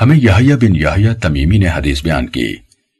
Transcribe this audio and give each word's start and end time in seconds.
ہمیں 0.00 0.16
یحییٰ 0.16 0.56
بن 0.56 0.76
یحییٰ 0.76 1.14
تمیمی 1.22 1.58
نے 1.58 1.68
حدیث 1.76 2.02
بیان 2.02 2.26
کی۔ 2.26 2.54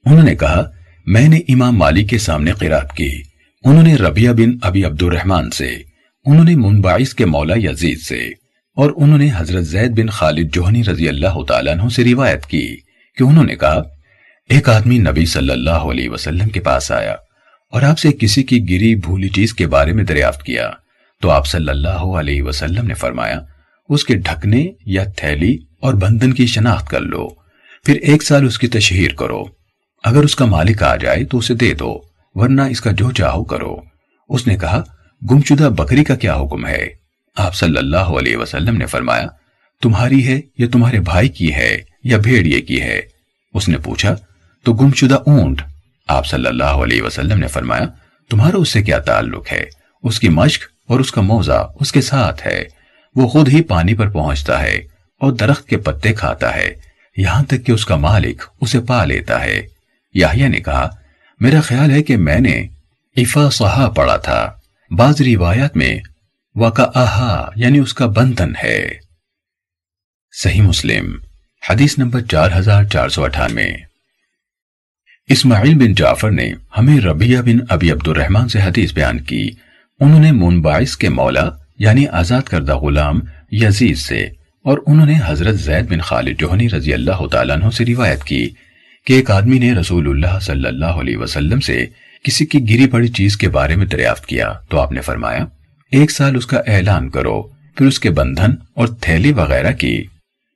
انہوں 0.05 0.23
نے 0.23 0.35
کہا، 0.37 0.71
میں 1.07 1.29
نے 1.29 1.37
امام 1.49 1.79
مالک 1.79 2.11
کے 2.11 2.19
سامنے 2.19 2.53
قرات 2.53 2.93
کی۔ 2.93 3.23
انہوں 3.65 3.83
نے 3.83 3.95
ربیہ 3.95 4.31
بن 4.31 4.51
ابی 4.63 4.85
عبد 4.85 5.03
الرحمن 5.03 5.51
سے، 5.51 5.77
انہوں 6.25 6.45
نے 6.45 6.57
منبعث 6.57 7.15
کے 7.15 7.25
مولا 7.25 7.55
یزید 7.57 7.99
سے، 7.99 8.29
اور 8.77 8.91
انہوں 8.97 9.19
نے 9.19 9.31
حضرت 9.37 9.65
زید 9.65 9.99
بن 9.99 10.07
خالد 10.07 10.55
جوہنی 10.55 10.85
رضی 10.85 11.09
اللہ 11.09 11.43
تعالیٰ 11.49 11.79
عنہ 11.79 11.89
سے 11.89 12.05
روایت 12.05 12.47
کی 12.47 12.77
کہ 13.19 13.23
انہوں 13.23 13.45
نے 13.45 13.57
کہا، 13.57 13.83
ایک 14.49 14.69
آدمی 14.69 14.99
نبی 14.99 15.27
صلی 15.27 15.51
اللہ 15.51 15.85
علیہ 15.91 16.11
وسلم 16.11 16.49
کے 16.49 16.61
پاس 16.61 16.93
آیا 16.93 17.15
اور 17.73 17.83
آپ 17.83 17.99
سے 17.99 18.09
کسی 18.13 18.43
کی 18.43 18.71
گری 18.71 18.95
بھولی 18.95 19.29
چیز 19.29 19.55
کے 19.55 19.67
بارے 19.67 19.93
میں 19.93 20.05
دریافت 20.05 20.43
کیا۔ 20.43 20.71
تو 21.23 21.31
آپ 21.31 21.47
صلی 21.47 21.69
اللہ 21.69 22.03
علیہ 22.19 22.43
وسلم 22.43 22.87
نے 22.87 22.95
فرمایا 22.95 23.41
اس 23.89 24.05
کے 24.05 24.15
ڈھکنے 24.15 24.67
یا 24.87 25.05
تھیلی 25.05 25.59
اور 25.81 25.95
بندن 25.95 26.33
کی 26.33 26.47
شناخت 26.47 26.89
کر 26.89 27.01
لو۔ 27.01 27.29
پھر 27.85 27.95
ایک 27.95 28.23
سال 28.23 28.47
اس 28.47 28.59
کی 28.59 28.69
تشہیر 28.69 29.15
کرو۔ 29.15 29.45
اگر 30.05 30.23
اس 30.23 30.37
کا 30.37 30.45
مالک 30.45 30.83
آ 30.83 30.97
جائے 30.97 31.25
تو 31.25 31.39
اسے 31.39 31.55
دے 31.55 31.75
دو، 31.75 32.01
ورنہ 32.35 32.63
اس 32.63 32.81
کا 32.81 32.91
جو 32.91 33.11
چاہو 33.11 33.45
کرو۔ 33.45 33.77
اس 34.29 34.47
نے 34.47 34.57
کہا، 34.57 34.83
گمشدہ 35.31 35.69
بکری 35.77 36.05
کا 36.05 36.15
کیا 36.15 36.35
حکم 36.35 36.67
ہے؟ 36.67 36.89
آپ 37.37 37.55
صلی 37.55 37.77
اللہ 37.77 37.97
علیہ 37.97 38.37
وسلم 38.37 38.77
نے 38.77 38.87
فرمایا، 38.87 39.27
تمہاری 39.83 40.27
ہے 40.27 40.41
یا 40.59 40.67
تمہارے 40.73 41.01
بھائی 41.01 41.29
کی 41.29 41.55
ہے 41.55 41.79
یا 42.05 42.19
بھیڑیے 42.19 42.61
کی 42.61 42.81
ہے؟ 42.81 43.01
اس 43.55 43.69
نے 43.69 43.79
پوچھا، 43.79 44.15
تو 44.63 44.73
گمشدہ 44.73 45.15
اونٹ۔ 45.15 45.63
آپ 46.09 46.27
صلی 46.27 46.47
اللہ 46.47 46.65
علیہ 46.65 47.03
وسلم 47.03 47.39
نے 47.39 47.47
فرمایا، 47.47 47.85
تمہارا 48.31 48.57
اس 48.57 48.69
سے 48.69 48.83
کیا 48.83 48.99
تعلق 48.99 49.53
ہے؟ 49.53 49.65
اس 50.03 50.21
کی 50.21 50.29
مشق 50.29 50.63
اور 50.89 51.01
اس 51.01 51.13
کا 51.13 51.21
موزہ 51.21 51.73
اس 51.81 51.93
کے 51.93 52.01
ساتھ 52.01 52.47
ہے۔ 52.47 52.65
وہ 53.17 53.29
خود 53.29 53.49
ہی 53.49 53.63
پانی 53.63 53.95
پر 53.95 54.11
پہنچتا 54.11 54.63
ہے 54.63 54.75
اور 55.21 55.33
درخت 55.33 55.69
کے 55.69 55.77
پتے 55.77 56.13
کھاتا 56.13 56.55
ہے۔ 56.55 56.75
یہاں 57.17 57.43
تک 57.43 57.67
کہ 57.67 57.73
اس 57.73 57.87
کا 57.87 57.97
مالک 57.97 58.43
اسے 58.61 58.81
پا 58.81 59.05
لیتا 59.05 59.45
ہے۔ 59.45 59.67
یاہیا 60.15 60.49
نے 60.49 60.61
کہا، 60.61 60.91
میرا 61.41 61.61
خیال 61.61 61.91
ہے 61.91 62.03
کہ 62.03 62.17
میں 62.17 62.41
نے 62.41 62.67
افا 63.17 63.51
صحا 63.51 63.91
پڑھا 63.91 64.17
تھا۔ 64.17 64.53
بعض 64.91 65.21
روایات 65.21 65.77
میں 65.77 66.01
وقا 66.57 67.51
یعنی 67.57 67.79
اس 67.79 67.95
کا 67.95 68.07
بندن 68.07 68.53
ہے۔ 68.65 68.89
صحیح 70.43 70.63
مسلم، 70.63 71.17
حدیث 71.71 71.99
نمبر 71.99 72.21
چار 72.21 72.51
ہزار 72.57 72.85
چار 72.85 73.09
سو 73.09 73.25
اٹھانوے۔ 73.25 73.67
اسماعیل 75.29 75.75
بن 75.75 75.95
جعفر 75.95 76.31
نے 76.31 76.53
ہمیں 76.79 77.01
ربیہ 77.01 77.39
بن 77.39 77.59
ابی 77.69 77.93
عبد 77.93 78.09
الرحمن 78.09 78.49
سے 78.49 78.61
حدیث 78.61 78.93
بیان 78.93 79.21
کی۔ 79.21 79.51
انہوں 80.01 80.21
نے 80.21 80.33
منبعث 80.33 80.97
کے 80.97 81.09
مولا 81.09 81.51
یعنی 81.79 82.07
آزاد 82.07 82.43
کردہ 82.43 82.77
غلام 82.77 83.21
یزید 83.51 83.97
سے، 83.97 84.23
اور 84.65 84.79
انہوں 84.87 85.07
نے 85.07 85.15
حضرت 85.27 85.55
زید 85.55 85.91
بن 85.91 86.01
خالد 86.01 86.39
جوہنی 86.39 86.71
رضی 86.71 86.95
اللہ 86.95 87.27
تعالیٰ 87.33 87.57
عنہ 87.57 87.71
سے 87.71 87.85
روایت 87.85 88.25
کی 88.25 88.49
کہ 89.07 89.13
ایک 89.13 89.31
آدمی 89.31 89.59
نے 89.59 89.73
رسول 89.73 90.09
اللہ 90.09 90.39
صلی 90.39 90.67
اللہ 90.67 91.01
علیہ 91.01 91.17
وسلم 91.17 91.61
سے 91.61 91.87
کسی 92.23 92.47
کی 92.47 92.71
گری 92.71 92.87
پڑی 92.87 93.09
چیز 93.09 93.37
کے 93.37 93.49
بارے 93.49 93.77
میں 93.77 93.87
دریافت 93.87 94.27
کیا۔ 94.27 94.53
تو 94.69 94.81
آپ 94.81 94.93
نے 94.93 95.01
فرمایا، 95.01 95.45
ایک 95.93 96.11
سال 96.11 96.37
اس 96.37 96.47
کا 96.47 96.61
اعلان 96.67 97.11
کرو، 97.11 97.43
پھر 97.77 97.87
اس 97.87 97.99
کے 98.01 98.11
بندھن 98.11 98.51
اور 98.75 98.89
تھیلی 99.01 99.33
وغیرہ 99.33 99.73
کی 99.73 100.05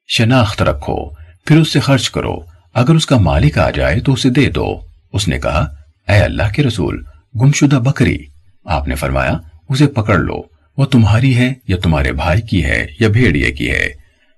شناخت 0.08 0.62
رکھو، 0.62 1.08
پھر 1.44 1.56
اس 1.56 1.72
سے 1.72 1.80
خرچ 1.80 2.10
کرو۔ 2.10 2.36
اگر 2.74 2.94
اس 2.94 3.06
کا 3.06 3.18
مالک 3.18 3.58
آ 3.58 3.70
جائے 3.70 4.00
تو 4.00 4.12
اسے 4.12 4.30
دے 4.30 4.50
دو۔ 4.50 4.80
اس 5.12 5.28
نے 5.28 5.38
کہا، 5.38 5.66
اے 6.08 6.16
اللہ 6.16 6.52
کے 6.54 6.62
رسول، 6.62 7.02
گمشدہ 7.40 7.76
بکری۔ 7.76 8.18
آپ 8.64 8.88
نے 8.88 8.94
فرمایا، 8.94 9.38
اسے 9.68 9.86
پکڑ 9.86 10.18
لو۔ 10.18 10.57
وہ 10.78 10.86
تمہاری 10.86 11.36
ہے 11.36 11.52
یا 11.68 11.76
تمہارے 11.82 12.12
بھائی 12.12 12.40
کی 12.40 12.64
ہے 12.64 12.86
یا 13.00 13.08
بھیڑیے 13.08 13.52
کی 13.52 13.70
ہے؟ 13.70 13.88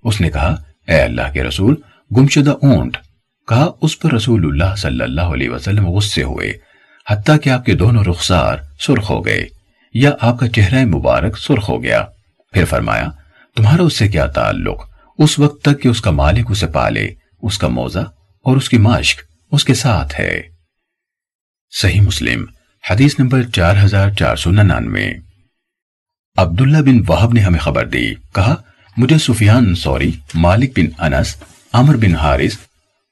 اس 0.04 0.20
نے 0.20 0.30
کہا، 0.30 0.62
اے 0.88 1.00
اللہ 1.00 1.32
کے 1.32 1.42
رسول، 1.42 1.74
گمشدہ 2.16 2.50
اونٹ۔ 2.50 2.96
کہا، 3.48 3.70
اس 3.82 3.98
پر 3.98 4.12
رسول 4.12 4.44
اللہ 4.44 4.74
صلی 4.76 5.02
اللہ 5.02 5.20
علیہ 5.20 5.50
وسلم 5.50 5.86
غصے 5.86 6.22
ہوئے، 6.22 6.52
حتیٰ 7.10 7.36
کہ 7.42 7.50
آپ 7.50 7.64
کے 7.64 7.74
دونوں 7.74 8.04
رخسار 8.04 8.56
سرخ 8.80 9.10
ہو 9.10 9.26
گئے، 9.26 9.46
یا 9.94 10.10
آپ 10.20 10.38
کا 10.38 10.48
چہرہ 10.48 10.84
مبارک 10.84 11.38
سرخ 11.38 11.68
ہو 11.68 11.82
گیا۔ 11.82 12.04
پھر 12.52 12.64
فرمایا، 12.64 13.08
تمہارا 13.56 13.82
اس 13.82 13.96
سے 13.96 14.08
کیا 14.08 14.26
تعلق؟ 14.26 14.80
اس 15.18 15.38
وقت 15.38 15.64
تک 15.64 15.82
کہ 15.82 15.88
اس 15.88 16.00
کا 16.00 16.10
مالک 16.10 16.50
اسے 16.50 16.66
پالے، 16.66 17.08
اس 17.42 17.58
کا 17.58 17.68
موزہ 17.68 18.04
اور 18.44 18.56
اس 18.56 18.68
کی 18.68 18.78
مشق 18.78 19.20
اس 19.52 19.64
کے 19.64 19.74
ساتھ 19.74 20.20
ہے۔ 20.20 20.42
صحیح 21.70 22.00
مسلم، 22.00 22.44
حدیث 22.90 23.18
نمبر 23.18 23.42
چار 23.42 23.74
ہزار 23.84 24.10
چار 24.10 24.36
سو 24.36 24.50
ننانوے۔ 24.50 25.29
عبداللہ 26.36 26.78
بن 26.78 27.00
وحب 27.08 27.32
نے 27.32 27.40
ہمیں 27.40 27.58
خبر 27.58 27.86
دی، 27.86 28.14
کہا، 28.34 28.54
مجھے 28.96 29.18
سفیان، 29.18 29.74
سوری، 29.74 30.12
مالک 30.34 30.78
بن 30.78 31.02
انس، 31.02 31.36
عمر 31.72 31.96
بن 31.96 32.14
حارث 32.14 32.56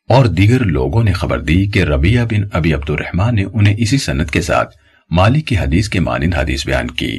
اور 0.08 0.26
دیگر 0.26 0.64
لوگوں 0.64 1.04
نے 1.04 1.12
خبر 1.12 1.40
دی 1.40 1.66
کہ 1.66 1.82
ربیہ 1.82 2.20
بن 2.30 2.40
ابی 2.52 2.74
عبد 2.74 2.90
الرحمن 2.90 3.34
نے 3.34 3.44
انہیں 3.52 3.74
اسی 3.78 3.98
سنت 3.98 4.30
کے 4.30 4.40
ساتھ 4.40 4.76
مالک 5.10 5.46
کی 5.46 5.58
حدیث 5.58 5.88
کے 5.88 6.00
مانند 6.00 6.34
حدیث 6.34 6.66
بیان 6.66 6.86
کی۔ 6.86 7.18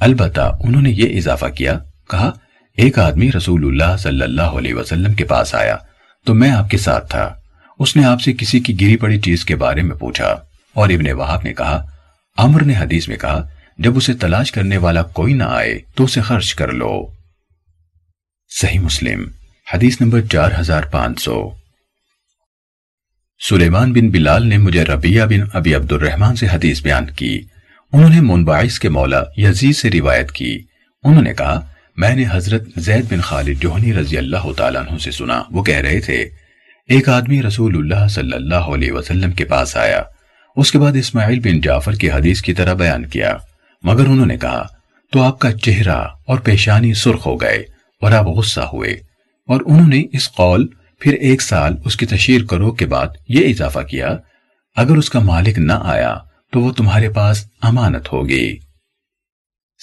البتہ 0.00 0.56
انہوں 0.60 0.82
نے 0.82 0.90
یہ 0.90 1.16
اضافہ 1.16 1.46
کیا، 1.46 1.78
کہا، 2.10 2.30
ایک 2.76 2.98
آدمی 2.98 3.32
رسول 3.32 3.66
اللہ 3.66 3.96
صلی 3.96 4.22
اللہ 4.22 4.56
علیہ 4.58 4.74
وسلم 4.74 5.14
کے 5.14 5.24
پاس 5.24 5.54
آیا 5.54 5.76
تو 6.26 6.34
میں 6.34 6.50
آپ 6.50 6.70
کے 6.70 6.78
ساتھ 6.78 7.10
تھا۔ 7.10 7.34
اس 7.78 7.96
نے 7.96 8.04
آپ 8.04 8.20
سے 8.20 8.32
کسی 8.32 8.60
کی 8.60 8.80
گری 8.80 8.96
پڑی 8.96 9.20
چیز 9.20 9.44
کے 9.44 9.56
بارے 9.56 9.82
میں 9.82 9.96
پوچھا 9.96 10.36
اور 10.74 10.88
ابن 10.88 11.12
وحاب 11.12 11.40
نے 11.44 11.52
کہا، 11.52 11.86
عمر 12.38 12.62
نے 12.62 12.74
حدیث 12.78 13.08
میں 13.08 13.16
کہا 13.16 13.48
جب 13.78 13.96
اسے 13.96 14.14
تلاش 14.14 14.52
کرنے 14.52 14.76
والا 14.76 15.02
کوئی 15.02 15.34
نہ 15.34 15.44
آئے 15.44 15.78
تو 15.94 16.04
اسے 16.04 16.20
خرچ 16.20 16.54
کر 16.54 16.72
لو۔ 16.72 17.06
صحیح 18.60 18.78
مسلم، 18.78 19.28
حدیث 19.74 20.00
نمبر 20.00 20.20
چار 20.20 20.50
ہزار 20.60 20.82
پانچ 20.82 21.20
سو۔ 21.20 21.50
سلیمان 23.48 23.92
بن 23.92 24.08
بلال 24.10 24.46
نے 24.46 24.58
مجھے 24.58 24.84
ربیہ 24.84 25.22
بن 25.22 25.40
ابی 25.52 25.74
عبد 25.74 25.92
الرحمن 25.92 26.36
سے 26.36 26.46
حدیث 26.52 26.82
بیان 26.82 27.06
کی۔ 27.06 27.40
انہوں 27.92 28.10
نے 28.10 28.20
منبعث 28.20 28.78
کے 28.78 28.88
مولا 28.88 29.22
یزید 29.36 29.76
سے 29.76 29.90
روایت 29.90 30.32
کی۔ 30.32 30.58
انہوں 31.04 31.22
نے 31.22 31.34
کہا، 31.34 31.66
میں 31.96 32.14
نے 32.14 32.24
حضرت 32.30 32.62
زید 32.76 33.12
بن 33.12 33.20
خالد 33.20 33.60
جوہنی 33.60 33.94
رضی 33.94 34.18
اللہ 34.18 34.52
تعالیٰ 34.56 34.82
عنہ 34.88 34.98
سے 34.98 35.10
سنا۔ 35.10 35.42
وہ 35.50 35.62
کہہ 35.62 35.76
رہے 35.76 36.00
تھے، 36.00 36.22
ایک 36.86 37.08
آدمی 37.08 37.42
رسول 37.42 37.76
اللہ 37.76 38.08
صلی 38.08 38.32
اللہ 38.32 38.54
علیہ 38.54 38.92
وسلم 38.92 39.32
کے 39.32 39.44
پاس 39.44 39.76
آیا۔ 39.76 40.02
اس 40.56 40.72
کے 40.72 40.78
بعد 40.78 40.92
اسماعیل 40.92 41.40
بن 41.40 41.60
جعفر 41.60 41.92
کی 41.92 42.10
حدیث 42.10 42.40
کی 42.40 42.54
طرح 42.54 42.74
بیان 42.74 43.08
کیا۔ 43.08 43.36
مگر 43.82 44.06
انہوں 44.06 44.26
نے 44.26 44.38
کہا، 44.38 44.66
تو 45.12 45.22
آپ 45.22 45.38
کا 45.38 45.52
چہرہ 45.52 46.04
اور 46.26 46.38
پیشانی 46.38 46.94
سرخ 46.94 47.26
ہو 47.26 47.40
گئے 47.40 47.64
اور 48.00 48.12
آپ 48.12 48.24
غصہ 48.24 48.60
ہوئے۔ 48.60 48.90
اور 49.46 49.60
انہوں 49.66 49.88
نے 49.88 50.04
اس 50.12 50.32
قول 50.32 50.66
پھر 51.00 51.12
ایک 51.12 51.42
سال 51.42 51.76
اس 51.84 51.96
کی 51.96 52.06
تشہیر 52.06 52.44
کرو 52.44 52.70
کے 52.70 52.86
بعد 52.86 53.06
یہ 53.28 53.48
اضافہ 53.48 53.78
کیا، 53.78 54.16
اگر 54.76 54.96
اس 54.96 55.10
کا 55.10 55.20
مالک 55.20 55.58
نہ 55.58 55.72
آیا 55.72 56.18
تو 56.52 56.60
وہ 56.60 56.72
تمہارے 56.72 57.10
پاس 57.10 57.46
امانت 57.62 58.12
ہوگی۔ 58.12 58.56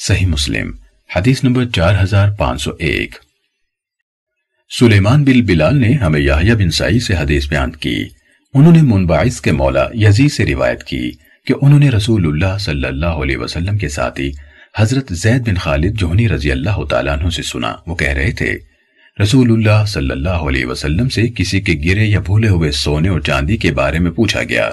صحیح 0.07 0.27
مسلم، 0.27 0.71
حدیث 1.15 1.43
نمبر 1.43 1.65
چار 1.65 2.03
ہزار 2.03 2.29
پانچ 2.31 2.61
سو 2.61 2.71
ایک۔ 2.79 3.15
سلیمان 4.79 5.23
بن 5.23 5.41
بلال 5.41 5.77
نے 5.77 5.93
ہمیں 5.93 6.19
یحییٰ 6.19 6.55
بن 6.55 6.71
سعید 6.71 7.01
سے 7.01 7.15
حدیث 7.15 7.49
بیان 7.49 7.71
کی۔ 7.71 8.05
انہوں 8.53 8.71
نے 8.71 8.81
منبعث 8.81 9.41
کے 9.41 9.51
مولا 9.51 9.87
یزید 9.93 10.31
سے 10.31 10.45
روایت 10.45 10.83
کی۔ 10.83 11.11
کہ 11.45 11.53
انہوں 11.61 11.79
نے 11.79 11.89
رسول 11.89 12.25
اللہ 12.25 12.57
صلی 12.57 12.87
اللہ 12.87 13.05
علیہ 13.05 13.37
وسلم 13.37 13.77
کے 13.77 13.89
ساتھی 13.89 14.31
حضرت 14.77 15.13
زید 15.13 15.47
بن 15.47 15.55
خالد 15.55 15.99
جوہنی 15.99 16.29
رضی 16.29 16.51
اللہ 16.51 16.83
تعالیٰ 16.89 17.19
عنہ 17.19 17.29
سے 17.29 17.43
سنا۔ 17.43 17.75
وہ 17.87 17.95
کہہ 17.95 18.07
رہے 18.07 18.31
تھے، 18.31 18.57
رسول 19.23 19.51
اللہ 19.51 19.85
صلی 19.87 20.11
اللہ 20.11 20.29
علیہ 20.29 20.65
وسلم 20.65 21.09
سے 21.09 21.27
کسی 21.27 21.61
کے 21.61 21.73
گرے 21.85 22.05
یا 22.05 22.19
بھولے 22.19 22.49
ہوئے 22.49 22.71
سونے 22.71 23.09
اور 23.09 23.19
چاندی 23.19 23.57
کے 23.57 23.71
بارے 23.71 23.99
میں 23.99 24.11
پوچھا 24.11 24.43
گیا۔ 24.43 24.69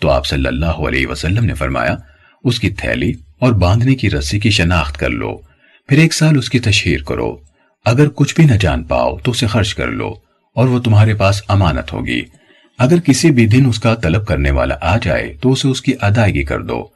تو 0.00 0.10
آپ 0.10 0.26
صلی 0.26 0.46
اللہ 0.46 0.78
علیہ 0.88 1.06
وسلم 1.06 1.44
نے 1.44 1.54
فرمایا، 1.54 1.96
اس 2.44 2.60
کی 2.60 2.70
تھیلی 2.70 3.12
اور 3.38 3.52
باندھنے 3.52 3.94
کی 3.94 4.10
رسی 4.10 4.38
کی 4.38 4.50
شناخت 4.50 4.96
کر 4.96 5.10
لو، 5.10 5.36
پھر 5.88 5.98
ایک 5.98 6.12
سال 6.12 6.38
اس 6.38 6.50
کی 6.50 6.58
تشہیر 6.58 7.02
کرو۔ 7.02 7.36
اگر 7.84 8.08
کچھ 8.08 8.34
بھی 8.34 8.44
نہ 8.44 8.54
جان 8.60 8.82
پاؤ 8.82 9.18
تو 9.18 9.30
اسے 9.30 9.46
خرچ 9.46 9.74
کر 9.74 9.88
لو 9.88 10.14
اور 10.56 10.68
وہ 10.68 10.78
تمہارے 10.78 11.14
پاس 11.14 11.42
امانت 11.48 11.92
ہوگی۔ 11.92 12.22
اگر 12.80 13.00
کسی 13.00 13.30
بھی 13.30 13.46
دن 13.46 13.66
اس 13.68 13.78
کا 13.78 13.94
طلب 13.94 14.26
کرنے 14.26 14.50
والا 14.50 14.74
آ 14.80 14.96
جائے 15.02 15.34
تو 15.40 15.52
اسے 15.52 15.68
اس 15.68 15.82
کی 15.82 15.92
ادائیگی 16.00 16.42
کر 16.42 16.60
دو۔ 16.60 16.86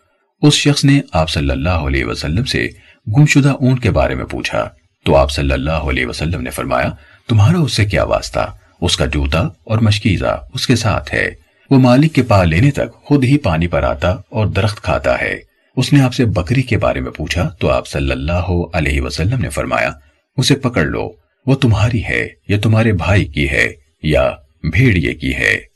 اس 0.42 0.54
شخص 0.54 0.84
نے 0.84 1.00
آپ 1.12 1.30
صلی 1.30 1.50
اللہ 1.50 1.68
علیہ 1.68 2.04
وسلم 2.04 2.44
سے 2.44 2.68
گمشدہ 3.16 3.48
اونٹ 3.48 3.82
کے 3.82 3.90
بارے 3.90 4.14
میں 4.14 4.24
پوچھا۔ 4.24 4.68
تو 5.04 5.16
آپ 5.16 5.30
صلی 5.30 5.52
اللہ 5.52 5.70
علیہ 5.70 6.06
وسلم 6.06 6.40
نے 6.40 6.50
فرمایا، 6.50 6.90
تمہارا 7.28 7.58
اس 7.58 7.72
سے 7.72 7.84
کیا 7.84 8.04
واسطہ؟ 8.04 8.52
اس 8.80 8.96
کا 8.96 9.06
جوتا 9.06 9.40
اور 9.40 9.78
مشکیزہ 9.78 10.42
اس 10.54 10.66
کے 10.66 10.76
ساتھ 10.76 11.14
ہے۔ 11.14 11.30
وہ 11.70 11.78
مالک 11.78 12.14
کے 12.14 12.22
پا 12.22 12.44
لینے 12.44 12.70
تک 12.70 12.92
خود 12.92 13.24
ہی 13.24 13.38
پانی 13.38 13.66
پر 13.66 13.82
آتا 13.82 14.08
اور 14.08 14.46
درخت 14.46 14.82
کھاتا 14.82 15.20
ہے۔ 15.20 15.38
اس 15.76 15.92
نے 15.92 16.00
آپ 16.00 16.14
سے 16.14 16.24
بکری 16.24 16.62
کے 16.62 16.78
بارے 16.78 17.00
میں 17.00 17.10
پوچھا، 17.10 17.48
تو 17.58 17.70
آپ 17.70 17.88
صلی 17.88 18.10
اللہ 18.10 18.50
علیہ 18.72 19.00
وسلم 19.00 19.40
نے 19.40 19.48
فرمایا، 19.48 19.90
اسے 20.36 20.54
پکڑ 20.54 20.84
لو۔ 20.84 21.12
وہ 21.46 21.54
تمہاری 21.54 22.04
ہے 22.04 22.28
یا 22.48 22.58
تمہارے 22.62 22.92
بھائی 22.92 23.24
کی 23.24 23.50
ہے 23.50 23.68
یا 24.02 24.30
بھیڑیے 24.72 25.14
کی 25.14 25.34
ہے؟ 25.34 25.73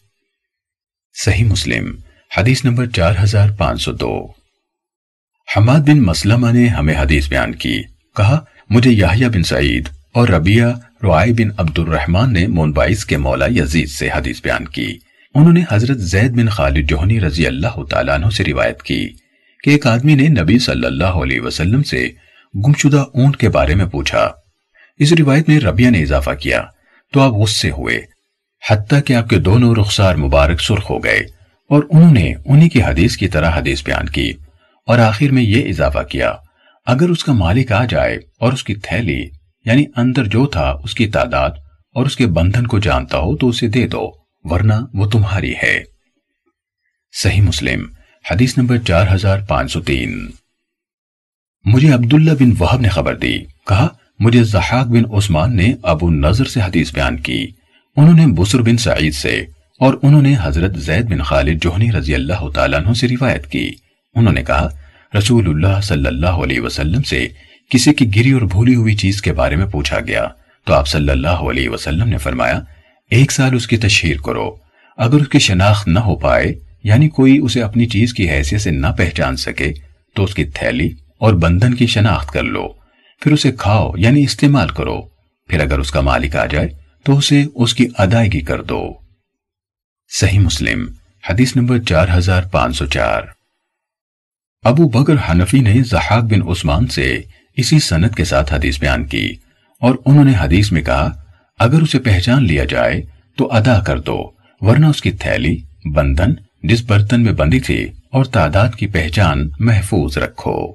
صحیح 1.25 1.45
مسلم، 1.45 1.97
حدیث 2.37 2.65
نمبر 2.65 2.87
چار 2.87 3.15
ہزار 3.23 3.49
پانچ 3.51 3.83
سو 3.83 3.93
دو۔ 3.93 4.27
حماد 5.57 5.81
بن 5.81 6.01
مسلمہ 6.03 6.51
نے 6.51 6.67
ہمیں 6.67 6.95
حدیث 6.95 7.29
بیان 7.29 7.55
کی، 7.55 7.83
کہا، 8.17 8.45
مجھے 8.71 8.91
یحییٰ 8.91 9.29
بن 9.29 9.43
سعید 9.43 9.89
اور 10.15 10.29
ربیہ 10.29 10.65
رعائی 11.03 11.33
بن 11.33 11.49
عبد 11.57 11.79
الرحمن 11.79 12.33
نے 12.33 12.47
مونبائز 12.47 13.05
کے 13.05 13.17
مولا 13.17 13.47
یزید 13.47 13.89
سے 13.89 14.09
حدیث 14.15 14.43
بیان 14.43 14.69
کی۔ 14.69 14.99
انہوں 15.35 15.53
نے 15.53 15.63
حضرت 15.71 15.99
زید 15.99 16.31
بن 16.31 16.49
خالد 16.49 16.89
جوہنی 16.89 17.21
رضی 17.21 17.47
اللہ 17.47 17.85
تعالیٰ 17.91 18.15
عنہ 18.15 18.31
سے 18.31 18.45
روایت 18.45 18.83
کی 18.83 19.09
کہ 19.65 19.71
ایک 19.71 19.87
آدمی 19.87 20.15
نے 20.15 20.29
نبی 20.29 20.59
صلی 20.59 20.87
اللہ 20.87 21.19
علیہ 21.23 21.41
وسلم 21.41 21.83
سے 21.83 22.09
گمشدہ 22.55 23.05
اونٹ 23.15 23.37
کے 23.37 23.49
بارے 23.49 23.75
میں 23.75 23.87
پوچھا۔ 23.87 24.31
اس 24.99 25.13
روایت 25.13 25.49
میں 25.49 25.61
ربیہ 25.61 25.91
نے 25.91 26.03
اضافہ 26.03 26.31
کیا، 26.31 26.65
تو 27.13 27.21
آپ 27.21 27.33
غصے 27.33 27.71
ہوئے 27.71 28.18
حتیٰ 28.71 29.01
کہ 29.07 29.15
آپ 29.15 29.29
کے 29.29 29.39
دونوں 29.39 29.75
رخسار 29.75 30.15
مبارک 30.15 30.61
سرخ 30.61 30.91
ہو 30.91 31.05
گئے 31.05 31.19
اور 31.71 31.83
انہوں 31.91 32.13
نے 32.13 32.35
انہی 32.45 32.69
کی 32.69 32.83
حدیث 32.83 33.17
کی 33.17 33.29
طرح 33.29 33.51
حدیث 33.55 33.85
بیان 33.85 34.09
کی 34.09 34.33
اور 34.87 34.99
آخر 34.99 35.33
میں 35.33 35.43
یہ 35.43 35.69
اضافہ 35.69 36.03
کیا، 36.03 36.35
اگر 36.87 37.09
اس 37.09 37.25
کا 37.25 37.33
مالک 37.33 37.73
آ 37.73 37.85
جائے 37.85 38.19
اور 38.41 38.53
اس 38.53 38.65
کی 38.65 38.75
تھیلی 38.75 39.29
یعنی 39.65 39.85
اندر 39.97 40.25
جو 40.25 40.47
تھا، 40.47 40.75
اس 40.85 40.95
کی 40.95 41.07
تعداد 41.07 41.51
اور 41.95 42.07
اس 42.07 42.17
کے 42.17 42.27
بندھن 42.27 42.67
کو 42.67 42.79
جانتا 42.79 43.19
ہو 43.19 43.37
تو 43.37 43.49
اسے 43.49 43.69
دے 43.69 43.89
دو، 43.89 44.13
ورنہ 44.45 44.75
وہ 44.95 45.07
تمہاری 45.07 45.55
ہے۔ 45.63 45.83
صحیح 47.23 47.43
مسلم، 47.43 47.87
حدیث 48.31 48.59
نمبر 48.59 48.77
چار 48.79 49.07
ہزار 49.15 49.39
پانچ 49.49 49.73
سو 49.73 49.81
تین۔ 49.81 50.31
مجھے 51.65 51.93
عبداللہ 51.93 52.31
بن 52.31 52.53
وحب 52.61 52.81
نے 52.81 52.89
خبر 52.89 53.17
دی، 53.17 53.39
کہا، 53.67 53.89
مجھے 54.19 54.45
زحاق 54.45 54.87
بن 54.87 55.15
عثمان 55.15 55.57
نے 55.57 55.75
ابو 55.83 56.11
نظر 56.11 56.45
سے 56.45 56.61
حدیث 56.61 56.95
بیان 56.95 57.17
کی۔ 57.17 57.47
انہوں 57.99 58.15
نے 58.15 58.27
بسر 58.27 58.63
بن 58.63 58.77
سعید 58.77 59.15
سے 59.15 59.45
اور 59.81 59.95
انہوں 60.03 60.23
نے 60.23 60.35
حضرت 60.43 60.77
زید 60.77 61.11
بن 61.11 61.23
خالد 61.23 61.63
جوہنی 61.63 61.93
رضی 61.93 62.15
اللہ 62.15 62.49
تعالیٰ 62.55 62.79
عنہ 62.79 62.93
سے 62.93 63.09
روایت 63.09 63.47
کی۔ 63.47 63.71
انہوں 64.15 64.35
نے 64.35 64.43
کہا، 64.43 64.69
رسول 65.19 65.49
اللہ 65.49 65.81
صلی 65.81 66.07
اللہ 66.07 66.27
علیہ 66.27 66.61
وسلم 66.61 67.03
سے 67.03 67.29
کسی 67.71 67.95
کی 67.95 68.17
گری 68.17 68.31
اور 68.31 68.43
بھولی 68.43 68.75
ہوئی 68.75 68.97
چیز 68.97 69.23
کے 69.23 69.33
بارے 69.33 69.57
میں 69.57 69.67
پوچھا 69.67 70.01
گیا۔ 70.01 70.29
تو 70.65 70.75
آپ 70.75 70.89
صلی 70.89 71.09
اللہ 71.09 71.29
علیہ 71.29 71.69
وسلم 71.69 72.09
نے 72.09 72.19
فرمایا، 72.19 72.61
ایک 73.11 73.33
سال 73.33 73.55
اس 73.55 73.67
کی 73.67 73.77
تشہیر 73.77 74.17
کرو۔ 74.17 74.57
اگر 74.97 75.21
اس 75.21 75.29
کی 75.29 75.39
شناخت 75.39 75.89
نہ 75.89 75.99
ہو 75.99 76.17
پائے 76.17 76.55
یعنی 76.85 77.09
کوئی 77.09 77.39
اسے 77.39 77.63
اپنی 77.63 77.87
چیز 77.87 78.15
کی 78.15 78.31
حیثیت 78.31 78.61
سے 78.61 78.71
نہ 78.71 78.87
پہچان 78.97 79.37
سکے، 79.37 79.73
تو 80.15 80.25
اس 80.25 80.35
کی 80.35 80.45
تھیلی 80.45 80.91
اور 81.19 81.35
بندھن 81.35 81.75
کی 81.75 81.87
شناخت 81.87 82.33
کر 82.33 82.43
لو۔ 82.43 82.69
پھر 83.21 83.33
اسے 83.33 83.53
کھاؤ 83.59 83.93
یعنی 83.97 84.23
استعمال 84.23 84.69
کرو۔ 84.69 85.03
پھر 85.49 85.61
اگر 85.61 85.79
اس 85.79 85.91
کا 85.91 86.01
مالک 86.01 86.37
آ 86.37 86.47
جائے 86.47 86.88
تو 87.09 87.19
اسے 87.19 87.45
اس 87.55 87.75
کی 87.75 87.89
ادائیگی 87.99 88.41
کر 88.41 88.63
دو۔ 88.63 88.95
صحیح 90.21 90.39
مسلم، 90.39 90.93
حدیث 91.31 91.57
نمبر 91.57 91.79
چار 91.79 92.07
ہزار 92.15 92.43
پانچ 92.43 92.77
سو 92.77 92.87
چار۔ 92.87 93.23
ابو 94.63 94.89
بکر 94.89 95.15
حنفی 95.31 95.61
نے 95.61 95.83
زحاق 95.83 96.23
بن 96.23 96.43
عثمان 96.49 96.87
سے 96.87 97.23
اسی 97.57 97.79
سنت 97.79 98.17
کے 98.17 98.25
ساتھ 98.25 98.55
حدیث 98.55 98.81
بیان 98.81 99.05
کی 99.05 99.35
اور 99.81 99.95
انہوں 100.07 100.25
نے 100.25 100.33
حدیث 100.39 100.73
میں 100.73 100.83
کہا، 100.83 101.23
اگر 101.59 101.83
اسے 101.83 101.99
پہچان 101.99 102.45
لیا 102.45 102.65
جائے 102.65 103.03
تو 103.37 103.53
ادا 103.53 103.81
کر 103.81 104.01
دو، 104.01 104.33
ورنہ 104.61 104.87
اس 104.87 105.03
کی 105.03 105.11
تھیلی، 105.11 105.63
بندھن، 105.95 106.33
جس 106.63 106.83
برتن 106.83 107.23
میں 107.23 107.33
بندی 107.33 107.61
تھی 107.61 107.85
اور 108.13 108.25
تعداد 108.25 108.69
کی 108.77 108.87
پہچان 108.87 109.51
محفوظ 109.61 110.19
رکھو۔ 110.19 110.75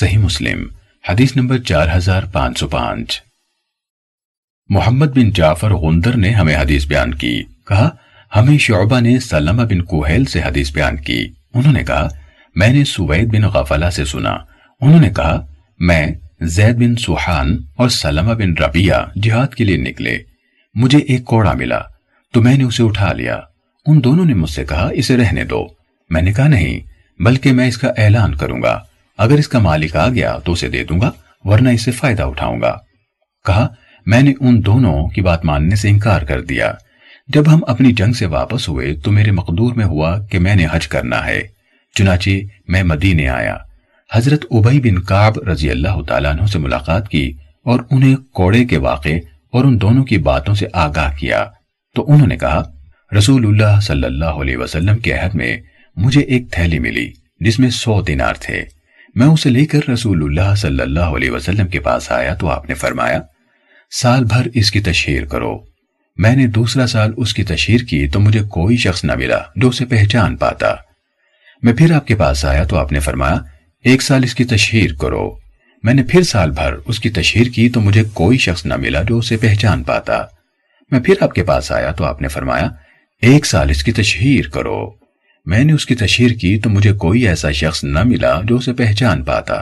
صحیح 0.00 0.18
مسلم، 0.18 0.66
حدیث 1.08 1.36
نمبر 1.36 1.58
چار 1.58 1.86
ہزار 1.96 2.22
پانچ 2.22 2.58
سو 2.58 2.68
پانچ۔ 2.68 3.29
محمد 4.70 5.06
بن 5.06 5.30
جعفر 5.30 5.74
غندر 5.74 6.16
نے 6.16 6.30
ہمیں 6.30 6.56
حدیث 6.56 6.86
بیان 6.86 7.14
کی۔ 7.14 7.42
کہا، 7.66 7.90
ہمیں 8.36 8.58
شعبہ 8.58 9.00
نے 9.00 9.20
سلمہ 9.20 9.62
بن 9.62 9.82
کوہیل 9.82 10.24
سے 10.24 10.40
حدیث 10.40 10.72
بیان 10.72 10.96
کی۔ 10.96 11.28
انہوں 11.54 11.72
نے 11.72 11.84
کہا، 11.84 12.08
میں 12.54 12.68
نے 12.68 12.84
سوید 12.84 13.34
بن 13.34 13.42
غفلہ 13.42 13.90
سے 13.90 14.04
سنا۔ 14.04 14.30
انہوں 14.80 15.00
نے 15.00 15.10
کہا، 15.10 15.46
میں 15.78 16.06
زید 16.40 16.76
بن 16.76 16.96
سوحان 16.96 17.58
اور 17.76 17.88
سلمہ 17.88 18.32
بن 18.32 18.52
ربیہ 18.62 18.92
جہاد 19.22 19.54
کے 19.54 19.64
لیے 19.64 19.76
نکلے۔ 19.76 20.18
مجھے 20.74 20.98
ایک 20.98 21.24
کوڑا 21.24 21.52
ملا، 21.52 21.78
تو 22.32 22.42
میں 22.42 22.58
نے 22.58 22.64
اسے 22.64 22.82
اٹھا 22.82 23.12
لیا۔ 23.12 23.40
ان 23.86 24.04
دونوں 24.04 24.24
نے 24.24 24.34
مجھ 24.34 24.50
سے 24.50 24.64
کہا، 24.64 24.88
اسے 24.92 25.16
رہنے 25.16 25.44
دو۔ 25.44 25.66
میں 26.10 26.22
نے 26.22 26.32
کہا، 26.32 26.48
نہیں، 26.48 26.80
بلکہ 27.22 27.52
میں 27.52 27.68
اس 27.68 27.78
کا 27.78 27.88
اعلان 27.88 28.34
کروں 28.34 28.62
گا۔ 28.62 28.80
اگر 29.18 29.34
اس 29.34 29.48
کا 29.48 29.58
مالک 29.58 29.96
آ 29.96 30.08
گیا 30.08 30.38
تو 30.44 30.52
اسے 30.52 30.68
دے 30.68 30.84
دوں 30.84 31.00
گا، 31.00 31.10
ورنہ 31.44 31.68
اسے 31.68 31.90
فائدہ 31.90 32.22
اٹھاؤں 32.22 32.60
گا۔ 32.60 32.78
کہا 33.46 33.74
میں 34.06 34.22
نے 34.22 34.32
ان 34.40 34.64
دونوں 34.66 35.08
کی 35.08 35.20
بات 35.20 35.44
ماننے 35.44 35.76
سے 35.76 35.88
انکار 35.88 36.22
کر 36.22 36.40
دیا۔ 36.40 36.72
جب 37.28 37.54
ہم 37.54 37.60
اپنی 37.68 37.92
جنگ 37.92 38.12
سے 38.12 38.26
واپس 38.26 38.68
ہوئے 38.68 38.94
تو 38.94 39.12
میرے 39.12 39.30
مقدور 39.30 39.74
میں 39.74 39.84
ہوا 39.84 40.26
کہ 40.26 40.38
میں 40.38 40.56
نے 40.56 40.66
حج 40.72 40.88
کرنا 40.88 41.26
ہے۔ 41.26 41.42
چنانچہ 41.94 42.30
میں 42.68 42.82
مدینے 42.82 43.28
آیا۔ 43.28 43.56
حضرت 44.12 44.44
عبی 44.50 44.80
بن 44.80 45.02
کعب 45.02 45.38
رضی 45.48 45.70
اللہ 45.70 46.02
تعالیٰ 46.08 46.32
عنہ 46.32 46.46
سے 46.46 46.58
ملاقات 46.58 47.08
کی 47.08 47.32
اور 47.64 47.80
انہیں 47.90 48.16
کوڑے 48.32 48.64
کے 48.64 48.78
واقع 48.78 49.08
اور 49.52 49.64
ان 49.64 49.80
دونوں 49.80 50.04
کی 50.04 50.18
باتوں 50.18 50.54
سے 50.54 50.66
آگاہ 50.72 51.16
کیا۔ 51.16 51.44
تو 51.94 52.12
انہوں 52.12 52.26
نے 52.26 52.36
کہا، 52.36 52.62
رسول 53.18 53.46
اللہ 53.46 53.80
صلی 53.80 54.04
اللہ 54.04 54.24
علیہ 54.24 54.56
وسلم 54.56 54.98
کے 54.98 55.12
عہد 55.12 55.34
میں 55.34 55.56
مجھے 55.96 56.20
ایک 56.20 56.50
تھیلی 56.50 56.78
ملی 56.78 57.12
جس 57.40 57.58
میں 57.58 57.70
سو 57.70 58.02
دینار 58.02 58.34
تھے۔ 58.40 58.64
میں 59.14 59.26
اسے 59.26 59.50
لے 59.50 59.66
کر 59.66 59.88
رسول 59.88 60.22
اللہ 60.22 60.54
صلی 60.54 60.82
اللہ 60.82 61.00
علیہ 61.00 61.30
وسلم 61.30 61.66
کے 61.66 61.80
پاس 61.80 62.12
آیا 62.12 62.34
تو 62.34 62.50
آپ 62.50 62.68
نے 62.68 62.74
فرمایا 62.74 63.20
سال 63.90 64.24
بھر 64.24 64.46
اس 64.54 64.70
کی 64.70 64.80
تشہیر 64.80 65.24
کرو۔ 65.24 65.58
میں 66.16 66.36
نے 66.36 66.46
دوسرا 66.46 66.86
سال 66.86 67.12
اس 67.16 67.34
کی 67.34 67.42
تشہیر 67.42 67.80
کی 67.80 68.08
تو 68.08 68.20
مجھے 68.20 68.40
کوئی 68.40 68.76
شخص 68.76 69.04
نہ 69.04 69.12
ملا 69.14 69.38
جو 69.56 69.68
اسے 69.68 69.84
پہچان 69.84 70.36
پاتا۔ 70.36 70.74
میں 71.62 71.72
پھر 71.72 71.92
آپ 71.92 72.06
کے 72.06 72.14
پاس 72.14 72.44
آیا 72.44 72.64
تو 72.64 72.76
آپ 72.76 72.92
نے 72.92 73.00
فرمایا، 73.00 73.36
ایک 73.84 74.02
سال 74.02 74.24
اس 74.24 74.34
کی 74.34 74.44
تشہیر 74.44 74.94
کرو۔ 74.94 75.36
میں 75.82 75.94
نے 75.94 76.02
پھر 76.02 76.22
سال 76.22 76.50
بھر 76.50 76.74
اس 76.86 77.00
کی 77.00 77.10
تشہیر 77.10 77.46
کی 77.46 77.70
تو 77.70 77.80
مجھے 77.80 78.02
کوئی 78.14 78.38
شخص 78.38 78.66
نہ 78.66 78.76
ملا 78.76 79.02
جو 79.02 79.18
اسے 79.18 79.36
پہچان 79.36 79.82
پاتا۔ 79.82 80.22
میں 80.90 81.00
پھر 81.00 81.14
آپ 81.20 81.34
کے 81.34 81.44
پاس 81.44 81.72
آیا 81.72 81.92
تو 81.92 82.04
آپ 82.04 82.22
نے 82.22 82.28
فرمایا، 82.28 82.68
ایک 83.22 83.46
سال 83.46 83.70
اس 83.70 83.84
کی 83.84 83.92
تشہیر 83.92 84.48
کرو۔ 84.48 84.90
میں 85.46 85.64
نے 85.64 85.72
اس 85.72 85.86
کی 85.86 85.94
تشہیر 85.94 86.30
کی 86.30 86.60
تو 86.60 86.70
مجھے 86.70 86.92
کوئی 86.92 87.28
ایسا 87.28 87.50
شخص 87.50 87.84
نہ 87.84 88.02
ملا 88.02 88.40
جو 88.44 88.56
اسے 88.56 88.72
پہچان 88.72 89.24
پاتا۔ 89.24 89.60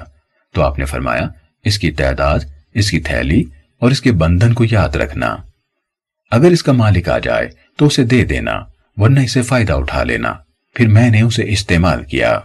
تو 0.55 0.63
آپ 0.63 0.79
نے 0.79 0.85
فرمایا، 0.85 1.29
اس 1.65 1.79
کی 1.79 1.91
تعداد، 1.91 2.39
اس 2.75 2.91
کی 2.91 3.01
تھیلی 3.01 3.45
اور 3.79 3.91
اس 3.91 4.01
کے 4.01 4.13
بندھن 4.13 4.55
کو 4.55 4.65
یاد 4.71 4.89
رکھنا۔ 4.89 5.37
اگر 6.31 6.51
اس 6.51 6.63
کا 6.63 6.73
مالک 6.73 7.09
آ 7.09 7.19
جائے 7.19 7.49
تو 7.77 7.87
اسے 7.87 8.05
دے 8.05 8.25
دینا، 8.25 8.53
ورنہ 8.97 9.21
اسے 9.21 9.43
فائدہ 9.43 9.73
اٹھا 9.73 10.03
لینا۔ 10.03 10.35
پھر 10.75 10.89
میں 10.89 11.11
نے 11.11 11.21
اسے 11.21 11.43
استعمال 11.47 12.05
کیا۔ 12.05 12.41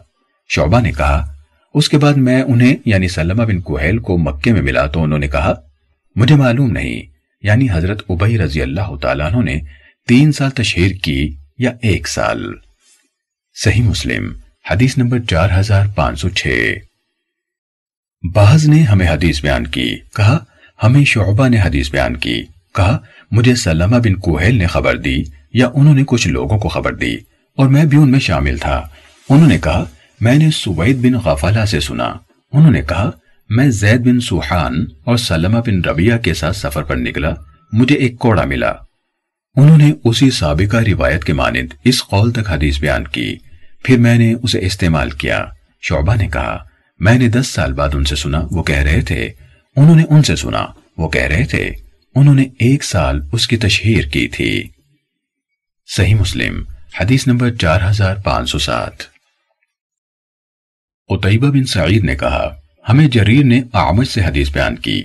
شعبہ 0.49 0.79
نے 0.79 0.91
کہا، 0.91 1.33
اس 1.73 1.89
کے 1.89 1.97
بعد 1.97 2.13
میں 2.13 2.41
انہیں 2.41 2.75
یعنی 2.85 3.07
سلمہ 3.07 3.43
بن 3.43 3.61
کوہیل 3.61 3.97
کو 3.97 4.17
مکے 4.17 4.53
میں 4.53 4.61
ملا 4.61 4.87
تو 4.87 5.03
انہوں 5.03 5.19
نے 5.19 5.27
کہا، 5.27 5.53
مجھے 6.15 6.35
معلوم 6.35 6.71
نہیں 6.71 7.01
یعنی 7.41 7.67
حضرت 7.71 8.03
عبی 8.09 8.37
رضی 8.37 8.61
اللہ 8.61 8.95
تعالیٰ 9.01 9.33
عنہ 9.33 9.43
نے 9.43 9.59
تین 10.07 10.31
سال 10.31 10.49
تشہیر 10.49 10.91
کی 11.03 11.35
یا 11.57 11.71
ایک 11.81 12.07
سال۔ 12.07 12.53
صحیح 13.63 13.81
مسلم، 13.81 14.33
حدیث 14.71 14.97
نمبر 14.97 15.19
چار 15.19 15.49
ہزار 15.59 15.85
پانچ 15.95 16.19
سو 16.19 16.29
چھ۔ 16.29 16.73
بعض 18.33 18.67
نے 18.67 18.81
ہمیں 18.81 19.07
حدیث 19.07 19.41
بیان 19.41 19.67
کی، 19.67 19.97
کہا 20.15 20.45
ہمیں 20.83 21.03
شعبہ 21.05 21.47
نے 21.47 21.59
حدیث 21.59 21.91
بیان 21.91 22.17
کی، 22.17 22.41
کہا، 22.75 22.97
مجھے 23.31 23.55
سلمہ 23.55 23.97
بن 23.97 24.15
کوہیل 24.15 24.55
نے 24.55 24.67
خبر 24.67 24.97
دی 24.97 25.23
یا 25.53 25.69
انہوں 25.73 25.95
نے 25.95 26.03
کچھ 26.07 26.27
لوگوں 26.27 26.57
کو 26.57 26.69
خبر 26.69 26.93
دی، 26.93 27.15
اور 27.57 27.67
میں 27.67 27.85
بھی 27.85 27.97
ان 27.97 28.11
میں 28.11 28.19
شامل 28.19 28.57
تھا۔ 28.57 28.81
انہوں 29.29 29.47
نے 29.47 29.57
کہا، 29.57 29.83
میں 30.21 30.35
نے 30.35 30.49
سوید 30.51 30.97
بن 30.97 31.13
غفالہ 31.19 31.65
سے 31.65 31.79
سنا۔ 31.79 32.13
انہوں 32.51 32.71
نے 32.71 32.81
کہا، 32.81 33.09
میں 33.49 33.69
زید 33.71 34.01
بن 34.01 34.19
سوحان 34.19 34.85
اور 35.03 35.17
سلمہ 35.17 35.57
بن 35.57 35.81
ربیہ 35.81 36.17
کے 36.23 36.33
ساتھ 36.33 36.57
سفر 36.57 36.83
پر 36.83 36.95
نکلا، 36.95 37.33
مجھے 37.73 37.95
ایک 37.95 38.17
کوڑا 38.19 38.45
ملا۔ 38.45 38.71
انہوں 39.55 39.77
نے 39.77 39.91
اسی 40.03 40.29
سابقہ 40.31 40.77
روایت 40.77 41.23
کے 41.23 41.33
مانند 41.33 41.73
اس 41.83 42.03
قول 42.03 42.31
تک 42.31 42.49
حدیث 42.49 42.79
بیان 42.79 43.03
کی۔ 43.07 43.35
پھر 43.83 43.97
میں 43.97 44.17
نے 44.17 44.33
اسے 44.33 44.59
استعمال 44.59 45.09
کیا۔ 45.09 45.45
شعبہ 45.81 46.15
نے 46.15 46.27
کہا، 46.27 46.57
میں 46.99 47.17
نے 47.17 47.27
دس 47.27 47.47
سال 47.47 47.73
بعد 47.73 47.95
ان 47.95 48.03
سے 48.03 48.15
سنا، 48.15 48.41
وہ 48.51 48.63
کہہ 48.63 48.75
رہے 48.75 49.01
تھے 49.01 49.29
انہوں 49.75 49.95
نے 49.95 50.03
ان 50.09 50.23
سے 50.23 50.35
سنا۔ 50.35 50.65
وہ 50.97 51.09
کہہ 51.09 51.21
رہے 51.21 51.45
تھے، 51.45 51.71
انہوں 52.15 52.35
نے 52.35 52.43
ایک 52.59 52.83
سال 52.83 53.21
اس 53.31 53.47
کی 53.47 53.57
تشہیر 53.57 54.03
کی 54.03 54.27
تھی۔ 54.27 54.69
صحیح 55.95 56.15
مسلم، 56.15 56.63
حدیث 56.99 57.27
نمبر 57.27 57.55
چار 57.55 57.89
ہزار 57.89 58.15
پانچ 58.15 58.49
سو 58.49 58.59
سات۔ 58.59 58.97
قطعبہ 61.07 61.51
بن 61.51 61.65
سعید 61.65 62.03
نے 62.03 62.15
کہا، 62.15 62.55
ہمیں 62.89 63.07
جریر 63.07 63.43
نے 63.43 63.61
آمد 63.73 64.05
سے 64.05 64.21
حدیث 64.21 64.51
بیان 64.51 64.75
کی۔ 64.75 65.03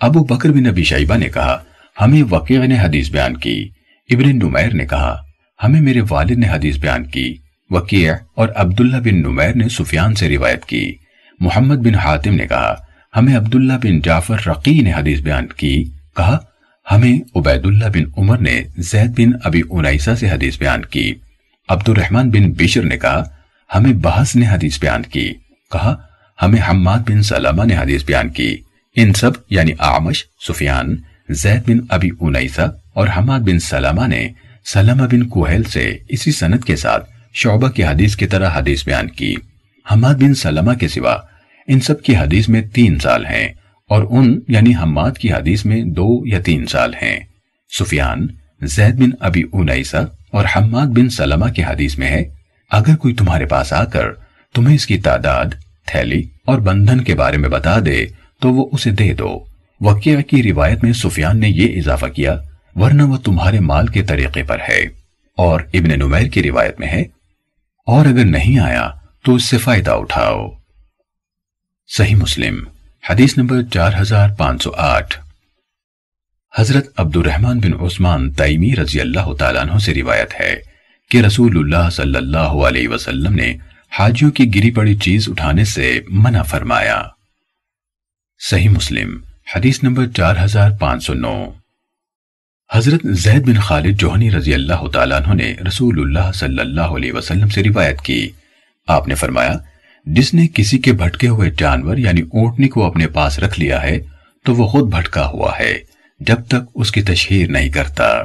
ابو 0.00 0.24
بکر 0.24 0.52
بن 0.52 0.66
ابی 0.66 0.84
شیبہ 0.84 1.16
نے 1.16 1.28
کہا، 1.28 1.62
ہمیں 2.00 2.22
وقیع 2.30 2.64
نے 2.64 2.78
حدیث 2.78 3.10
بیان 3.10 3.36
کی۔ 3.36 3.68
ابن 4.10 4.36
نمیر 4.36 4.74
نے 4.74 4.86
کہا، 4.86 5.18
ہمیں 5.62 5.80
میرے 5.80 6.00
والد 6.10 6.30
نے 6.30 6.48
حدیث 6.48 6.78
بیان 6.78 7.06
کی۔ 7.06 7.36
وقیع 7.70 8.14
اور 8.34 8.48
عبداللہ 8.48 8.96
بن 8.96 9.14
نمیر 9.14 9.54
نے 9.54 9.68
سفیان 9.68 10.14
سے 10.14 10.28
روایت 10.28 10.64
کی۔ 10.64 10.96
محمد 11.40 11.76
بن 11.76 11.94
حاتم 11.94 12.34
نے 12.34 12.46
کہا 12.46 12.86
ہمیں 13.16 13.36
عبداللہ 13.36 13.72
بن 13.82 14.00
جعفر 14.00 14.36
رقی 14.46 14.80
نے 14.80 14.92
حدیث 14.92 15.20
بیان 15.20 15.46
کی، 15.46 15.84
کہا، 16.16 16.38
ہمیں 16.90 17.38
عبید 17.38 17.66
اللہ 17.66 17.84
بن 17.94 18.02
عمر 18.16 18.38
نے 18.38 18.62
زید 18.78 19.10
بن 19.18 19.30
ابی 19.44 19.62
انیسہ 19.70 20.10
سے 20.14 20.30
حدیث 20.30 20.58
بیان 20.58 20.84
کی۔ 20.84 21.14
عبد 21.68 21.88
الرحمن 21.88 22.30
بن 22.30 22.52
بشر 22.52 22.82
نے 22.82 22.98
کہا، 22.98 23.24
ہمیں 23.74 23.92
بحث 23.92 24.36
نے 24.36 24.46
حدیث 24.48 24.80
بیان 24.80 25.02
کی۔ 25.02 25.34
کہا، 25.72 25.96
ہمیں 26.42 26.62
حماد 26.68 26.98
بن 26.98 27.22
سلامہ 27.22 27.64
نے 27.64 27.76
حدیث 27.76 28.04
بیان 28.04 28.28
کی۔ 28.28 28.56
ان 28.96 29.12
سب 29.12 29.30
یعنی 29.50 29.72
آمش 29.78 30.24
سفیان، 30.46 30.96
زید 31.28 31.68
بن 31.68 31.78
ابی 31.88 32.10
انیسا 32.20 32.64
اور 32.94 33.08
حماد 33.16 33.40
بن 33.40 33.58
سلامہ 33.58 34.06
نے 34.06 34.28
سلامہ 34.64 35.02
بن 35.02 35.28
کوہل 35.28 35.62
سے 35.62 35.98
اسی 36.08 36.32
سنت 36.32 36.64
کے 36.64 36.76
ساتھ 36.76 37.10
شعبہ 37.34 37.68
کی 37.68 37.84
حدیث 37.84 38.16
کی 38.16 38.26
طرح 38.26 38.50
حدیث 38.54 38.84
بیان 38.84 39.08
کی۔ 39.10 39.34
حماد 39.92 40.14
بن 40.14 40.34
سلامہ 40.34 40.72
کے 40.72 40.88
سوا 40.88 41.16
ان 41.66 41.80
سب 41.80 42.02
کی 42.02 42.16
حدیث 42.16 42.48
میں 42.48 42.62
تین 42.62 42.98
سال 42.98 43.26
ہیں 43.26 43.48
اور 43.90 44.04
ان 44.10 44.40
یعنی 44.48 44.74
حماد 44.74 45.10
کی 45.10 45.32
حدیث 45.32 45.64
میں 45.64 45.82
دو 45.82 46.26
یا 46.26 46.40
تین 46.40 46.66
سال 46.66 46.94
ہیں۔ 46.94 47.18
سفیان، 47.78 48.26
زید 48.62 48.94
بن 48.94 49.10
ابی 49.20 49.42
انیسا 49.52 50.00
اور 50.30 50.44
حماد 50.56 50.86
بن 50.86 51.08
سلمہ 51.08 51.46
کی 51.46 51.62
حدیث 51.64 51.98
میں 51.98 52.08
ہے، 52.08 52.24
اگر 52.70 52.96
کوئی 52.96 53.14
تمہارے 53.14 53.46
پاس 53.46 53.72
آ 53.72 53.84
کر 53.84 54.12
تمہیں 54.54 54.74
اس 54.74 54.86
کی 54.86 54.98
تعداد، 54.98 55.44
تھیلی 55.86 56.22
اور 56.44 56.58
بندھن 56.58 57.00
کے 57.00 57.14
بارے 57.14 57.36
میں 57.36 57.48
بتا 57.48 57.78
دے 57.86 58.06
تو 58.40 58.52
وہ 58.52 58.68
اسے 58.72 58.90
دے 58.90 59.14
دو۔ 59.14 59.44
وقیہ 59.80 60.20
کی 60.20 60.42
روایت 60.42 60.84
میں 60.84 60.92
سفیان 60.92 61.40
نے 61.40 61.48
یہ 61.48 61.78
اضافہ 61.78 62.06
کیا، 62.06 62.36
ورنہ 62.74 63.02
وہ 63.02 63.16
تمہارے 63.16 63.60
مال 63.60 63.86
کے 63.86 64.02
طریقے 64.02 64.42
پر 64.42 64.58
ہے۔ 64.68 64.82
اور 65.36 65.60
ابن 65.74 65.98
نمیر 65.98 66.28
کی 66.28 66.42
روایت 66.42 66.80
میں 66.80 66.88
ہے، 66.88 67.02
اور 67.86 68.06
اگر 68.06 68.24
نہیں 68.24 68.58
آیا 68.58 68.90
تو 69.24 69.34
اس 69.34 69.44
سے 69.44 69.58
فائدہ 69.58 69.90
اٹھاؤ۔ 69.90 70.63
صحیح 71.88 72.14
مسلم، 72.16 72.64
حدیث 73.10 73.38
نمبر 73.38 73.62
چار 73.72 73.92
ہزار 74.00 74.28
پانچ 74.38 74.62
سو 74.62 74.70
آٹھ۔ 74.76 75.18
حضرت 76.58 76.88
عبد 76.96 77.16
الرحمن 77.16 77.58
بن 77.58 77.72
عثمان 77.80 78.30
تیمی 78.32 78.76
رضی 78.76 79.00
اللہ 79.00 79.32
تعالیٰ 79.38 79.62
عنہ 79.62 79.78
سے 79.78 79.94
روایت 79.94 80.40
ہے 80.40 80.54
کہ 81.10 81.18
رسول 81.18 81.58
اللہ 81.58 81.90
صلی 81.90 82.16
اللہ 82.16 82.54
علیہ 82.68 82.88
وسلم 82.88 83.34
نے 83.34 83.56
حاجیوں 83.98 84.30
کی 84.30 84.54
گری 84.54 84.70
پڑی 84.70 84.94
چیز 84.94 85.28
اٹھانے 85.28 85.64
سے 85.64 86.00
منع 86.08 86.42
فرمایا۔ 86.42 87.02
صحیح 88.38 88.68
مسلم، 88.68 89.16
حدیث 89.56 89.82
نمبر 89.82 90.06
چار 90.06 90.34
ہزار 90.44 90.70
پانچ 90.80 91.06
سو 91.06 91.14
نو۔ 91.14 91.50
حضرت 92.72 93.00
زید 93.04 93.46
بن 93.46 93.60
خالد 93.60 94.00
جوہنی 94.00 94.30
رضی 94.30 94.54
اللہ 94.54 94.86
تعالیٰ 94.86 95.20
عنہ 95.20 95.34
نے 95.34 95.54
رسول 95.68 96.00
اللہ 96.00 96.32
صلی 96.32 96.60
اللہ 96.60 96.96
علیہ 96.96 97.12
وسلم 97.12 97.48
سے 97.48 97.62
روایت 97.62 98.00
کی۔ 98.00 98.30
آپ 98.88 99.08
نے 99.08 99.14
فرمایا 99.14 99.52
جس 100.06 100.34
نے 100.34 100.48
کسی 100.54 100.78
کے 100.78 100.92
بھٹکے 100.92 101.28
ہوئے 101.28 101.50
جانور 101.58 101.96
یعنی 101.96 102.20
اونٹنی 102.20 102.68
کو 102.68 102.84
اپنے 102.84 103.06
پاس 103.06 103.38
رکھ 103.38 103.60
لیا 103.60 103.82
ہے، 103.82 103.98
تو 104.44 104.54
وہ 104.54 104.66
خود 104.66 104.94
بھٹکا 104.94 105.26
ہوا 105.26 105.52
ہے، 105.58 105.78
جب 106.20 106.46
تک 106.48 106.70
اس 106.74 106.92
کی 106.92 107.02
تشہیر 107.02 107.48
نہیں 107.48 107.68
کرتا۔ 107.68 108.24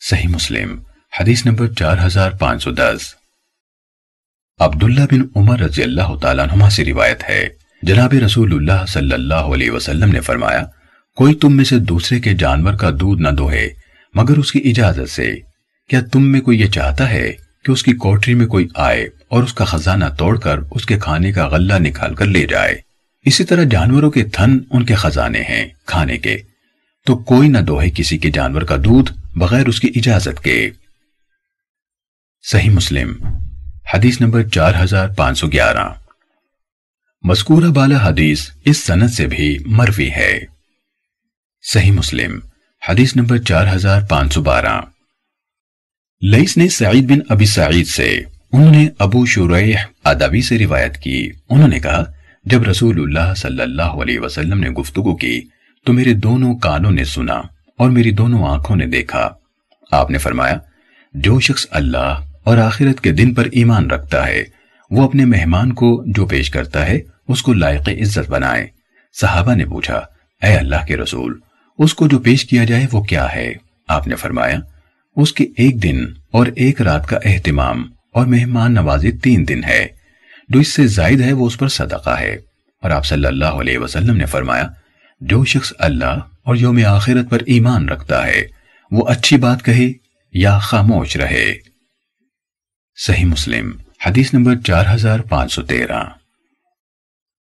صحیح 0.00 0.28
مسلم، 0.28 0.82
حدیث 1.20 1.46
نمبر 1.46 1.66
چار 1.68 1.96
ہزار 2.06 2.30
پانچ 2.30 2.62
سو 2.62 2.70
دس۔ 2.70 3.14
عبداللہ 4.60 5.00
بن 5.10 5.22
عمر 5.36 5.58
رضی 5.60 5.82
اللہ 5.82 6.16
تعالیٰ 6.22 6.46
عنہ 6.52 6.68
سے 6.68 6.84
روایت 6.84 7.22
ہے، 7.28 7.48
جناب 7.82 8.12
رسول 8.12 8.52
اللہ 8.52 8.86
صلی 8.88 9.12
اللہ 9.12 9.34
علیہ 9.34 9.70
وسلم 9.70 10.12
نے 10.12 10.20
فرمایا، 10.20 10.62
کوئی 11.16 11.34
تم 11.34 11.56
میں 11.56 11.64
سے 11.64 11.78
دوسرے 11.78 12.20
کے 12.20 12.34
جانور 12.34 12.74
کا 12.74 12.90
دودھ 12.90 13.22
نہ 13.22 13.28
دوہے، 13.28 13.68
مگر 14.14 14.38
اس 14.38 14.52
کی 14.52 14.58
اجازت 14.64 15.10
سے۔ 15.10 15.36
کیا 15.88 16.00
تم 16.12 16.32
میں 16.32 16.40
کوئی 16.40 16.60
یہ 16.60 16.66
چاہتا 16.66 17.10
ہے 17.10 17.32
کہ 17.64 17.70
اس 17.70 17.82
کی 17.82 17.92
کوٹری 17.92 18.34
میں 18.34 18.46
کوئی 18.46 18.68
آئے؟ 18.74 19.08
اور 19.32 19.42
اس 19.42 19.54
کا 19.54 19.64
خزانہ 19.64 20.04
توڑ 20.18 20.38
کر 20.38 20.58
اس 20.70 20.86
کے 20.86 20.98
کھانے 20.98 21.32
کا 21.32 21.48
غلہ 21.48 21.74
نکال 21.78 22.14
کر 22.14 22.24
لے 22.24 22.46
جائے۔ 22.46 22.74
اسی 23.24 23.44
طرح 23.44 23.64
جانوروں 23.70 24.10
کے 24.10 24.24
تھن 24.24 24.58
ان 24.70 24.84
کے 24.84 24.94
خزانے 24.94 25.42
ہیں 25.42 25.68
کھانے 25.86 26.18
کے۔ 26.18 26.38
تو 27.06 27.18
کوئی 27.18 27.48
نہ 27.48 27.58
دوہے 27.58 27.90
کسی 27.90 28.18
کے 28.18 28.30
جانور 28.30 28.62
کا 28.62 28.76
دودھ 28.76 29.38
بغیر 29.38 29.66
اس 29.66 29.80
کی 29.80 29.92
اجازت 29.96 30.44
کے۔ 30.44 30.70
صحیح 32.42 32.70
مسلم، 32.70 33.12
حدیث 33.94 34.20
نمبر 34.20 34.48
چار 34.48 34.72
ہزار 34.84 35.08
پانچ 35.08 35.38
سو 35.38 35.48
گیارہ۔ 35.48 35.88
مذکورہ 37.22 37.70
بالا 37.70 38.08
حدیث 38.08 38.50
اس 38.64 38.76
سنت 38.76 39.12
سے 39.12 39.26
بھی 39.26 39.58
مروی 39.66 40.10
ہے۔ 40.10 40.40
صحیح 41.72 41.92
مسلم، 41.92 42.38
حدیث 42.88 43.16
نمبر 43.16 43.38
چار 43.38 43.74
ہزار 43.74 44.02
پانچ 44.02 44.32
سو 44.32 44.42
بارہ۔ 44.42 44.80
لئیس 46.22 46.56
نے 46.56 46.68
سعید 46.68 47.10
بن 47.10 47.18
ابی 47.28 47.46
سعید 47.46 47.86
سے 47.86 48.20
انہوں 48.52 48.70
نے 48.70 48.88
ابو 48.98 49.26
شریح 49.26 49.76
ادبی 50.04 50.42
سے 50.42 50.58
روایت 50.58 50.96
کی۔ 50.96 51.30
انہوں 51.50 51.68
نے 51.68 51.80
کہا، 51.80 52.04
جب 52.44 52.62
رسول 52.62 53.00
اللہ 53.00 53.34
صلی 53.34 53.62
اللہ 53.62 53.82
علیہ 53.82 54.20
وسلم 54.20 54.60
نے 54.60 54.70
گفتگو 54.70 55.16
کی، 55.16 55.40
تو 55.86 55.92
میرے 55.92 56.12
دونوں 56.12 56.54
کانوں 56.54 56.90
نے 56.90 57.04
سنا 57.04 57.40
اور 57.78 57.90
میری 57.90 58.10
دونوں 58.10 58.48
آنکھوں 58.48 58.76
نے 58.76 58.86
دیکھا۔ 58.86 59.30
آپ 59.90 60.10
نے 60.10 60.18
فرمایا، 60.18 60.58
جو 61.14 61.40
شخص 61.40 61.66
اللہ 61.70 62.20
اور 62.44 62.58
آخرت 62.58 63.00
کے 63.00 63.12
دن 63.12 63.34
پر 63.34 63.48
ایمان 63.52 63.90
رکھتا 63.90 64.26
ہے، 64.26 64.44
وہ 64.90 65.04
اپنے 65.04 65.24
مہمان 65.24 65.72
کو 65.72 66.04
جو 66.06 66.26
پیش 66.26 66.50
کرتا 66.50 66.86
ہے، 66.86 66.98
اس 67.28 67.42
کو 67.42 67.52
لائق 67.52 67.88
عزت 67.88 68.30
بنائے۔ 68.30 68.66
صحابہ 69.20 69.54
نے 69.54 69.64
پوچھا، 69.64 70.00
اے 70.42 70.56
اللہ 70.56 70.86
کے 70.86 70.96
رسول، 70.96 71.38
اس 71.78 71.94
کو 71.94 72.08
جو 72.08 72.18
پیش 72.18 72.44
کیا 72.44 72.64
جائے 72.64 72.86
وہ 72.92 73.02
کیا 73.02 73.34
ہے؟ 73.34 73.52
آپ 73.88 74.06
نے 74.08 74.16
فرمایا، 74.16 74.58
اس 75.16 75.32
کے 75.32 75.44
ایک 75.44 75.82
دن 75.82 76.04
اور 76.30 76.46
ایک 76.56 76.80
رات 76.80 77.08
کا 77.08 77.18
اہتمام۔ 77.24 77.84
اور 78.12 78.26
مہمان 78.26 78.74
نوازی 78.74 79.12
تین 79.12 79.48
دن 79.48 79.64
ہے۔ 79.64 79.86
جو 80.48 80.60
اس 80.60 80.68
سے 80.68 80.86
زائد 80.86 81.20
ہے 81.20 81.32
وہ 81.32 81.46
اس 81.46 81.58
پر 81.58 81.68
صدقہ 81.68 82.10
ہے۔ 82.10 82.32
اور 82.82 82.90
آپ 82.90 83.06
صلی 83.06 83.26
اللہ 83.26 83.44
علیہ 83.44 83.78
وسلم 83.78 84.16
نے 84.16 84.26
فرمایا، 84.26 84.68
جو 85.20 85.44
شخص 85.44 85.72
اللہ 85.78 86.18
اور 86.44 86.56
یوم 86.56 86.80
آخرت 86.86 87.30
پر 87.30 87.38
ایمان 87.46 87.88
رکھتا 87.88 88.26
ہے، 88.26 88.42
وہ 88.90 89.08
اچھی 89.08 89.36
بات 89.36 89.64
کہے 89.64 89.92
یا 90.32 90.58
خاموش 90.58 91.16
رہے۔ 91.16 91.54
صحیح 93.06 93.24
مسلم، 93.24 93.70
حدیث 94.06 94.34
نمبر 94.34 94.54
چار 94.56 94.84
ہزار 94.94 95.20
پانچ 95.20 95.52
سو 95.52 95.62
تیرہ۔ 95.62 96.02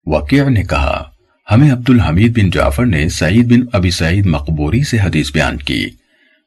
وقیع 0.06 0.50
نے 0.50 0.64
کہا، 0.64 1.10
ہمیں 1.52 1.72
عبد 1.72 1.90
الحمید 1.90 2.40
بن 2.40 2.50
جعفر 2.50 2.86
نے 2.86 3.10
سعید 3.10 3.52
بن 3.52 3.60
ابی 3.74 3.92
سعید 3.92 4.26
مقبوری 4.26 4.84
سے 4.84 5.00
حدیث 5.00 5.32
بیان 5.32 5.58
کی۔ 5.58 5.90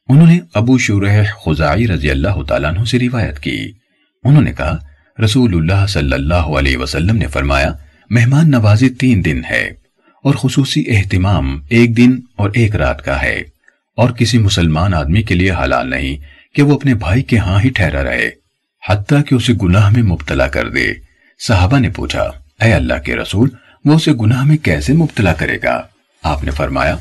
انہوں 0.09 0.26
نے 0.26 0.38
ابو 0.55 0.79
شرح 0.79 1.23
خزائی 1.45 1.88
رضی 1.88 2.11
اللہ 2.11 2.43
تعالیٰ 2.49 2.75
عنہ 2.75 2.85
سے 2.85 2.99
روایت 2.99 3.38
کی۔ 3.38 3.73
انہوں 4.25 4.43
نے 4.43 4.52
کہا، 4.52 4.76
رسول 5.25 5.55
اللہ 5.55 5.87
صلی 5.87 6.12
اللہ 6.12 6.50
علیہ 6.59 6.76
وسلم 6.76 7.17
نے 7.17 7.26
فرمایا، 7.26 7.73
مہمان 8.11 8.50
نوازی 8.50 8.88
تین 8.88 9.25
دن 9.25 9.41
ہے 9.50 9.62
اور 10.25 10.35
خصوصی 10.35 10.85
اہتمام 10.88 11.57
ایک 11.69 11.97
دن 11.97 12.19
اور 12.37 12.50
ایک 12.55 12.76
رات 12.76 13.05
کا 13.05 13.23
ہے 13.23 13.43
اور 13.99 14.11
کسی 14.11 14.38
مسلمان 14.38 14.95
آدمی 14.95 15.23
کے 15.23 15.35
لیے 15.35 15.50
حلال 15.50 15.91
نہیں 15.91 16.17
کہ 16.55 16.62
وہ 16.62 16.75
اپنے 16.75 16.95
بھائی 16.95 17.23
کے 17.23 17.38
ہاں 17.38 17.61
ہی 17.64 17.71
ٹھہرا 17.71 18.05
رہے، 18.05 18.31
حتیٰ 18.83 19.21
کہ 19.29 19.35
اسے 19.35 19.52
گناہ 19.62 19.88
میں 19.91 20.02
مبتلا 20.02 20.49
کر 20.49 20.69
دے۔ 20.69 20.87
صحابہ 21.41 21.79
نے 21.79 21.91
پوچھا، 21.91 22.23
اے 22.62 22.73
اللہ 22.73 22.99
کے 23.05 23.17
رسول، 23.17 23.49
وہ 23.85 23.95
اسے 23.95 24.12
گناہ 24.12 24.45
میں 24.45 24.57
کیسے 24.57 24.93
مبتلا 24.93 25.33
کرے 25.33 25.57
گا؟ 25.62 25.83
آپ 26.23 26.45
نے 26.45 26.50
فرمایا، 26.50 26.97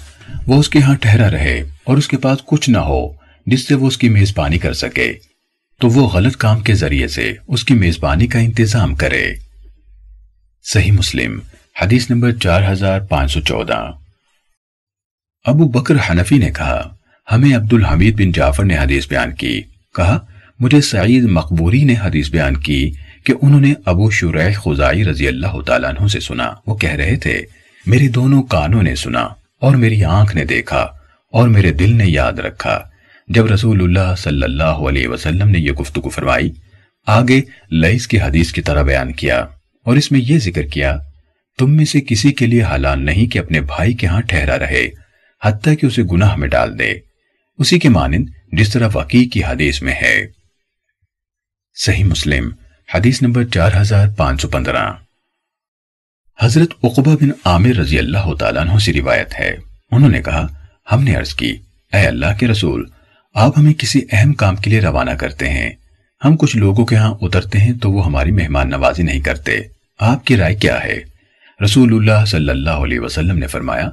وہ 0.47 0.59
اس 0.59 0.69
کے 0.69 0.79
ہاں 0.79 0.95
ٹھہرا 0.95 1.31
رہے 1.31 1.61
اور 1.83 1.97
اس 1.97 2.07
کے 2.07 2.17
پاس 2.17 2.39
کچھ 2.45 2.69
نہ 2.69 2.77
ہو 2.77 3.01
جس 3.45 3.67
سے 3.67 3.75
وہ 3.75 3.87
اس 3.87 3.97
کی 3.97 4.09
میزبانی 4.09 4.57
کر 4.57 4.73
سکے۔ 4.73 5.13
تو 5.81 5.89
وہ 5.89 6.09
غلط 6.09 6.35
کام 6.35 6.59
کے 6.59 6.73
ذریعے 6.73 7.07
سے 7.07 7.33
اس 7.47 7.63
کی 7.63 7.73
میزبانی 7.73 8.27
کا 8.27 8.39
انتظام 8.39 8.95
کرے۔ 8.95 9.33
صحیح 10.63 10.91
مسلم، 10.91 11.39
حدیث 11.81 12.09
نمبر 12.09 12.31
چار 12.31 12.71
ہزار 12.71 13.00
پانچ 13.00 13.31
سو 13.31 13.41
چودہ۔ 13.41 13.91
ابو 15.43 15.67
بکر 15.67 15.95
حنفی 16.09 16.38
نے 16.38 16.51
کہا، 16.51 16.95
ہمیں 17.31 17.57
عبد 17.57 17.73
الحمید 17.73 18.21
بن 18.21 18.31
جعفر 18.31 18.63
نے 18.63 18.77
حدیث 18.77 19.07
بیان 19.07 19.35
کی۔ 19.35 19.61
کہا، 19.95 20.19
مجھے 20.59 20.81
سعید 20.81 21.23
مقبوری 21.23 21.83
نے 21.83 21.95
حدیث 22.01 22.29
بیان 22.29 22.57
کی 22.57 22.91
کہ 23.23 23.33
انہوں 23.41 23.61
نے 23.61 23.73
ابو 23.85 24.09
شریح 24.09 24.51
خزائی 24.55 25.05
رضی 25.05 25.27
اللہ 25.27 25.61
تعالیٰ 25.61 25.89
عنہ 25.89 26.07
سے 26.07 26.19
سنا۔ 26.19 26.53
وہ 26.67 26.75
کہہ 26.75 26.91
رہے 26.91 27.15
تھے 27.15 27.41
میری 27.85 28.07
دونوں 28.07 28.43
کانوں 28.43 28.83
نے 28.83 28.95
سنا 28.95 29.21
اور 29.61 29.75
میری 29.75 30.03
آنکھ 30.03 30.35
نے 30.35 30.45
دیکھا 30.45 30.88
اور 31.31 31.47
میرے 31.47 31.73
دل 31.73 31.93
نے 31.93 32.05
یاد 32.07 32.33
رکھا۔ 32.33 32.90
جب 33.27 33.45
رسول 33.45 33.81
اللہ 33.81 34.15
صلی 34.17 34.43
اللہ 34.43 34.63
علیہ 34.63 35.07
وسلم 35.07 35.47
نے 35.47 35.59
یہ 35.59 35.71
گفتگو 35.71 36.09
فرمائی، 36.09 36.51
آگے 37.07 37.41
لئیس 37.71 38.07
کی 38.07 38.19
حدیث 38.19 38.51
کی 38.51 38.61
طرح 38.61 38.81
بیان 38.81 39.13
کیا 39.13 39.45
اور 39.85 39.97
اس 39.97 40.11
میں 40.11 40.19
یہ 40.23 40.39
ذکر 40.39 40.63
کیا، 40.63 40.97
تم 41.57 41.71
میں 41.71 41.85
سے 41.85 42.01
کسی 42.01 42.33
کے 42.33 42.45
لیے 42.45 42.63
حلال 42.63 43.05
نہیں 43.05 43.25
کہ 43.25 43.39
اپنے 43.39 43.61
بھائی 43.61 43.93
کے 43.93 44.07
ہاں 44.07 44.21
ٹھہرا 44.21 44.59
رہے، 44.59 44.89
حتیٰ 45.43 45.73
کہ 45.81 45.85
اسے 45.85 46.03
گناہ 46.11 46.35
میں 46.35 46.47
ڈال 46.47 46.79
دے۔ 46.79 46.93
اسی 47.57 47.79
کے 47.79 47.89
مانند 47.89 48.25
جس 48.51 48.73
طرح 48.73 48.89
وقی 48.93 49.25
کی 49.25 49.43
حدیث 49.43 49.81
میں 49.81 49.93
ہے۔ 49.93 50.27
صحیح 51.75 52.03
مسلم، 52.03 52.51
حدیث 52.95 53.21
نمبر 53.21 53.43
چار 53.43 53.71
ہزار 53.81 54.07
پانچ 54.17 54.41
سو 54.41 54.47
پندرہ۔ 54.47 54.91
حضرت 56.39 56.73
عقبہ 56.83 57.15
بن 57.15 57.29
عامر 57.45 57.75
رضی 57.75 57.99
اللہ 57.99 58.33
تعالیٰ 58.39 58.61
عنہ 58.61 58.79
سے 58.79 58.93
روایت 58.93 59.39
ہے۔ 59.39 59.55
انہوں 59.91 60.09
نے 60.09 60.21
کہا، 60.21 60.47
ہم 60.91 61.03
نے 61.03 61.15
عرض 61.15 61.33
کی، 61.33 61.57
اے 61.93 61.99
اللہ 61.99 62.37
کے 62.39 62.47
رسول 62.47 62.89
آپ 63.33 63.59
ہمیں 63.59 63.73
کسی 63.73 64.01
اہم 64.11 64.33
کام 64.33 64.55
کے 64.55 64.69
لیے 64.69 64.81
روانہ 64.81 65.11
کرتے 65.11 65.50
ہیں۔ 65.50 65.71
ہم 66.25 66.38
کچھ 66.38 66.57
لوگوں 66.57 66.85
کے 66.85 66.95
ہاں 66.95 67.15
اترتے 67.21 67.59
ہیں 67.59 67.73
تو 67.73 67.91
وہ 67.91 68.05
ہماری 68.05 68.31
مہمان 68.31 68.69
نوازی 68.69 69.03
نہیں 69.03 69.19
کرتے۔ 69.19 69.59
آپ 70.00 70.25
کی 70.25 70.38
رائے 70.38 70.55
کیا 70.55 70.83
ہے؟ 70.83 71.00
رسول 71.63 71.93
اللہ 71.93 72.25
صلی 72.25 72.50
اللہ 72.50 72.69
علیہ 72.69 73.00
وسلم 73.00 73.38
نے 73.38 73.47
فرمایا، 73.47 73.89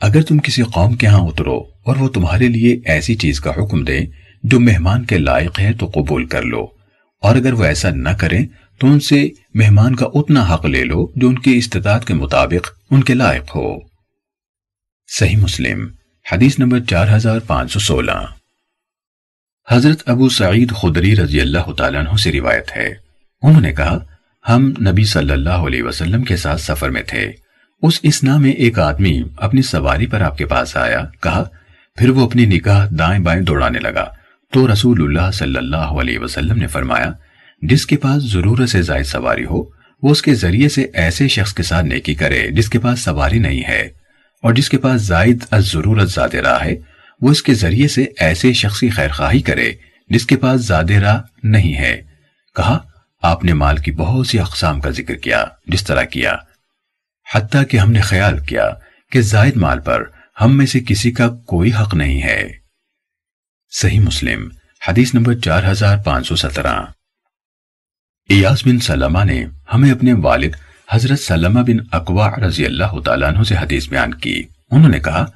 اگر 0.00 0.22
تم 0.22 0.38
کسی 0.38 0.62
قوم 0.62 0.94
کے 0.94 1.06
ہاں 1.06 1.20
اترو 1.20 1.58
اور 1.84 1.96
وہ 1.96 2.08
تمہارے 2.08 2.48
لیے 2.48 2.80
ایسی 2.84 3.14
چیز 3.14 3.40
کا 3.40 3.50
حکم 3.50 3.84
دے 3.84 4.00
جو 4.42 4.60
مہمان 4.60 5.04
کے 5.04 5.18
لائق 5.18 5.60
ہے 5.60 5.72
تو 5.72 5.90
قبول 5.94 6.26
کر 6.26 6.42
لو۔ 6.42 6.66
اور 7.22 7.36
اگر 7.36 7.52
وہ 7.52 7.64
ایسا 7.64 7.90
نہ 7.90 8.08
کریں 8.08 8.46
تو 8.78 8.86
ان 8.86 9.00
سے 9.00 9.28
مہمان 9.54 9.96
کا 9.96 10.06
اتنا 10.14 10.54
حق 10.54 10.66
لے 10.66 10.84
لو 10.84 11.12
جو 11.16 11.28
ان 11.28 11.38
کی 11.38 11.56
استطاعت 11.56 12.06
کے 12.06 12.14
مطابق 12.14 12.72
ان 12.90 13.02
کے 13.02 13.14
لائق 13.14 13.56
ہو۔ 13.56 13.74
صحیح 15.18 15.36
مسلم، 15.36 15.88
حدیث 16.32 16.58
نمبر 16.58 16.80
چار 16.80 17.16
ہزار 17.16 17.38
پانچ 17.38 17.72
سو 17.72 17.78
سولہ۔ 17.78 18.45
حضرت 19.70 20.08
ابو 20.08 20.28
سعید 20.28 20.72
خدری 20.72 21.16
رضی 21.16 21.40
اللہ 21.40 21.72
تعالیٰ 21.72 22.00
عنہ 22.00 22.16
سے 22.16 22.32
روایت 22.32 22.76
ہے۔ 22.76 22.94
انہوں 23.42 23.60
نے 23.60 23.72
کہا، 23.72 23.98
ہم 24.48 24.72
نبی 24.88 25.04
صلی 25.04 25.32
اللہ 25.32 25.50
علیہ 25.50 25.82
وسلم 25.82 26.22
کے 26.22 26.36
ساتھ 26.36 26.60
سفر 26.60 26.90
میں 26.90 27.02
تھے۔ 27.02 27.32
اس 27.82 28.00
اسنا 28.02 28.36
میں 28.36 28.50
ایک 28.50 28.78
آدمی 28.78 29.22
اپنی 29.36 29.62
سواری 29.62 30.06
پر 30.06 30.20
آپ 30.20 30.38
کے 30.38 30.46
پاس 30.46 30.76
آیا، 30.76 31.04
کہا، 31.22 31.44
پھر 31.96 32.10
وہ 32.10 32.24
اپنی 32.24 32.46
نکاح 32.46 32.86
دائیں 32.98 33.22
بائیں 33.22 33.42
دوڑانے 33.42 33.78
لگا۔ 33.78 34.10
تو 34.52 34.72
رسول 34.72 35.02
اللہ 35.02 35.30
صلی 35.30 35.56
اللہ 35.56 35.76
علیہ 35.76 36.18
وسلم 36.18 36.58
نے 36.58 36.66
فرمایا، 36.66 37.12
جس 37.62 37.86
کے 37.86 37.96
پاس 37.96 38.22
ضرورت 38.22 38.68
سے 38.68 38.82
زائد 38.82 39.04
سواری 39.04 39.44
ہو، 39.44 39.62
وہ 40.02 40.10
اس 40.10 40.22
کے 40.22 40.34
ذریعے 40.34 40.68
سے 40.68 40.86
ایسے 40.94 41.28
شخص 41.28 41.54
کے 41.54 41.62
ساتھ 41.62 41.86
نیکی 41.86 42.14
کرے 42.14 42.50
جس 42.50 42.68
کے 42.68 42.78
پاس 42.78 43.00
سواری 43.00 43.38
نہیں 43.38 43.64
ہے۔ 43.68 43.88
اور 44.42 44.54
جس 44.54 44.68
کے 44.68 44.78
پاس 44.78 45.02
زائد 45.02 45.44
از 45.50 45.72
ضرورت 45.72 46.10
زیادہ 46.10 46.36
راہ 46.36 46.64
ہے 46.64 46.95
وہ 47.20 47.30
اس 47.30 47.42
کے 47.42 47.54
ذریعے 47.54 47.88
سے 47.88 48.06
ایسے 48.18 48.52
شخصی 48.52 48.88
خیر 48.88 49.10
خواہی 49.10 49.42
کرے 49.42 49.72
جس 50.08 50.26
کے 50.26 50.36
پاس 50.36 50.60
زیادہ 50.60 50.92
راہ 50.92 51.22
نہیں 51.42 51.74
ہے۔ 51.74 52.02
کہا، 52.56 52.78
آپ 53.22 53.44
نے 53.44 53.52
مال 53.52 53.76
کی 53.76 53.90
بہت 53.92 54.26
سی 54.26 54.40
اقسام 54.40 54.80
کا 54.80 54.90
ذکر 54.90 55.14
کیا، 55.14 55.44
جس 55.66 55.84
طرح 55.84 56.02
کیا۔ 56.02 56.36
حتیٰ 57.34 57.62
کہ 57.70 57.76
ہم 57.76 57.92
نے 57.92 58.00
خیال 58.00 58.38
کیا 58.38 58.70
کہ 59.10 59.20
زائد 59.20 59.56
مال 59.56 59.80
پر 59.80 60.04
ہم 60.40 60.56
میں 60.56 60.66
سے 60.66 60.80
کسی 60.80 61.12
کا 61.12 61.28
کوئی 61.28 61.70
حق 61.80 61.94
نہیں 61.94 62.22
ہے۔ 62.22 62.48
صحیح 63.70 64.00
مسلم، 64.00 64.48
حدیث 64.88 65.14
نمبر 65.14 65.34
چار 65.34 65.70
ہزار 65.70 65.98
پانچ 65.98 66.28
سو 66.28 66.36
سترہ۔ 66.36 66.76
ایاس 68.28 68.66
بن 68.66 68.78
سلمہ 68.78 69.24
نے 69.24 69.44
ہمیں 69.74 69.92
اپنے 69.92 70.12
والد 70.12 70.50
حضرت 70.90 71.20
سلمہ 71.20 71.60
بن 71.60 71.76
اقوا 71.92 72.30
رضی 72.30 72.66
اللہ 72.66 73.00
تعالیٰ 73.04 73.28
عنہ 73.28 73.42
سے 73.42 73.54
حدیث 73.56 73.88
بیان 73.88 74.14
کی۔ 74.14 74.42
انہوں 74.70 74.88
نے 74.88 74.98
کہا 74.98 75.26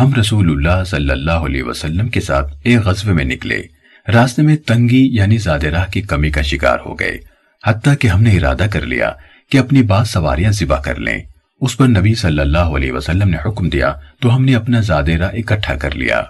ہم 0.00 0.14
رسول 0.14 0.50
اللہ 0.50 0.84
صلی 0.84 1.10
اللہ 1.10 1.30
علیہ 1.30 1.62
وسلم 1.62 2.08
کے 2.08 2.20
ساتھ 2.20 2.54
ایک 2.64 2.78
غزوے 2.78 3.12
میں 3.12 3.24
نکلے۔ 3.24 3.62
راستے 4.14 4.42
میں 4.42 4.56
تنگی 4.56 5.08
یعنی 5.16 5.38
زیادہ 5.38 5.66
راہ 5.66 5.84
کی 5.90 6.02
کمی 6.02 6.30
کا 6.30 6.42
شکار 6.42 6.78
ہو 6.86 6.98
گئے۔ 6.98 7.18
حتیٰ 7.66 7.94
کہ 8.00 8.08
ہم 8.08 8.22
نے 8.22 8.36
ارادہ 8.36 8.66
کر 8.70 8.80
لیا 8.80 9.12
کہ 9.50 9.58
اپنی 9.58 9.82
بات 9.82 10.06
سواریاں 10.06 10.52
ذبح 10.52 10.80
کر 10.80 10.96
لیں۔ 10.96 11.18
اس 11.60 11.76
پر 11.76 11.86
نبی 11.86 12.14
صلی 12.14 12.40
اللہ 12.40 12.58
علیہ 12.58 12.92
وسلم 12.92 13.28
نے 13.28 13.36
حکم 13.46 13.68
دیا 13.68 13.92
تو 14.20 14.36
ہم 14.36 14.44
نے 14.44 14.54
اپنا 14.54 14.80
زیادہ 14.80 15.12
راہ 15.12 15.30
اکٹھا 15.32 15.74
کر 15.74 15.94
لیا۔ 15.94 16.22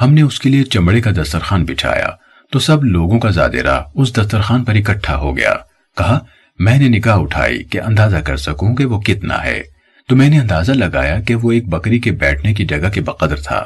ہم 0.00 0.14
نے 0.14 0.22
اس 0.22 0.40
کے 0.40 0.50
لیے 0.50 0.64
چمڑے 0.64 1.00
کا 1.00 1.10
دسترخوان 1.10 1.64
بچھایا 1.64 2.08
تو 2.52 2.58
سب 2.58 2.84
لوگوں 2.84 3.18
کا 3.18 3.30
زیادہ 3.30 3.56
راہ 3.56 3.82
اس 3.94 4.16
دسترخوان 4.16 4.64
پر 4.64 4.74
اکٹھا 4.74 5.16
ہو 5.16 5.36
گیا۔ 5.36 5.54
کہا، 5.96 6.18
میں 6.58 6.78
نے 6.78 6.88
نکاح 6.88 7.18
اٹھائی 7.18 7.64
کہ 7.64 7.80
اندازہ 7.80 8.16
کر 8.16 8.36
سکوں 8.36 8.74
کہ 8.74 8.84
وہ 8.84 9.00
کتنا 9.00 9.44
ہے۔ 9.44 9.71
تو 10.12 10.16
میں 10.16 10.28
نے 10.28 10.38
اندازہ 10.38 10.72
لگایا 10.72 11.20
کہ 11.20 11.34
وہ 11.34 11.52
ایک 11.52 11.68
بکری 11.68 11.98
کے 11.98 12.12
بیٹھنے 12.12 12.54
کی 12.54 12.64
جگہ 12.64 12.88
کے 12.94 13.00
بقدر 13.00 13.36
تھا 13.36 13.64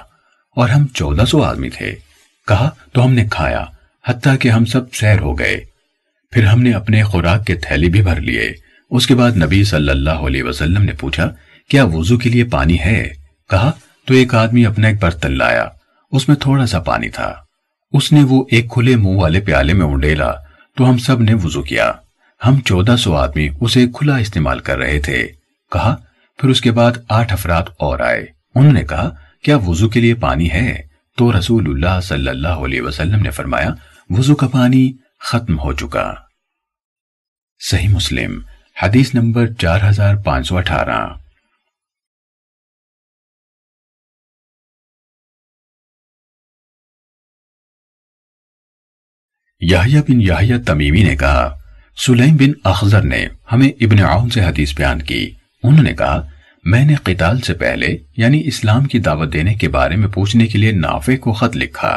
اور 0.56 0.68
ہم 0.68 0.86
چودہ 0.86 1.24
سو 1.24 1.42
آدمی 1.42 1.70
تھے۔ 1.70 1.94
کہا، 2.48 2.70
تو 2.92 3.04
ہم 3.04 3.12
نے 3.12 3.24
کھایا، 3.30 3.64
حتیٰ 4.06 4.34
کہ 4.40 4.48
ہم 4.48 4.64
سب 4.64 4.94
سیر 4.94 5.20
ہو 5.20 5.38
گئے۔ 5.38 5.60
پھر 6.30 6.44
ہم 6.44 6.62
نے 6.62 6.72
اپنے 6.72 7.02
خوراک 7.02 7.46
کے 7.46 7.54
تھیلی 7.54 7.88
بھی 7.88 8.02
بھر 8.02 8.20
لیے۔ 8.20 8.52
اس 8.90 9.06
کے 9.06 9.14
بعد 9.14 9.32
نبی 9.36 9.64
صلی 9.64 9.90
اللہ 9.90 10.10
علیہ 10.10 10.42
وسلم 10.42 10.82
نے 10.82 10.92
پوچھا، 10.92 11.34
کیا 11.68 11.84
وضو 11.84 12.18
کے 12.18 12.30
لیے 12.30 12.44
پانی 12.44 12.78
ہے؟ 12.80 13.10
کہا، 13.50 13.72
تو 14.04 14.14
ایک 14.14 14.34
آدمی 14.34 14.66
اپنا 14.66 14.88
ایک 14.88 15.02
برتن 15.02 15.38
لایا۔ 15.38 15.68
اس 16.12 16.28
میں 16.28 16.36
تھوڑا 16.36 16.66
سا 16.66 16.78
پانی 16.80 17.08
تھا۔ 17.08 17.34
اس 17.92 18.12
نے 18.12 18.22
وہ 18.22 18.44
ایک 18.50 18.70
کھلے 18.70 18.96
منہ 18.96 19.16
والے 19.16 19.40
پیالے 19.40 19.72
میں 19.72 19.86
انڈیلا۔ 19.86 20.32
تو 20.76 20.90
ہم 20.90 20.98
سب 20.98 21.20
نے 21.20 21.34
وضو 21.34 21.62
کیا۔ 21.62 21.92
ہم 22.46 22.60
چودہ 22.60 22.96
سو 22.98 23.16
آدمی 23.16 23.48
اسے 23.60 23.86
کھلا 23.94 24.16
استعمال 24.16 24.58
کر 24.58 24.78
رہے 24.78 24.98
تھے۔ 24.98 25.26
کہا 25.72 25.96
پھر 26.36 26.48
اس 26.48 26.60
کے 26.60 26.72
بعد 26.72 26.92
آٹھ 27.08 27.32
افراد 27.32 27.62
اور 27.78 28.00
آئے۔ 28.00 28.26
انہوں 28.54 28.72
نے 28.72 28.84
کہا، 28.84 29.10
کیا 29.42 29.56
وضو 29.56 29.88
کے 29.88 30.00
لیے 30.00 30.14
پانی 30.14 30.50
ہے؟ 30.50 30.88
تو 31.16 31.38
رسول 31.38 31.64
اللہ 31.68 32.00
صلی 32.00 32.28
اللہ 32.28 32.49
علیہ 32.49 32.82
وسلم 32.82 33.22
نے 33.22 33.30
فرمایا، 33.30 33.70
وضو 34.10 34.34
کا 34.34 34.49
پانی 34.49 34.92
ختم 35.20 35.58
ہو 35.58 35.72
چکا۔ 35.72 36.14
صحیح 37.58 37.88
مسلم، 37.88 38.40
حدیث 38.82 39.14
نمبر 39.14 39.52
چار 39.52 39.80
ہزار 39.88 40.16
پانچ 40.16 40.49
سو 40.49 40.56
اٹھارہ۔ 40.56 41.14
یحییٰ 49.60 50.00
بن 50.00 50.20
یحییٰ 50.20 50.58
تمیمی 50.66 51.02
نے 51.02 51.16
کہا، 51.16 51.58
سلیم 52.06 52.36
بن 52.36 52.52
اخذر 52.64 53.02
نے 53.02 53.26
ہمیں 53.52 53.68
ابن 53.68 54.04
عون 54.04 54.30
سے 54.30 54.44
حدیث 54.44 54.76
بیان 54.76 55.02
کی۔ 55.02 55.34
انہوں 55.62 55.82
نے 55.82 55.92
کہا، 55.92 56.26
میں 56.64 56.84
نے 56.84 56.95
قتال 56.95 57.40
سے 57.40 57.54
پہلے 57.54 57.97
یعنی 58.16 58.42
اسلام 58.45 58.84
کی 58.84 58.99
دعوت 58.99 59.32
دینے 59.32 59.54
کے 59.54 59.69
بارے 59.69 59.97
میں 59.97 60.08
پوچھنے 60.08 60.47
کے 60.47 60.58
لیے 60.58 60.73
نافع 60.73 61.16
کو 61.16 61.32
خط 61.32 61.56
لکھا۔ 61.56 61.97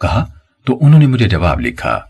کہا، 0.00 0.24
تو 0.66 0.78
انہوں 0.86 1.00
نے 1.00 1.06
مجھے 1.06 1.28
جواب 1.28 1.60
لکھا، 1.60 2.00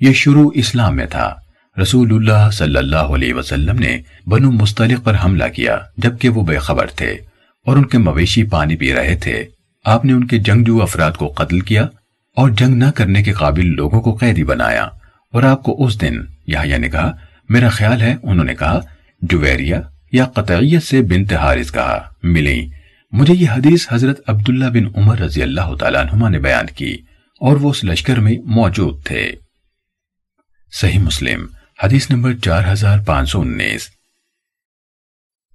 یہ 0.00 0.12
شروع 0.12 0.50
اسلام 0.54 0.96
میں 0.96 1.06
تھا۔ 1.06 1.34
رسول 1.82 2.14
اللہ 2.14 2.50
صلی 2.50 2.76
اللہ 2.76 2.96
علیہ 2.96 3.34
وسلم 3.34 3.78
نے 3.78 4.02
بنو 4.26 4.50
مستلق 4.50 5.04
پر 5.04 5.16
حملہ 5.24 5.44
کیا، 5.54 5.78
جبکہ 5.96 6.28
وہ 6.28 6.42
بے 6.42 6.58
خبر 6.58 6.86
تھے 6.86 7.10
اور 7.66 7.76
ان 7.76 7.86
کے 7.86 7.98
مویشی 7.98 8.42
پانی 8.42 8.76
پی 8.76 8.94
رہے 8.94 9.16
تھے۔ 9.16 9.44
آپ 9.84 10.04
نے 10.04 10.12
ان 10.12 10.26
کے 10.26 10.38
جنگجو 10.38 10.82
افراد 10.82 11.12
کو 11.12 11.28
قتل 11.28 11.60
کیا 11.60 11.86
اور 12.36 12.50
جنگ 12.50 12.74
نہ 12.74 12.90
کرنے 12.94 13.22
کے 13.22 13.32
قابل 13.32 13.66
لوگوں 13.66 14.00
کو 14.00 14.12
قیدی 14.12 14.44
بنایا۔ 14.44 14.82
اور 15.32 15.42
آپ 15.42 15.62
کو 15.62 15.84
اس 15.84 16.00
دن، 16.00 16.14
یحییٰ 16.46 16.78
نے 16.78 16.88
کہا، 16.88 17.16
میرا 17.48 17.68
خیال 17.68 18.02
ہے، 18.02 18.16
انہوں 18.22 18.44
نے 18.44 18.54
کہا، 18.54 18.80
جویریہ 19.22 19.76
یا 20.12 20.24
قطعیت 20.24 20.82
سے 20.82 21.02
بنت 21.02 21.32
حارث 21.32 21.72
کہا 21.72 22.10
ملیں۔ 22.22 22.68
مجھے 23.12 23.34
یہ 23.34 23.50
حدیث 23.50 23.86
حضرت 23.90 24.20
عبداللہ 24.26 24.64
بن 24.64 24.86
عمر 24.96 25.18
رضی 25.18 25.42
اللہ 25.42 25.74
تعالیٰ 25.74 26.00
عنہما 26.00 26.28
نے 26.28 26.38
بیان 26.38 26.66
کی 26.66 26.94
اور 27.40 27.56
وہ 27.56 27.70
اس 27.70 27.84
لشکر 27.84 28.16
میں 28.16 28.38
موجود 28.44 29.04
تھے۔ 29.04 29.32
صحیح 30.80 30.98
مسلم، 30.98 31.46
حدیث 31.82 32.10
نمبر 32.10 32.34
چار 32.34 32.72
ہزار 32.72 32.98
پانچ 32.98 33.30
سو 33.30 33.40
انیس۔ 33.40 33.88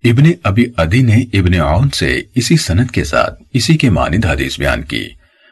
ابن 0.04 0.24
ابی 0.44 0.66
ادی 0.78 1.02
نے 1.02 1.40
ابن 1.40 1.54
عون 1.54 1.90
سے 1.90 2.22
اسی 2.36 2.58
سنت 2.58 2.92
کے 2.92 3.04
ساتھ 3.04 3.42
اسی 3.54 3.78
کے 3.78 3.90
مانند 3.90 4.26
حدیث 4.26 4.60
بیان 4.60 4.84
کی 4.84 5.06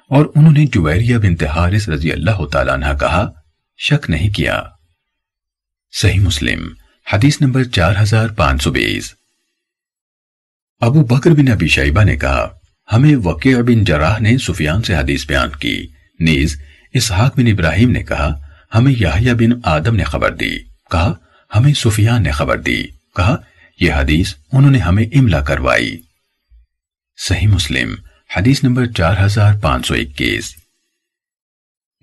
اور 0.10 0.26
انہوں 0.36 0.54
نے 0.54 0.66
جویریہ 0.66 1.18
بنت 1.18 1.44
حارث 1.44 1.90
رضی 1.90 2.12
اللہ 2.12 2.46
تعالیٰ 2.46 2.74
عنہ 2.74 2.98
کہا، 3.00 3.32
شک 3.78 4.10
نہیں 4.10 4.30
کیا۔ 4.30 4.64
صحیح 5.92 6.20
مسلم 6.20 6.68
حدیث 7.14 7.42
نمبر 7.42 7.64
چار 7.64 7.96
ہزار 8.02 8.30
پانچ 8.30 8.64
سو 8.64 8.72
بیس۔ 8.72 9.14
ابو 10.80 11.04
بکر 11.04 11.32
بن 11.32 11.48
ابی 11.48 11.68
شیبہ 11.68 12.04
نے 12.04 12.18
کہا، 12.18 12.60
ہمیں 12.92 13.16
وقیع 13.16 13.62
بن 13.62 13.84
جراح 13.84 14.20
نے 14.20 14.38
سفیان 14.38 14.84
سے 14.84 14.96
حدیث 14.96 15.28
بیان 15.28 15.50
کی۔ 15.50 15.88
نیز، 16.20 16.62
اسحاق 16.94 17.40
بن 17.40 17.48
ابراہیم 17.48 17.92
نے 17.92 18.04
کہا، 18.04 18.42
ہمیں 18.76 18.92
یحییٰ 18.92 19.34
بن 19.34 19.60
آدم 19.64 19.96
نے 19.96 20.04
خبر 20.04 20.36
دی۔ 20.36 20.60
کہا، 20.92 21.14
ہمیں 21.56 21.74
سفیان 21.74 22.24
نے 22.24 22.32
خبر 22.32 22.62
دی۔ 22.62 22.84
کہا، 23.16 23.36
یہ 23.80 23.94
حدیث 23.94 24.34
انہوں 24.52 24.72
نے 24.72 24.80
ہمیں 24.80 25.04
املا 25.04 25.42
کروائی۔ 25.42 26.02
صحیح 27.18 27.48
مسلم، 27.48 27.96
حدیث 28.38 28.64
نمبر 28.64 28.86
چار 28.86 29.26
ہزار 29.26 29.54
پانچ 29.62 29.88
سو 29.88 29.94
اکیس۔ 29.94 30.56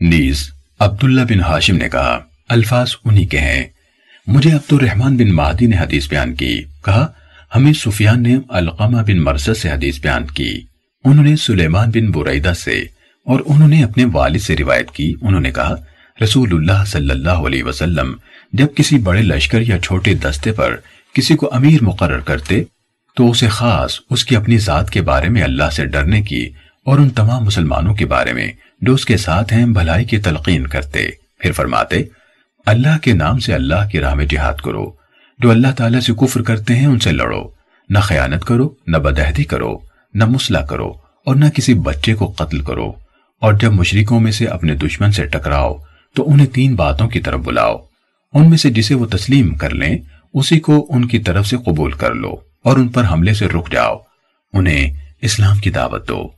نیز، 0.01 0.51
عبداللہ 0.79 1.21
بن 1.21 1.41
ہاشم 1.41 1.77
نے 1.77 1.89
کہا، 1.89 2.19
الفاظ 2.49 2.91
انہی 3.05 3.27
کے 3.27 3.39
ہیں۔ 3.39 3.65
مجھے 4.27 4.53
عبد 4.53 4.73
الرحمن 4.73 5.17
بن 5.17 5.33
مہدی 5.33 5.67
نے 5.67 5.79
حدیث 5.79 6.09
بیان 6.09 6.35
کی۔ 6.35 6.63
کہا، 6.85 7.07
ہمیں 7.57 7.73
سفیان 7.73 8.23
نے 8.23 8.37
القامہ 8.49 8.97
بن 8.97 9.19
مرسد 9.19 9.57
سے 9.57 9.71
حدیث 9.71 10.01
بیان 10.01 10.27
کی۔ 10.27 10.61
انہوں 11.05 11.25
نے 11.25 11.37
سلیمان 11.37 11.91
بن 11.91 12.11
بریدہ 12.11 12.53
سے 12.53 12.81
اور 13.27 13.41
انہوں 13.47 13.69
نے 13.69 13.85
اپنے 13.85 14.05
والد 14.13 14.39
سے 14.39 14.57
روایت 14.57 14.91
کی۔ 14.91 15.15
انہوں 15.23 15.41
نے 15.41 15.53
کہا، 15.53 15.75
رسول 16.25 16.49
اللہ 16.53 16.85
صلی 16.85 17.11
اللہ 17.11 17.31
علیہ 17.31 17.63
وسلم 17.63 18.15
جب 18.53 18.67
کسی 18.77 18.99
بڑے 18.99 19.23
لشکر 19.23 19.61
یا 19.61 19.79
چھوٹے 19.79 20.15
دستے 20.15 20.53
پر 20.53 20.77
کسی 21.15 21.37
کو 21.37 21.51
امیر 21.53 21.85
مقرر 21.85 22.21
کرتے، 22.21 22.63
تو 23.17 23.31
اسے 23.31 23.49
خاص، 23.49 23.99
اس 24.11 24.25
کی 24.25 24.37
اپنی 24.37 24.59
ذات 24.59 24.91
کے 24.91 25.03
بارے 25.03 25.29
میں 25.29 25.43
اللہ 25.43 25.71
سے 25.73 25.85
ڈرنے 25.87 26.23
کی 26.23 26.51
اور 26.87 26.99
ان 26.99 27.11
تمام 27.11 27.45
مسلمانوں 27.45 27.95
کے 27.95 28.07
بارے 28.07 28.33
میں 28.33 28.53
جو 28.81 28.95
اس 28.95 29.05
کے 29.05 29.17
ساتھ 29.17 29.53
ہیں، 29.53 29.67
بھلائی 29.67 30.05
کی 30.05 30.19
تلقین 30.19 30.67
کرتے۔ 30.67 31.09
پھر 31.39 31.53
فرماتے 31.53 32.03
اللہ 32.67 32.99
کے 33.03 33.13
نام 33.13 33.39
سے 33.39 33.55
اللہ 33.55 33.89
کی 33.93 34.01
راہ 34.01 34.15
میں 34.15 34.27
جہاد 34.27 34.55
کرو۔ 34.55 34.93
جو 35.39 35.51
اللہ 35.51 35.67
تعالیٰ 35.77 36.01
سے 36.01 36.13
کفر 36.15 36.43
کرتے 36.43 36.77
ہیں، 36.77 36.87
ان 36.87 36.99
سے 36.99 37.13
لڑو۔ 37.13 37.43
نہ 37.89 37.99
خیانت 37.99 38.45
کرو، 38.45 38.69
نہ 38.87 38.97
بدہدی 38.97 39.45
کرو، 39.45 39.79
نہ 40.15 40.25
مسئلہ 40.25 40.59
کرو 40.59 40.93
اور 41.27 41.37
نہ 41.37 41.45
کسی 41.55 41.75
بچے 41.75 42.15
کو 42.15 42.35
قتل 42.37 42.61
کرو۔ 42.61 42.93
اور 43.41 43.53
جب 43.53 43.73
مشرکوں 43.73 44.21
میں 44.21 44.33
سے 44.33 44.47
اپنے 44.47 44.75
دشمن 44.75 45.13
سے 45.13 45.27
ٹکراؤ، 45.27 45.75
تو 46.15 46.31
انہیں 46.31 46.47
تین 46.47 46.75
باتوں 46.75 47.09
کی 47.09 47.21
طرف 47.21 47.41
بلاؤ۔ 47.41 47.77
ان 48.33 48.49
میں 48.51 48.59
سے 48.59 48.71
جسے 48.71 48.95
وہ 48.95 49.07
تسلیم 49.07 49.55
کر 49.55 49.71
لیں، 49.71 49.99
اسی 50.35 50.61
کو 50.61 50.87
ان 50.91 51.05
کی 51.05 51.19
طرف 51.19 51.47
سے 51.47 51.57
قبول 51.57 51.93
کر 51.93 52.15
لو 52.15 52.37
اور 52.65 52.77
ان 52.77 52.89
پر 52.89 53.05
حملے 53.11 53.35
سے 53.35 53.47
رک 53.47 53.73
جاؤ۔ 53.73 53.97
انہیں 54.53 54.95
اسلام 55.21 55.59
کی 55.59 55.71
دعوت 55.71 56.09
دو۔ 56.09 56.29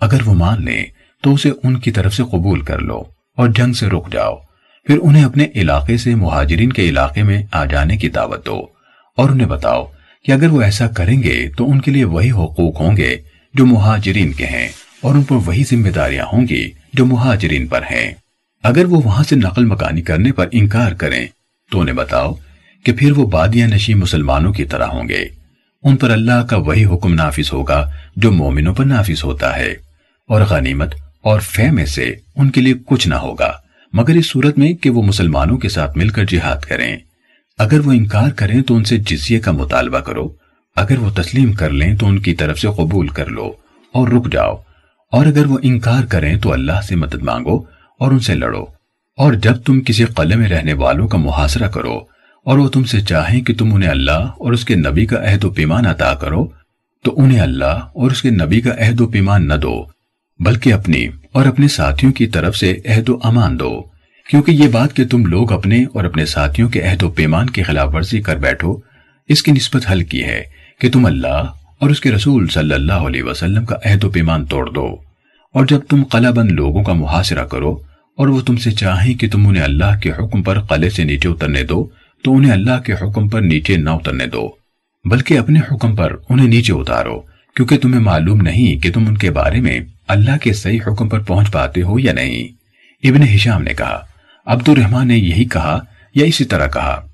اگر 0.00 0.18
وہ 0.26 0.34
مان 0.34 0.64
لیں، 0.64 0.84
تو 1.22 1.34
اسے 1.34 1.50
ان 1.62 1.80
کی 1.80 1.90
طرف 1.90 2.14
سے 2.14 2.22
قبول 2.22 2.60
کر 2.60 2.78
لو 2.78 3.02
اور 3.36 3.48
جنگ 3.48 3.72
سے 3.72 3.86
رک 3.86 4.12
جاؤ۔ 4.12 4.36
پھر 4.86 4.98
انہیں 5.02 5.24
اپنے 5.24 5.46
علاقے 5.54 5.96
سے 5.96 6.14
مہاجرین 6.14 6.72
کے 6.72 6.88
علاقے 6.88 7.22
میں 7.22 7.42
آ 7.52 7.64
جانے 7.64 7.96
کی 7.96 8.08
دعوت 8.08 8.46
دو 8.46 8.66
اور 9.16 9.30
انہیں 9.30 9.48
بتاؤ 9.48 9.86
کہ 10.24 10.32
اگر 10.32 10.46
وہ 10.46 10.62
ایسا 10.62 10.86
کریں 10.86 11.22
گے 11.22 11.50
تو 11.56 11.70
ان 11.70 11.80
کے 11.80 11.90
لیے 11.90 12.04
وہی 12.04 12.30
حقوق 12.30 12.80
ہوں 12.80 12.96
گے 12.96 13.16
جو 13.54 13.66
مہاجرین 13.66 14.32
کے 14.32 14.46
ہیں 14.46 14.68
اور 15.00 15.14
ان 15.14 15.22
پر 15.22 15.36
وہی 15.36 15.64
ذمہ 15.64 15.88
داریاں 15.88 16.26
ہوں 16.32 16.48
گی 16.48 16.70
جو 16.92 17.06
مہاجرین 17.06 17.66
پر 17.66 17.82
ہیں۔ 17.82 18.14
اگر 18.62 18.84
وہ 18.84 19.00
وہاں 19.04 19.24
سے 19.24 19.36
نقل 19.36 19.64
مکانی 19.64 20.02
کرنے 20.02 20.32
پر 20.32 20.48
انکار 20.52 20.92
کریں 20.92 21.26
تو 21.70 21.80
انہیں 21.80 21.94
بتاؤ 21.94 22.34
کہ 22.84 22.92
پھر 22.92 23.12
وہ 23.12 23.26
بادیاں 23.26 23.68
نشی 23.68 23.94
مسلمانوں 23.94 24.52
کی 24.52 24.64
طرح 24.64 24.86
ہوں 24.86 25.08
گے۔ 25.08 25.24
ان 25.82 25.96
پر 25.96 26.10
اللہ 26.10 26.46
کا 26.50 26.56
وہی 26.56 26.84
حکم 26.84 27.14
نافذ 27.14 27.52
ہوگا 27.52 27.90
جو 28.16 28.32
مومنوں 28.32 28.74
پر 28.74 28.84
نافذ 28.84 29.24
ہوتا 29.24 29.56
ہے 29.56 29.74
اور 30.28 30.40
غنیمت 30.40 30.94
اور 31.22 31.40
فے 31.40 31.70
میں 31.70 31.86
سے 31.86 32.14
ان 32.36 32.50
کے 32.50 32.60
لیے 32.60 32.74
کچھ 32.86 33.08
نہ 33.08 33.14
ہوگا۔ 33.14 33.52
مگر 33.92 34.14
اس 34.14 34.30
صورت 34.30 34.58
میں 34.58 34.72
کہ 34.72 34.90
وہ 34.90 35.02
مسلمانوں 35.02 35.56
کے 35.56 35.68
ساتھ 35.68 35.98
مل 35.98 36.08
کر 36.08 36.24
جہاد 36.24 36.64
کریں۔ 36.64 36.96
اگر 37.58 37.80
وہ 37.80 37.92
انکار 37.92 38.30
کریں 38.30 38.62
تو 38.62 38.76
ان 38.76 38.84
سے 38.84 38.96
جزیے 38.96 39.38
کا 39.38 39.50
مطالبہ 39.50 39.98
کرو۔ 39.98 40.28
اگر 40.76 40.98
وہ 40.98 41.10
تسلیم 41.10 41.52
کر 41.52 41.70
لیں 41.70 41.96
تو 41.96 42.06
ان 42.06 42.18
کی 42.18 42.34
طرف 42.34 42.58
سے 42.58 42.68
قبول 42.76 43.08
کر 43.08 43.26
لو۔ 43.26 43.52
اور 43.92 44.08
رک 44.08 44.32
جاؤ۔ 44.32 44.56
اور 45.12 45.26
اگر 45.26 45.46
وہ 45.46 45.58
انکار 45.62 46.04
کریں 46.04 46.38
تو 46.38 46.52
اللہ 46.52 46.80
سے 46.88 46.96
مدد 46.96 47.22
مانگو 47.22 47.56
اور 47.98 48.10
ان 48.10 48.18
سے 48.18 48.34
لڑو۔ 48.34 48.64
اور 49.16 49.32
جب 49.32 49.56
تم 49.56 49.80
کسی 49.80 50.04
قلعے 50.04 50.36
میں 50.36 50.48
رہنے 50.48 50.72
والوں 50.72 51.08
کا 51.08 51.18
محاصرہ 51.18 51.68
کرو 51.68 52.00
اور 52.44 52.58
وہ 52.58 52.68
تم 52.68 52.84
سے 52.84 53.00
چاہیں 53.00 53.40
کہ 53.40 53.54
تم 53.54 53.74
انہیں 53.74 53.90
اللہ 53.90 54.12
اور 54.12 54.52
اس 54.52 54.64
کے 54.64 54.74
نبی 54.74 55.06
کا 55.06 55.32
عہد 55.32 55.44
و 55.44 55.50
پیمان 55.50 55.86
عطا 55.86 56.14
کرو، 56.14 56.48
تو 57.04 57.14
انہیں 57.16 57.40
اللہ 57.40 57.66
اور 57.66 58.10
اس 58.10 58.22
کے 58.22 58.30
نبی 58.30 58.60
کا 58.60 58.70
عہد 58.70 59.00
و 59.00 59.06
پیمان 59.06 59.48
نہ 59.48 59.54
دو۔ 59.54 59.84
بلکہ 60.44 60.72
اپنی 60.72 61.06
اور 61.32 61.46
اپنے 61.46 61.68
ساتھیوں 61.68 62.12
کی 62.12 62.26
طرف 62.26 62.56
سے 62.56 62.78
عہد 62.84 63.08
و 63.08 63.18
امان 63.22 63.58
دو۔ 63.58 63.82
کیونکہ 64.30 64.50
یہ 64.50 64.68
بات 64.68 64.96
کہ 64.96 65.06
تم 65.06 65.26
لوگ 65.26 65.52
اپنے 65.52 65.84
اور 65.92 66.04
اپنے 66.04 66.26
ساتھیوں 66.26 66.68
کے 66.68 66.82
عہد 66.82 67.02
و 67.02 67.10
پیمان 67.10 67.50
کی 67.50 67.62
خلاف 67.62 67.94
ورزی 67.94 68.20
کر 68.20 68.36
بیٹھو، 68.36 68.76
اس 69.28 69.42
کی 69.42 69.52
نسبت 69.52 69.90
حل 69.90 70.02
کی 70.04 70.22
ہے 70.22 70.42
کہ 70.80 70.90
تم 70.90 71.06
اللہ 71.06 71.42
اور 71.78 71.90
اس 71.90 72.00
کے 72.00 72.10
رسول 72.10 72.48
صلی 72.48 72.74
اللہ 72.74 72.92
علیہ 72.92 73.22
وسلم 73.22 73.64
کا 73.64 73.76
عہد 73.84 74.04
و 74.04 74.10
پیمان 74.10 74.44
توڑ 74.44 74.70
دو۔ 74.70 74.96
اور 75.54 75.66
جب 75.66 75.80
تم 75.88 76.04
قلعہ 76.04 76.32
بند 76.32 76.52
لوگوں 76.52 76.82
کا 76.82 76.92
محاصرہ 76.92 77.44
کرو 77.44 77.72
اور 78.16 78.28
وہ 78.28 78.40
تم 78.40 78.56
سے 78.56 78.70
چاہیں 78.70 79.14
کہ 79.14 79.28
تم 79.28 79.46
انہیں 79.46 79.64
اللہ 79.64 79.98
کے 80.02 80.10
حکم 80.10 80.42
پر 80.42 80.60
قلعے 80.60 80.90
سے 80.90 81.04
نیچے 81.04 81.28
اترنے 81.28 81.62
دو، 81.62 81.88
تو 82.24 82.36
انہیں 82.36 82.52
اللہ 82.52 82.80
کے 82.86 82.92
حکم 82.92 83.28
پر 83.28 83.40
نیچے 83.40 83.76
نہ 83.76 83.90
اترنے 83.90 84.26
دو، 84.26 84.48
بلکہ 85.04 85.38
اپنے 85.38 85.60
حکم 85.72 85.96
پر 85.96 86.16
انہیں 86.28 86.48
نیچے 86.48 86.72
اتارو۔ 86.72 87.31
کیونکہ 87.56 87.78
تمہیں 87.78 88.00
معلوم 88.00 88.40
نہیں 88.40 88.82
کہ 88.82 88.92
تم 88.92 89.08
ان 89.08 89.16
کے 89.16 89.30
بارے 89.30 89.60
میں 89.60 89.80
اللہ 90.08 90.38
کے 90.42 90.52
صحیح 90.52 90.78
حکم 90.86 91.08
پر 91.08 91.18
پہنچ 91.20 91.52
پاتے 91.52 91.82
ہو 91.82 91.98
یا 91.98 92.12
نہیں۔ 92.12 92.48
ابن 93.08 93.22
ہشام 93.34 93.62
نے 93.62 93.74
کہا 93.74 94.06
عبد 94.46 94.68
الرحمن 94.68 95.08
نے 95.08 95.16
یہی 95.16 95.44
کہا 95.44 95.80
یا 96.14 96.26
اسی 96.26 96.44
طرح 96.44 96.66
کہا۔ 96.66 97.06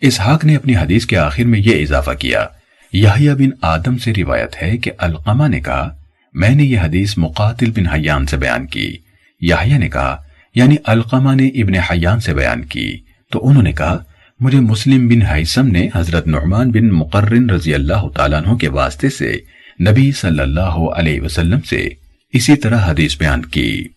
اسحاق 0.00 0.44
نے 0.44 0.56
اپنی 0.56 0.76
حدیث 0.76 1.06
کے 1.06 1.16
آخر 1.16 1.44
میں 1.44 1.60
یہ 1.64 1.82
اضافہ 1.82 2.10
کیا۔ 2.10 2.46
یحییٰ 2.92 3.34
بن 3.34 3.48
آدم 3.62 3.98
سے 3.98 4.12
روایت 4.16 4.62
ہے 4.62 4.76
کہ 4.76 4.90
القمہ 4.98 5.48
نے 5.48 5.60
کہا، 5.60 5.96
میں 6.32 6.50
نے 6.50 6.64
یہ 6.64 6.78
حدیث 6.78 7.14
مقاتل 7.16 7.70
بن 7.70 7.86
حیان 7.86 8.26
سے 8.26 8.36
بیان 8.36 8.66
کی۔ 8.66 8.96
یحییٰ 9.40 9.78
نے 9.78 9.88
کہا 9.88 10.22
یعنی 10.54 10.76
القمہ 10.84 11.34
نے 11.34 11.48
ابن 11.48 11.74
حیان 11.74 12.20
سے 12.20 12.34
بیان 12.34 12.64
کی۔ 12.64 12.98
تو 13.32 13.48
انہوں 13.48 13.62
نے 13.62 13.72
کہا، 13.72 13.98
مجھے 14.40 14.60
مسلم 14.60 15.08
بن 15.08 15.22
حیثم 15.22 15.66
نے 15.66 15.88
حضرت 15.94 16.26
نعمان 16.26 16.70
بن 16.70 16.88
مقرن 16.88 17.50
رضی 17.50 17.74
اللہ 17.74 18.08
تعالیٰ 18.16 18.42
عنہ 18.44 18.54
کے 18.54 18.68
واسطے 18.68 19.10
سے 19.10 19.36
نبی 19.80 20.12
صلی 20.12 20.40
اللہ 20.40 20.60
علیہ 20.60 21.20
وسلم 21.20 21.60
سے 21.60 21.88
اسی 22.32 22.56
طرح 22.56 22.90
حدیث 22.90 23.18
بیان 23.18 23.44
کی۔ 23.44 23.88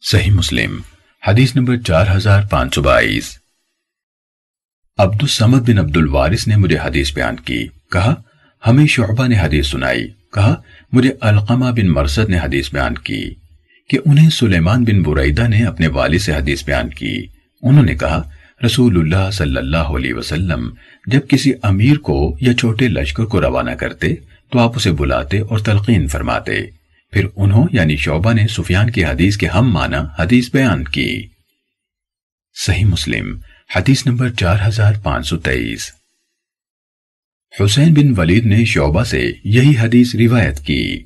صحیح 0.00 0.30
مسلم، 0.30 0.80
حدیث 1.26 1.56
نمبر 1.56 1.76
چار 1.76 2.06
ہزار 2.16 2.42
پانچ 2.50 2.74
سو 2.74 2.82
بائیس۔ 2.82 3.38
عبد 4.98 5.18
السمد 5.20 5.68
بن 5.68 5.78
عبد 5.78 5.96
الوارث 5.96 6.48
نے 6.48 6.56
مجھے 6.56 6.78
حدیث 6.84 7.14
بیان 7.14 7.36
کی، 7.36 7.66
کہا، 7.92 8.14
ہمیں 8.66 8.86
شعبہ 8.86 9.26
نے 9.26 9.38
حدیث 9.38 9.66
سنائی۔ 9.66 10.08
کہا، 10.34 10.62
مجھے 10.92 11.12
القمہ 11.20 11.70
بن 11.70 11.88
مرسد 11.88 12.30
نے 12.30 12.38
حدیث 12.38 12.72
بیان 12.72 12.94
کی 12.94 13.34
کہ 13.90 13.98
انہیں 14.04 14.30
سلیمان 14.30 14.84
بن 14.84 15.02
بریدہ 15.02 15.48
نے 15.48 15.64
اپنے 15.64 15.86
والد 15.86 16.18
سے 16.18 16.32
حدیث 16.32 16.64
بیان 16.64 16.90
کی۔ 16.90 17.26
انہوں 17.62 17.84
نے 17.84 17.94
کہا، 17.94 18.30
رسول 18.66 18.98
اللہ 18.98 19.30
صلی 19.30 19.56
اللہ 19.56 19.76
علیہ 19.76 20.14
وسلم 20.14 20.70
جب 21.06 21.20
کسی 21.28 21.52
امیر 21.62 21.96
کو 21.96 22.36
یا 22.40 22.54
چھوٹے 22.54 22.88
لشکر 22.88 23.24
کو 23.24 23.40
روانہ 23.40 23.70
کرتے 23.70 24.14
تو 24.50 24.58
آپ 24.58 24.76
اسے 24.76 24.92
بلاتے 24.92 25.38
اور 25.38 25.58
تلقین 25.58 26.08
فرماتے۔ 26.08 26.60
پھر 27.12 27.26
انہوں 27.36 27.66
یعنی 27.72 27.96
شعبہ 27.96 28.32
نے 28.32 28.46
سفیان 28.46 28.90
کی 28.90 29.04
حدیث 29.04 29.36
کے 29.36 29.46
ہم 29.46 29.72
معنی 29.72 29.96
حدیث 30.18 30.50
بیان 30.52 30.84
کی۔ 30.84 31.28
صحیح 32.54 32.84
مسلم، 32.84 33.40
حدیث 33.76 34.06
نمبر 34.06 34.28
چار 34.28 34.56
ہزار 34.68 34.92
پانچ 35.02 35.28
سو 35.28 35.36
تیئیس۔ 35.36 35.90
حسین 37.60 37.94
بن 37.94 38.20
ولید 38.20 38.46
نے 38.46 38.64
شعبہ 38.64 39.04
سے 39.04 39.32
یہی 39.44 39.74
حدیث 39.80 40.14
روایت 40.14 40.60
کی۔ 40.60 41.04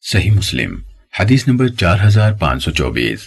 صحیح 0.00 0.30
مسلم، 0.30 0.80
حدیث 1.20 1.48
نمبر 1.48 1.68
چار 1.68 1.98
ہزار 2.06 2.32
پانچ 2.32 2.64
سو 2.64 2.70
چوبیس۔ 2.70 3.20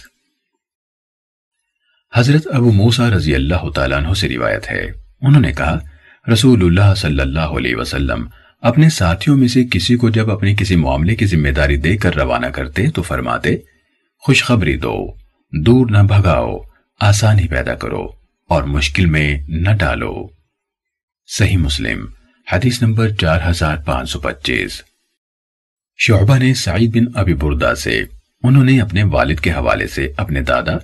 حضرت 2.14 2.46
ابو 2.52 2.72
موسا 2.72 3.10
رضی 3.10 3.34
اللہ 3.34 3.70
تعالیٰ 3.70 4.04
عنہ 4.04 4.14
سے 4.14 4.28
روایت 4.28 4.70
ہے۔ 4.70 4.86
انہوں 5.20 5.42
نے 5.42 5.52
کہا، 5.52 5.78
رسول 6.32 6.64
اللہ 6.64 6.94
صلی 6.94 7.20
اللہ 7.20 7.40
علیہ 7.40 7.76
وسلم 7.76 8.26
اپنے 8.62 8.90
ساتھیوں 8.90 9.36
میں 9.36 9.48
سے 9.48 9.64
کسی 9.70 9.96
کو 9.96 10.10
جب 10.10 10.30
اپنی 10.30 10.54
کسی 10.54 10.76
معاملے 10.76 11.16
کی 11.16 11.26
ذمہ 11.26 11.48
داری 11.48 11.76
دے 11.76 11.96
کر 11.96 12.14
روانہ 12.14 12.46
کرتے 12.46 12.90
تو 12.90 13.02
فرماتے، 13.02 13.56
خوشخبری 14.18 14.76
دو، 14.76 15.06
دور 15.52 15.86
نہ 15.90 15.98
بھگاؤ، 15.98 16.58
آسانی 17.00 17.48
پیدا 17.48 17.74
کرو 17.74 18.08
اور 18.48 18.62
مشکل 18.62 19.06
میں 19.06 19.38
نہ 19.48 19.70
ڈالو۔ 19.78 20.28
صحیح 21.26 21.56
مسلم، 21.56 22.06
حدیث 22.52 22.82
نمبر 22.82 23.08
چار 23.08 23.40
ہزار 23.50 23.76
پانچ 23.76 24.10
سو 24.10 24.20
پچیس۔ 24.20 24.82
شعبہ 25.98 26.38
نے 26.38 26.54
سعید 26.54 26.96
بن 26.96 27.04
ابی 27.14 27.34
بردہ 27.34 27.74
سے، 27.74 28.02
انہوں 28.42 28.64
نے 28.64 28.80
اپنے 28.80 29.02
والد 29.02 29.36
کے 29.36 29.50
حوالے 29.50 29.86
سے 29.86 30.12
اپنے 30.16 30.40
دادا، 30.40 30.76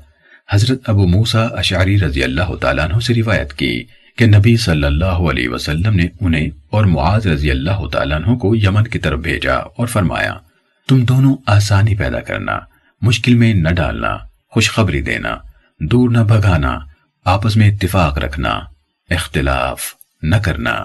حضرت 0.50 0.80
ابو 0.86 1.06
موسا 1.06 1.42
اشعری 1.42 2.00
رضی 2.00 2.22
اللہ 2.22 2.54
تعالیٰ 2.60 2.84
عنہ 2.84 3.00
سے 3.00 3.14
روایت 3.14 3.52
کی۔ 3.52 3.84
کہ 4.18 4.26
نبی 4.26 4.56
صلی 4.56 4.84
اللہ 4.84 5.04
علیہ 5.04 5.48
وسلم 5.48 5.94
نے 5.94 6.06
انہیں 6.20 6.48
اور 6.70 6.84
معاذ 6.84 7.26
رضی 7.26 7.50
اللہ 7.50 7.86
تعالیٰ 7.86 8.20
عنہ 8.20 8.36
کو 8.36 8.56
یمن 8.56 8.84
کی 8.84 8.98
طرف 8.98 9.18
بھیجا 9.18 9.54
اور 9.54 9.86
فرمایا، 9.86 10.34
تم 10.88 11.04
دونوں 11.04 11.36
آسانی 11.46 11.94
پیدا 11.94 12.20
کرنا، 12.20 12.58
مشکل 13.02 13.34
میں 13.34 13.54
نہ 13.54 13.68
ڈالنا، 13.68 14.16
خوشخبری 14.50 15.00
دینا، 15.00 15.36
دور 15.80 16.10
نہ 16.10 16.18
بھگانا، 16.18 16.78
آپس 17.24 17.56
میں 17.56 17.70
اتفاق 17.70 18.18
رکھنا، 18.18 18.60
اختلاف 19.10 19.82
نہ 20.22 20.36
کرنا۔ 20.36 20.84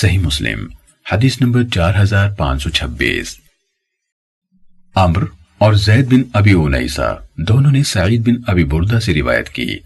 صحیح 0.00 0.18
مسلم، 0.18 0.66
حدیث 1.12 1.40
نمبر 1.40 1.62
چار 1.64 1.94
ہزار 2.02 2.30
پانچ 2.30 2.62
سو 2.62 2.70
چھبیس۔ 2.70 3.36
امر 4.94 5.24
اور 5.58 5.72
زید 5.72 6.12
بن 6.12 6.22
ابی 6.34 6.52
اونیسا 6.52 7.14
دونوں 7.36 7.70
نے 7.70 7.82
سعید 7.82 8.26
بن 8.26 8.34
ابی 8.46 8.64
بردہ 8.64 8.98
سے 8.98 9.14
روایت 9.14 9.48
کی۔ 9.48 9.78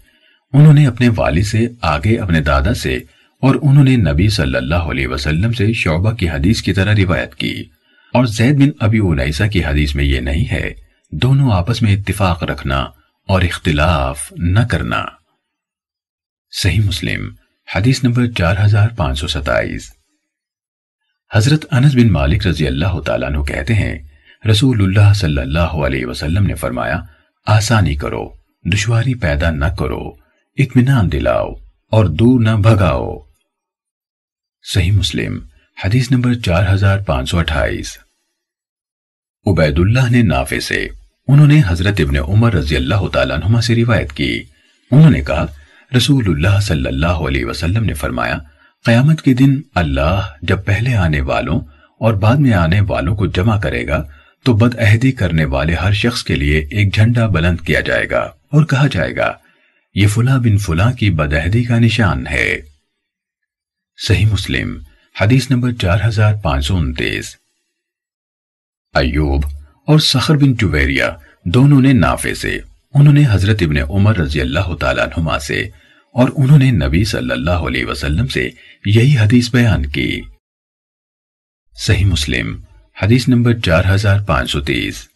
انہوں 0.53 0.73
نے 0.73 0.87
اپنے 0.87 1.09
والد 1.15 1.43
سے، 1.43 1.67
آگے 1.81 2.17
اپنے 2.17 2.41
دادا 2.41 2.73
سے 2.73 2.95
اور 3.41 3.55
انہوں 3.61 3.83
نے 3.83 3.95
نبی 3.95 4.29
صلی 4.29 4.55
اللہ 4.55 4.75
علیہ 4.75 5.07
وسلم 5.07 5.51
سے 5.51 5.73
شعبہ 5.73 6.11
کی 6.11 6.29
حدیث 6.29 6.61
کی 6.61 6.73
طرح 6.73 6.95
روایت 6.95 7.35
کی۔ 7.35 7.63
اور 8.13 8.25
زید 8.25 8.55
بن 8.55 8.69
ابی 8.79 8.99
علیسہ 8.99 9.43
کی 9.53 9.63
حدیث 9.63 9.95
میں 9.95 10.03
یہ 10.03 10.19
نہیں 10.19 10.51
ہے، 10.51 10.73
دونوں 11.11 11.51
آپس 11.51 11.81
میں 11.81 11.97
اتفاق 11.97 12.43
رکھنا 12.43 12.79
اور 13.27 13.41
اختلاف 13.41 14.33
نہ 14.37 14.59
کرنا۔ 14.59 15.05
صحیح 16.61 16.79
مسلم، 16.79 17.29
حدیث 17.75 18.03
نمبر 18.03 18.25
چار 18.37 18.55
ہزار 18.65 18.89
پانچ 18.97 19.19
سو 19.19 19.27
ستائیس۔ 19.27 19.91
حضرت 21.33 21.65
انس 21.71 21.95
بن 21.95 22.11
مالک 22.11 22.47
رضی 22.47 22.67
اللہ 22.67 22.99
تعالیٰ 22.99 23.29
عنہ 23.29 23.43
کہتے 23.43 23.73
ہیں، 23.73 23.99
رسول 24.49 24.83
اللہ 24.83 25.13
صلی 25.13 25.41
اللہ 25.41 25.59
علیہ 25.59 26.05
وسلم 26.05 26.45
نے 26.47 26.55
فرمایا، 26.55 27.01
آسانی 27.45 27.95
کرو، 27.95 28.29
دشواری 28.73 29.13
پیدا 29.13 29.51
نہ 29.51 29.65
کرو۔ 29.65 30.28
اطمینان 30.61 31.11
دلاؤ 31.11 31.53
اور 31.91 32.05
دور 32.05 32.39
نہ 32.39 32.49
بھگاؤ۔ 32.49 33.17
صحیح 34.73 34.91
مسلم، 34.91 35.39
حدیث 35.85 36.11
نمبر 36.11 36.33
چار 36.33 36.73
ہزار 36.73 36.99
پانچ 36.99 37.29
سو 37.29 37.39
اٹھائیس۔ 37.39 37.97
عبید 39.45 39.79
اللہ 39.79 40.09
نے 40.11 40.21
نافع 40.21 40.59
سے 40.59 40.87
انہوں 41.27 41.47
نے 41.47 41.61
حضرت 41.67 41.95
ابن 41.99 42.17
عمر 42.17 42.53
رضی 42.53 42.75
اللہ 42.75 43.07
تعالیٰ 43.13 43.39
عنہ 43.43 43.61
سے 43.61 43.75
روایت 43.75 44.13
کی۔ 44.13 44.43
انہوں 44.91 45.09
نے 45.09 45.21
کہا، 45.21 45.45
رسول 45.97 46.23
اللہ 46.27 46.59
صلی 46.59 46.87
اللہ 46.87 47.23
علیہ 47.27 47.45
وسلم 47.45 47.83
نے 47.83 47.93
فرمایا، 47.93 48.37
قیامت 48.85 49.21
کے 49.21 49.33
دن 49.33 49.61
اللہ 49.75 50.27
جب 50.41 50.65
پہلے 50.65 50.95
آنے 50.95 51.21
والوں 51.21 51.59
اور 51.99 52.13
بعد 52.13 52.35
میں 52.35 52.53
آنے 52.53 52.81
والوں 52.81 53.15
کو 53.15 53.25
جمع 53.25 53.59
کرے 53.59 53.87
گا، 53.87 54.03
تو 54.43 54.53
بد 54.53 54.79
عہدی 54.79 55.11
کرنے 55.11 55.45
والے 55.45 55.73
ہر 55.73 55.93
شخص 55.93 56.23
کے 56.23 56.35
لیے 56.35 56.67
ایک 56.71 56.95
جھنڈا 56.95 57.27
بلند 57.27 57.61
کیا 57.61 57.79
جائے 57.79 58.09
گا 58.09 58.19
اور 58.19 58.65
کہا 58.65 58.87
جائے 58.91 59.15
گا 59.15 59.33
یہ 59.93 60.07
فلاں 60.07 60.39
بن 60.39 60.57
فلاں 60.57 60.93
کی 60.93 61.09
بدہدی 61.09 61.63
کا 61.63 61.79
نشان 61.79 62.27
ہے۔ 62.27 62.61
صحیح 64.07 64.25
مسلم، 64.25 64.79
حدیث 65.21 65.51
نمبر 65.51 65.71
چار 65.71 65.97
ہزار 66.07 66.33
پانچ 66.43 66.65
سو 66.65 66.77
انتیس۔ 66.77 67.35
ایوب 68.95 69.45
اور 69.87 69.99
سخر 69.99 70.35
بن 70.35 70.57
چویریا 70.57 71.15
دونوں 71.45 71.81
نے 71.81 71.93
نافے 71.93 72.33
سے، 72.33 72.59
انہوں 72.93 73.13
نے 73.13 73.23
حضرت 73.29 73.57
ابن 73.61 73.77
عمر 73.77 74.17
رضی 74.17 74.41
اللہ 74.41 74.75
تعالیٰ 74.75 75.03
عنہما 75.03 75.39
سے 75.39 75.61
اور 76.13 76.29
انہوں 76.35 76.59
نے 76.59 76.71
نبی 76.71 77.03
صلی 77.03 77.31
اللہ 77.31 77.51
علیہ 77.51 77.85
وسلم 77.85 78.27
سے 78.27 78.49
یہی 78.85 79.17
حدیث 79.17 79.51
بیان 79.51 79.85
کی۔ 79.85 80.21
صحیح 81.75 82.05
مسلم، 82.05 82.61
حدیث 83.03 83.27
نمبر 83.27 83.59
چار 83.59 83.83
ہزار 83.89 84.19
پانچ 84.19 84.51
سو 84.51 84.61
تیس۔ 84.61 85.07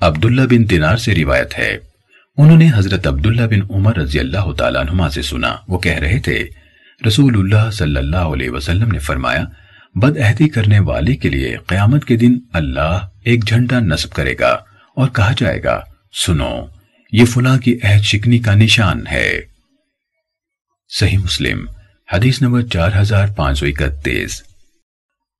عبداللہ 0.00 0.42
بن 0.42 0.66
تنار 0.66 0.96
سے 0.96 1.14
روایت 1.14 1.58
ہے۔ 1.58 1.93
انہوں 2.36 2.58
نے 2.58 2.70
حضرت 2.74 3.06
عبداللہ 3.06 3.42
بن 3.42 3.60
عمر 3.70 3.96
رضی 3.96 4.18
اللہ 4.18 4.52
تعالیٰ 4.52 4.80
عنہما 4.80 5.10
سے 5.10 5.22
سنا۔ 5.22 5.56
وہ 5.68 5.78
کہہ 5.78 5.98
رہے 5.98 6.18
تھے 6.18 6.48
رسول 7.06 7.38
اللہ 7.38 7.70
صلی 7.70 7.96
اللہ 7.96 8.16
علیہ 8.16 8.50
وسلم 8.50 8.90
نے 8.92 8.98
فرمایا 8.98 9.44
بد 9.94 10.18
عہدی 10.18 10.48
کرنے 10.48 10.78
والے 10.78 11.16
کے 11.16 11.28
لیے 11.28 11.56
قیامت 11.66 12.04
کے 12.04 12.16
دن 12.16 12.38
اللہ 12.52 13.08
ایک 13.24 13.46
جھنڈا 13.46 13.78
نصب 13.78 14.10
کرے 14.10 14.34
گا 14.40 14.50
اور 14.96 15.08
کہا 15.08 15.32
جائے 15.38 15.62
گا، 15.62 15.80
سنو، 16.26 16.66
یہ 17.12 17.24
فلاں 17.24 17.58
کی 17.58 17.78
عہد 17.84 18.02
شکنی 18.02 18.38
کا 18.38 18.54
نشان 18.54 19.06
ہے۔ 19.10 19.40
صحیح 20.88 21.18
مسلم، 21.18 21.66
حدیث 22.12 22.42
نمبر 22.42 22.62
چار 22.62 22.90
ہزار 23.00 23.28
پانچ 23.36 23.58
سو 23.58 23.66
اکتیس۔ 23.66 24.42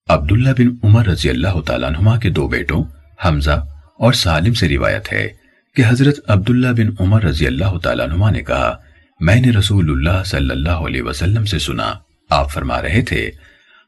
عبداللہ 0.09 0.51
بن 0.59 0.69
عمر 0.83 1.07
رضی 1.07 1.31
اللہ 1.31 1.61
تعالیٰ 1.67 1.89
عنہما 1.89 2.19
کے 2.19 2.31
دو 2.31 2.49
بیٹوں، 2.49 2.85
حمزہ 3.25 3.65
اور 3.99 4.13
سالم 4.13 4.55
سے 4.55 4.69
روایت 4.69 5.13
ہے۔ 5.13 5.44
کہ 5.75 5.85
حضرت 5.87 6.31
عبداللہ 6.31 6.69
بن 6.69 6.91
عمر 7.01 7.23
رضی 7.23 7.47
اللہ 7.47 7.79
تعالیٰ 7.79 8.09
عنہ 8.09 8.31
نے 8.31 8.43
کہا، 8.43 8.79
میں 9.21 9.41
نے 9.41 9.51
رسول 9.51 9.91
اللہ 9.91 10.23
صلی 10.25 10.51
اللہ 10.51 10.71
علیہ 10.71 11.03
وسلم 11.03 11.45
سے 11.45 11.59
سنا، 11.59 11.93
آپ 12.31 12.53
فرما 12.53 12.83
رہے 12.83 13.03
تھے، 13.03 13.31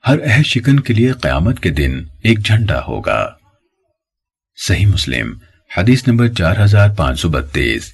ہر 0.08 0.18
عہد 0.24 0.46
شکن 0.46 0.80
کے 0.80 0.94
لیے 0.94 1.12
قیامت 1.12 1.60
کے 1.60 1.70
دن 1.70 2.02
ایک 2.22 2.38
جھنڈا 2.38 2.80
ہوگا۔ 2.88 3.30
صحیح 4.66 4.86
مسلم، 4.86 5.34
حدیث 5.76 6.08
نمبر 6.08 6.28
چار 6.28 6.54
ہزار 6.64 6.88
پانچ 6.96 7.20
سو 7.20 7.28
بتیس۔ 7.28 7.92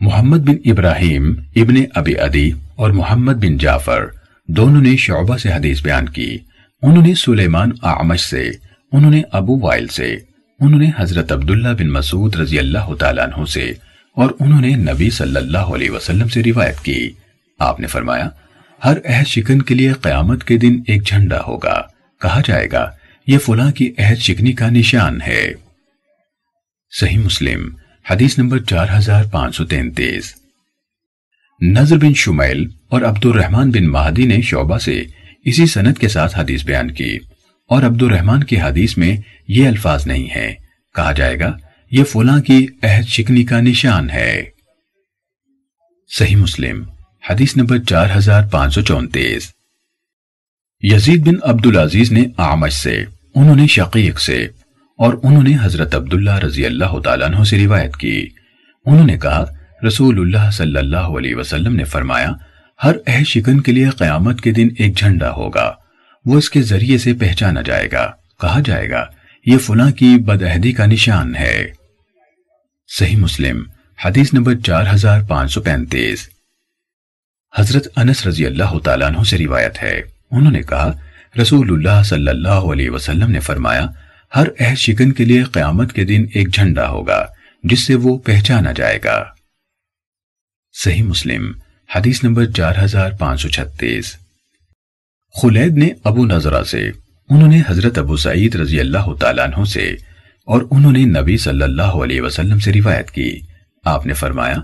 محمد 0.00 0.38
بن 0.38 0.70
ابراہیم 0.70 1.34
ابن 1.56 1.74
ابی 1.94 2.18
ادی 2.18 2.50
اور 2.74 2.90
محمد 2.90 3.32
بن 3.32 3.56
جعفر 3.56 4.06
دونوں 4.48 4.82
نے 4.82 4.96
شعبہ 4.96 5.36
سے 5.36 5.52
حدیث 5.52 5.82
بیان 5.82 6.08
کی۔ 6.08 6.38
انہوں 6.82 7.06
نے 7.06 7.14
سلیمان 7.14 7.70
اعمش 7.82 8.20
سے، 8.20 8.50
انہوں 8.92 9.10
نے 9.10 9.22
ابو 9.32 9.58
وائل 9.58 9.86
سے۔ 9.86 10.16
انہوں 10.60 10.80
نے 10.80 10.90
حضرت 10.96 11.32
عبداللہ 11.32 11.68
بن 11.68 11.88
مسعود 11.88 12.36
رضی 12.36 12.58
اللہ 12.58 12.94
تعالیٰ 12.94 13.26
عنہ 13.26 13.44
سے 13.44 13.72
اور 14.16 14.30
انہوں 14.40 14.60
نے 14.60 14.68
نبی 14.68 15.10
صلی 15.10 15.36
اللہ 15.36 15.58
علیہ 15.58 15.90
وسلم 15.90 16.28
سے 16.28 16.42
روایت 16.42 16.80
کی۔ 16.80 17.10
آپ 17.58 17.80
نے 17.80 17.86
فرمایا، 17.86 18.28
ہر 18.84 18.96
عہد 19.04 19.26
شکن 19.26 19.62
کے 19.62 19.74
لیے 19.74 19.92
قیامت 19.92 20.44
کے 20.44 20.56
دن 20.56 20.80
ایک 20.86 21.06
جھنڈا 21.06 21.40
ہوگا۔ 21.46 21.82
کہا 22.22 22.40
جائے 22.46 22.68
گا، 22.72 22.90
یہ 23.26 23.38
فلاں 23.38 23.72
کی 23.72 23.92
عہد 23.98 24.16
شکنی 24.16 24.52
کا 24.52 24.70
نشان 24.70 25.18
ہے۔ 25.26 25.52
صحیح 27.00 27.18
مسلم، 27.18 27.68
حدیث 28.10 28.38
نمبر 28.38 28.58
چار 28.58 28.86
ہزار 28.98 29.24
پانچ 29.24 29.56
سو 29.56 29.64
تینتیس۔ 29.64 30.34
نظر 31.60 31.96
بن 31.96 32.14
شمیل 32.14 32.68
اور 32.88 33.02
عبد 33.02 33.26
الرحمن 33.26 33.70
بن 33.70 33.86
مہدی 33.86 34.26
نے 34.26 34.40
شعبہ 34.40 34.78
سے 34.78 35.04
اسی 35.44 35.66
سنت 35.66 35.98
کے 35.98 36.08
ساتھ 36.08 36.38
حدیث 36.38 36.64
بیان 36.64 36.90
کی۔ 36.90 37.18
اور 37.68 37.82
عبد 37.82 38.02
الرحمن 38.02 38.44
کی 38.44 38.60
حدیث 38.60 38.96
میں 38.96 39.16
یہ 39.48 39.68
الفاظ 39.68 40.06
نہیں 40.06 40.34
ہے 40.36 40.54
کہا 40.94 41.12
جائے 41.12 41.40
گا، 41.40 41.56
یہ 41.90 42.04
فلاں 42.04 42.40
کی 42.42 42.66
عہد 42.82 43.04
شکنی 43.04 43.44
کا 43.44 43.60
نشان 43.60 44.10
ہے۔ 44.10 44.44
صحیح 46.18 46.36
مسلم، 46.36 46.84
حدیث 47.30 47.56
نمبر 47.56 47.78
چار 47.78 48.06
ہزار 48.16 48.42
پانچ 48.50 48.74
سو 48.74 48.80
چونتیس۔ 48.80 49.52
یزید 50.80 51.26
بن 51.26 51.34
عبدالعزیز 51.42 52.12
نے 52.12 52.24
آمش 52.36 52.72
سے، 52.72 53.04
انہوں 53.34 53.56
نے 53.56 53.66
شقیق 53.66 54.20
سے، 54.20 54.44
اور 54.98 55.14
انہوں 55.22 55.42
نے 55.42 55.56
حضرت 55.62 55.94
عبداللہ 55.94 56.38
رضی 56.38 56.66
اللہ 56.66 56.98
تعالیٰ 57.00 57.28
عنہ 57.28 57.44
سے 57.44 57.58
روایت 57.58 57.96
کی۔ 57.96 58.28
انہوں 58.84 59.06
نے 59.06 59.18
کہا، 59.18 59.44
رسول 59.86 60.20
اللہ 60.20 60.50
صلی 60.50 60.78
اللہ 60.78 61.10
علیہ 61.18 61.34
وسلم 61.34 61.76
نے 61.76 61.84
فرمایا، 61.84 62.32
ہر 62.84 62.96
عہد 63.06 63.26
شکن 63.26 63.60
کے 63.60 63.72
لیے 63.72 63.90
قیامت 63.90 64.40
کے 64.40 64.52
دن 64.52 64.68
ایک 64.78 64.96
جھنڈا 64.96 65.30
ہوگا۔ 65.30 65.74
وہ 66.26 66.38
اس 66.38 66.50
کے 66.50 66.62
ذریعے 66.62 66.98
سے 66.98 67.14
پہچانا 67.14 67.62
جائے 67.62 67.88
گا، 67.92 68.12
کہا 68.40 68.60
جائے 68.64 68.90
گا، 68.90 69.06
یہ 69.46 69.58
فلاں 69.58 69.90
کی 69.90 70.16
بدعہدی 70.18 70.72
کا 70.72 70.86
نشان 70.86 71.36
ہے۔ 71.36 71.72
صحیح 72.88 73.16
مسلم، 73.16 73.62
حدیث 74.04 74.34
نمبر 74.34 74.54
چار 74.54 74.84
ہزار 74.94 75.20
پانچ 75.28 75.52
سو 75.52 75.62
پینتیس۔ 75.62 76.28
حضرت 77.56 77.88
انس 77.96 78.26
رضی 78.26 78.46
اللہ 78.46 78.78
تعالیٰ 78.84 79.08
عنہ 79.08 79.24
سے 79.24 79.38
روایت 79.38 79.82
ہے۔ 79.82 80.00
انہوں 80.30 80.52
نے 80.52 80.62
کہا، 80.62 80.92
رسول 81.42 81.72
اللہ 81.72 82.02
صلی 82.02 82.28
اللہ 82.28 82.48
علیہ 82.48 82.90
وسلم 82.90 83.30
نے 83.30 83.40
فرمایا، 83.40 83.86
ہر 84.36 84.46
عہد 84.60 84.76
شکن 84.76 85.12
کے 85.12 85.24
لیے 85.24 85.42
قیامت 85.42 85.92
کے 85.92 86.04
دن 86.04 86.24
ایک 86.34 86.54
جھنڈا 86.54 86.88
ہوگا، 86.88 87.26
جس 87.64 87.86
سے 87.86 87.94
وہ 87.94 88.18
پہچانا 88.18 88.72
جائے 88.72 88.98
گا۔ 89.04 89.24
صحیح 90.72 91.02
مسلم، 91.02 91.52
حدیث 91.94 92.24
نمبر 92.24 92.44
چار 92.44 92.74
ہزار 92.84 93.10
پانچ 93.10 93.42
سو 93.42 93.48
چھتیس۔ 93.48 94.16
خلید 95.42 95.76
نے 95.76 95.88
ابو 96.04 96.26
نظرہ 96.26 96.62
سے، 96.64 96.90
انہوں 97.30 97.48
نے 97.48 97.62
حضرت 97.68 97.98
ابو 97.98 98.16
سعید 98.16 98.54
رضی 98.54 98.80
اللہ 98.80 99.12
تعالیٰ 99.20 99.46
عنہ 99.46 99.64
سے، 99.64 99.90
اور 100.48 100.62
انہوں 100.70 100.92
نے 100.92 101.04
نبی 101.04 101.36
صلی 101.36 101.62
اللہ 101.62 101.94
علیہ 102.04 102.20
وسلم 102.20 102.58
سے 102.58 102.72
روایت 102.72 103.10
کی۔ 103.10 103.30
آپ 103.84 104.06
نے 104.06 104.12
فرمایا، 104.12 104.56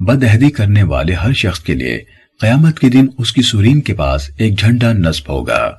بدہدی 0.00 0.50
کرنے 0.50 0.82
والے 0.82 1.14
ہر 1.14 1.32
شخص 1.32 1.60
کے 1.60 1.74
لیے 1.74 1.98
قیامت 2.40 2.78
کے 2.78 2.88
دن 2.88 3.06
اس 3.18 3.32
کی 3.32 3.42
سورین 3.42 3.80
کے 3.80 3.94
پاس 3.94 4.30
ایک 4.38 4.58
جھنڈا 4.58 4.92
نصب 4.92 5.30
ہوگا۔ 5.30 5.72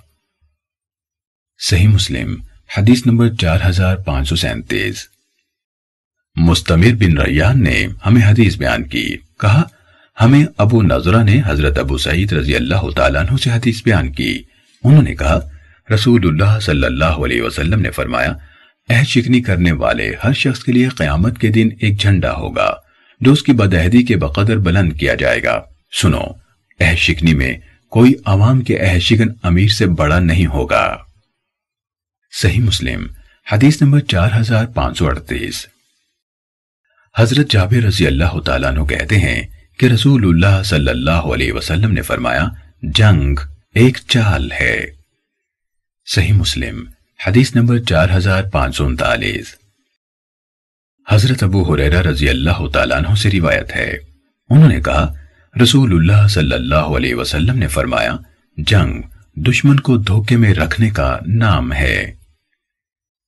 صحیح 1.60 1.88
مسلم، 1.88 2.36
حدیث 2.78 3.06
نمبر 3.06 3.34
چار 3.36 3.60
ہزار 3.66 3.96
پانچ 3.96 4.30
سو 4.30 4.36
سینتیس۔ 4.36 5.06
مستمر 6.36 6.96
بن 7.00 7.18
ریان 7.18 7.64
نے 7.64 7.88
ہمیں 8.06 8.22
حدیث 8.26 8.58
بیان 8.58 8.84
کی، 8.84 9.08
کہا 9.40 9.64
ہمیں 10.22 10.46
ابو 10.58 10.82
نظرہ 10.82 11.24
نے 11.24 11.42
حضرت 11.46 11.78
ابو 11.78 11.98
سعید 11.98 12.34
رضی 12.34 12.56
اللہ 12.56 12.90
تعالیٰ 12.96 13.22
عنہ 13.22 13.38
سے 13.38 13.50
حدیث 13.50 13.84
بیان 13.84 14.12
کی۔ 14.12 14.44
انہوں 14.84 15.02
نے 15.02 15.16
کہا، 15.16 15.40
رسول 15.94 16.28
اللہ 16.28 16.60
صلی 16.60 16.86
اللہ 16.86 17.20
علیہ 17.26 17.42
وسلم 17.42 17.82
نے 17.82 17.92
فرمایا 17.92 18.34
اہ 18.90 19.04
شکنی 19.04 19.42
کرنے 19.42 19.72
والے، 19.72 20.14
ہر 20.24 20.34
شخص 20.34 20.64
کے 20.64 20.72
لیے 20.72 20.88
قیامت 20.88 21.38
کے 21.38 21.48
دن 21.48 21.70
ایک 21.80 22.02
جھنڈا 22.02 22.34
ہوگا، 22.34 22.76
جو 23.22 23.32
اس 23.32 23.44
کی 23.44 23.52
بدہدی 23.52 24.04
کے 24.04 24.16
بقدر 24.16 24.58
بلند 24.58 24.94
کیا 24.94 25.16
جائے 25.16 25.44
گا۔ 25.44 25.62
سنو 26.02 26.24
اہ 26.80 26.96
شکنی 26.96 27.34
میں 27.34 27.58
کوئی 27.90 28.14
عوام 28.26 28.62
کے 28.62 28.78
اہ 28.78 29.00
شکن 29.00 29.28
امیر 29.44 29.68
سے 29.68 29.86
بڑا 29.86 30.20
نہیں 30.20 30.46
ہوگا۔ 30.46 30.98
صحیح 32.42 32.60
مسلم، 32.60 33.08
حدیث 33.52 33.82
نمبر 33.82 34.00
چار 34.00 34.30
ہزار 34.40 34.66
پانچ 34.66 34.98
سو 34.98 35.08
اڑتیس۔ 35.08 35.66
حضرت 37.18 37.52
جابر 37.52 37.84
رضی 37.84 38.08
اللہ 38.08 38.40
تعالیٰ 38.40 38.70
عنہ 38.70 38.84
کہتے 38.84 39.18
ہیں 39.18 39.42
کہ 39.80 39.86
رسول 39.86 40.26
اللہ 40.26 40.63
صلی 40.63 40.89
اللہ 40.89 41.12
علیہ 41.12 41.54
وسلم 41.54 41.92
نے 41.92 42.02
فرمایا، 42.02 42.48
جنگ 42.82 43.39
ایک 43.74 43.98
چال 44.08 44.52
ہے۔ 44.52 44.86
صحیح 46.06 46.34
مسلم، 46.34 46.84
حدیث 47.28 47.56
نمبر 47.56 47.78
چار 47.78 48.08
ہزار 48.13 48.44
پانچ 48.44 48.76
سو 48.76 48.86
انتالیس۔ 48.86 49.56
حضرت 51.10 51.44
ابو 51.44 51.74
حریرہ 51.74 52.02
رضی 52.02 52.30
اللہ 52.30 52.68
تعالیٰ 52.74 52.98
عنہ 52.98 53.15
سے 53.15 53.32
روایت 53.32 53.76
ہے۔ 53.76 53.98
انہوں 54.50 54.70
نے 54.70 54.82
کہا، 54.82 55.13
رسول 55.63 55.94
اللہ 55.94 56.28
صلی 56.28 56.54
اللہ 56.54 56.76
علیہ 56.76 57.15
وسلم 57.15 57.60
نے 57.60 57.68
فرمایا، 57.68 58.15
جنگ 58.58 59.02
دشمن 59.36 59.80
کو 59.80 59.98
دھوکے 59.98 60.38
میں 60.38 60.54
رکھنے 60.54 60.89
کا 60.89 61.18
نام 61.28 61.74
ہے۔ 61.74 62.12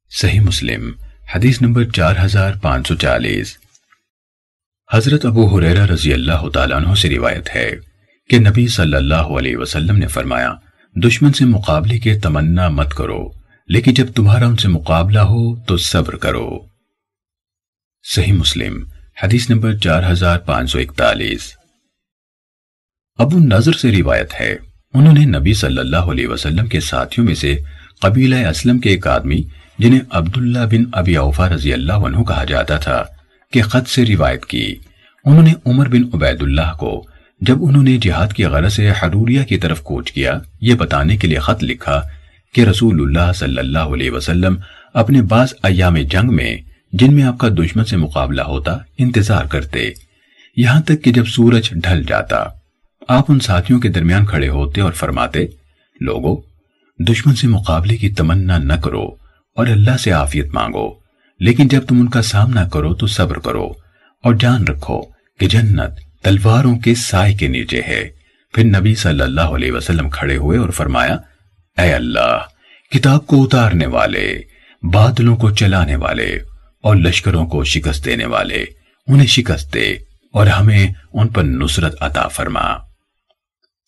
صحیح 0.10 0.40
مسلم، 0.40 0.92
حدیث 1.36 1.62
نمبر 1.62 1.84
چار 1.84 2.16
ہزار 2.26 2.54
پانچ 2.62 2.88
سو 2.88 2.96
چالیس۔ 2.96 3.61
حضرت 4.94 5.26
ابو 5.26 5.46
حریرہ 5.46 5.86
رضی 5.86 6.14
اللہ 6.14 6.50
تعالیٰ 6.54 6.78
عنہ 6.78 6.94
سے 6.94 7.10
روایت 7.10 7.50
ہے 7.56 7.70
کہ 8.30 8.40
نبی 8.40 8.68
صلی 8.68 8.96
اللہ 8.96 9.30
علیہ 9.38 9.58
وسلم 9.58 9.98
نے 9.98 10.08
فرمایا، 10.08 10.54
دشمن 10.96 11.34
سے 11.34 11.46
مقابلے 11.46 12.00
کے 12.00 12.20
تمنا 12.20 12.68
مت 12.70 12.94
کرو، 12.94 13.22
لیکن 13.68 13.94
جب 13.94 14.12
تمہارا 14.14 14.46
ان 14.46 14.58
سے 14.58 14.68
مقابلہ 14.68 15.20
ہو 15.20 15.64
تو 15.64 15.78
صبر 15.78 16.16
کرو۔ 16.16 16.60
صحیح 18.04 18.34
مسلم، 18.34 18.84
حدیث 19.24 19.50
نمبر 19.50 19.78
چار 19.78 20.12
ہزار 20.12 20.40
پانچ 20.40 20.72
سو 20.72 20.80
اکتالیس۔ 20.80 21.54
ابو 23.20 23.40
نظر 23.40 23.72
سے 23.72 23.92
روایت 23.92 24.34
ہے، 24.40 24.56
انہوں 24.94 25.14
نے 25.14 25.26
نبی 25.26 25.54
صلی 25.54 25.80
اللہ 25.80 26.12
علیہ 26.12 26.28
وسلم 26.28 26.68
کے 26.68 26.80
ساتھیوں 26.80 27.26
میں 27.28 27.36
سے 27.36 27.56
قبیلہ 28.02 28.36
اسلم 28.36 28.80
کے 28.80 28.90
ایک 28.90 29.08
آدمی، 29.08 29.42
جنہیں 29.80 30.02
عبداللہ 30.10 30.66
بن 30.72 30.84
ابی 30.92 31.16
اوفا 31.16 31.50
رضی 31.50 31.74
اللہ 31.74 31.94
عنہ 31.94 32.24
کہا 32.24 32.44
جاتا 32.44 32.78
تھا 32.78 33.04
کے 33.52 33.62
خط 33.62 33.90
سے 33.90 34.06
روایت 34.06 34.46
کی۔ 34.46 34.76
انہوں 35.26 35.44
نے 35.44 35.54
عمر 35.66 35.90
بن 35.90 36.04
عبید 36.14 36.42
اللہ 36.42 36.78
کو 36.80 37.06
جب 37.42 37.58
انہوں 37.62 37.84
نے 37.84 37.98
جہاد 38.02 38.28
کی 38.28 38.46
غرض 38.46 38.74
سے 38.74 38.90
حروریہ 38.90 39.44
کی 39.44 39.58
طرف 39.58 39.82
کوچ 39.82 40.12
کیا، 40.12 40.40
یہ 40.62 40.74
بتانے 40.74 41.18
کے 41.18 41.28
لیے 41.28 41.40
خط 41.40 41.64
لکھا 41.64 42.02
کہ 42.56 42.62
رسول 42.62 43.02
اللہ 43.02 43.34
صلی 43.34 43.58
اللہ 43.58 43.80
علیہ 43.80 44.12
وسلم 44.12 44.56
اپنے 44.94 45.22
بعض 45.22 45.54
ایام 45.64 45.98
جنگ 45.98 46.36
میں 46.36 46.58
جن 46.94 47.14
میں 47.14 47.24
آپ 47.24 47.38
کا 47.38 47.48
دشمن 47.50 47.86
سے 47.86 47.98
مقابلہ 47.98 48.42
ہوتا، 48.42 48.78
انتظار 48.98 49.46
کرتے۔ 49.46 49.90
یہاں 50.58 50.82
تک 50.82 51.04
کہ 51.04 51.12
جب 51.12 51.26
سورج 51.26 51.70
ڈھل 51.72 52.04
جاتا، 52.08 52.46
آپ 53.08 53.26
ان 53.30 53.40
ساتھیوں 53.40 53.80
کے 53.80 53.90
درمیان 53.90 54.26
کھڑے 54.26 54.50
ہوتے 54.50 54.82
اور 54.82 54.92
فرماتے 54.92 55.40
لوگوں 56.02 56.36
دشمن 57.04 57.36
سے 57.36 57.48
مقابلے 57.48 57.98
کی 57.98 58.10
تمنا 58.10 58.58
نہ 58.58 58.74
کرو 58.74 59.06
اور 59.56 59.68
اللہ 59.68 59.98
سے 59.98 60.12
عافیت 60.12 60.54
مانگو۔ 60.54 61.01
لیکن 61.42 61.68
جب 61.68 61.86
تم 61.88 62.00
ان 62.00 62.10
کا 62.10 62.22
سامنا 62.22 62.68
کرو 62.68 62.94
تو 62.94 63.08
صبر 63.08 63.40
کرو 63.40 63.72
اور 64.24 64.34
جان 64.34 64.68
رکھو 64.68 65.02
کہ 65.40 65.48
جنت 65.48 66.24
تلواروں 66.24 66.80
کے 66.80 66.96
سائے 66.96 67.34
کے 67.34 67.48
نیچے 67.48 67.82
ہے۔ 67.88 68.10
پھر 68.54 68.64
نبی 68.64 68.96
صلی 68.96 69.22
اللہ 69.22 69.42
علیہ 69.42 69.72
وسلم 69.72 70.10
کھڑے 70.10 70.38
ہوئے 70.38 70.58
اور 70.58 70.70
فرمایا، 70.70 71.18
اے 71.82 71.94
اللہ، 71.94 72.38
کتاب 72.92 73.28
کو 73.28 73.44
اتارنے 73.44 73.86
والے 73.86 74.42
بادلوں 74.94 75.36
کو 75.36 75.52
چلانے 75.52 75.96
والے 75.96 76.40
اور 76.84 76.96
لشکروں 76.96 77.46
کو 77.46 77.64
شکست 77.64 78.06
دینے 78.06 78.26
والے، 78.26 78.66
انہیں 79.08 79.28
شکست 79.28 79.74
دے 79.74 79.92
اور 80.34 80.48
ہمیں 80.48 80.88
ان 81.14 81.28
پر 81.28 81.44
نصرت 81.44 81.96
عطا 82.02 82.28
فرما۔ 82.28 82.78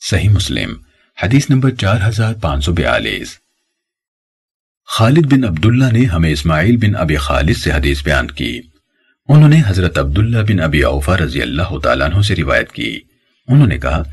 صحیح 0.10 0.30
مسلم، 0.30 0.74
حدیث 1.24 1.50
نمبر 1.50 1.70
چار 1.70 1.98
ہزار 2.08 2.34
پانچ 2.34 2.66
سو 2.66 2.74
بیالیس۔ 2.74 3.43
خالد 4.86 5.34
بن 5.34 5.44
عبداللہ 5.44 5.92
نے 5.92 6.06
ہمیں 6.06 6.32
اسماعیل 6.32 6.78
بن 6.78 6.96
ابی 6.96 7.16
خالد 7.16 7.58
سے 7.58 7.72
حدیث 7.72 8.04
بیان 8.04 8.28
کی۔ 8.28 8.62
انہوں 9.30 9.50
نے 9.50 9.62
حضرت 9.68 9.98
عبداللہ 9.98 10.38
بن 10.38 10.60
ابی 10.60 10.82
اوفا 10.82 11.18
رضی 11.18 11.42
اللہ 11.42 11.80
تعالیٰ 11.84 12.14
عنہ 12.14 12.22
سے 12.22 12.36
روایت 12.36 12.72
کی۔ 12.72 13.00
انہوں 13.48 13.68
نے 13.68 13.78
کہا، 13.78 14.04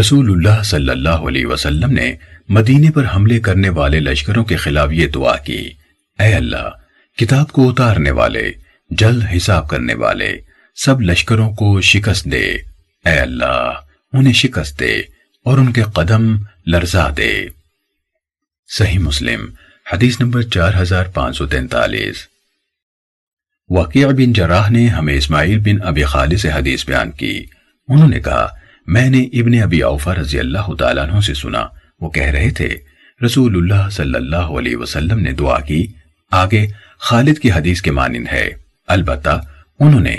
رسول 0.00 0.30
اللہ 0.30 0.62
صلی 0.62 0.88
اللہ 0.88 1.08
علیہ 1.08 1.46
وسلم 1.46 1.90
نے 1.90 2.16
مدینے 2.48 2.90
پر 2.90 3.04
حملے 3.16 3.40
کرنے 3.40 3.68
والے 3.68 4.00
لشکروں 4.00 4.44
کے 4.44 4.56
خلاف 4.56 4.92
یہ 4.92 5.06
دعا 5.06 5.36
کی۔ 5.36 5.70
اے 6.18 6.34
اللہ، 6.34 6.70
کتاب 7.18 7.52
کو 7.52 7.70
اتارنے 7.70 8.10
والے، 8.10 8.52
جلد 8.90 9.22
حساب 9.36 9.68
کرنے 9.68 9.94
والے، 9.94 10.38
سب 10.74 11.00
لشکروں 11.00 11.52
کو 11.52 11.80
شکست 11.80 12.24
دے۔ 12.24 12.50
اے 13.06 13.18
اللہ، 13.20 13.72
انہیں 14.12 14.32
شکست 14.32 14.80
دے 14.80 14.94
اور 15.44 15.58
ان 15.58 15.72
کے 15.72 15.82
قدم 15.82 16.36
لرزا 16.66 17.08
دے۔ 17.16 17.46
صحیح 18.68 18.98
مسلم۔ 18.98 19.46
حدیث 19.92 20.20
نمبر 20.20 20.42
چار 20.42 20.72
ہزار 20.82 21.04
پانچ 21.04 21.36
سو 21.36 21.46
تینتالیس۔ 21.46 22.16
واقعہ 23.70 24.06
بن 24.06 24.32
جراح 24.32 24.68
نے 24.68 24.86
ہمیں 24.86 25.14
اسماعیل 25.14 25.58
بن 25.58 25.86
ابی 25.86 26.04
خالد 26.04 26.38
سے 26.38 26.50
حدیث 26.50 26.86
بیان 26.86 27.10
کی۔ 27.10 27.44
انہوں 27.88 28.08
نے 28.08 28.20
کہا، 28.20 28.48
میں 28.86 29.10
نے 29.10 29.22
ابن 29.22 29.62
ابی 29.62 29.82
اوفا 29.82 30.14
رضی 30.14 30.38
اللہ 30.38 30.74
تعالیٰ 30.78 31.08
عنہ 31.08 31.20
سے 31.20 31.34
سنا۔ 31.34 31.66
وہ 32.00 32.10
کہہ 32.10 32.22
رہے 32.22 32.50
تھے 32.50 32.76
رسول 33.24 33.56
اللہ 33.56 33.88
صلی 33.90 34.14
اللہ 34.14 34.36
علیہ 34.36 34.76
وسلم 34.76 35.18
نے 35.18 35.32
دعا 35.32 35.60
کی۔ 35.60 35.86
آگے، 36.30 36.66
خالد 36.98 37.38
کی 37.38 37.50
حدیث 37.50 37.82
کے 37.82 37.90
مانند 37.90 38.26
ہے۔ 38.32 38.50
البتہ، 38.88 39.40
انہوں 39.80 40.00
نے، 40.00 40.14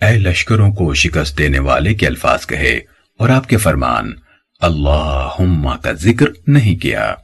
اے 0.00 0.18
لشکروں 0.18 0.72
کو 0.72 0.94
شکست 0.94 1.38
دینے 1.38 1.58
والے 1.58 1.94
کے 1.94 2.06
الفاظ 2.06 2.46
کہے 2.46 2.80
اور 3.18 3.28
آپ 3.28 3.48
کے 3.48 3.56
فرمان، 3.56 4.12
اللہم 4.60 5.76
کا 5.82 5.92
ذکر 5.92 6.26
نہیں 6.46 6.82
کیا۔ 6.82 7.14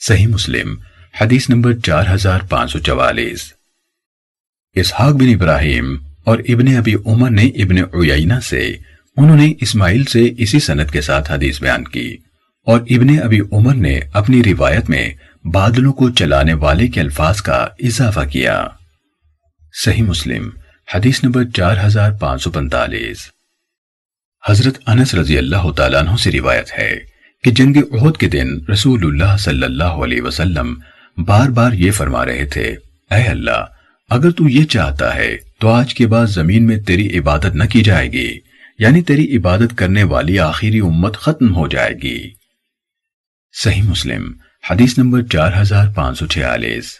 صحیح 0.00 0.26
مسلم، 0.26 0.74
حدیث 1.20 1.50
نمبر 1.50 1.72
چار 1.72 2.04
ہزار 2.14 2.40
پانچ 2.40 2.72
سو 2.72 2.78
چوالیس۔ 2.78 3.52
اسحاق 4.74 5.14
بن 5.14 5.28
ابراہیم 5.28 5.96
اور 6.24 6.38
ابن 6.38 6.76
ابی 6.76 6.94
عمر 7.06 7.30
نے 7.30 7.46
ابن 7.46 7.78
عیینہ 7.78 8.40
سے، 8.40 8.76
انہوں 9.16 9.36
نے 9.36 9.52
اسماعیل 9.60 10.04
سے 10.04 10.22
اسی 10.38 10.60
سنت 10.60 10.90
کے 10.90 11.00
ساتھ 11.00 11.32
حدیث 11.32 11.60
بیان 11.60 11.84
کی 11.84 12.16
اور 12.66 12.80
ابن 12.80 13.18
ابی 13.22 13.40
عمر 13.52 13.74
نے 13.74 14.00
اپنی 14.12 14.42
روایت 14.44 14.90
میں 14.90 15.08
بادلوں 15.44 15.92
کو 15.92 16.10
چلانے 16.10 16.54
والے 16.54 16.88
کے 16.88 17.00
الفاظ 17.00 17.42
کا 17.42 17.66
اضافہ 17.78 18.20
کیا۔ 18.32 18.66
صحیح 19.84 20.02
مسلم، 20.02 20.48
حدیث 20.94 21.24
نمبر 21.24 21.44
چار 21.44 21.76
ہزار 21.86 22.12
پانچ 22.12 22.42
سو 22.42 22.50
پنتالیس 22.50 23.28
حضرت 24.48 24.78
انس 24.86 25.14
رضی 25.14 25.38
اللہ 25.38 25.70
تعالیٰ 25.76 26.00
عنہ 26.00 26.16
سے 26.16 26.32
روایت 26.32 26.78
ہے 26.78 27.15
کہ 27.46 27.52
جنگ 27.52 27.76
عہد 27.92 28.16
کے 28.16 28.28
دن 28.28 28.64
رسول 28.72 29.04
اللہ 29.04 29.36
صلی 29.36 29.62
اللہ 29.62 29.84
علیہ 29.84 30.22
وسلم 30.22 30.80
بار 31.16 31.48
بار 31.48 31.72
یہ 31.72 31.90
فرما 31.90 32.26
رہے 32.26 32.46
تھے، 32.46 32.76
اے 33.10 33.22
اللہ، 33.22 33.64
اگر 34.10 34.30
تو 34.30 34.48
یہ 34.48 34.64
چاہتا 34.64 35.14
ہے 35.14 35.36
تو 35.60 35.68
آج 35.68 35.94
کے 35.94 36.06
بعد 36.06 36.26
زمین 36.26 36.66
میں 36.66 36.80
تیری 36.80 37.18
عبادت 37.18 37.54
نہ 37.54 37.64
کی 37.64 37.82
جائے 37.82 38.12
گی 38.12 38.38
یعنی 38.78 39.02
تیری 39.02 39.36
عبادت 39.36 39.78
کرنے 39.78 40.02
والی 40.02 40.38
آخری 40.38 40.78
امت 40.78 41.16
ختم 41.16 41.54
ہو 41.54 41.68
جائے 41.68 41.94
گی۔ 42.02 42.30
صحیح 43.62 43.82
مسلم، 43.82 44.32
حدیث 44.70 44.98
نمبر 44.98 45.22
چار 45.22 45.52
ہزار 45.60 45.88
پانچ 45.94 46.18
سو 46.18 46.26
چھیالیس۔ 46.26 46.94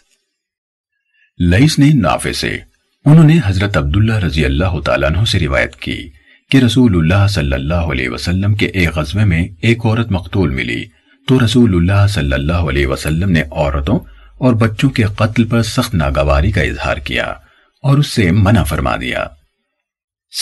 لئیس 1.39 1.79
نے 1.79 1.91
نافع 1.93 2.33
سے، 2.33 2.59
انہوں 3.05 3.25
نے 3.25 3.39
حضرت 3.45 3.77
عبداللہ 3.77 4.19
رضی 4.19 4.45
اللہ 4.45 4.81
تعالیٰ 4.81 5.11
عنہ 5.11 5.25
سے 5.25 5.39
روایت 5.39 5.77
کی۔ 5.77 6.09
کہ 6.51 6.59
رسول 6.59 6.97
اللہ 6.97 7.29
صلی 7.29 7.53
اللہ 7.53 7.75
علیہ 7.75 8.09
وسلم 8.09 8.55
کے 8.55 8.67
ایک 8.67 8.89
غزوے 8.89 9.25
میں 9.25 9.49
ایک 9.63 9.87
عورت 9.87 10.11
مقتول 10.11 10.51
ملی۔ 10.51 10.85
تو 11.29 11.45
رسول 11.45 11.75
اللہ 11.75 12.07
صلی 12.07 12.33
اللہ 12.33 12.53
علیہ 12.53 12.87
وسلم 12.87 13.31
نے 13.31 13.43
عورتوں 13.51 13.99
اور 14.39 14.55
بچوں 14.55 14.91
کے 14.91 15.03
قتل 15.03 15.45
پر 15.45 15.63
سخت 15.63 15.95
ناگواری 15.95 16.53
کا 16.53 16.61
اظہار 16.61 16.97
کیا 16.97 17.25
اور 17.83 17.99
اس 17.99 18.07
سے 18.07 18.31
منع 18.31 18.63
فرما 18.63 18.97
دیا۔ 18.97 19.27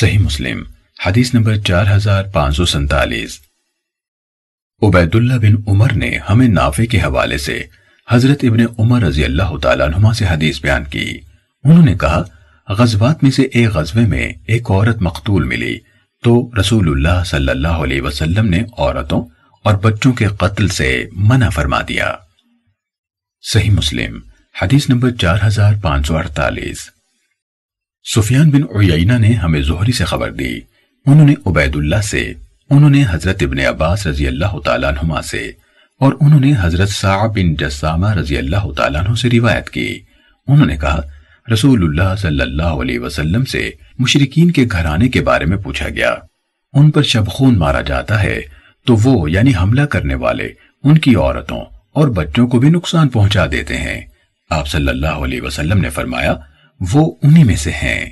صحیح 0.00 0.18
مسلم، 0.18 0.62
حدیث 1.06 1.34
نمبر 1.34 1.56
چار 1.56 1.96
ہزار 1.96 2.24
پانچ 2.24 2.56
سو 2.56 2.64
سنتالیس 2.64 3.38
عبید 4.82 5.14
اللہ 5.14 5.34
بن 5.34 5.54
عمر 5.66 5.92
نے 5.92 6.18
ہمیں 6.30 6.48
نافع 6.48 6.84
کے 6.84 6.98
حوالے 6.98 7.38
سے 7.38 7.62
حضرت 8.10 8.38
ابن 8.42 8.60
عمر 8.78 9.02
رضی 9.02 9.24
اللہ 9.24 9.56
تعالیٰ 9.62 9.88
نما 9.88 10.12
سے 10.12 10.24
حدیث 10.24 10.60
بیان 10.60 10.84
کی۔ 10.84 11.18
انہوں 11.64 11.84
نے 11.84 11.96
کہا، 11.96 12.22
غزوات 12.68 13.22
میں 13.22 13.30
سے 13.30 13.42
ایک 13.42 13.68
غزوے 13.68 14.06
میں 14.06 14.32
ایک 14.46 14.70
عورت 14.70 15.02
مقتول 15.02 15.44
ملی۔ 15.44 15.78
تو 16.24 16.50
رسول 16.60 16.88
اللہ 16.88 17.24
صلی 17.24 17.50
اللہ 17.50 17.82
علیہ 17.84 18.02
وسلم 18.02 18.46
نے 18.48 18.62
عورتوں 18.78 19.20
اور 19.64 19.74
بچوں 19.74 20.12
کے 20.12 20.26
قتل 20.26 20.68
سے 20.68 21.06
منع 21.12 21.48
فرما 21.48 21.80
دیا۔ 21.88 22.14
صحیح 23.42 23.70
مسلم، 23.70 24.18
حدیث 24.62 24.88
نمبر 24.88 25.10
چار 25.10 25.38
ہزار 25.46 25.74
پانچ 25.82 26.06
سو 26.06 26.16
اڑتالیس۔ 26.16 26.88
سفیان 28.04 28.50
بن 28.50 28.62
عیینہ 28.74 29.18
نے 29.18 29.32
ہمیں 29.32 29.60
زہری 29.62 29.92
سے 29.92 30.04
خبر 30.04 30.30
دی۔ 30.30 30.54
انہوں 31.06 31.26
نے 31.26 31.34
عبید 31.46 31.76
اللہ 31.76 32.00
سے، 32.02 32.32
انہوں 32.70 32.90
نے 32.90 33.04
حضرت 33.10 33.42
ابن 33.42 33.60
عباس 33.60 34.06
رضی 34.06 34.26
اللہ 34.26 34.58
تعالیٰ 34.64 34.88
عنہما 34.88 35.22
سے، 35.22 35.42
اور 36.00 36.12
انہوں 36.20 36.40
نے 36.40 36.52
حضرت 36.60 36.88
صعب 36.88 37.34
بن 37.34 37.54
جسامہ 37.54 38.10
رضی 38.10 38.36
اللہ 38.36 38.72
تعالیٰ 38.76 39.04
عنہ 39.04 39.14
سے 39.14 39.30
روایت 39.30 39.70
کی۔ 39.70 40.00
انہوں 40.48 40.66
نے 40.66 40.76
کہا 40.76 41.00
رسول 41.52 41.84
اللہ 41.84 42.16
صلی 42.16 42.40
اللہ 42.40 42.62
علیہ 42.62 42.98
وسلم 42.98 43.44
سے 43.44 43.70
مشرقین 43.98 44.50
کے 44.50 44.64
گھرانے 44.72 45.08
کے 45.08 45.20
بارے 45.20 45.44
میں 45.44 45.56
پوچھا 45.56 45.88
گیا۔ 45.88 46.14
ان 46.72 46.90
پر 46.90 47.02
شب 47.02 47.26
خون 47.26 47.58
مارا 47.58 47.80
جاتا 47.80 48.22
ہے 48.22 48.40
تو 48.86 48.96
وہ 48.96 49.30
یعنی 49.30 49.52
حملہ 49.62 49.82
کرنے 49.82 50.14
والے 50.14 50.48
ان 50.84 50.98
کی 50.98 51.14
عورتوں 51.14 51.60
اور 51.92 52.08
بچوں 52.08 52.48
کو 52.48 52.60
بھی 52.60 52.68
نقصان 52.68 53.08
پہنچا 53.08 53.46
دیتے 53.52 53.76
ہیں۔ 53.76 54.00
آپ 54.50 54.68
صلی 54.68 54.88
اللہ 54.88 55.06
علیہ 55.06 55.42
وسلم 55.42 55.78
نے 55.78 55.90
فرمایا، 55.90 56.34
وہ 56.92 57.14
انہی 57.22 57.44
میں 57.44 57.56
سے 57.56 57.70
ہیں۔ 57.70 58.10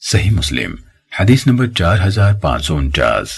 صحیح 0.00 0.30
مسلم، 0.30 0.74
حدیث 1.20 1.46
نمبر 1.46 1.66
چار 1.66 1.96
ہزار 2.06 2.34
پانچ 2.34 2.64
سو 2.64 2.76
انچاس۔ 2.76 3.28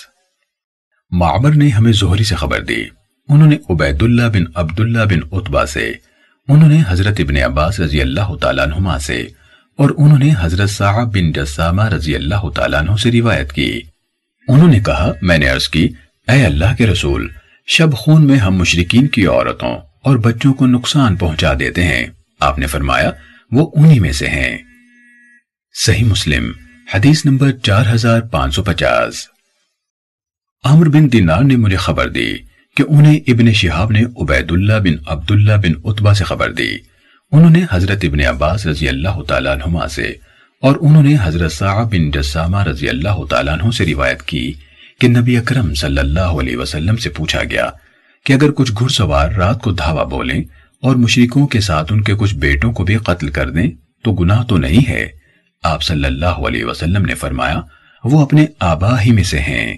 معبر 1.11 1.51
نے 1.51 1.69
ہمیں 1.69 1.93
زہری 1.93 2.25
سے 2.25 2.35
خبر 2.35 2.61
دی۔ 2.61 2.85
انہوں 3.29 3.49
نے 3.49 3.57
عبید 3.71 4.03
اللہ 4.03 4.23
بن 4.23 4.45
عبداللہ 4.55 5.05
بن 5.05 5.19
عطبہ 5.33 5.65
سے 5.65 5.93
انہوں 6.49 6.69
نے 6.69 6.83
حضرت 6.89 7.15
ابن 7.19 7.37
عباس 7.37 7.81
رضی 7.81 8.01
اللہ 8.01 8.37
تعالیٰ 8.41 8.67
عنہما 8.67 8.99
سے 8.99 9.27
اور 9.77 9.91
انہوں 9.99 10.19
نے 10.19 10.35
حضرت 10.41 10.71
صاحب 10.71 11.15
بن 11.15 11.33
جسامہ 11.33 11.83
رضی 11.83 12.15
اللہ 12.15 12.51
تعالیٰ 12.55 12.81
عنہ 12.81 12.97
سے 12.97 13.13
روایت 13.13 13.53
کی۔ 13.53 13.81
انہوں 14.49 14.69
نے 14.69 14.81
کہا، 14.81 15.13
میں 15.23 15.39
نے 15.39 15.47
عرض 15.47 15.69
کی، 15.69 15.89
اے 16.29 16.47
اللہ 16.47 16.77
کے 16.79 16.87
رسول، 16.87 17.29
شب 17.67 17.93
خون 17.93 18.27
میں 18.27 18.37
ہم 18.37 18.57
مشرقین 18.57 19.07
کی 19.07 19.27
عورتوں 19.27 19.77
اور 20.03 20.17
بچوں 20.17 20.55
کو 20.55 20.67
نقصان 20.67 21.17
پہنچا 21.17 21.53
دیتے 21.59 21.85
ہیں۔ 21.85 22.07
آپ 22.41 22.59
نے 22.59 22.67
فرمایا، 22.67 23.11
وہ 23.53 23.71
انہی 23.75 24.01
میں 24.01 24.13
سے 24.13 24.27
ہیں۔ 24.27 24.59
صحیح 25.75 26.05
مسلم، 26.05 26.53
حدیث 26.95 27.25
نمبر 27.25 27.53
چار 27.53 27.85
ہزار 27.95 28.21
پانچ 28.21 28.55
سو 28.55 28.63
پچاس۔ 28.63 29.29
عمر 30.65 30.89
بن 30.89 31.13
دینار 31.13 31.43
نے 31.43 31.57
مجھے 31.57 31.77
خبر 31.77 32.09
دی 32.09 32.35
کہ 32.77 32.85
انہیں 32.89 33.21
ابن 33.27 33.53
شہاب 33.53 33.91
نے 33.91 34.03
عبید 34.21 34.53
اللہ 34.53 34.73
بن 34.73 34.95
عبداللہ 35.07 35.53
بن 35.53 35.73
عطبہ 35.85 36.13
سے 36.13 36.25
خبر 36.25 36.53
دی۔ 36.53 36.77
انہوں 37.33 37.51
نے 37.51 37.63
حضرت 37.71 37.99
ابن 38.03 38.21
عباس 38.21 38.67
رضی 38.67 38.89
اللہ 38.89 39.23
تعالیٰ 39.23 39.53
عنہما 39.53 39.89
سے 39.89 40.07
اور 40.63 40.77
انہوں 40.81 41.03
نے 41.03 41.17
حضرت 41.23 41.53
صاحب 41.53 41.91
بن 41.91 42.11
جسامہ 42.11 42.63
رضی 42.63 42.89
اللہ 42.89 43.25
تعالیٰ 43.31 43.61
عنہ 43.61 43.71
سے 43.71 43.87
روایت 43.87 44.23
کی 44.23 44.53
کہ 45.01 45.09
نبی 45.09 45.37
اکرم 45.37 45.75
صلی 45.75 45.99
اللہ 45.99 46.21
علیہ 46.21 46.57
وسلم 46.57 46.97
سے 46.97 47.11
پوچھا 47.11 47.43
گیا 47.51 47.71
کہ 48.25 48.33
اگر 48.33 48.51
کچھ 48.51 48.73
گھڑ 48.79 48.89
سوار 48.89 49.31
رات 49.31 49.63
کو 49.63 49.73
دھاوا 49.73 50.03
بولیں 50.05 50.43
اور 50.83 50.97
مشرکوں 50.97 51.47
کے 51.47 51.61
ساتھ 51.61 51.93
ان 51.93 52.03
کے 52.03 52.15
کچھ 52.15 52.35
بیٹوں 52.35 52.73
کو 52.73 52.85
بھی 52.85 52.97
قتل 52.97 53.29
کر 53.29 53.51
دیں 53.51 53.71
تو 54.05 54.13
گناہ 54.13 54.43
تو 54.45 54.57
نہیں 54.57 54.89
ہے۔ 54.89 55.09
آپ 55.63 55.83
صلی 55.83 56.05
اللہ 56.05 56.27
علیہ 56.27 56.65
وسلم 56.65 57.05
نے 57.05 57.15
فرمایا، 57.15 57.61
وہ 58.05 58.23
اپنے 58.23 58.47
آبا 58.61 59.03
ہی 59.03 59.13
میں 59.13 59.25
سے 59.25 59.39
ہیں۔ 59.39 59.77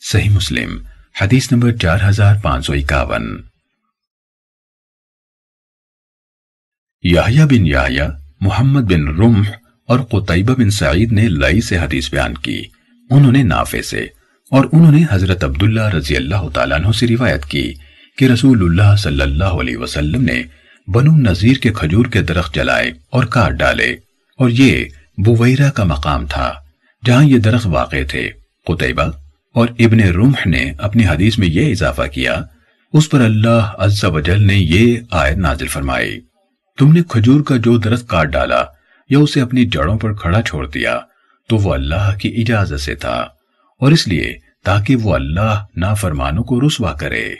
صحیح 0.00 0.30
مسلم۔ 0.30 0.78
حدیث 1.14 1.50
نمبر 1.52 1.72
چار 1.76 1.98
ہزار 2.08 2.34
پانچ 2.42 2.66
سو 2.66 2.72
اکاون۔ 2.72 3.26
یحییٰ 7.04 7.46
بن 7.46 7.66
یحییٰ، 7.66 8.08
محمد 8.40 8.90
بن 8.90 9.06
رمح 9.18 9.50
اور 9.88 10.00
قطعیبہ 10.10 10.54
بن 10.54 10.70
سعید 10.70 11.12
نے 11.12 11.28
لائی 11.28 11.60
سے 11.60 11.78
حدیث 11.78 12.10
بیان 12.10 12.34
کی، 12.38 12.62
انہوں 13.10 13.32
نے 13.32 13.42
نافع 13.42 13.80
سے، 13.82 14.02
اور 14.52 14.64
انہوں 14.72 14.92
نے 14.92 15.04
حضرت 15.10 15.44
عبداللہ 15.44 15.88
رضی 15.88 16.16
اللہ 16.16 16.48
تعالیٰ 16.54 16.80
عنہ 16.80 16.92
سے 16.92 17.06
روایت 17.08 17.44
کی 17.44 17.72
کہ 18.18 18.24
رسول 18.24 18.62
اللہ 18.62 18.94
صلی 18.98 19.22
اللہ 19.22 19.60
علیہ 19.60 19.76
وسلم 19.76 20.22
نے 20.24 20.42
بنو 20.88 21.16
نذیر 21.20 21.58
کے 21.62 21.72
کھجور 21.72 22.06
کے 22.12 22.22
درخت 22.22 22.54
جلائے 22.54 22.90
اور 23.10 23.24
کاٹ 23.34 23.52
ڈالے، 23.58 23.92
اور 24.38 24.50
یہ 24.50 24.84
بویرہ 25.24 25.70
کا 25.70 25.84
مقام 25.86 26.26
تھا، 26.26 26.52
جہاں 27.02 27.24
یہ 27.24 27.38
درخت 27.40 27.66
واقع 27.70 28.02
تھے۔ 28.08 28.30
قطعبہ 28.66 29.10
اور 29.52 29.68
ابن 29.78 30.00
رمح 30.00 30.42
نے 30.46 30.72
اپنی 30.78 31.06
حدیث 31.06 31.38
میں 31.38 31.48
یہ 31.48 31.70
اضافہ 31.70 32.02
کیا، 32.02 32.42
اس 32.92 33.10
پر 33.10 33.20
اللہ 33.20 33.72
عز 33.78 34.04
و 34.04 34.20
جل 34.20 34.42
نے 34.42 34.54
یہ 34.54 35.00
آیت 35.10 35.36
نازل 35.36 35.66
فرمائی۔ 35.66 36.20
تم 36.78 36.92
نے 36.92 37.00
کھجور 37.08 37.40
کا 37.40 37.56
جو 37.56 37.78
درخت 37.78 38.08
کاٹ 38.08 38.26
ڈالا 38.26 38.64
یا 39.10 39.18
اسے 39.18 39.40
اپنی 39.40 39.64
جڑوں 39.64 39.98
پر 39.98 40.14
کھڑا 40.14 40.42
چھوڑ 40.42 40.66
دیا، 40.66 41.00
تو 41.48 41.56
وہ 41.56 41.74
اللہ 41.74 42.18
کی 42.20 42.28
اجازت 42.28 42.80
سے 42.80 42.94
تھا۔ 42.94 43.28
اور 43.78 43.92
اس 43.92 44.08
لیے 44.08 44.38
تاکہ 44.64 44.96
وہ 44.96 45.14
اللہ 45.14 45.64
نافرمانوں 45.76 46.44
کو 46.44 46.60
رسوا 46.60 46.92
کرے۔ 46.92 47.34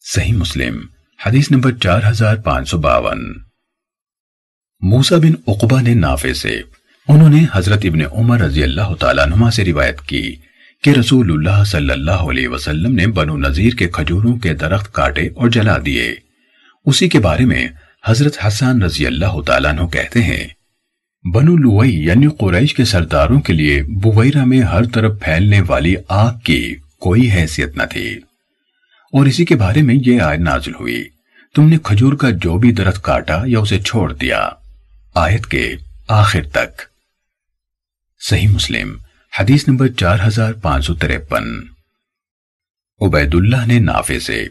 صحیح 0.00 0.32
مسلم، 0.32 0.80
حدیث 1.26 1.50
نمبر 1.50 1.72
چار 1.72 2.00
ہزار 2.10 2.36
پانچ 2.36 2.68
سو 2.68 2.78
باون۔ 2.78 3.34
موسا 4.80 5.16
بن 5.16 5.32
اقبا 5.46 5.80
نے 5.80 5.94
نافع 5.94 6.32
سے، 6.32 6.60
انہوں 7.08 7.28
نے 7.28 7.44
حضرت 7.52 7.80
ابن 7.84 8.00
عمر 8.12 8.40
رضی 8.40 8.62
اللہ 8.62 8.94
تعالیٰ 9.00 9.26
نما 9.26 9.50
سے 9.50 9.64
روایت 9.64 10.00
کی۔ 10.00 10.36
کہ 10.84 10.90
رسول 10.90 11.30
اللہ 11.30 11.64
صلی 11.64 11.90
اللہ 11.90 12.10
علیہ 12.10 12.48
وسلم 12.48 12.94
نے 12.94 13.06
بنو 13.06 13.36
نذیر 13.36 13.72
کے 13.72 13.88
کھجوروں 13.88 14.36
کے 14.36 14.54
درخت 14.54 14.94
کاٹے 14.94 15.26
اور 15.26 15.48
جلا 15.48 15.76
دیے۔ 15.86 16.14
اسی 16.86 17.08
کے 17.08 17.18
بارے 17.18 17.44
میں 17.44 17.68
حضرت 18.04 18.46
حسان 18.46 18.82
رضی 18.82 19.06
اللہ 19.06 19.40
تعالیٰ 19.46 19.78
عنہ 19.78 19.86
کہتے 19.86 20.22
ہیں، 20.22 20.48
بنو 21.34 21.56
لوئی 21.56 22.04
یعنی 22.04 22.26
قریش 22.38 22.74
کے 22.74 22.84
سرداروں 22.84 23.40
کے 23.40 23.52
لیے 23.52 23.82
بویرہ 23.82 24.44
میں 24.44 24.60
ہر 24.60 24.84
طرف 24.84 25.20
پھیلنے 25.20 25.60
والی 25.66 25.94
آگ 26.08 26.32
کی 26.44 26.76
کوئی 27.00 27.30
حیثیت 27.30 27.76
نہ 27.76 27.82
تھی۔ 27.90 28.16
اور 29.12 29.26
اسی 29.26 29.44
کے 29.44 29.56
بارے 29.56 29.82
میں 29.82 29.94
یہ 30.06 30.20
آیت 30.20 30.40
نازل 30.40 30.72
ہوئی، 30.80 31.04
تم 31.54 31.68
نے 31.68 31.76
کھجور 31.82 32.12
کا 32.12 32.30
جو 32.30 32.58
بھی 32.58 32.72
درخت 32.72 33.02
کاٹا 33.02 33.42
یا 33.46 33.58
اسے 33.58 33.80
چھوڑ 33.80 34.12
دیا۔ 34.12 34.48
آیت 35.14 35.46
کے 35.46 35.74
آخر 36.08 36.42
تک۔ 36.52 36.82
صحیح 38.28 38.48
مسلم۔ 38.48 39.03
حدیث 39.40 39.68
نمبر 39.68 39.88
چار 39.88 40.18
ہزار 40.26 40.52
پانچ 40.52 40.86
سو 40.86 40.94
تریپن 40.94 41.44
عبید 43.00 43.34
اللہ 43.34 43.66
نے 43.66 43.78
نافع 43.78 44.18
سے 44.18 44.42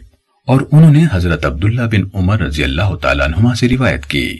اور 0.46 0.60
انہوں 0.72 0.92
نے 0.92 1.04
حضرت 1.12 1.46
عبداللہ 1.46 1.82
بن 1.82 2.00
عمر 2.14 2.40
رضی 2.40 2.64
اللہ 2.64 2.96
تعالیٰ 3.02 3.26
عنہما 3.26 3.54
سے 3.54 3.68
روایت 3.68 4.06
کی۔ 4.06 4.38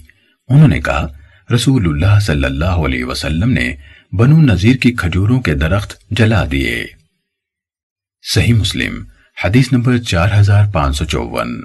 انہوں 0.49 0.69
نے 0.69 0.81
کہا، 0.81 1.07
رسول 1.55 1.89
اللہ 1.89 2.21
صلی 2.21 2.45
اللہ 2.45 2.65
علیہ 2.65 3.05
وسلم 3.05 3.51
نے 3.51 3.77
بنو 4.13 4.41
نذیر 4.41 4.77
کی 4.77 4.93
کھجوروں 4.93 5.41
کے 5.41 5.55
درخت 5.55 6.11
جلا 6.11 6.45
دیے۔ 6.51 6.87
صحیح 8.23 8.55
مسلم، 8.55 9.05
حدیث 9.45 9.73
نمبر 9.73 9.99
چار 9.99 10.29
ہزار 10.41 10.65
پانچ 10.73 10.97
سو 10.97 11.05
چوون۔ 11.05 11.63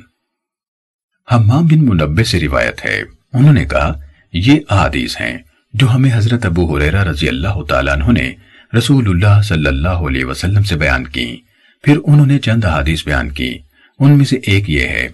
حمام 1.34 1.66
بن 1.66 1.86
منبع 1.86 2.24
سے 2.24 2.40
روایت 2.40 2.86
ہے۔ 2.86 3.02
انہوں 3.34 3.54
نے 3.54 3.66
کہا، 3.66 3.94
یہ 4.34 4.60
حدیث 4.72 5.22
ہیں 5.22 5.38
جو 5.74 5.96
ہمیں 5.96 6.12
حضرت 6.14 6.46
ابو 6.46 6.78
حریرہ 6.78 7.04
رضی 7.04 7.30
اللہ 7.30 7.64
تعالیٰ 7.70 7.94
عنہ 7.94 8.12
نے 8.12 8.36
رسول 8.78 9.10
اللہ 9.10 9.42
صلی 9.42 9.68
اللہ 9.68 9.88
علیہ 9.88 10.26
وسلم 10.26 10.64
سے 10.64 10.76
بیان 10.76 11.04
کی۔ 11.08 11.38
پھر 11.84 11.98
انہوں 12.04 12.26
نے 12.26 12.40
چند 12.40 12.66
حدیث 12.66 13.06
بیان 13.06 13.32
کی۔ 13.32 13.58
ان 14.00 14.18
میں 14.18 14.26
سے 14.26 14.36
ایک 14.36 14.70
یہ 14.70 14.82
ہے۔ 14.82 15.08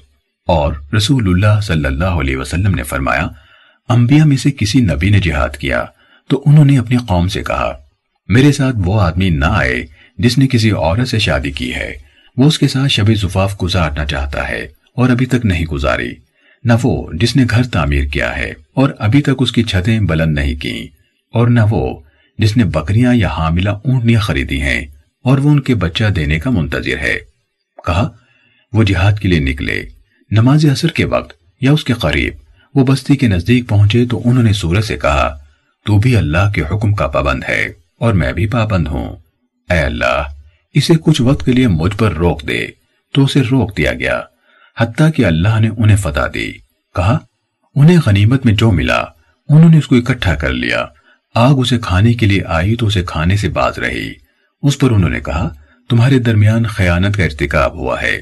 اور 0.48 0.74
رسول 0.96 1.30
اللہ 1.30 1.60
صلی 1.60 1.86
اللہ 1.86 2.06
علیہ 2.06 2.38
وسلم 2.38 2.76
نے 2.76 2.84
فرمایا، 2.84 3.28
انبیاء 3.90 4.26
میں 4.26 4.38
سے 4.38 4.52
کسی 4.52 4.80
نبی 4.80 5.10
نے 5.10 5.20
جہاد 5.20 5.50
کیا 5.50 5.86
تو 6.30 6.44
انہوں 6.46 6.66
نے 6.66 6.78
اپنی 6.78 6.98
قوم 7.08 7.28
سے 7.28 7.44
کہا، 7.44 7.78
میرے 8.28 8.52
ساتھ 8.52 8.76
وہ 8.86 9.02
آدمی 9.02 9.30
نہ 9.30 9.46
آئے 9.46 9.86
جس 10.18 10.38
نے 10.38 10.48
کسی 10.48 10.72
عورت 10.72 11.08
سے 11.08 11.20
شادی 11.20 11.52
کی 11.52 11.76
ہے۔ 11.76 11.94
وہ 12.38 12.48
اس 12.48 12.60
کے 12.60 12.68
ساتھ 12.68 12.92
شب 12.92 13.16
زفاف 13.16 13.64
گزارنا 13.64 14.06
چاہتا 14.06 14.50
ہے 14.50 14.68
اور 14.96 15.10
ابھی 15.10 15.26
تک 15.26 15.46
نہیں 15.46 15.66
گزاری۔ 15.66 16.12
نہ 16.64 16.74
وہ 16.84 17.12
جس 17.14 17.36
نے 17.36 17.44
گھر 17.50 17.64
تعمیر 17.64 18.04
کیا 18.04 18.38
ہے 18.38 18.54
اور 18.74 18.90
ابھی 19.00 19.22
تک 19.22 19.30
اس 19.40 19.52
کی 19.52 19.64
چھتیں 19.64 20.00
بلند 20.00 20.36
نہیں 20.36 20.56
کی 20.56 20.88
اور 21.34 21.48
نہ 21.48 21.60
وہ 21.70 22.00
جس 22.38 22.58
نے 22.58 22.64
بکریاں 22.64 23.14
یا 23.14 23.28
حاملہ 23.28 23.70
اونٹنیاں 23.70 24.22
خریدی 24.22 24.62
ہیں 24.62 24.86
اور 25.24 25.38
وہ 25.38 25.50
ان 25.50 25.60
کے 25.60 25.76
بچہ 25.76 26.04
دینے 26.04 26.40
کا 26.40 26.50
منتظر 26.50 26.98
ہے۔ 26.98 27.18
کہا، 27.86 28.10
وہ 28.74 28.84
جہاد 28.84 29.14
کے 29.14 29.28
لیے 29.28 29.40
نکلے۔ 29.40 29.86
نماز 30.32 30.66
اثر 30.66 30.88
کے 30.88 31.06
وقت 31.06 31.34
یا 31.62 31.72
اس 31.72 31.84
کے 31.84 31.94
قریب 31.94 32.34
وہ 32.76 32.86
بستی 32.86 33.16
کے 33.16 33.28
نزدیک 33.28 33.70
پہنچے 33.70 34.06
تو 34.06 34.22
انہوں 34.26 34.44
نے 34.44 34.54
سورج 34.54 34.82
سے 34.82 34.98
کہا، 34.98 35.38
تو 35.86 35.98
بھی 35.98 36.18
اللہ 36.18 36.52
کے 36.56 36.62
حکم 36.62 36.94
کا 36.94 37.08
پابند 37.08 37.44
ہے 37.50 37.68
اور 38.00 38.14
میں 38.14 38.34
بھی 38.34 38.48
پابند 38.48 38.88
ہوں۔ 38.88 39.16
اے 39.70 39.80
اللہ، 39.80 40.24
اسے 40.74 40.94
کچھ 41.02 41.22
وقت 41.22 41.46
کے 41.46 41.54
لیے 41.54 41.68
مجھ 41.68 41.98
پر 41.98 42.12
روک 42.12 42.48
دے۔ 42.48 42.68
تو 43.14 43.24
اسے 43.24 43.42
روک 43.42 43.78
دیا 43.78 43.94
گیا، 43.94 44.22
حتیٰ 44.78 45.10
کہ 45.16 45.26
اللہ 45.26 45.60
نے 45.60 45.70
انہیں 45.78 45.98
فتح 45.98 46.28
دی۔ 46.34 46.52
کہا، 46.96 47.18
انہیں 47.76 47.98
غنیمت 48.06 48.46
میں 48.46 48.54
جو 48.54 48.72
ملا، 48.72 49.02
انہوں 49.50 49.70
نے 49.70 49.78
اس 49.78 49.88
کو 49.88 49.96
اکٹھا 49.96 50.36
کر 50.36 50.50
لیا۔ 50.50 50.86
آگ 51.36 51.60
اسے 51.60 51.78
کھانے 51.78 52.14
کے 52.14 52.26
لیے 52.26 52.42
آئی 52.46 52.76
تو 52.76 52.88
اسے 52.88 53.04
کھانے 53.04 53.38
سے 53.38 53.50
باز 53.50 53.80
رہی۔ 53.80 54.14
اس 54.62 54.78
پر 54.78 54.92
انہوں 54.92 55.10
نے 55.10 55.20
کہا، 55.20 55.50
تمہارے 55.90 56.20
درمیان 56.20 56.64
خیانت 56.64 57.18
کا 57.18 57.24
ارتکاب 57.24 57.74
ہوا 57.74 58.02
ہے۔ 58.02 58.22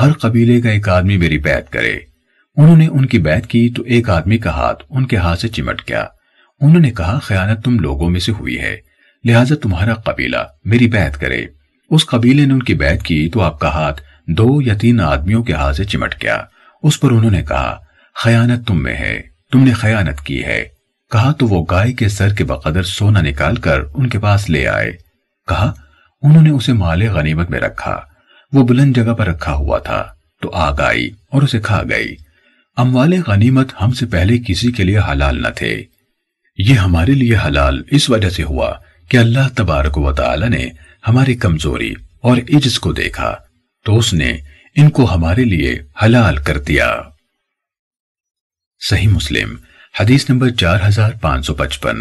ہر 0.00 0.12
قبیلے 0.12 0.60
کا 0.60 0.70
ایک 0.70 0.88
آدمی 0.88 1.16
میری 1.16 1.38
بیعت 1.38 1.72
کرے۔ 1.72 1.98
انہوں 2.56 2.76
نے 2.76 2.86
ان 2.86 3.06
کی 3.06 3.18
بیعت 3.18 3.46
کی 3.46 3.68
تو 3.76 3.82
ایک 3.82 4.10
آدمی 4.10 4.38
کا 4.38 4.50
ہاتھ 4.50 4.84
ان 4.90 5.06
کے 5.06 5.16
ہاتھ 5.16 5.40
سے 5.40 5.48
چمٹ 5.48 5.82
گیا۔ 5.88 6.04
انہوں 6.60 6.80
نے 6.80 6.90
کہا، 6.90 7.18
خیانت 7.22 7.64
تم 7.64 7.78
لوگوں 7.78 8.10
میں 8.10 8.20
سے 8.20 8.32
ہوئی 8.32 8.58
ہے، 8.58 8.76
لہٰذا 9.24 9.54
تمہارا 9.62 9.94
قبیلہ 9.94 10.44
میری 10.64 10.86
بیعت 10.86 11.20
کرے۔ 11.20 11.46
اس 11.90 12.06
قبیلے 12.06 12.46
نے 12.46 12.52
ان 12.52 12.62
کی 12.62 12.74
بیعت 12.74 13.02
کی 13.02 13.30
تو 13.32 13.40
آپ 13.40 13.60
کا 13.60 13.68
ہاتھ 13.68 14.02
دو 14.26 14.62
یا 14.62 14.74
تین 14.74 15.00
آدمیوں 15.00 15.42
کے 15.42 15.52
ہاتھ 15.52 15.76
سے 15.76 15.84
چمٹ 15.84 16.14
گیا۔ 16.22 16.42
اس 16.82 17.00
پر 17.00 17.10
انہوں 17.10 17.30
نے 17.30 17.42
کہا، 17.42 17.78
خیانت 18.14 18.66
تم 18.66 18.82
میں 18.82 18.96
ہے، 18.96 19.22
تم 19.52 19.64
نے 19.64 19.72
خیانت 19.72 20.26
کی 20.26 20.44
ہے۔ 20.44 20.79
کہا 21.10 21.32
تو 21.32 21.46
وہ 21.46 21.66
گائے 21.70 21.92
کے 21.92 22.08
سر 22.08 22.34
کے 22.34 22.44
بقدر 22.44 22.82
سونا 22.82 23.20
نکال 23.20 23.56
کر 23.56 23.80
ان 23.94 24.08
کے 24.08 24.18
پاس 24.18 24.50
لے 24.50 24.68
آئے۔ 24.68 24.92
کہا، 25.48 25.72
انہوں 26.22 26.42
نے 26.42 26.50
اسے 26.50 26.72
مال 26.72 27.02
غنیمت 27.02 27.50
میں 27.50 27.60
رکھا۔ 27.60 28.00
وہ 28.52 28.66
بلند 28.66 28.96
جگہ 28.96 29.14
پر 29.14 29.26
رکھا 29.26 29.52
ہوا 29.52 29.78
تھا۔ 29.78 30.06
تو 30.42 30.50
آگ 30.50 30.80
آئی 30.80 31.10
اور 31.32 31.42
اسے 31.42 31.60
کھا 31.60 31.82
گئی۔ 31.90 32.16
اموال 32.76 33.14
غنیمت 33.26 33.68
ہم 33.82 33.92
سے 33.92 34.06
پہلے 34.06 34.38
کسی 34.46 34.72
کے 34.72 34.84
لیے 34.84 34.98
حلال 34.98 35.42
نہ 35.42 35.48
تھے۔ 35.56 35.84
یہ 36.56 36.74
ہمارے 36.74 37.12
لیے 37.12 37.36
حلال 37.46 37.82
اس 37.90 38.10
وجہ 38.10 38.30
سے 38.30 38.42
ہوا 38.42 38.72
کہ 39.08 39.16
اللہ 39.16 39.48
تبارک 39.56 39.98
و 39.98 40.12
تعالی 40.12 40.48
نے 40.48 40.70
ہماری 41.08 41.34
کمزوری 41.34 41.94
اور 42.22 42.36
عجز 42.36 42.78
کو 42.78 42.92
دیکھا۔ 42.92 43.36
تو 43.84 43.98
اس 43.98 44.14
نے 44.14 44.38
ان 44.74 44.90
کو 44.90 45.14
ہمارے 45.14 45.44
لیے 45.44 45.82
حلال 46.04 46.36
کر 46.36 46.58
دیا۔ 46.58 47.00
صحیح 48.88 49.08
مسلم۔ 49.08 49.56
حدیث 50.00 50.30
نمبر 50.30 50.50
چار 50.50 50.78
ہزار 50.88 51.12
پانچ 51.20 51.46
سو 51.46 51.54
پچپن۔ 51.54 51.96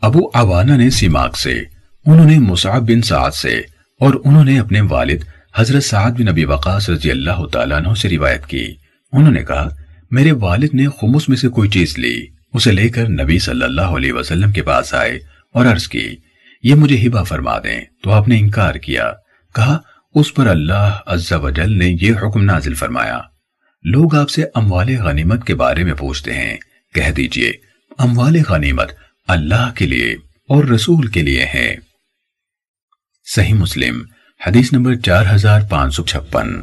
ابو 0.00 0.20
عوانہ 0.34 0.72
نے 0.72 0.90
سیماک 0.90 1.38
سے، 1.38 1.60
انہوں 2.06 2.24
نے 2.24 2.38
مصعب 2.38 2.82
بن 2.82 3.02
سعد 3.02 3.30
سے، 3.30 3.58
اور 4.00 4.14
انہوں 4.24 4.44
نے 4.44 4.60
اپنے 4.60 4.80
والد 4.80 5.22
حضرت 5.54 5.84
سعد 5.84 6.10
بن 6.10 6.28
ابی 6.28 6.44
وقاص 6.44 6.90
رضی 6.90 7.10
اللہ 7.10 7.46
تعالیٰ 7.52 7.76
عنہ 7.76 7.94
سے 7.94 8.08
روایت 8.08 8.46
کی۔ 8.46 8.74
انہوں 9.12 9.32
نے 9.32 9.44
کہا، 9.44 9.68
میرے 10.10 10.32
والد 10.32 10.74
نے 10.74 10.86
خمس 11.00 11.28
میں 11.28 11.36
سے 11.36 11.48
کوئی 11.48 11.68
چیز 11.68 11.98
لی، 11.98 12.26
اسے 12.54 12.72
لے 12.72 12.88
کر 12.88 13.08
نبی 13.08 13.38
صلی 13.38 13.62
اللہ 13.62 13.82
علیہ 13.82 14.12
وسلم 14.12 14.52
کے 14.52 14.62
پاس 14.62 14.94
آئے 14.94 15.18
اور 15.54 15.66
عرض 15.66 15.88
کی، 15.88 16.16
یہ 16.62 16.74
مجھے 16.74 17.08
ہبا 17.08 17.22
فرما 17.22 17.58
دیں۔ 17.58 17.80
تو 18.02 18.10
آپ 18.10 18.28
نے 18.28 18.38
انکار 18.38 18.74
کیا۔ 18.74 19.12
کہا، 19.54 19.78
اس 20.14 20.34
پر 20.34 20.46
اللہ 20.46 20.98
عز 21.06 21.32
و 21.32 21.50
جل 21.50 21.78
نے 21.78 21.96
یہ 22.00 22.12
حکم 22.22 22.42
نازل 22.42 22.74
فرمایا۔ 22.74 23.20
لوگ 23.82 24.14
آپ 24.14 24.30
سے 24.30 24.44
اموال 24.54 24.96
غنیمت 24.96 25.46
کے 25.46 25.54
بارے 25.54 25.84
میں 25.84 25.94
پوچھتے 25.94 26.34
ہیں۔ 26.34 26.56
کہہ 26.94 27.10
دیجیے، 27.10 27.52
اموال 27.98 28.36
غنیمت 28.48 28.92
اللہ 29.28 29.72
کے 29.74 29.86
لیے 29.86 30.12
اور 30.48 30.64
رسول 30.64 31.06
کے 31.06 31.22
لیے 31.22 31.44
ہیں۔ 31.44 31.76
صحیح 33.34 33.54
مسلم، 33.54 34.02
حدیث 34.46 34.72
نمبر 34.72 34.94
چار 34.94 35.24
ہزار 35.34 35.60
پانچ 35.70 35.94
سو 35.94 36.04
چھپن۔ 36.04 36.62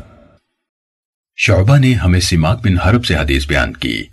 شعبہ 1.37 1.77
نے 1.77 1.93
ہمیں 1.93 2.19
سماق 2.19 2.67
بن 2.67 2.79
حرب 2.79 3.05
سے 3.05 3.15
حدیث 3.15 3.47
بیان 3.47 3.73
کی۔ 3.73 4.03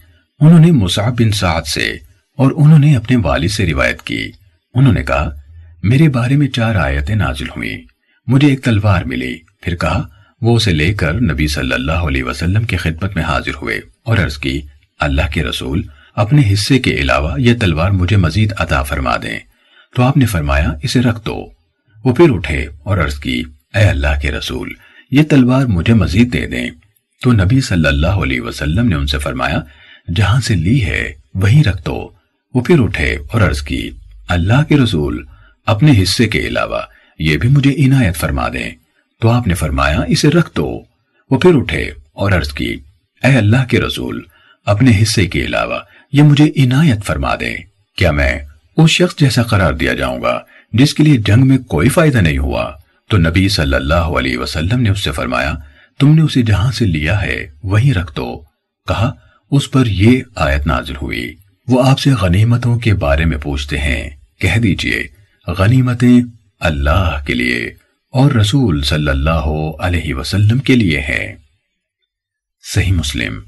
انہوں 0.41 0.61
نے 0.61 0.71
مصعب 0.71 1.21
بن 1.21 1.31
سعد 1.31 1.63
سے 1.63 1.91
اور 2.37 2.53
انہوں 2.57 2.79
نے 2.79 2.97
اپنے 2.97 3.17
والد 3.17 3.49
سے 3.49 3.67
روایت 3.67 4.03
کی۔ 4.03 4.31
انہوں 4.75 4.93
نے 4.93 5.03
کہا، 5.03 5.31
میرے 5.83 6.09
بارے 6.09 6.37
میں 6.37 6.49
چار 6.49 6.75
آیتیں 6.75 7.15
نازل 7.15 7.49
ہوئیں۔ 7.57 7.79
مجھے 8.27 8.49
ایک 8.49 8.65
تلوار 8.65 9.05
ملی۔ 9.05 9.39
پھر 9.63 9.77
کہا 9.77 10.20
وہ 10.41 10.57
اسے 10.57 10.73
لے 10.73 10.95
کر 10.95 11.13
نبی 11.13 11.49
صلی 11.49 11.73
اللہ 11.73 11.93
علیہ 11.93 12.25
وسلم 12.25 12.65
کی 12.65 12.77
خدمت 12.77 13.17
میں 13.17 13.25
حاضر 13.25 13.55
ہوئے 13.63 13.81
اور 14.05 14.19
عرض 14.19 14.39
کی، 14.39 14.61
اللہ 15.01 15.23
کے 15.33 15.45
رسول، 15.45 15.83
اپنے 16.17 16.43
حصے 16.53 16.79
کے 16.79 16.91
علاوہ 16.91 17.41
یہ 17.41 17.55
تلوار 17.61 17.91
مجھے 17.91 18.17
مزید 18.17 18.53
عطا 18.59 18.83
فرما 18.83 19.17
دیں۔ 19.17 19.39
تو 19.95 20.03
آپ 20.03 20.17
نے 20.17 20.27
فرمایا، 20.27 20.73
اسے 20.83 21.01
رکھ 21.01 21.27
دو۔ 21.27 21.47
وہ 22.05 22.15
پھر 22.15 22.31
اٹھے 22.31 22.67
اور 22.85 22.99
عرض 22.99 23.15
کی، 23.15 23.43
اے 23.75 23.85
اللہ 23.85 24.21
کے 24.23 24.31
رسول، 24.31 24.73
یہ 25.11 25.23
تلوار 25.23 25.67
مجھے 25.67 25.95
مزید 25.95 26.33
دے 26.33 26.47
دیں۔ 26.47 26.71
تو 27.23 27.33
نبی 27.33 27.61
صلی 27.61 27.89
اللہ 27.89 28.07
علیہ 28.07 28.41
وسلم 28.41 28.89
نے 28.89 28.95
ان 28.95 29.07
سے 29.07 29.19
فرمایا، 29.19 29.61
جہاں 30.17 30.41
سے 30.41 30.55
لی 30.55 30.85
ہے، 30.85 31.13
وہیں 31.35 31.65
رکھ 31.65 31.87
دو۔ 31.87 32.11
وہ 32.55 32.61
پھر 32.61 32.81
اٹھے 32.81 33.17
اور 33.33 33.41
عرض 33.41 33.63
کی، 33.63 33.91
اللہ 34.29 34.63
کے 34.69 34.77
رسول، 34.77 35.25
اپنے 35.67 36.03
حصے 36.03 36.29
کے 36.29 36.39
علاوہ 36.39 36.81
یہ 37.19 37.37
بھی 37.37 37.49
مجھے 37.49 37.73
عنایت 37.73 38.17
فرما 38.17 38.49
دیں۔ 38.49 38.71
تو 39.21 39.29
آپ 39.29 39.47
نے 39.47 39.55
فرمایا، 39.55 40.01
اسے 40.09 40.29
رکھ 40.29 40.51
دو۔ 40.57 40.81
وہ 41.31 41.39
پھر 41.39 41.55
اٹھے 41.55 41.83
اور 42.13 42.33
عرض 42.33 42.53
کی، 42.53 42.77
اے 43.23 43.37
اللہ 43.37 43.65
کے 43.69 43.81
رسول، 43.81 44.23
اپنے 44.67 45.03
حصے 45.03 45.27
کے 45.27 45.45
علاوہ 45.45 45.79
یہ 46.13 46.23
مجھے 46.23 46.45
عنایت 46.45 47.05
فرما 47.05 47.35
دیں 47.41 47.57
کیا 47.97 48.11
میں 48.11 48.39
اس 48.77 48.91
شخص 48.91 49.17
جیسا 49.17 49.43
قرار 49.43 49.73
دیا 49.73 49.95
جاؤں 49.95 50.23
گا 50.23 50.41
جس 50.73 50.95
کے 50.95 51.03
لیے 51.03 51.17
جنگ 51.17 51.49
میں 51.49 51.59
کوئی 51.59 51.89
فائدہ 51.89 52.19
نہیں 52.19 52.39
ہوا؟ 52.39 52.73
تو 53.11 53.17
نبی 53.17 53.49
صلی 53.49 53.75
اللہ 53.75 53.95
علیہ 53.95 54.39
وسلم 54.39 54.81
نے 54.81 54.91
اس 54.91 55.05
سے 55.05 55.11
فرمایا، 55.11 55.55
تم 55.99 56.15
نے 56.15 56.23
اسے 56.23 56.43
جہاں 56.43 56.73
سے 56.73 56.87
لیا 56.87 57.23
ہے 57.23 57.47
وہیں 57.63 57.95
رکھ 57.95 58.17
دو۔ 58.17 58.39
کہا، 58.89 59.13
اس 59.51 59.71
پر 59.71 59.87
یہ 59.87 60.23
آیت 60.37 60.67
نازل 60.67 60.95
ہوئی۔ 61.03 61.35
وہ 61.69 61.91
آپ 61.91 61.99
سے 61.99 62.11
غنیمتوں 62.11 62.79
کے 62.79 62.95
بارے 62.95 63.25
میں 63.25 63.39
پوچھتے 63.39 63.79
ہیں۔ 63.79 64.11
کہہ 64.41 64.59
دیجیے، 64.59 65.03
غنیمتیں 65.47 66.21
اللہ 66.61 67.21
کے 67.27 67.35
لیے۔ 67.35 67.80
اور 68.11 68.31
رسول 68.31 68.83
صلی 68.83 69.09
اللہ 69.09 69.75
علیہ 69.81 70.15
وسلم 70.15 70.59
کے 70.59 70.77
لیے 70.77 71.01
ہیں۔ 71.01 71.37
صحیح 72.75 72.93
مسلم، 72.93 73.41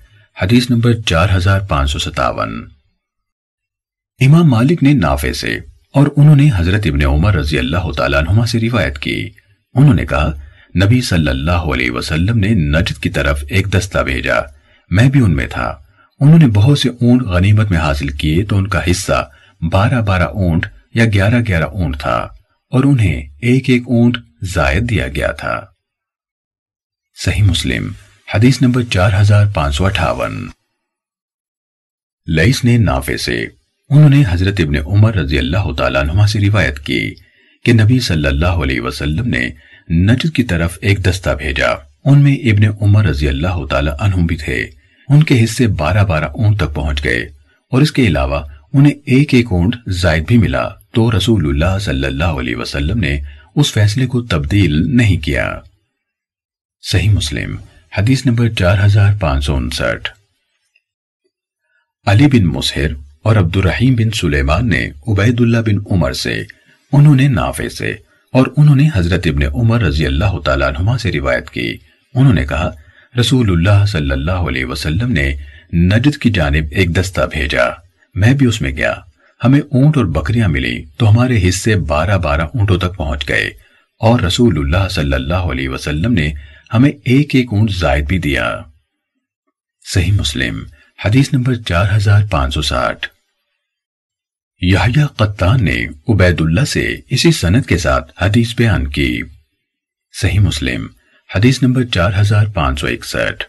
حدیث 0.43 0.71
نمبر 0.71 0.93
چار 1.07 1.29
ہزار 1.35 1.61
پانچ 1.61 1.91
سو 1.91 1.99
ستاون۔ 1.99 2.69
امام 4.21 4.51
مالک 4.51 4.83
نے 4.83 4.93
نافع 4.93 5.33
سے 5.33 5.59
اور 5.95 6.07
انہوں 6.17 6.37
نے 6.37 6.51
حضرت 6.57 6.83
ابن 6.85 7.05
عمر 7.05 7.35
رضی 7.35 7.59
اللہ 7.59 7.93
تعالیٰ 7.97 8.23
عنہ 8.29 8.45
سے 8.45 8.61
روایت 8.61 8.99
کی۔ 8.99 9.31
انہوں 9.75 9.95
نے 9.95 10.07
کہا، 10.07 10.33
نبی 10.85 11.01
صلی 11.01 11.29
اللہ 11.29 11.51
علیہ 11.51 11.91
وسلم 11.91 12.39
نے 12.39 12.49
نجد 12.49 13.03
کی 13.03 13.11
طرف 13.11 13.45
ایک 13.49 13.67
دستہ 13.67 13.99
بھیجا۔ 13.99 14.41
میں 14.91 15.11
بھی 15.11 15.21
ان 15.21 15.37
میں 15.37 15.47
تھا۔ 15.47 15.79
انہوں 16.21 16.39
نے 16.39 16.47
بہت 16.47 16.79
سے 16.79 16.89
اونٹ 16.89 17.23
غنیمت 17.23 17.71
میں 17.71 17.79
حاصل 17.79 18.09
کیے 18.09 18.45
تو 18.45 18.57
ان 18.57 18.67
کا 18.67 18.91
حصہ 18.91 19.31
بارہ 19.73 20.03
بارہ 20.03 20.23
اونٹ 20.23 20.67
یا 20.95 21.05
گیارہ 21.05 21.43
گیارہ 21.49 21.65
اونٹ 21.65 21.99
تھا 21.99 22.17
اور 22.71 22.85
انہیں 22.85 23.23
ایک 23.43 23.71
ایک 23.71 23.83
اونٹ 23.87 24.17
زائد 24.45 24.91
دیا 24.91 25.09
گیا 25.09 25.33
تھا۔ 25.33 25.67
صحیح 27.25 27.43
مسلم، 27.43 27.93
حدیث 28.35 28.63
نمبر 28.63 28.83
چار 28.83 29.11
ہزار 29.21 29.47
پانچ 29.55 29.77
سو 29.77 29.87
اٹھاون۔ 29.87 30.49
لئیس 32.27 32.65
نے 32.65 32.79
نافع 32.79 33.17
سے 33.17 33.47
انہوں 33.91 34.09
نے 34.09 34.23
حضرت 34.29 34.61
ابن 34.61 34.77
عمر 34.87 35.15
رضی 35.15 35.39
اللہ 35.39 35.73
تعالیٰ 35.79 36.03
عنہ 36.03 36.27
سے 36.27 36.41
روایت 36.41 36.79
کی 36.79 37.15
کہ 37.65 37.73
نبی 37.73 38.01
صلی 38.01 38.27
اللہ 38.27 38.47
علیہ 38.47 38.81
وسلم 38.81 39.29
نے 39.29 39.51
نجد 39.91 40.35
کی 40.35 40.43
طرف 40.43 40.79
ایک 40.81 40.99
دستہ 40.99 41.31
بھیجا۔ 41.31 41.69
ان 42.05 42.19
میں 42.19 42.37
ابن 42.37 42.77
عمر 42.81 43.05
رضی 43.05 43.29
اللہ 43.29 43.67
تعالیٰ 43.71 43.95
عنہ 43.99 44.27
بھی 44.27 44.37
تھے۔ 44.37 44.71
ان 45.09 45.23
کے 45.23 45.45
حصے 45.45 45.67
بارہ 45.67 46.05
بارہ 46.05 46.25
اونٹ 46.25 46.57
تک 46.59 46.75
پہنچ 46.75 47.05
گئے 47.05 47.21
اور 47.71 47.83
اس 47.83 47.93
کے 47.93 48.07
علاوہ 48.07 48.41
انہیں 48.73 48.93
ایک 48.93 49.35
ایک 49.35 49.47
اونٹ 49.51 49.77
زائد 49.89 50.27
بھی 50.27 50.39
ملا۔ 50.39 50.69
تو 50.69 51.17
رسول 51.17 51.49
اللہ 51.49 51.79
صلی 51.79 52.07
اللہ 52.07 52.25
علیہ 52.25 52.57
وسلم 52.57 52.99
نے 52.99 53.21
اس 53.57 53.73
فیصلے 53.73 54.07
کو 54.07 54.23
تبدیل 54.23 54.97
نہیں 54.97 55.17
کیا۔ 55.17 55.59
صحیح 56.83 57.11
مسلم، 57.11 57.57
حدیث 57.99 58.27
نمبر 58.27 58.49
چار 58.49 58.85
ہزار 58.85 59.13
پانچ 59.21 59.45
سو 59.45 59.57
انسٹھ۔ 59.57 60.11
علی 62.07 62.27
بن 62.27 62.45
مسہر 62.45 62.87
اور 63.23 63.37
عبد 63.37 63.57
الرحیم 63.57 63.95
بن 63.95 64.11
سلیمان 64.11 64.69
نے 64.69 64.91
عبید 65.09 65.41
اللہ 65.41 65.59
بن 65.59 65.79
عمر 65.91 66.13
سے، 66.13 66.43
انہوں 66.93 67.17
نے 67.17 67.29
نافع 67.29 67.69
سے، 67.69 67.91
اور 68.33 68.47
انہوں 68.57 68.77
نے 68.77 68.89
حضرت 68.95 69.27
ابن 69.27 69.43
عمر 69.55 69.81
رضی 69.81 70.07
اللہ 70.07 70.39
تعالیٰ 70.45 70.73
عنہ 70.79 70.97
سے 70.97 71.13
روایت 71.13 71.51
کی۔ 71.51 71.77
انہوں 72.15 72.35
نے 72.35 72.47
کہا، 72.47 72.71
رسول 73.21 73.51
اللہ 73.51 73.85
صلی 73.87 74.11
اللہ 74.11 74.43
علیہ 74.49 74.65
وسلم 74.65 75.13
نے 75.13 75.37
نجد 75.73 76.17
کی 76.17 76.31
جانب 76.31 76.65
ایک 76.71 76.97
دستہ 76.97 77.21
بھیجا، 77.33 77.65
میں 78.15 78.35
بھی 78.35 78.47
اس 78.47 78.61
میں 78.61 78.71
گیا۔ 78.71 78.95
ہمیں 79.45 79.61
اونٹ 79.61 79.97
اور 79.97 80.05
بکریاں 80.05 80.49
ملی 80.49 80.85
تو 80.99 81.11
ہمارے 81.11 81.49
حصے 81.49 81.77
بارہ 81.77 82.19
بارہ 82.19 82.41
اونٹوں 82.41 82.79
تک 82.79 82.97
پہنچ 82.97 83.29
گئے 83.29 83.47
اور 83.99 84.21
رسول 84.21 84.59
اللہ 84.59 84.89
صلی 84.89 85.13
اللہ 85.13 85.35
علیہ 85.35 85.69
وسلم 85.69 86.13
نے 86.13 86.33
ہمیں 86.75 86.91
ایک 86.91 87.35
ایک 87.35 87.47
اونٹ 87.53 87.71
زائد 87.71 88.07
بھی 88.07 88.19
دیا۔ 88.19 88.61
صحیح 89.95 90.13
مسلم، 90.13 90.65
حدیث 91.05 91.33
نمبر 91.33 91.55
چار 91.55 91.97
ہزار 91.97 92.23
پانچ 92.31 92.55
سو 92.55 92.63
ساٹھ۔ 92.63 93.09
یحییٰ 94.61 95.07
قطان 95.17 95.65
نے 95.65 95.87
عبید 96.09 96.41
اللہ 96.41 96.65
سے 96.65 96.97
اسی 97.11 97.33
سند 97.33 97.63
کے 97.63 97.79
ساتھ 97.79 98.23
حدیث 98.23 98.55
بیان 98.57 98.87
کی۔ 98.87 99.23
صحیح 100.21 100.41
مسلم، 100.41 100.87
حدیث 101.37 101.63
نمبر 101.63 101.85
چار 101.85 102.11
ہزار 102.21 102.47
پانچ 102.47 102.81
سو 102.81 102.87
اکسٹھ۔ 102.87 103.45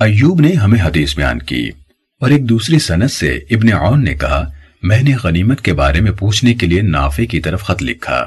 ایوب 0.00 0.40
نے 0.40 0.52
ہمیں 0.52 0.80
حدیث 0.82 1.16
بیان 1.16 1.38
کی۔ 1.38 1.70
اور 2.20 2.30
ایک 2.30 2.48
دوسری 2.48 2.78
سند 2.78 3.10
سے 3.10 3.34
ابن 3.34 3.72
عون 3.72 4.04
نے 4.04 4.14
کہا، 4.14 4.50
میں 4.82 5.02
نے 5.02 5.14
غنیمت 5.22 5.60
کے 5.60 5.72
بارے 5.72 6.00
میں 6.00 6.12
پوچھنے 6.12 6.54
کے 6.54 6.66
لیے 6.66 6.82
نافع 6.82 7.24
کی 7.24 7.40
طرف 7.40 7.62
خط 7.62 7.82
لکھا۔ 7.82 8.26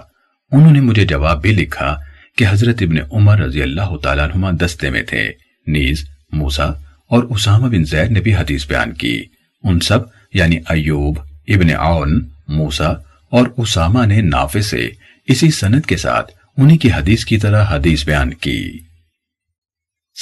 انہوں 0.51 0.71
نے 0.71 0.81
مجھے 0.81 1.05
جواب 1.05 1.41
بھی 1.41 1.51
لکھا 1.51 1.97
کہ 2.37 2.45
حضرت 2.49 2.75
ابن 2.81 2.95
عمر 3.11 3.39
رضی 3.39 3.61
اللہ 3.61 3.97
تعالیٰ 4.03 4.29
عنہ 4.33 4.45
دستے 4.45 4.89
میں 4.89 5.01
تھے، 5.01 5.31
نیز 5.67 6.09
موسا 6.31 6.65
اور 7.09 7.23
اسامہ 7.23 7.67
بن 7.67 7.85
زید 7.85 8.11
نے 8.11 8.21
بھی 8.21 8.35
حدیث 8.35 8.67
بیان 8.67 8.93
کی۔ 8.93 9.23
ان 9.63 9.79
سب 9.79 9.99
یعنی 10.33 10.57
ایوب، 10.69 11.17
ابن 11.47 11.69
عون 11.79 12.29
موسا 12.47 12.89
اور 13.31 13.47
اسامہ 13.57 14.05
نے 14.05 14.21
نافع 14.21 14.59
سے 14.59 14.89
اسی 15.27 15.51
سند 15.51 15.85
کے 15.85 15.97
ساتھ 15.97 16.31
انہی 16.57 16.77
کی 16.77 16.91
حدیث 16.91 17.25
کی 17.25 17.37
طرح 17.37 17.65
حدیث 17.69 18.05
بیان 18.05 18.33
کی۔ 18.33 18.79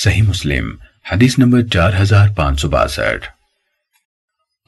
صحیح 0.03 0.21
مسلم، 0.21 0.71
حدیث 1.11 1.39
نمبر 1.39 1.61
چار 1.61 1.91
ہزار 2.01 2.27
پانچ 2.35 2.61
سو 2.61 2.69
باسٹھ۔ 2.69 3.40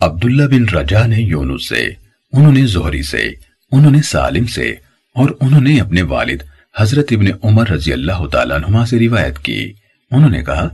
عبداللہ 0.02 0.44
بن 0.44 0.78
رجا 0.78 1.06
نے 1.06 1.16
یونس 1.16 1.70
سے، 1.70 1.90
انہوں 2.34 2.52
نے 2.52 2.66
زہری 2.66 3.04
سے، 3.04 3.32
انہوں 3.72 3.92
نے 3.92 4.02
سالم 4.02 4.46
سے 4.46 4.70
اور 5.16 5.30
انہوں 5.42 5.62
نے 5.62 5.82
اپنے 5.82 6.02
والد 6.02 6.42
حضرت 6.78 7.08
ابن 7.12 7.26
عمر 7.44 7.70
رضی 7.70 7.94
اللہ 7.94 8.28
تعالیٰ 8.28 8.60
عنہ 8.64 8.86
سے 8.86 9.00
روایت 9.00 9.40
کی۔ 9.40 9.74
انہوں 10.12 10.30
نے 10.30 10.44
کہا 10.44 10.70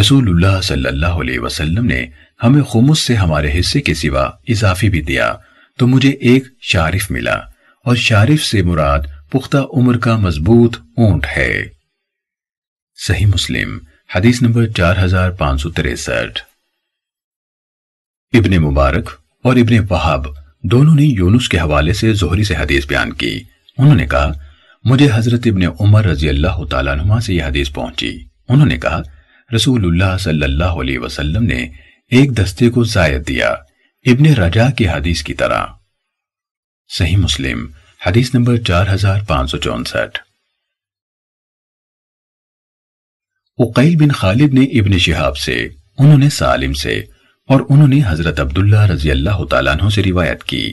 رسول 0.00 0.28
اللہ 0.28 0.60
صلی 0.60 0.88
اللہ 0.88 1.06
علیہ 1.06 1.38
وسلم 1.38 1.84
نے 1.86 2.06
ہمیں 2.42 2.62
خمس 2.62 2.98
سے 2.98 3.14
ہمارے 3.14 3.60
حصے 3.60 3.80
کے 3.80 3.94
سوا 3.94 4.30
اضافی 4.48 4.88
بھی 4.88 5.02
دیا، 5.02 5.34
تو 5.78 5.86
مجھے 5.86 6.10
ایک 6.10 6.44
شارف 6.60 7.10
ملا 7.10 7.36
اور 7.84 7.96
شارف 7.96 8.44
سے 8.44 8.62
مراد 8.62 9.00
پختہ 9.32 9.58
عمر 9.72 9.98
کا 9.98 10.16
مضبوط 10.16 10.76
اونٹ 10.96 11.26
ہے۔ 11.36 11.64
صحیح 13.06 13.26
مسلم، 13.26 13.78
حدیث 14.14 14.42
نمبر 14.42 14.66
چار 14.66 14.94
ہزار 15.04 15.30
پانچ 15.30 15.62
سو 15.62 15.70
تریسٹھ۔ 15.70 16.40
ابن 18.32 18.56
مبارک 18.56 19.10
اور 19.44 19.56
ابن 19.56 19.86
وحاب 19.90 20.26
دونوں 20.62 20.94
نے 20.94 21.02
یونس 21.02 21.48
کے 21.48 21.58
حوالے 21.58 21.92
سے 21.92 22.12
زہری 22.12 22.44
سے 22.44 22.56
حدیث 22.56 22.86
بیان 22.86 23.12
کی۔ 23.12 23.40
انہوں 23.78 23.94
نے 23.94 24.06
کہا، 24.06 24.32
مجھے 24.84 25.08
حضرت 25.14 25.40
ابن 25.44 25.62
عمر 25.80 26.04
رضی 26.04 26.28
اللہ 26.28 26.64
تعالیٰ 26.70 26.98
عنہ 26.98 27.20
سے 27.20 27.34
یہ 27.34 27.42
حدیث 27.42 27.72
پہنچی۔ 27.72 28.24
انہوں 28.48 28.66
نے 28.66 28.78
کہا، 28.78 29.02
رسول 29.54 29.84
اللہ 29.84 30.18
صلی 30.18 30.44
اللہ 30.44 30.64
علیہ 30.64 30.98
وسلم 30.98 31.42
نے 31.42 31.68
ایک 32.10 32.38
دستے 32.38 32.70
کو 32.70 32.84
زائد 32.84 33.28
دیا 33.28 33.48
ابن 34.06 34.26
رجا 34.26 34.70
کی 34.70 34.88
حدیث 34.88 35.22
کی 35.22 35.34
طرح۔ 35.34 35.66
صحیح 36.88 37.16
مسلم، 37.16 37.66
حدیث 38.06 38.34
نمبر 38.34 38.56
چار 38.56 38.94
ہزار 38.94 39.20
پانچ 39.28 39.50
سو 39.50 39.58
چونسٹھ۔ 39.58 40.18
اقیل 43.58 43.96
بن 43.96 44.10
خالد 44.10 44.54
نے 44.54 44.64
ابن 44.64 44.98
شہاب 44.98 45.36
سے، 45.36 45.68
انہوں 45.98 46.18
نے 46.18 46.30
سالم 46.30 46.72
سے 46.72 47.02
اور 47.48 47.60
انہوں 47.68 47.88
نے 47.88 48.00
حضرت 48.06 48.40
عبداللہ 48.40 48.80
رضی 48.80 49.10
اللہ 49.10 49.44
تعالیٰ 49.44 49.74
عنہ 49.74 49.88
سے 49.88 50.02
روایت 50.02 50.44
کی 50.44 50.72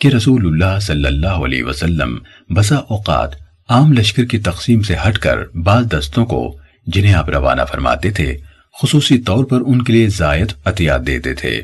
کہ 0.00 0.08
رسول 0.08 0.46
اللہ 0.46 0.78
صلی 0.78 1.06
اللہ 1.06 1.44
علیہ 1.44 1.64
وسلم 1.64 2.18
بسا 2.50 2.76
اوقات 2.76 3.34
عام 3.68 3.92
لشکر 3.92 4.24
کی 4.24 4.38
تقسیم 4.38 4.82
سے 4.82 4.94
ہٹ 5.08 5.18
کر 5.18 5.44
بعض 5.48 5.84
دستوں 5.84 6.26
کو 6.26 6.58
جنہیں 6.86 7.14
آپ 7.14 7.28
روانہ 7.28 7.62
فرماتے 7.70 8.10
تھے، 8.10 8.36
خصوصی 8.82 9.18
طور 9.18 9.44
پر 9.44 9.60
ان 9.66 9.82
کے 9.82 9.92
لیے 9.92 10.08
زائد 10.08 10.52
عطیات 10.64 11.06
دیتے 11.06 11.34
تھے 11.34 11.56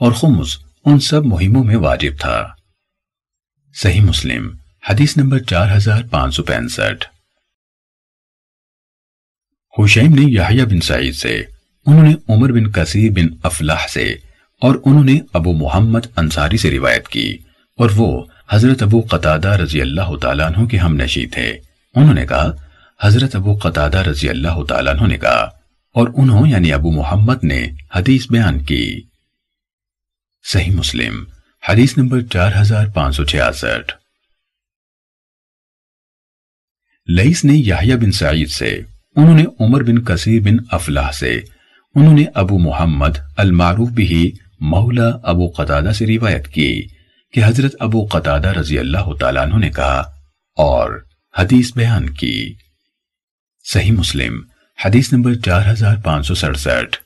اور 0.00 0.12
خمس 0.12 0.56
ان 0.84 1.00
سب 1.00 1.24
مہموں 1.24 1.64
میں 1.64 1.76
واجب 1.76 2.12
تھا۔ 2.20 2.48
صحیح 3.74 4.00
مسلم، 4.00 4.50
حدیث 4.88 5.16
نمبر 5.16 5.38
چار 5.38 5.76
ہزار 5.76 6.02
پانچ 6.10 6.34
سو 6.34 6.42
پینسٹھ۔ 6.42 7.04
حشیم 9.78 10.14
نے 10.14 10.22
یحییٰ 10.22 10.64
بن 10.64 10.80
سعید 10.80 11.14
سے 11.14 11.42
انہوں 11.86 12.02
نے 12.02 12.14
عمر 12.28 12.52
بن 12.52 12.70
کثیر 12.70 13.10
بن 13.10 13.26
افلاح 13.42 13.86
سے 13.86 14.14
اور 14.60 14.74
انہوں 14.84 15.04
نے 15.04 15.18
ابو 15.32 15.52
محمد 15.52 16.00
انصاری 16.16 16.56
سے 16.56 16.70
روایت 16.70 17.08
کی 17.08 17.38
اور 17.76 17.90
وہ 17.94 18.24
حضرت 18.50 18.82
ابو 18.82 19.02
قطادہ 19.10 19.48
رضی 19.48 19.80
اللہ 19.80 20.16
تعالیٰ 20.16 20.46
عنہ 20.46 20.66
کے 20.66 20.76
ہم 20.76 20.94
نشی 20.94 21.26
تھے۔ 21.26 21.58
انہوں 21.94 22.14
نے 22.14 22.26
کہا، 22.26 22.50
حضرت 23.02 23.36
ابو 23.36 23.58
قطادہ 23.62 23.98
رضی 23.98 24.28
اللہ 24.28 24.64
تعالیٰ 24.68 24.94
عنہ 24.94 25.06
نے 25.06 25.18
کہا 25.18 25.50
اور 25.94 26.08
انہوں 26.14 26.46
یعنی 26.46 26.72
ابو 26.72 26.90
محمد 26.90 27.44
نے 27.44 27.68
حدیث 27.94 28.26
بیان 28.30 28.64
کی۔ 28.64 29.00
صحیح 30.52 30.72
مسلم، 30.72 31.24
حدیث 31.68 31.98
نمبر 31.98 32.20
چار 32.20 32.52
ہزار 32.60 32.86
پانچ 32.94 33.16
سو 33.16 33.24
چھیاسٹھ۔ 33.24 33.92
لئیس 37.08 37.44
نے 37.44 37.52
یحییٰ 37.52 37.96
بن 37.96 38.12
سعید 38.12 38.48
سے، 38.48 38.80
انہوں 39.16 39.34
نے 39.34 39.44
عمر 39.60 39.82
بن 39.82 40.04
کثیر 40.04 40.40
بن 40.40 40.56
افلاح 40.70 41.12
سے 41.12 41.40
انہوں 41.94 42.14
نے 42.14 42.24
ابو 42.34 42.58
محمد 42.58 43.18
المعروف 43.36 43.88
بھی 43.88 44.32
مولا 44.60 45.08
ابو 45.22 45.50
قطادہ 45.56 45.92
سے 45.92 46.06
روایت 46.06 46.48
کی 46.48 46.86
کہ 47.32 47.44
حضرت 47.44 47.74
ابو 47.80 48.06
قطادہ 48.10 48.48
رضی 48.48 48.78
اللہ 48.78 49.14
تعالیٰ 49.20 49.42
عنہ 49.42 49.54
نے 49.54 49.70
کہا 49.70 50.00
اور 50.56 51.04
حدیث 51.38 51.72
بیان 51.76 52.10
کی۔ 52.10 52.54
صحیح 53.64 53.92
مسلم، 53.92 54.40
حدیث 54.84 55.12
نمبر 55.12 55.34
چار 55.34 55.72
ہزار 55.72 55.96
پانچ 56.04 56.26
سو 56.26 56.34
سڑسٹھ۔ 56.34 57.03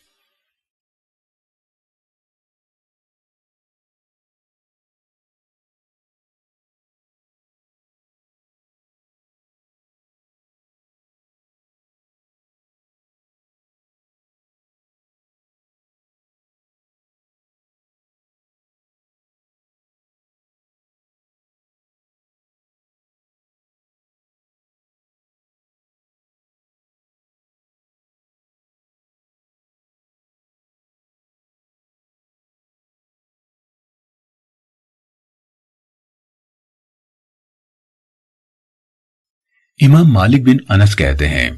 امام 39.81 40.13
مالک 40.13 40.43
بن 40.43 40.57
انس 40.69 40.97
کہتے 40.97 41.29
ہیں، 41.29 41.51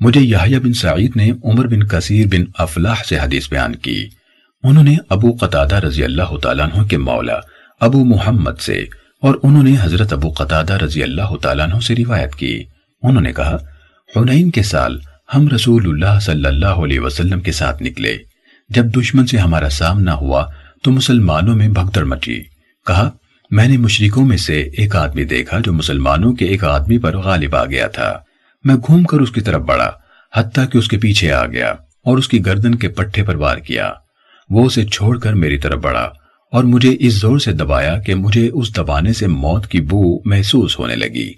مجھے 0.00 0.20
یحییٰ 0.20 0.58
بن 0.58 0.72
سعید 0.72 1.12
نے 1.16 1.30
عمر 1.44 1.66
بن 1.66 1.86
کثیر 1.86 2.26
بن 2.26 2.44
افلاح 2.58 2.94
سے 3.08 3.18
حدیث 3.18 3.50
بیان 3.50 3.76
کی۔ 3.76 4.08
انہوں 4.62 4.84
نے 4.84 4.96
ابو 5.08 5.36
قطادہ 5.40 5.74
رضی 5.74 6.04
اللہ 6.04 6.36
تعالیٰ 6.42 6.66
عنہ 6.66 6.82
کے 6.82 6.98
مولا 6.98 7.38
ابو 7.80 8.04
محمد 8.04 8.60
سے 8.60 8.84
اور 9.22 9.34
انہوں 9.42 9.62
نے 9.62 9.74
حضرت 9.80 10.12
ابو 10.12 10.30
قطادہ 10.30 10.72
رضی 10.72 11.02
اللہ 11.02 11.36
تعالیٰ 11.42 11.70
عنہ 11.70 11.80
سے 11.80 11.94
روایت 11.94 12.34
کی۔ 12.34 12.64
انہوں 13.02 13.22
نے 13.22 13.32
کہا، 13.32 13.56
حنین 14.16 14.50
کے 14.50 14.62
سال 14.62 14.98
ہم 15.34 15.48
رسول 15.48 15.88
اللہ 15.88 16.18
صلی 16.20 16.46
اللہ 16.46 16.76
علیہ 16.84 17.00
وسلم 17.00 17.40
کے 17.40 17.52
ساتھ 17.52 17.82
نکلے۔ 17.82 18.18
جب 18.68 18.84
دشمن 18.84 19.26
سے 19.26 19.36
ہمارا 19.36 19.68
سامنا 19.68 20.14
ہوا 20.14 20.46
تو 20.82 20.90
مسلمانوں 20.90 21.56
میں 21.56 21.68
بھگدڑ 21.68 22.04
مچی۔ 22.04 22.42
کہا 22.86 23.10
میں 23.50 23.68
نے 23.68 23.76
مشرکوں 23.76 24.26
میں 24.26 24.36
سے 24.36 24.60
ایک 24.60 24.96
آدمی 24.96 25.24
دیکھا 25.24 25.58
جو 25.58 25.72
مسلمانوں 25.72 26.32
کے 26.32 26.44
ایک 26.44 26.64
آدمی 26.64 26.98
پر 26.98 27.16
غالب 27.16 27.56
آ 27.56 27.64
گیا 27.64 27.86
تھا۔ 27.86 28.20
میں 28.64 28.74
گھوم 28.74 29.04
کر 29.04 29.20
اس 29.20 29.30
کی 29.30 29.40
طرف 29.40 29.62
بڑھا، 29.62 29.92
حتیٰ 30.34 30.64
کہ 30.72 30.78
اس 30.78 30.88
کے 30.88 30.98
پیچھے 30.98 31.32
آ 31.32 31.46
گیا 31.46 31.68
اور 32.04 32.18
اس 32.18 32.28
کی 32.28 32.46
گردن 32.46 32.74
کے 32.74 32.88
پٹھے 32.88 33.22
پر 33.22 33.34
وار 33.34 33.56
کیا۔ 33.56 33.92
وہ 34.50 34.66
اسے 34.66 34.84
چھوڑ 34.84 35.18
کر 35.18 35.32
میری 35.32 35.58
طرف 35.58 35.80
بڑھا 35.80 36.10
اور 36.52 36.64
مجھے 36.64 36.96
اس 37.00 37.20
زور 37.20 37.38
سے 37.38 37.52
دبایا 37.52 37.98
کہ 37.98 38.14
مجھے 38.14 38.50
اس 38.54 38.76
دبانے 38.76 39.12
سے 39.12 39.26
موت 39.26 39.66
کی 39.66 39.80
بو 39.80 40.18
محسوس 40.24 40.78
ہونے 40.78 40.96
لگی۔ 40.96 41.32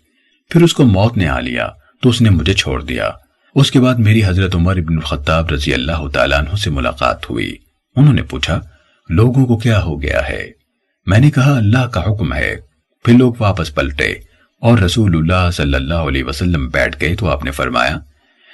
پھر 0.51 0.63
اس 0.63 0.75
کو 0.75 0.85
موت 0.85 1.17
نے 1.17 1.29
آ 1.29 1.41
لیا 1.41 1.69
تو 2.03 2.09
اس 2.09 2.21
نے 2.21 2.31
مجھے 2.31 2.53
چھوڑ 2.53 2.83
دیا۔ 2.83 3.11
اس 3.55 3.71
کے 3.71 3.81
بعد 3.81 3.95
میری 3.95 4.25
حضرت 4.25 4.55
عمر 4.55 4.77
ابن 4.77 4.95
الخطاب 4.95 5.51
رضی 5.51 5.75
اللہ 5.75 6.09
تعالیٰ 6.09 6.39
عنہ 6.39 6.57
سے 6.57 6.71
ملاقات 6.71 7.31
ہوئی۔ 7.31 7.57
انہوں 7.97 8.15
نے 8.15 8.23
پوچھا، 8.23 8.61
لوگوں 9.09 9.47
کو 9.47 9.59
کیا 9.59 9.83
ہو 9.83 10.03
گیا 10.03 10.29
ہے؟ 10.29 10.58
میں 11.09 11.19
نے 11.19 11.31
کہا، 11.31 11.57
اللہ 11.57 11.87
کا 11.87 12.01
حکم 12.01 12.35
ہے۔ 12.35 12.57
پھر 13.05 13.15
لوگ 13.19 13.35
واپس 13.39 13.75
پلٹے 13.75 14.13
اور 14.61 14.79
رسول 14.79 15.17
اللہ 15.17 15.51
صلی 15.51 15.75
اللہ 15.75 15.95
علیہ 15.95 16.25
وسلم 16.25 16.69
بیٹھ 16.69 16.97
گئے 17.01 17.17
تو 17.17 17.31
آپ 17.31 17.45
نے 17.45 17.51
فرمایا، 17.51 17.97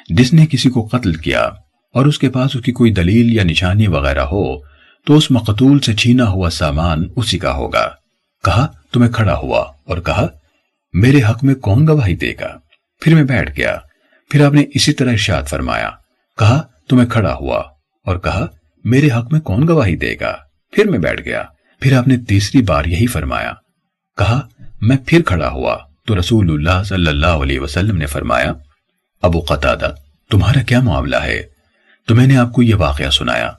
جس 0.08 0.32
نے 0.32 0.46
کسی 0.46 0.70
کو 0.70 0.88
قتل 0.92 1.14
کیا 1.14 1.42
اور 1.94 2.06
اس 2.06 2.18
کے 2.18 2.30
پاس 2.30 2.56
اس 2.56 2.62
کی 2.62 2.72
کوئی 2.72 2.92
دلیل 2.92 3.34
یا 3.34 3.44
نشانی 3.44 3.86
وغیرہ 3.86 4.20
ہو، 4.20 4.58
تو 5.06 5.16
اس 5.16 5.30
مقتول 5.30 5.78
سے 5.78 5.94
چھینا 5.94 6.28
ہوا 6.28 6.50
سامان 6.50 7.04
اسی 7.16 7.38
کا 7.38 7.54
ہوگا۔ 7.54 7.88
کہا 8.44 8.66
تو 8.90 9.00
میں 9.00 9.08
کھڑا 9.08 9.36
ہوا 9.36 9.60
اور 9.60 9.98
کہا، 9.98 10.26
میرے 10.92 11.20
حق 11.30 11.44
میں 11.44 11.54
کون 11.54 11.86
گواہی 11.86 12.16
دے 12.16 12.32
گا؟ 12.40 12.58
پھر 13.00 13.14
میں 13.14 13.24
بیٹھ 13.24 13.58
گیا۔ 13.58 13.76
پھر 14.30 14.46
آپ 14.46 14.52
نے 14.52 14.64
اسی 14.74 14.92
طرح 14.92 15.10
ارشاد 15.10 15.42
فرمایا۔ 15.42 15.90
کہا 16.38 16.62
تو 16.88 16.96
میں 16.96 17.06
کھڑا 17.06 17.34
ہوا 17.34 17.58
اور 18.06 18.18
کہا، 18.18 18.46
میرے 18.84 19.06
حق 19.06 19.32
میں 19.32 19.40
کون 19.40 19.68
گواہی 19.68 19.96
دے 19.96 20.14
گا؟ 20.20 20.36
پھر 20.72 20.90
میں 20.90 20.98
بیٹھ 20.98 21.22
گیا۔ 21.24 21.42
پھر 21.84 21.96
آپ 21.96 22.08
نے 22.08 22.16
تیسری 22.16 22.62
بار 22.62 22.84
یہی 22.84 23.06
فرمایا۔ 23.06 23.52
کہا، 24.18 24.48
میں 24.80 24.96
پھر 25.06 25.22
کھڑا 25.22 25.48
ہوا۔ 25.48 25.78
تو 26.06 26.18
رسول 26.18 26.50
اللہ 26.50 26.82
صلی 26.82 27.06
اللہ 27.06 27.26
علیہ 27.26 27.60
وسلم 27.60 27.96
نے 27.96 28.06
فرمایا، 28.06 28.52
ابو 29.22 29.40
قطادہ، 29.40 29.94
تمہارا 30.30 30.62
کیا 30.62 30.80
معاملہ 30.80 31.16
ہے؟ 31.16 31.42
تو 32.06 32.14
میں 32.14 32.26
نے 32.26 32.36
آپ 32.36 32.52
کو 32.52 32.62
یہ 32.62 32.74
واقعہ 32.74 33.10
سنایا۔ 33.10 33.52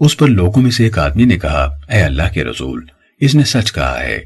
اس 0.00 0.16
پر 0.16 0.28
لوگوں 0.28 0.62
میں 0.62 0.70
سے 0.70 0.84
ایک 0.84 0.98
آدمی 0.98 1.24
نے 1.24 1.38
کہا، 1.38 1.68
اے 1.88 2.02
اللہ 2.02 2.22
کے 2.34 2.44
رسول، 2.44 2.86
اس 3.20 3.34
نے 3.34 3.44
سچ 3.44 3.72
کہا 3.72 4.00
ہے، 4.00 4.20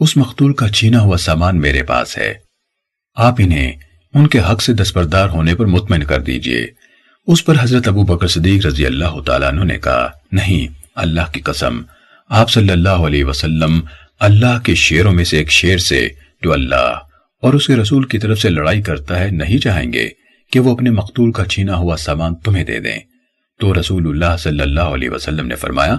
اس 0.00 0.16
مقتول 0.16 0.52
کا 0.52 0.68
چھینا 0.68 1.00
ہوا 1.00 1.16
سامان 1.16 1.60
میرے 1.60 1.82
پاس 1.82 2.18
ہے۔ 2.18 2.34
آپ 3.14 3.34
انہیں 3.38 3.72
ان 4.14 4.26
کے 4.26 4.40
حق 4.40 4.62
سے 4.62 4.72
دستبردار 4.72 5.28
ہونے 5.28 5.54
پر 5.54 5.66
مطمئن 5.66 6.04
کر 6.04 6.20
دیجیے۔ 6.20 6.66
اس 7.26 7.44
پر 7.44 7.54
حضرت 7.60 7.88
ابو 7.88 8.02
بکر 8.02 8.26
صدیق 8.26 8.66
رضی 8.66 8.86
اللہ 8.86 9.20
تعالیٰ 9.26 9.48
عنہ 9.48 9.64
نے 9.64 9.78
کہا، 9.78 10.10
نہیں، 10.32 10.78
اللہ 10.94 11.32
کی 11.32 11.40
قسم 11.40 11.82
آپ 12.28 12.50
صلی 12.50 12.72
اللہ 12.72 12.88
علیہ 12.88 13.24
وسلم 13.24 13.80
اللہ 14.20 14.58
کے 14.64 14.74
شیروں 14.74 15.12
میں 15.12 15.24
سے 15.24 15.38
ایک 15.38 15.50
شیر 15.50 15.78
سے 15.78 16.08
جو 16.42 16.52
اللہ 16.52 16.98
اور 17.42 17.54
اس 17.54 17.66
کے 17.66 17.76
رسول 17.76 18.04
کی 18.04 18.18
طرف 18.18 18.38
سے 18.38 18.50
لڑائی 18.50 18.82
کرتا 18.82 19.18
ہے 19.18 19.30
نہیں 19.30 19.58
چاہیں 19.58 19.92
گے 19.92 20.08
کہ 20.52 20.60
وہ 20.60 20.72
اپنے 20.72 20.90
مقتول 20.90 21.32
کا 21.32 21.44
چھینا 21.44 21.76
ہوا 21.76 21.96
سامان 21.96 22.34
تمہیں 22.34 22.64
دے 22.64 22.80
دیں۔ 22.80 22.98
تو 23.60 23.80
رسول 23.80 24.08
اللہ 24.08 24.36
صلی 24.36 24.60
اللہ 24.60 24.80
علیہ 24.80 25.10
وسلم 25.10 25.46
نے 25.46 25.54
فرمایا، 25.54 25.96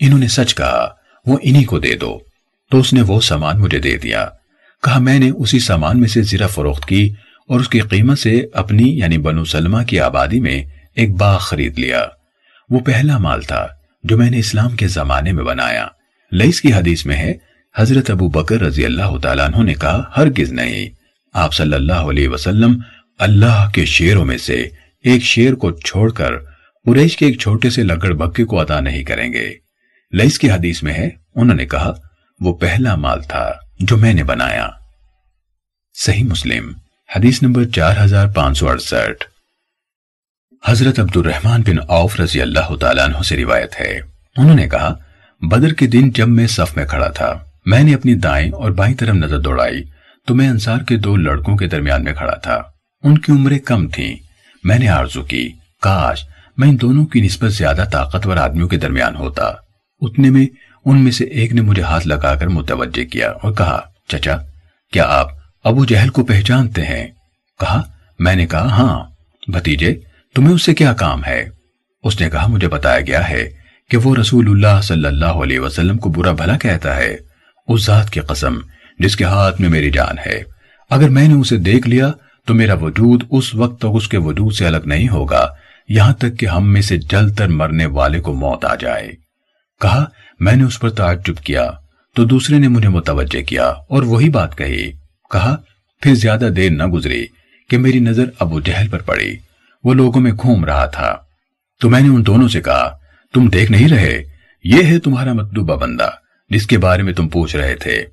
انہوں 0.00 0.18
نے 0.18 0.28
سچ 0.28 0.54
کہا، 0.54 0.88
وہ 1.26 1.38
انہی 1.42 1.64
کو 1.64 1.78
دے 1.78 1.94
دو۔ 1.94 2.18
تو 2.70 2.80
اس 2.80 2.92
نے 2.92 3.02
وہ 3.02 3.20
سامان 3.20 3.60
مجھے 3.60 3.78
دے 3.78 3.96
دیا۔ 3.96 4.28
کہا، 4.82 4.98
میں 4.98 5.18
نے 5.18 5.30
اسی 5.30 5.58
سامان 5.58 6.00
میں 6.00 6.08
سے 6.08 6.22
زرہ 6.22 6.46
فروخت 6.46 6.88
کی 6.88 7.12
اور 7.48 7.60
اس 7.60 7.68
کی 7.68 7.80
قیمت 7.80 8.18
سے 8.18 8.42
اپنی 8.52 8.98
یعنی 8.98 9.18
بنو 9.18 9.44
سلمہ 9.44 9.82
کی 9.82 10.00
آبادی 10.00 10.40
میں 10.40 10.64
ایک 10.94 11.14
باغ 11.14 11.38
خرید 11.38 11.78
لیا۔ 11.78 12.06
وہ 12.70 12.80
پہلا 12.80 13.18
مال 13.18 13.42
تھا۔ 13.42 13.66
جو 14.04 14.16
میں 14.16 14.30
نے 14.30 14.38
اسلام 14.38 14.70
کے 14.70 14.88
زمانے 14.88 15.32
میں 15.32 15.44
بنایا۔ 15.44 15.86
لئیس 16.32 16.60
کی 16.60 16.72
حدیث 16.72 17.06
میں 17.06 17.16
ہے، 17.16 17.34
حضرت 17.76 18.10
ابو 18.10 18.28
بکر 18.28 18.60
رضی 18.60 18.84
اللہ 18.84 19.18
تعالیٰ 19.22 19.48
عنہ 19.48 19.62
نے 19.62 19.74
کہا، 19.74 20.02
ہرگز 20.16 20.52
نہیں۔ 20.52 20.90
آپ 21.32 21.54
صلی 21.54 21.74
اللہ 21.74 21.92
علیہ 21.92 22.28
وسلم 22.28 22.78
اللہ 23.18 23.70
کے 23.74 23.84
شیروں 23.84 24.24
میں 24.24 24.38
سے 24.38 24.68
ایک 25.04 25.22
شیر 25.22 25.54
کو 25.54 25.70
چھوڑ 25.70 26.12
کر 26.12 26.38
قریش 26.84 27.16
کے 27.16 27.26
ایک 27.26 27.40
چھوٹے 27.40 27.70
سے 27.70 27.82
لگڑ 27.82 28.12
بکے 28.12 28.44
کو 28.44 28.62
عطا 28.62 28.80
نہیں 28.80 29.04
کریں 29.04 29.32
گے۔ 29.32 29.54
لئیس 30.12 30.38
کی 30.38 30.50
حدیث 30.50 30.82
میں 30.82 30.94
ہے، 30.94 31.08
انہوں 31.34 31.56
نے 31.56 31.66
کہا، 31.66 31.92
وہ 32.40 32.54
پہلا 32.54 32.94
مال 32.94 33.22
تھا 33.22 33.52
جو 33.80 33.96
میں 33.96 34.14
نے 34.14 34.22
بنایا۔ 34.22 34.68
صحیح 35.94 36.24
مسلم، 36.24 36.72
حدیث 37.16 37.42
نمبر 37.42 37.64
چار 37.64 37.94
ہزار 38.04 38.26
پانچ 38.28 38.58
سو 38.58 38.68
اڑسٹھ۔ 38.68 39.33
حضرت 40.66 41.00
عبد 41.00 41.16
الرحمن 41.16 41.62
بن 41.62 41.76
عوف 41.88 42.20
رضی 42.20 42.42
اللہ 42.42 42.76
تعالیٰ 42.76 43.04
عنہ 43.04 43.22
سے 43.22 43.36
روایت 43.36 43.80
ہے۔ 43.80 44.00
انہوں 44.36 44.54
نے 44.54 44.68
کہا، 44.68 44.94
بدر 45.40 45.72
کے 45.72 45.86
دن 45.86 46.10
جب 46.10 46.28
میں 46.28 46.46
صف 46.46 46.76
میں 46.76 46.86
کھڑا 46.86 47.08
تھا، 47.08 47.38
میں 47.66 47.82
نے 47.82 47.94
اپنی 47.94 48.14
دائیں 48.14 48.50
اور 48.50 48.70
بائیں 48.70 48.96
طرف 48.96 49.14
نظر 49.14 49.38
دوڑائی 49.38 49.84
تو 50.26 50.34
میں 50.34 50.48
انصار 50.48 50.78
کے 50.78 50.96
دو 50.96 51.16
لڑکوں 51.16 51.56
کے 51.56 51.66
درمیان 51.66 52.04
میں 52.04 52.12
کھڑا 52.12 52.34
تھا۔ 52.34 52.62
ان 53.02 53.18
کی 53.18 53.32
عمریں 53.32 53.58
کم 53.58 53.88
تھیں۔ 53.88 54.16
میں 54.64 54.78
نے 54.78 54.88
آرزو 54.88 55.22
کی، 55.22 55.52
کاش 55.82 56.24
میں 56.56 56.68
ان 56.68 56.80
دونوں 56.80 57.06
کی 57.06 57.20
نسبت 57.20 57.52
زیادہ 57.52 57.84
طاقتور 57.92 58.36
آدمیوں 58.36 58.68
کے 58.68 58.76
درمیان 58.76 59.16
ہوتا۔ 59.16 59.52
اتنے 60.00 60.30
میں 60.30 60.46
ان 60.84 61.04
میں 61.04 61.12
سے 61.12 61.24
ایک 61.24 61.52
نے 61.52 61.60
مجھے 61.60 61.82
ہاتھ 61.82 62.08
لگا 62.08 62.34
کر 62.34 62.46
متوجہ 62.46 63.04
کیا 63.04 63.30
اور 63.30 63.52
کہا، 63.52 63.80
چچا، 64.08 64.36
کیا 64.92 65.04
آپ 65.04 65.28
ابو 65.64 65.84
جہل 65.84 66.08
کو 66.08 66.24
پہچانتے 66.24 66.84
ہیں؟ 66.84 67.06
کہا، 67.60 67.82
میں 68.18 68.34
نے 68.34 68.46
کہا 68.46 68.66
ہاں۔ 68.66 69.04
بھتیجے 69.48 69.94
تمہیں 70.34 70.54
اس 70.54 70.64
سے 70.64 70.74
کیا 70.74 70.92
کام 70.92 71.24
ہے؟ 71.24 71.48
اس 72.02 72.20
نے 72.20 72.30
کہا، 72.30 72.46
مجھے 72.46 72.68
بتایا 72.68 73.00
گیا 73.00 73.28
ہے 73.28 73.50
کہ 73.90 73.96
وہ 73.96 74.16
رسول 74.16 74.48
اللہ 74.48 74.80
صلی 74.80 75.06
اللہ 75.06 75.24
علیہ 75.24 75.60
وسلم 75.60 75.98
کو 75.98 76.10
برا 76.10 76.32
بھلا 76.32 76.58
کہتا 76.58 76.96
ہے۔ 76.96 77.16
اس 77.68 77.86
ذات 77.86 78.10
کی 78.10 78.20
قسم، 78.20 78.54
جس 78.98 79.16
کے 79.16 79.24
ہاتھ 79.24 79.60
میں 79.60 79.68
میری 79.68 79.90
جان 79.90 80.18
ہے۔ 80.26 80.42
اگر 80.90 81.08
میں 81.08 81.28
نے 81.28 81.34
اسے 81.34 81.56
دیکھ 81.56 81.88
لیا، 81.88 82.12
تو 82.46 82.54
میرا 82.54 82.74
وجود 82.74 83.24
اس 83.30 83.54
وقت 83.54 83.80
تک 83.80 83.86
اس 83.94 84.08
کے 84.08 84.18
وجود 84.18 84.52
سے 84.52 84.66
الگ 84.66 84.78
نہیں 84.84 85.08
ہوگا۔ 85.08 85.48
یہاں 85.88 86.14
تک 86.14 86.38
کہ 86.38 86.46
ہم 86.46 86.72
میں 86.72 86.82
سے 86.82 86.96
جل 86.96 87.30
تر 87.30 87.48
مرنے 87.48 87.86
والے 87.86 88.20
کو 88.20 88.34
موت 88.34 88.64
آ 88.64 88.74
جائے۔ 88.74 89.12
کہا، 89.80 90.04
میں 90.40 90.56
نے 90.56 90.64
اس 90.64 90.80
پر 90.80 90.90
تعجب 90.90 91.36
کیا، 91.36 91.70
تو 92.14 92.24
دوسرے 92.24 92.58
نے 92.58 92.68
مجھے 92.68 92.88
متوجہ 92.88 93.42
کیا 93.42 93.66
اور 93.66 94.02
وہی 94.02 94.28
بات 94.28 94.58
کہی۔ 94.58 94.92
کہا، 95.30 95.56
پھر 96.00 96.14
زیادہ 96.14 96.48
دیر 96.56 96.70
نہ 96.70 96.86
گزری 96.86 97.26
کہ 97.70 97.78
میری 97.78 97.98
نظر 97.98 98.24
ابو 98.38 98.60
جہل 98.60 98.88
پر 98.88 99.02
پڑی۔ 99.02 99.36
وہ 99.84 99.94
لوگوں 99.94 100.20
میں 100.20 100.32
گھوم 100.32 100.64
رہا 100.64 100.86
تھا۔ 100.86 101.16
تو 101.80 101.90
میں 101.90 102.00
نے 102.00 102.08
ان 102.08 102.26
دونوں 102.26 102.48
سے 102.48 102.60
کہا، 102.60 102.98
تم 103.34 103.48
دیکھ 103.48 103.70
نہیں 103.70 103.88
رہے؟ 103.88 104.22
یہ 104.64 104.82
ہے 104.82 104.98
تمہارا 104.98 105.32
مطلوبہ 105.32 105.76
بندہ 105.76 106.10
جس 106.50 106.66
کے 106.66 106.78
بارے 106.78 107.02
میں 107.02 107.12
تم 107.12 107.28
پوچھ 107.28 107.56
رہے 107.56 107.74
تھے۔ 107.74 108.04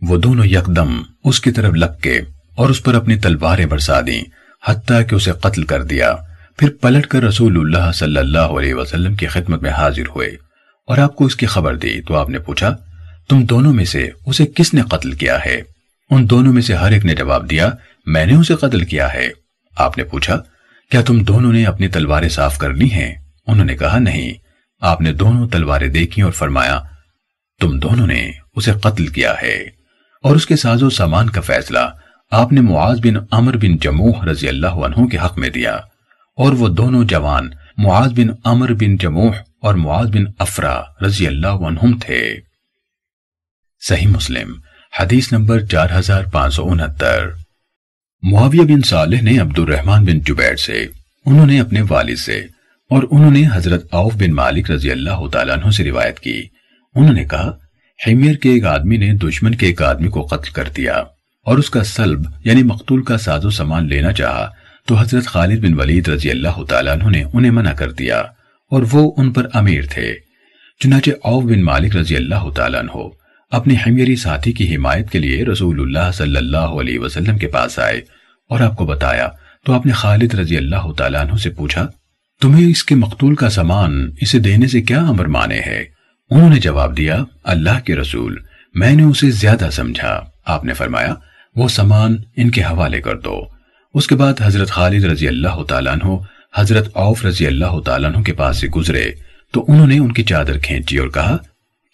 وہ 0.00 0.16
دونوں 0.16 0.46
یکدم 0.46 1.02
اس 1.24 1.40
کی 1.40 1.50
طرف 1.50 1.74
لگ 1.74 1.98
کے 2.02 2.20
اور 2.56 2.68
اس 2.68 2.82
پر 2.82 2.94
اپنی 2.94 3.16
تلواریں 3.16 3.66
برسا 3.66 4.00
دیں، 4.00 4.22
حتیٰ 4.66 5.00
کہ 5.08 5.14
اسے 5.14 5.32
قتل 5.32 5.62
کر 5.62 5.82
دیا۔ 5.82 6.16
پھر 6.56 6.70
پلٹ 6.80 7.06
کر 7.06 7.22
رسول 7.22 7.56
اللہ 7.56 7.92
صلی 7.92 8.16
اللہ 8.16 8.38
علیہ 8.38 8.74
وسلم 8.74 9.14
کی 9.14 9.26
خدمت 9.26 9.62
میں 9.62 9.70
حاضر 9.70 10.06
ہوئے۔ 10.16 10.28
اور 10.86 10.98
آپ 10.98 11.16
کو 11.16 11.24
اس 11.24 11.36
کی 11.36 11.46
خبر 11.46 11.76
دی 11.76 12.00
تو 12.00 12.16
آپ 12.16 12.30
نے 12.30 12.38
پوچھا، 12.38 12.76
تم 13.28 13.44
دونوں 13.44 13.72
میں 13.72 13.84
سے 13.84 14.08
اسے 14.26 14.46
کس 14.46 14.74
نے 14.74 14.82
قتل 14.82 15.12
کیا 15.12 15.38
ہے؟ 15.46 15.62
ان 16.10 16.30
دونوں 16.30 16.52
میں 16.52 16.62
سے 16.62 16.74
ہر 16.74 16.92
ایک 16.92 17.04
نے 17.04 17.14
جواب 17.14 17.50
دیا، 17.50 17.70
میں 18.06 18.26
نے 18.26 18.34
اسے 18.34 18.54
قتل 18.54 18.84
کیا 18.84 19.14
ہے۔ 19.14 19.28
آپ 19.76 19.98
نے 19.98 20.04
پوچھا 20.04 20.42
کیا 20.90 21.02
تم 21.02 21.22
دونوں 21.22 21.52
نے 21.52 21.66
اپنی 21.66 21.88
تلواریں 21.88 22.28
صاف 22.28 22.58
کر 22.58 22.74
لی 22.74 22.92
ہیں؟ 22.92 23.14
انہوں 23.46 23.66
نے 23.66 23.76
کہا، 23.76 23.98
نہیں۔ 23.98 24.32
آپ 24.80 25.00
نے 25.00 25.12
دونوں 25.12 25.48
تلواریں 25.48 25.88
دیکھی 25.88 26.22
اور 26.22 26.32
فرمایا، 26.32 26.80
تم 27.60 27.78
دونوں 27.78 28.06
نے 28.06 28.30
اسے 28.54 28.72
قتل 28.72 29.06
کیا 29.06 29.34
ہے۔ 29.42 29.80
اور 30.22 30.36
اس 30.36 30.46
کے 30.46 30.56
ساز 30.56 30.82
و 30.82 30.90
سامان 30.90 31.30
کا 31.30 31.40
فیصلہ 31.40 31.78
آپ 32.30 32.52
نے 32.52 32.60
معاذ 32.60 33.00
بن 33.00 33.24
عمر 33.30 33.56
بن 33.56 33.76
جموح 33.76 34.24
رضی 34.24 34.48
اللہ 34.48 34.66
عنہ 34.66 35.06
کے 35.06 35.18
حق 35.18 35.38
میں 35.38 35.48
دیا۔ 35.48 35.74
اور 36.36 36.52
وہ 36.52 36.68
دونوں 36.68 37.04
جوان 37.04 37.50
معاذ 37.76 38.12
بن 38.12 38.26
عمر 38.44 38.72
بن 38.72 38.96
جموح 38.96 39.36
اور 39.62 39.74
معاذ 39.74 40.10
بن 40.10 40.24
افرا 40.38 40.82
رضی 41.06 41.26
اللہ 41.26 41.46
عنہم 41.46 41.98
تھے۔ 41.98 42.34
صحیح 43.88 44.08
مسلم، 44.08 44.52
حدیث 45.00 45.32
نمبر 45.32 45.64
چار 45.64 45.88
ہزار 45.98 46.24
پانچ 46.24 46.54
سو 46.54 46.70
انہتر۔ 46.70 47.39
معاویہ 48.22 48.60
بن 48.60 48.80
صالح 48.82 49.20
نے 49.22 49.38
عبد 49.38 49.58
الرحمن 49.58 50.04
بن 50.04 50.20
جبیر 50.20 50.56
سے، 50.56 50.86
انہوں 51.26 51.46
نے 51.46 51.60
اپنے 51.60 51.80
والد 51.88 52.16
سے 52.16 52.38
اور 52.90 53.02
انہوں 53.10 53.30
نے 53.30 53.42
حضرت 53.54 53.94
عوف 53.94 54.14
بن 54.14 54.34
مالک 54.34 54.70
رضی 54.70 54.90
اللہ 54.90 55.26
تعالیٰ 55.32 55.56
عنہ 55.56 55.70
سے 55.70 55.84
روایت 55.84 56.20
کی۔ 56.20 56.42
انہوں 56.94 57.12
نے 57.12 57.24
کہا، 57.24 57.50
حمیر 58.06 58.34
کے 58.34 58.50
ایک 58.50 58.64
آدمی 58.64 58.96
نے 58.96 59.12
دشمن 59.12 59.54
کے 59.54 59.66
ایک 59.66 59.82
آدمی 59.82 60.08
کو 60.08 60.22
قتل 60.22 60.50
کر 60.52 60.68
دیا 60.76 60.94
اور 61.46 61.58
اس 61.58 61.70
کا 61.70 61.84
سلب 61.84 62.20
یعنی 62.44 62.62
مقتول 62.62 63.02
کا 63.02 63.18
ساز 63.18 63.44
و 63.44 63.50
سامان 63.50 63.88
لینا 63.88 64.12
چاہا 64.12 64.48
تو 64.88 64.94
حضرت 64.94 65.26
خالد 65.26 65.64
بن 65.64 65.80
ولید 65.80 66.08
رضی 66.08 66.30
اللہ 66.30 66.62
تعالیٰ 66.68 66.92
عنہ 66.92 67.10
نے 67.10 67.22
انہیں 67.32 67.52
منع 67.52 67.72
کر 67.72 67.92
دیا 67.92 68.18
اور 68.72 68.82
وہ 68.92 69.12
ان 69.16 69.32
پر 69.32 69.46
امیر 69.54 69.84
تھے۔ 69.90 70.14
چنانچہ 70.80 71.10
عوف 71.24 71.44
بن 71.44 71.62
مالک 71.62 71.96
رضی 71.96 72.16
اللہ 72.16 72.50
تعالیٰ 72.56 72.80
عنہ 72.80 73.08
اپنے 73.50 73.74
حمیری 73.74 74.16
ساتھی 74.16 74.52
کی 74.52 74.76
حمایت 74.76 75.10
کے 75.10 75.18
لیے 75.18 75.44
رسول 75.44 75.80
اللہ 75.80 76.12
صلی 76.12 76.36
اللہ 76.36 76.56
علیہ 76.56 76.98
وسلم 76.98 77.38
کے 77.38 77.46
پاس 77.46 77.78
آئے 77.78 78.00
اور 78.48 78.60
آپ 78.60 78.76
کو 78.76 78.86
بتایا، 78.86 79.28
تو 79.64 79.72
آپ 79.72 79.86
نے 79.86 79.92
خالد 79.92 80.34
رضی 80.34 80.56
اللہ 80.56 80.92
تعالیٰ 80.92 81.20
عنہ 81.20 81.36
سے 81.36 81.50
پوچھا، 81.50 81.86
تمہیں 82.40 82.70
اس 82.70 82.84
کے 82.84 82.94
مقتول 82.94 83.34
کا 83.34 83.50
سامان 83.50 84.10
اسے 84.20 84.38
دینے 84.38 84.66
سے 84.66 84.82
کیا 84.82 85.00
امر 85.00 85.24
مانے 85.24 85.60
ہے؟ 85.66 85.84
انہوں 86.30 86.50
نے 86.50 86.56
جواب 86.56 86.96
دیا، 86.96 87.24
اللہ 87.44 87.80
کے 87.84 87.96
رسول، 87.96 88.36
میں 88.74 88.92
نے 88.92 89.02
اسے 89.02 89.30
زیادہ 89.30 89.68
سمجھا۔ 89.72 90.20
آپ 90.44 90.64
نے 90.64 90.72
فرمایا، 90.72 91.14
وہ 91.56 91.68
سامان 91.68 92.16
ان 92.36 92.50
کے 92.50 92.62
حوالے 92.62 93.00
کر 93.00 93.16
دو۔ 93.16 93.40
اس 93.94 94.06
کے 94.06 94.14
بعد 94.14 94.34
حضرت 94.40 94.70
خالد 94.70 95.04
رضی 95.04 95.28
اللہ 95.28 95.62
تعالیٰ 95.68 95.92
عنہ، 95.92 96.16
حضرت 96.56 96.88
عوف 96.94 97.24
رضی 97.24 97.46
اللہ 97.46 97.80
تعالیٰ 97.80 98.14
عنہ 98.14 98.22
کے 98.22 98.32
پاس 98.32 98.60
سے 98.60 98.68
گزرے۔ 98.68 99.10
تو 99.52 99.64
انہوں 99.68 99.86
نے 99.86 99.98
ان 99.98 100.12
کی 100.12 100.22
چادر 100.22 100.58
کھینچی 100.58 100.96
اور 100.96 101.08
کہا، 101.08 101.36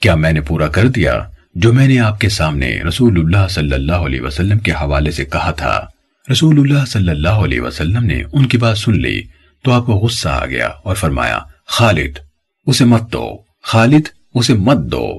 کیا 0.03 0.15
میں 0.15 0.33
نے 0.33 0.41
پورا 0.41 0.69
کر 0.69 0.89
دیا؟ 0.89 1.21
جو 1.59 1.73
میں 1.73 1.89
نے 1.89 1.99
آپ 1.99 2.21
کے 2.21 2.29
سامنے 2.29 2.83
رسول 2.83 3.19
اللہ 3.19 3.49
صلی 3.49 3.73
اللہ 3.73 3.93
علیہ 3.93 4.21
وسلم 4.21 4.59
کے 4.59 4.73
حوالے 4.73 5.11
سے 5.11 5.25
کہا 5.25 5.51
تھا۔ 5.51 5.87
رسول 6.33 6.61
اللہ 6.61 6.85
صلی 6.85 7.09
اللہ 7.09 7.29
علیہ 7.29 7.61
وسلم 7.61 8.05
نے 8.05 8.23
ان 8.33 8.47
کی 8.47 8.59
بات 8.59 8.79
سن 8.79 8.93
لی 8.93 9.23
تو 9.65 9.73
آپ 9.73 9.87
کو 9.87 9.93
غصہ 9.93 10.29
آ 10.29 10.47
گیا 10.47 10.67
اور 10.67 10.95
فرمایا، 10.95 11.39
خالد، 11.67 12.19
اسے 12.67 12.85
مت 12.85 13.13
دو۔ 13.13 13.39
خالد، 13.63 14.01
اسے 14.35 14.55
مت 14.55 14.77
دو۔ 14.77 15.19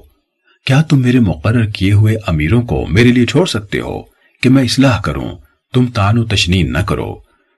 کیا 0.65 0.81
تم 0.81 1.01
میرے 1.01 1.19
مقرر 1.19 1.65
کیے 1.65 1.93
ہوئے 1.93 2.15
امیروں 2.27 2.61
کو 2.61 2.85
میرے 2.85 3.11
لیے 3.11 3.25
چھوڑ 3.25 3.45
سکتے 3.45 3.79
ہو 3.79 4.01
کہ 4.41 4.49
میں 4.49 4.63
اصلاح 4.63 5.01
کروں؟ 5.01 5.31
تم 5.73 5.85
تان 5.85 6.17
و 6.17 6.25
تشنین 6.25 6.73
نہ 6.73 6.79
کرو۔ 6.79 7.15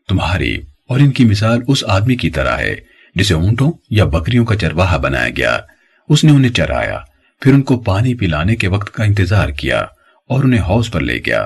تمہاری 0.07 0.57
اور 0.89 0.99
ان 0.99 1.11
کی 1.11 1.25
مثال 1.25 1.59
اس 1.67 1.83
آدمی 1.87 2.15
کی 2.15 2.29
طرح 2.29 2.57
ہے 2.57 2.75
جسے 3.15 3.33
اونٹوں 3.33 3.71
یا 3.89 4.05
بکریوں 4.05 4.45
کا 4.45 4.55
چرواہا 4.55 4.97
بنایا 4.97 5.29
گیا۔ 5.29 5.59
اس 6.09 6.23
نے 6.23 6.31
انہیں 6.31 6.51
چرایا۔ 6.51 6.99
پھر 7.39 7.53
ان 7.53 7.61
کو 7.61 7.79
پانی 7.79 8.15
پلانے 8.15 8.55
کے 8.55 8.67
وقت 8.67 8.93
کا 8.93 9.03
انتظار 9.03 9.49
کیا 9.49 9.79
اور 10.29 10.43
انہیں 10.43 10.61
حوض 10.61 10.91
پر 10.91 11.01
لے 11.01 11.19
گیا۔ 11.25 11.45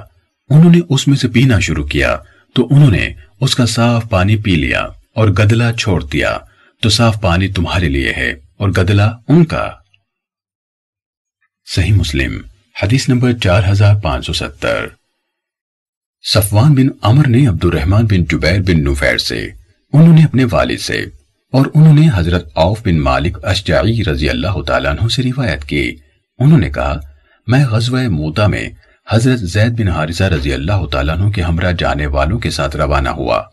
انہوں 0.49 0.71
نے 0.71 0.79
اس 0.89 1.07
میں 1.07 1.17
سے 1.17 1.27
پینا 1.27 1.59
شروع 1.59 1.87
کیا، 1.87 2.17
تو 2.55 2.67
انہوں 2.71 2.91
نے 2.91 3.13
اس 3.41 3.55
کا 3.55 3.65
صاف 3.65 4.09
پانی 4.09 4.35
پی 4.35 4.55
لیا 4.55 4.81
اور 5.15 5.27
گدلا 5.27 5.73
چھوڑ 5.73 6.03
دیا۔ 6.03 6.37
تو 6.81 6.89
صاف 6.89 7.21
پانی 7.21 7.47
تمہارے 7.47 7.89
لیے 7.89 8.13
ہے 8.17 8.31
اور 8.31 8.69
گدلا 8.69 9.11
ان 9.27 9.45
کا۔ 9.45 9.71
صحیح 11.65 11.93
مسلم، 11.93 12.41
حدیث 12.83 13.09
نمبر 13.09 13.33
چار 13.33 13.61
ہزار 13.71 13.95
پانچ 13.95 14.25
سو 14.25 14.33
ستر۔ 14.33 14.87
صفوان 16.33 16.73
بن 16.73 16.87
عمر 17.01 17.27
نے 17.27 17.47
عبد 17.47 17.65
الرحمن 17.65 18.05
بن 18.05 18.23
جبیر 18.23 18.61
بن 18.61 18.83
نفیر 18.83 19.17
سے، 19.17 19.47
انہوں 19.93 20.15
نے 20.15 20.23
اپنے 20.23 20.45
والد 20.51 20.77
سے 20.77 21.05
اور 21.53 21.65
انہوں 21.73 21.93
نے 21.93 22.07
حضرت 22.15 22.47
عوف 22.55 22.81
بن 22.85 22.99
مالک 22.99 23.45
اشجعی 23.45 24.03
رضی 24.03 24.29
اللہ 24.29 24.61
تعالیٰ 24.61 24.91
عنہ 24.91 25.07
سے 25.07 25.23
روایت 25.23 25.63
کی۔ 25.63 25.95
انہوں 26.39 26.59
نے 26.59 26.69
کہا، 26.69 26.99
میں 27.47 27.65
غزوہ 27.65 28.07
موتا 28.07 28.47
میں 28.47 28.69
حضرت 29.11 29.39
زید 29.39 29.79
بن 29.79 29.87
حارثہ 29.87 30.23
رضی 30.23 30.53
اللہ 30.53 30.85
تعالیٰ 30.85 31.17
عنہ 31.17 31.29
کے 31.29 31.41
ہمراہ 31.41 31.71
جانے 31.71 32.05
والوں 32.05 32.39
کے 32.39 32.49
ساتھ 32.49 32.75
روانہ 32.75 33.09
ہوا۔ 33.09 33.43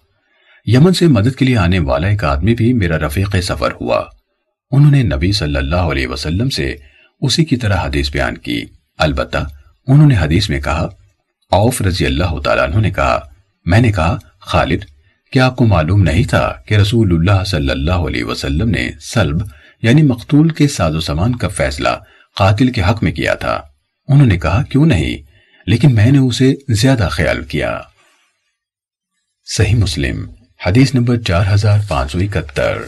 یمن 0.66 0.92
سے 0.92 1.06
مدد 1.06 1.38
کے 1.38 1.44
لیے 1.44 1.56
آنے 1.56 1.78
والا 1.78 2.08
ایک 2.08 2.24
آدمی 2.24 2.54
بھی 2.54 2.72
میرا 2.72 2.98
رفیق 2.98 3.36
سفر 3.42 3.72
ہوا۔ 3.80 4.04
انہوں 4.70 4.90
نے 4.90 5.02
نبی 5.02 5.32
صلی 5.32 5.56
اللہ 5.56 5.76
علیہ 5.76 6.06
وسلم 6.06 6.50
سے 6.50 6.76
اسی 7.20 7.44
کی 7.44 7.56
طرح 7.56 7.76
حدیث 7.76 8.10
بیان 8.10 8.36
کی۔ 8.36 8.64
البتہ 8.98 9.38
انہوں 9.86 10.06
نے 10.06 10.16
حدیث 10.20 10.50
میں 10.50 10.60
کہا، 10.60 10.88
عوف 11.52 11.82
رضی 11.82 12.06
اللہ 12.06 12.40
تعالیٰ 12.44 12.64
عنہ 12.64 12.76
نے 12.76 12.90
کہا، 12.90 13.20
میں 13.64 13.80
نے 13.80 13.92
کہا، 13.92 14.18
خالد 14.40 14.84
کیا 15.32 15.46
آپ 15.46 15.56
کو 15.56 15.66
معلوم 15.66 16.02
نہیں 16.02 16.24
تھا 16.24 16.54
کہ 16.66 16.74
رسول 16.74 17.12
اللہ 17.12 17.44
صلی 17.44 17.70
اللہ 17.70 17.92
علیہ 17.92 18.24
وسلم 18.24 18.70
نے 18.70 18.90
سلب 19.00 19.36
یعنی 19.82 20.02
مقتول 20.02 20.48
کے 20.48 20.68
ساز 20.68 20.96
و 20.96 21.00
سامان 21.00 21.36
کا 21.36 21.48
فیصلہ 21.48 21.88
قاتل 22.36 22.70
کے 22.70 22.82
حق 22.82 23.02
میں 23.02 23.12
کیا 23.12 23.34
تھا؟ 23.34 23.62
انہوں 24.08 24.26
نے 24.26 24.38
کہا، 24.38 24.62
کیوں 24.62 24.86
نہیں؟ 24.86 25.16
لیکن 25.66 25.94
میں 25.94 26.10
نے 26.10 26.18
اسے 26.18 26.54
زیادہ 26.68 27.08
خیال 27.10 27.44
کیا۔ 27.44 27.80
صحیح 29.44 29.74
مسلم، 29.74 30.30
حدیث 30.66 30.94
نمبر 30.94 31.16
چار 31.16 31.44
ہزار 31.54 31.78
پانچ 31.88 32.12
سو 32.12 32.18
اکہتر۔ 32.18 32.78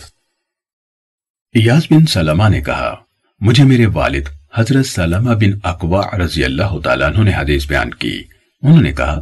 ایاز 1.54 1.82
بن 1.90 2.06
سلمہ 2.06 2.48
نے 2.48 2.60
کہا، 2.60 2.94
مجھے 3.40 3.64
میرے 3.64 3.86
والد 3.86 4.24
حضرت 4.54 4.86
سلمہ 4.86 5.34
بن 5.34 5.58
اقوا 5.64 6.02
رضی 6.18 6.44
اللہ 6.44 6.78
تعالیٰ 6.84 7.08
عنہ 7.08 7.24
نے 7.24 7.34
حدیث 7.34 7.66
بیان 7.66 7.94
کی۔ 7.94 8.22
انہوں 8.62 8.82
نے 8.82 8.92
کہا 8.92 9.20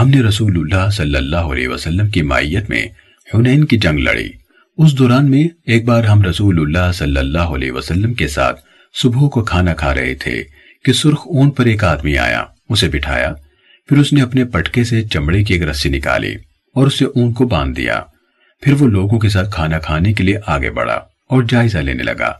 ہم 0.00 0.08
نے 0.08 0.20
رسول 0.20 0.56
اللہ 0.56 0.90
صلی 0.90 1.16
اللہ 1.16 1.36
علیہ 1.36 1.68
وسلم 1.68 2.08
کی 2.08 2.22
مائیت 2.22 2.70
میں 2.70 2.86
حنین 3.34 3.64
کی 3.64 3.78
جنگ 3.78 3.98
لڑی۔ 3.98 4.28
اس 4.78 4.98
دوران 4.98 5.30
میں 5.30 5.48
ایک 5.66 5.84
بار 5.84 6.04
ہم 6.04 6.22
رسول 6.22 6.60
اللہ 6.60 6.92
صلی 6.92 7.16
اللہ 7.16 7.38
علیہ 7.38 7.72
وسلم 7.72 8.14
کے 8.14 8.28
ساتھ 8.28 8.60
صبح 8.94 9.28
کو 9.28 9.44
کھانا 9.44 9.74
کھا 9.74 9.94
رہے 9.94 10.14
تھے 10.14 10.44
کہ 10.84 10.92
سرخ 10.92 11.20
اون 11.26 11.50
پر 11.50 11.64
ایک 11.64 11.84
آدمی 11.84 12.18
آیا، 12.18 12.44
اسے 12.68 12.88
بٹھایا، 12.88 13.32
پھر 13.88 13.98
اس 13.98 14.12
نے 14.12 14.22
اپنے 14.22 14.44
پٹکے 14.44 14.84
سے 14.84 15.02
چمڑے 15.02 15.44
کی 15.44 15.54
ایک 15.54 15.62
رسی 15.62 15.88
نکالی 15.88 16.34
اور 16.74 16.86
اسے 16.86 17.04
اون 17.04 17.32
کو 17.32 17.44
باندھ 17.44 17.76
دیا۔ 17.76 18.02
پھر 18.60 18.72
وہ 18.72 18.86
لوگوں 18.86 19.18
کے 19.18 19.28
ساتھ 19.28 19.50
کھانا 19.52 19.78
کھانے 19.78 20.12
کے 20.12 20.24
لیے 20.24 20.38
آگے 20.46 20.70
بڑھا 20.70 21.00
اور 21.30 21.42
جائزہ 21.48 21.78
لینے 21.78 22.02
لگا۔ 22.02 22.32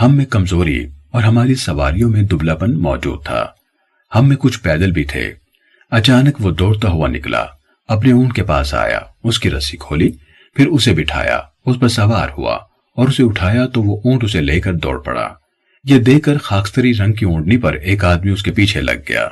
ہم 0.00 0.16
میں 0.16 0.24
کمزوری 0.24 0.86
اور 1.10 1.22
ہماری 1.22 1.54
سواریوں 1.54 2.10
میں 2.10 2.22
دبلا 2.22 2.54
پن 2.54 2.74
موجود 2.74 3.24
تھا۔ 3.24 3.46
ہم 4.14 4.28
میں 4.28 4.36
کچھ 4.36 4.60
پیدل 4.60 4.90
بھی 4.90 5.04
تھے۔ 5.04 5.32
اچانک 5.90 6.36
وہ 6.40 6.50
دوڑتا 6.50 6.88
ہوا 6.88 7.08
نکلا، 7.08 7.46
اپنے 7.88 8.12
اونٹ 8.12 8.32
کے 8.32 8.42
پاس 8.42 8.74
آیا، 8.74 8.98
اس 9.24 9.38
کی 9.38 9.50
رسی 9.50 9.76
کھولی، 9.76 10.10
پھر 10.56 10.66
اسے 10.66 10.94
بٹھایا، 10.94 11.40
اس 11.66 11.76
پر 11.80 11.88
سوار 11.88 12.28
ہوا 12.38 12.54
اور 12.96 13.08
اسے 13.08 13.22
اٹھایا 13.22 13.66
تو 13.66 13.82
وہ 13.82 14.00
اونٹ 14.04 14.24
اسے 14.24 14.40
لے 14.40 14.60
کر 14.60 14.72
دوڑ 14.72 15.02
پڑا۔ 15.02 15.34
یہ 15.84 15.98
دیکھ 15.98 16.24
کر 16.24 16.38
خاکستری 16.38 16.92
رنگ 16.94 17.12
کی 17.12 17.24
اونٹنی 17.24 17.56
پر 17.56 17.72
ایک 17.72 18.04
آدمی 18.04 18.32
اس 18.32 18.42
کے 18.42 18.52
پیچھے 18.52 18.80
لگ 18.80 19.00
گیا۔ 19.08 19.28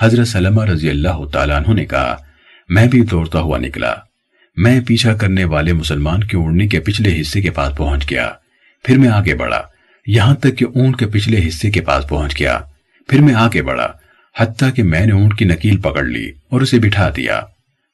حضرت 0.00 0.28
سلمہ 0.28 0.64
رضی 0.64 0.90
اللہ 0.90 1.24
تعالیٰ 1.32 1.56
عنہ 1.56 1.74
نے 1.74 1.84
کہا، 1.84 2.16
میں 2.68 2.86
بھی 2.86 3.00
دوڑتا 3.00 3.40
ہوا 3.40 3.58
نکلا۔ 3.58 3.94
میں 4.56 4.80
پیچھا 4.80 5.14
کرنے 5.14 5.44
والے 5.44 5.72
مسلمان 5.72 6.24
کی 6.24 6.36
اونٹنی 6.36 6.68
کے 6.68 6.80
پچھلے 6.80 7.20
حصے 7.20 7.42
کے 7.42 7.50
پاس 7.50 7.76
پہنچ 7.76 8.10
گیا۔ 8.10 8.32
پھر 8.82 8.98
میں 8.98 9.08
آگے 9.08 9.34
بڑھا۔ 9.34 9.62
یہاں 10.06 10.34
تک 10.34 10.58
کہ 10.58 10.64
اونٹ 10.74 10.98
کے 10.98 11.06
پچھلے 11.06 11.48
حصے 11.48 11.70
کے 11.70 11.80
پاس 11.80 12.08
پہنچ 12.08 12.38
گیا۔ 12.38 12.60
پھر 13.08 13.20
میں 13.20 13.34
آگے 13.34 13.62
بڑھا۔ 13.62 13.92
حتیٰ 14.40 14.74
کہ 14.74 14.82
میں 14.82 15.06
نے 15.06 15.12
اونٹ 15.12 15.38
کی 15.38 15.44
نکیل 15.44 15.80
پکڑ 15.80 16.04
لی 16.04 16.30
اور 16.50 16.60
اسے 16.60 16.78
بٹھا 16.78 17.10
دیا۔ 17.16 17.40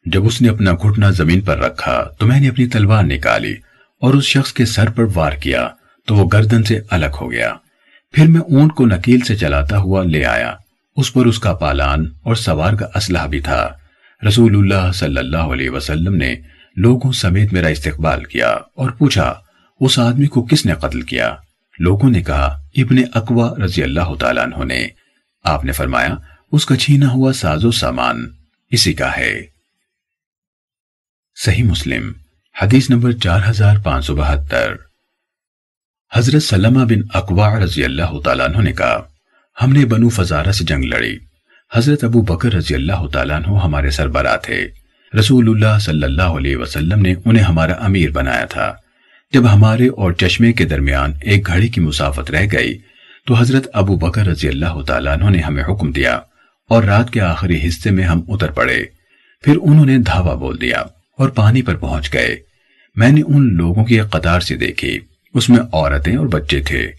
جب 0.07 0.27
اس 0.27 0.43
نے 0.43 0.49
اپنا 0.49 0.73
گھٹنا 0.73 1.11
زمین 1.11 1.41
پر 1.41 1.59
رکھا 1.59 2.05
تو 2.19 2.27
میں 2.27 2.41
نے 2.41 2.49
اپنی 2.49 2.67
تلوار 2.67 3.03
نکالی 3.03 3.55
اور 4.01 4.15
اس 4.15 4.25
شخص 4.25 4.53
کے 4.53 4.65
سر 4.65 4.91
پر 4.91 5.05
وار 5.15 5.33
کیا 5.33 5.69
تو 6.07 6.15
وہ 6.15 6.29
گردن 6.33 6.63
سے 6.63 6.81
الگ 6.91 7.07
ہو 7.21 7.33
گیا۔ 7.33 7.55
پھر 8.13 8.27
میں 8.27 8.41
اونٹ 8.41 8.73
کو 8.73 8.87
نکیل 8.87 9.21
سے 9.21 9.37
چلاتا 9.37 9.79
ہوا 9.79 10.05
لے 10.05 10.25
آیا۔ 10.25 10.55
اس 10.97 11.13
پر 11.13 11.27
اس 11.27 11.39
کا 11.39 11.55
پالان 11.55 12.05
اور 12.23 12.35
سوار 12.35 12.73
کا 12.73 12.87
اسلحہ 12.95 13.27
بھی 13.27 13.41
تھا۔ 13.41 13.69
رسول 14.29 14.57
اللہ 14.57 14.93
صلی 14.93 15.17
اللہ 15.17 15.37
علیہ 15.37 15.71
وسلم 15.71 16.15
نے 16.15 16.35
لوگوں 16.77 17.13
سمیت 17.13 17.53
میرا 17.53 17.69
استقبال 17.69 18.25
کیا 18.25 18.51
اور 18.51 18.91
پوچھا، 18.91 19.35
اس 19.81 19.99
آدمی 19.99 20.27
کو 20.27 20.43
کس 20.43 20.67
نے 20.67 20.75
قتل 20.75 21.03
کیا؟ 21.03 21.35
لوگوں 21.79 22.11
نے 22.11 22.23
کہا، 22.23 22.57
ابن 22.77 22.97
اقوا 23.15 23.55
رضی 23.65 23.83
اللہ 23.83 24.15
تعالیٰ 24.15 24.45
عنہ 24.45 24.65
نے۔ 24.65 24.89
آپ 25.45 25.65
نے 25.65 25.73
فرمایا 25.73 26.15
اس 26.53 26.67
کا 26.67 26.77
چھینا 26.77 27.09
ہوا 27.11 27.33
ساز 27.33 27.65
و 27.65 27.71
سامان 27.71 28.27
اسی 28.71 28.93
کا 28.93 29.17
ہے۔ 29.17 29.41
صحیح 31.45 31.65
مسلم، 31.65 32.13
حدیث 32.63 32.91
نمبر 32.91 33.13
چار 33.13 33.41
ہزار 33.51 33.77
پانچ 33.85 34.07
سو 34.07 34.17
بہتر۔ 34.17 34.75
حضرت 36.15 36.43
سلمہ 36.43 36.85
بن 36.85 37.01
اقوا 37.15 37.59
رضی 37.59 37.85
اللہ 37.85 38.21
تعالیٰ 38.25 38.49
عنہ 38.49 38.59
نے 38.59 38.73
کہا، 38.73 39.09
ہم 39.63 39.73
نے 39.73 39.85
بنو 39.85 40.09
فزارہ 40.09 40.53
سے 40.53 40.65
جنگ 40.65 40.85
لڑی۔ 40.85 41.19
حضرت 41.75 42.05
ابو 42.05 42.23
بکر 42.23 42.53
رضی 42.53 42.75
اللہ 42.75 43.07
تعالیٰ 43.13 43.37
عنہ 43.37 43.59
ہمارے 43.59 43.91
سربراہ 43.91 44.37
تھے۔ 44.37 44.69
رسول 45.19 45.49
اللہ 45.49 45.79
صلی 45.79 46.05
اللہ 46.05 46.23
علیہ 46.23 46.57
وسلم 46.57 47.01
نے 47.01 47.15
انہیں 47.25 47.45
ہمارا 47.45 47.73
امیر 47.73 48.11
بنایا 48.11 48.45
تھا۔ 48.45 48.75
جب 49.33 49.53
ہمارے 49.53 49.89
اور 49.89 50.13
چشمے 50.13 50.53
کے 50.53 50.65
درمیان 50.65 51.13
ایک 51.23 51.47
گھڑی 51.47 51.69
کی 51.69 51.81
مسافت 51.81 52.31
رہ 52.31 52.47
گئی، 52.53 52.79
تو 53.27 53.35
حضرت 53.35 53.67
ابو 53.73 53.97
بکر 53.97 54.27
رضی 54.27 54.49
اللہ 54.49 54.83
تعالیٰ 54.83 55.13
عنہ 55.13 55.31
نے 55.31 55.39
ہمیں 55.39 55.65
حکم 55.65 55.93
دیا۔ 55.93 56.21
اور 56.71 56.83
رات 56.83 57.11
کے 57.11 57.21
آخری 57.21 57.69
حصے 57.69 57.91
میں 57.91 58.05
ہم 58.05 58.21
اتر 58.29 58.51
پڑے۔ 58.51 58.85
پھر 59.45 59.57
انہوں 59.63 59.87
نے 59.87 59.99
دھاوا 59.99 60.35
بول 60.35 60.61
دیا 60.61 60.81
اور 61.19 61.29
پانی 61.29 61.63
پر 61.63 61.77
پہنچ 61.77 62.13
گئے۔ 62.13 62.37
میں 62.95 63.11
نے 63.11 63.23
ان 63.29 63.55
لوگوں 63.55 63.85
کی 63.85 64.01
ایک 64.01 64.11
قطار 64.11 64.41
سے 64.41 64.57
دیکھی۔ 64.57 64.99
اس 65.35 65.49
میں 65.49 65.59
عورتیں 65.73 66.17
اور 66.17 66.27
بچے 66.27 66.61
تھے۔ 66.61 66.91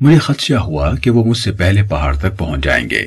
مجھے 0.00 0.18
خدشہ 0.18 0.54
ہوا 0.54 0.94
کہ 1.02 1.10
وہ 1.10 1.24
مجھ 1.24 1.38
سے 1.38 1.52
پہلے 1.52 1.82
پہاڑ 1.82 2.16
تک 2.16 2.38
پہنچ 2.38 2.64
جائیں 2.64 2.90
گے۔ 2.90 3.06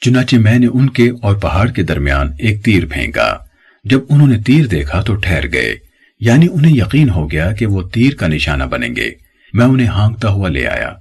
چنانچہ 0.00 0.36
میں 0.36 0.58
نے 0.58 0.66
ان 0.66 0.90
کے 0.90 1.10
اور 1.22 1.36
پہاڑ 1.36 1.68
کے 1.68 1.82
درمیان 1.82 2.32
ایک 2.38 2.64
تیر 2.64 2.86
پھینکا۔ 2.86 3.38
جب 3.84 4.00
انہوں 4.08 4.28
نے 4.28 4.38
تیر 4.46 4.66
دیکھا 4.66 5.02
تو 5.02 5.14
ٹھہر 5.14 5.52
گئے۔ 5.52 5.76
یعنی 6.20 6.46
انہیں 6.52 6.76
یقین 6.76 7.10
ہو 7.10 7.30
گیا 7.30 7.52
کہ 7.52 7.66
وہ 7.66 7.88
تیر 7.88 8.14
کا 8.14 8.26
نشانہ 8.26 8.64
بنیں 8.64 8.96
گے۔ 8.96 9.10
میں 9.52 9.66
انہیں 9.66 9.86
ہانکتا 9.86 10.28
ہوا 10.28 10.48
لے 10.48 10.66
آیا۔ 10.66 10.92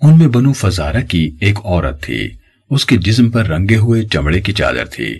ان 0.00 0.18
میں 0.18 0.28
بنو 0.28 0.52
فزارہ 0.52 1.00
کی 1.08 1.36
ایک 1.40 1.58
عورت 1.64 2.02
تھی۔ 2.02 2.30
اس 2.74 2.86
کے 2.86 2.96
جسم 2.96 3.30
پر 3.30 3.46
رنگے 3.46 3.76
ہوئے 3.76 4.02
چمڑے 4.02 4.40
کی 4.40 4.52
چادر 4.52 4.84
تھی۔ 4.84 5.14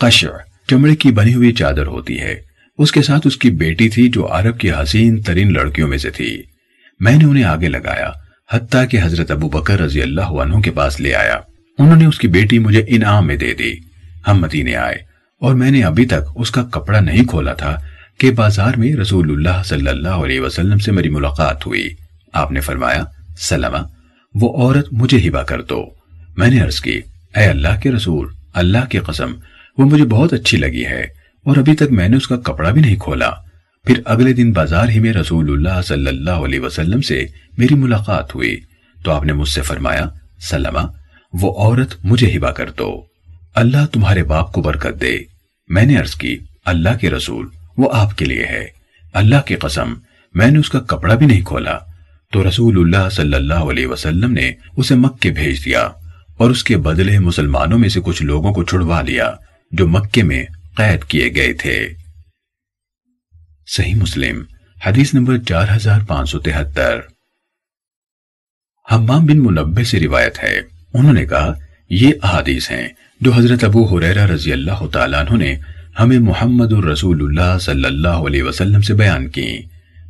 قشع، 0.00 0.28
چمڑے 0.70 0.96
کی 0.96 1.10
بنی 1.10 1.34
ہوئی 1.34 1.52
چادر 1.52 1.86
ہوتی 1.86 2.20
ہے۔ 2.20 2.42
اس 2.78 2.92
کے 2.92 3.02
ساتھ 3.02 3.26
اس 3.26 3.36
کی 3.36 3.50
بیٹی 3.50 3.88
تھی 3.88 4.08
جو 4.08 4.28
عرب 4.30 4.58
کی 4.58 4.70
حسین 4.70 5.22
ترین 5.22 5.52
لڑکیوں 5.52 5.88
میں 5.88 5.98
سے 5.98 6.10
تھی۔ 6.10 6.42
میں 7.00 7.16
نے 7.16 7.24
انہیں 7.24 7.44
آگے 7.44 7.68
لگایا، 7.68 8.10
حتیٰ 8.52 8.88
کہ 8.88 8.98
حضرت 9.02 9.30
ابو 9.30 9.48
بکر 9.48 9.80
رضی 9.80 10.02
اللہ 10.02 10.20
عنہ 10.20 10.60
کے 10.60 10.70
پاس 10.70 11.00
لے 11.00 11.14
آیا۔ 11.14 11.36
انہوں 11.78 11.96
نے 11.96 12.06
اس 12.06 12.18
کی 12.18 12.28
بیٹی 12.28 12.58
مجھے 12.58 12.84
انعام 12.88 13.26
میں 13.26 13.36
دے 13.36 13.54
دی۔ 13.54 13.74
ہم 14.28 14.40
مدینے 14.40 14.76
آئے 14.76 14.96
اور 15.40 15.54
میں 15.54 15.70
نے 15.70 15.82
ابھی 15.82 16.06
تک 16.06 16.32
اس 16.36 16.50
کا 16.50 16.62
کپڑا 16.62 17.00
نہیں 17.00 17.24
کھولا 17.24 17.52
تھا 17.52 17.76
کہ 18.18 18.30
بازار 18.30 18.74
میں 18.76 18.96
رسول 18.96 19.30
اللہ 19.30 19.62
صلی 19.64 19.88
اللہ 19.88 20.08
علیہ 20.08 20.40
وسلم 20.40 20.78
سے 20.78 20.92
میری 20.92 21.08
ملاقات 21.08 21.66
ہوئی۔ 21.66 21.88
آپ 22.32 22.52
نے 22.52 22.60
فرمایا، 22.60 23.04
سلامہ، 23.38 23.78
وہ 24.34 24.56
عورت 24.56 24.88
مجھے 24.92 25.28
ہبا 25.28 25.42
کر 25.42 25.62
دو۔ 25.62 25.95
میں 26.36 26.48
نے 26.48 26.60
عرض 26.60 26.80
کی، 26.80 27.00
اے 27.36 27.44
اللہ 27.44 27.80
کے 27.82 27.92
رسول، 27.92 28.32
اللہ 28.54 28.86
کی 28.90 28.98
قسم، 28.98 29.34
وہ 29.78 29.84
مجھے 29.86 30.04
بہت 30.04 30.32
اچھی 30.32 30.58
لگی 30.58 30.86
ہے 30.86 31.00
اور 31.44 31.56
ابھی 31.56 31.76
تک 31.76 31.92
میں 31.92 32.08
نے 32.08 32.16
اس 32.16 32.28
کا 32.28 32.36
کپڑا 32.36 32.70
بھی 32.70 32.80
نہیں 32.80 32.96
کھولا۔ 32.96 33.30
پھر 33.84 34.00
اگلے 34.04 34.32
دن 34.32 34.52
بازار 34.52 34.88
ہی 34.88 35.00
میں 35.00 35.12
رسول 35.12 35.50
اللہ 35.50 35.82
صلی 35.82 36.06
اللہ 36.06 36.30
علیہ 36.30 36.60
وسلم 36.60 37.00
سے 37.00 37.26
میری 37.58 37.74
ملاقات 37.74 38.34
ہوئی۔ 38.34 38.60
تو 39.04 39.10
آپ 39.10 39.24
نے 39.24 39.32
مجھ 39.32 39.48
سے 39.48 39.62
فرمایا 39.62 40.06
سلامہ 40.50 40.78
وہ 41.32 41.54
عورت 41.58 41.94
مجھے 42.04 42.36
ہبا 42.36 42.50
کر 42.50 42.70
دو۔ 42.70 43.06
اللہ 43.54 43.86
تمہارے 43.92 44.22
باپ 44.22 44.52
کو 44.52 44.62
برکت 44.62 45.00
دے۔ 45.00 45.18
میں 45.68 45.86
نے 45.86 45.96
عرض 45.96 46.14
کی، 46.14 46.38
اللہ 46.64 46.98
کے 47.00 47.10
رسول، 47.10 47.48
وہ 47.76 47.90
آپ 47.92 48.18
کے 48.18 48.24
لیے 48.24 48.44
ہے۔ 48.44 48.66
اللہ 49.12 49.40
کی 49.46 49.54
قسم، 49.54 49.94
میں 50.34 50.50
نے 50.50 50.58
اس 50.58 50.68
کا 50.68 50.80
کپڑا 50.80 51.14
بھی 51.14 51.26
نہیں 51.26 51.42
کھولا۔ 51.42 51.78
تو 52.32 52.48
رسول 52.48 52.80
اللہ 52.80 53.08
صلی 53.08 53.34
اللہ 53.34 53.54
علیہ 53.54 53.86
وسلم 53.86 54.32
نے 54.32 54.52
اسے 54.76 54.94
مکے 54.94 55.30
بھیج 55.30 55.64
دیا۔ 55.64 55.88
اور 56.36 56.50
اس 56.50 56.64
کے 56.64 56.76
بدلے 56.76 57.18
مسلمانوں 57.18 57.78
میں 57.78 57.88
سے 57.88 58.00
کچھ 58.04 58.22
لوگوں 58.22 58.52
کو 58.52 58.64
چھڑوا 58.64 59.02
لیا 59.02 59.32
جو 59.72 59.88
مکے 59.88 60.22
میں 60.22 60.44
قید 60.76 61.04
کیے 61.04 61.34
گئے 61.34 61.52
تھے۔ 61.52 61.88
صحیح 63.66 63.94
مسلم، 63.94 64.42
حدیث 64.86 65.14
نمبر 65.14 65.38
چار 65.38 65.66
ہزار 65.76 66.00
پانچ 66.06 66.30
سو 66.30 66.38
تہتر۔ 66.38 67.00
حمام 68.92 69.26
بن 69.26 69.38
منبع 69.38 69.82
سے 69.82 70.00
روایت 70.00 70.44
ہے۔ 70.44 70.60
انہوں 70.94 71.12
نے 71.12 71.26
کہا، 71.26 71.54
یہ 71.90 72.12
احادیث 72.22 72.70
ہیں 72.70 72.88
جو 73.20 73.32
حضرت 73.32 73.64
ابو 73.64 73.98
حریرہ 73.98 74.26
رضی 74.26 74.52
اللہ 74.52 74.86
تعالیٰ 74.92 75.24
عنہ 75.26 75.38
نے 75.38 75.56
ہمیں 75.98 76.18
محمد 76.18 76.72
الرسول 76.72 77.22
اللہ 77.22 77.58
صلی 77.58 77.84
اللہ 77.84 78.08
علیہ 78.08 78.42
وسلم 78.42 78.80
سے 78.80 78.94
بیان 78.94 79.28
کی 79.28 79.58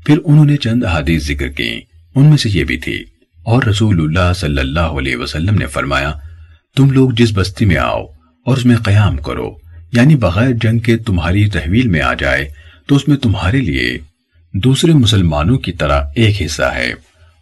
پھر 0.06 0.18
انہوں 0.24 0.44
نے 0.44 0.56
چند 0.56 0.84
احادیث 0.84 1.26
ذکر 1.26 1.48
کی 1.48 1.80
ان 2.14 2.24
میں 2.24 2.36
سے 2.36 2.48
یہ 2.48 2.64
بھی 2.64 2.78
تھی۔ 2.78 3.04
اور 3.46 3.62
رسول 3.62 4.00
اللہ 4.00 4.32
صلی 4.32 4.60
اللہ 4.60 4.80
علیہ 4.80 5.16
وسلم 5.16 5.54
نے 5.54 5.66
فرمایا، 5.66 6.12
تم 6.76 6.90
لوگ 6.90 7.10
جس 7.10 7.30
بستی 7.34 7.64
میں 7.64 7.76
آؤ 7.76 8.04
اور 8.46 8.56
اس 8.56 8.64
میں 8.64 8.76
قیام 8.76 9.16
کرو 9.16 9.56
یعنی 9.92 10.16
بغیر 10.16 10.50
جنگ 10.62 10.78
کے 10.78 10.96
تمہاری 10.96 11.48
تحویل 11.48 11.88
میں 11.88 12.00
آ 12.00 12.14
جائے، 12.14 12.48
تو 12.86 12.96
اس 12.96 13.08
میں 13.08 13.16
تمہارے 13.16 13.60
لیے 13.60 13.98
دوسرے 14.52 14.92
مسلمانوں 14.92 15.58
کی 15.58 15.72
طرح 15.72 16.02
ایک 16.16 16.42
حصہ 16.42 16.62
ہے۔ 16.62 16.92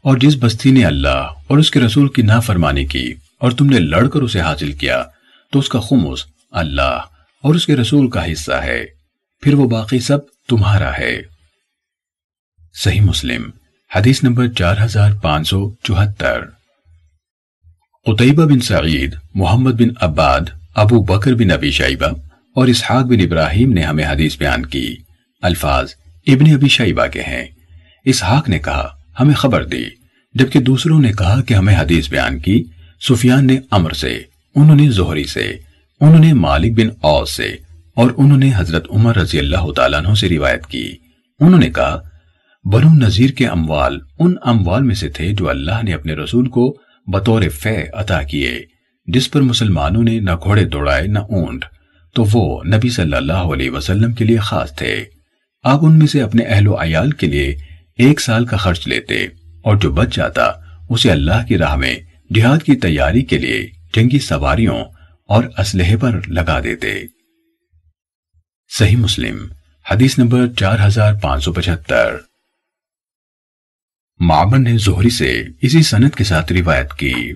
اور 0.03 0.19
جس 0.19 0.37
بستی 0.41 0.71
نے 0.71 0.85
اللہ 0.85 1.29
اور 1.49 1.59
اس 1.59 1.71
کے 1.71 1.81
رسول 1.81 2.09
کی 2.09 2.23
نافرمانی 2.23 2.85
کی 2.85 3.15
اور 3.41 3.51
تم 3.51 3.67
نے 3.67 3.79
لڑ 3.79 4.09
کر 4.09 4.23
اسے 4.23 4.41
حاصل 4.41 4.73
کیا، 4.73 5.05
تو 5.53 5.59
اس 5.59 5.69
کا 5.69 5.81
خمس 5.81 6.25
اللہ 6.51 7.01
اور 7.43 7.55
اس 7.55 7.67
کے 7.67 7.77
رسول 7.77 8.11
کا 8.11 8.33
حصہ 8.33 8.53
ہے۔ 8.53 8.85
پھر 9.43 9.55
وہ 9.55 9.69
باقی 9.69 9.99
سب 9.99 10.19
تمہارا 10.49 10.99
ہے۔ 10.99 11.23
صحیح 12.75 13.01
مسلم۔ 13.01 13.43
حدیث 13.95 14.23
نمبر 14.23 14.49
چار 14.49 14.77
ہزار 14.85 15.11
پانچ 15.23 15.49
سو 15.49 15.75
چوہتر۔ 15.83 16.41
قطعبہ 18.07 18.45
بن 18.45 18.61
سعید، 18.61 19.15
محمد 19.35 19.71
بن 19.71 19.89
عباد، 20.01 20.41
ابو 20.75 21.03
بکر 21.03 21.35
بن 21.35 21.51
ابی 21.51 21.71
شیبہ 21.71 22.07
اور 22.55 22.67
اسحاق 22.67 23.05
بن 23.05 23.21
ابراہیم 23.21 23.73
نے 23.73 23.83
ہمیں 23.83 24.05
حدیث 24.05 24.39
بیان 24.39 24.67
کی۔ 24.67 24.97
الفاظ 25.43 25.95
ابن 26.27 26.55
ابی 26.55 26.69
شیبہ 26.69 27.07
کے 27.07 27.23
ہیں۔ 27.23 27.47
اسحاق 28.05 28.49
نے 28.49 28.59
کہا، 28.59 28.89
ہمیں 29.21 29.35
خبر 29.35 29.65
دی۔ 29.65 29.85
جبکہ 30.35 30.61
دوسروں 30.61 31.01
نے 31.01 31.13
کہا 31.13 31.43
کہ 31.43 31.55
ہمیں 31.55 31.77
حدیث 31.77 32.11
بیان 32.11 32.39
کی۔ 32.39 32.65
سفیان 33.09 33.47
نے 33.47 33.59
امر 33.71 33.91
سے، 33.91 34.23
انہوں 34.55 34.77
نے 34.77 34.91
زہری 34.91 35.25
سے، 35.25 35.57
انہوں 36.01 36.19
نے 36.19 36.33
مالک 36.33 36.81
بن 36.81 36.89
اوس 37.01 37.37
سے 37.37 37.57
اور 37.97 38.11
انہوں 38.17 38.39
نے 38.39 38.51
حضرت 38.57 38.87
عمر 38.91 39.17
رضی 39.17 39.39
اللہ 39.39 39.73
تعالیٰ 39.77 40.05
عنہ 40.05 40.15
سے 40.15 40.29
روایت 40.29 40.67
کی۔ 40.67 40.97
انہوں 41.41 41.61
نے 41.61 41.71
کہا 41.71 42.01
بنو 42.65 42.93
نذیر 42.95 43.31
کے 43.31 43.47
اموال 43.47 43.99
ان 44.19 44.35
اموال 44.43 44.83
میں 44.83 44.95
سے 44.95 45.09
تھے 45.09 45.33
جو 45.33 45.49
اللہ 45.49 45.83
نے 45.83 45.95
اپنے 45.95 46.15
رسول 46.15 46.49
کو 46.49 46.79
بطور 47.07 47.43
فے 47.43 47.87
عطا 47.93 48.23
کیے، 48.23 48.62
جس 49.07 49.31
پر 49.31 49.41
مسلمانوں 49.41 50.03
نے 50.03 50.21
نہ 50.21 50.31
گھوڑے 50.43 50.65
دوڑائے 50.65 51.07
نہ 51.07 51.19
اونٹ، 51.19 51.65
تو 52.15 52.25
وہ 52.33 52.62
نبی 52.65 52.89
صلی 52.89 53.17
اللہ 53.17 53.33
علیہ 53.33 53.71
وسلم 53.71 54.12
کے 54.12 54.25
لیے 54.25 54.37
خاص 54.37 54.77
تھے۔ 54.77 55.05
آپ 55.62 55.79
ان 55.83 55.99
میں 55.99 56.07
سے 56.07 56.23
اپنے 56.23 56.45
اہل 56.45 56.69
و 56.69 56.83
عیال 56.83 57.11
کے 57.11 57.27
لیے 57.27 57.57
ایک 57.99 58.21
سال 58.21 58.47
کا 58.47 58.57
خرچ 58.57 58.89
لیتے 58.89 59.25
اور 59.62 59.77
جو 59.77 59.93
بچ 59.93 60.17
جاتا، 60.17 60.53
اسے 60.91 61.11
اللہ 61.11 61.47
کی 61.49 61.59
راہ 61.59 61.77
میں 61.77 61.97
جہاد 62.35 62.59
کی 62.59 62.77
تیاری 62.77 63.23
کے 63.23 63.39
لیے 63.39 63.67
جنگی 63.95 64.19
سواریوں 64.19 64.85
اور 65.29 65.45
اسلحے 65.59 65.97
پر 65.97 66.21
لگا 66.29 66.61
دیتے۔ 66.61 66.95
صحیح 68.79 68.97
مسلم، 68.97 69.47
حدیث 69.91 70.19
نمبر 70.19 70.47
چار 70.57 70.79
ہزار 70.87 71.15
پانچ 71.15 71.45
سو 71.45 71.53
پچہتر۔ 71.53 72.17
معمر 74.21 74.59
نے 74.59 74.79
زہری 74.79 75.11
سے 75.11 75.45
اسی 75.62 75.83
سنت 75.83 76.17
کے 76.17 76.25
ساتھ 76.25 76.53
روایت 76.53 76.95
کی۔ 76.95 77.33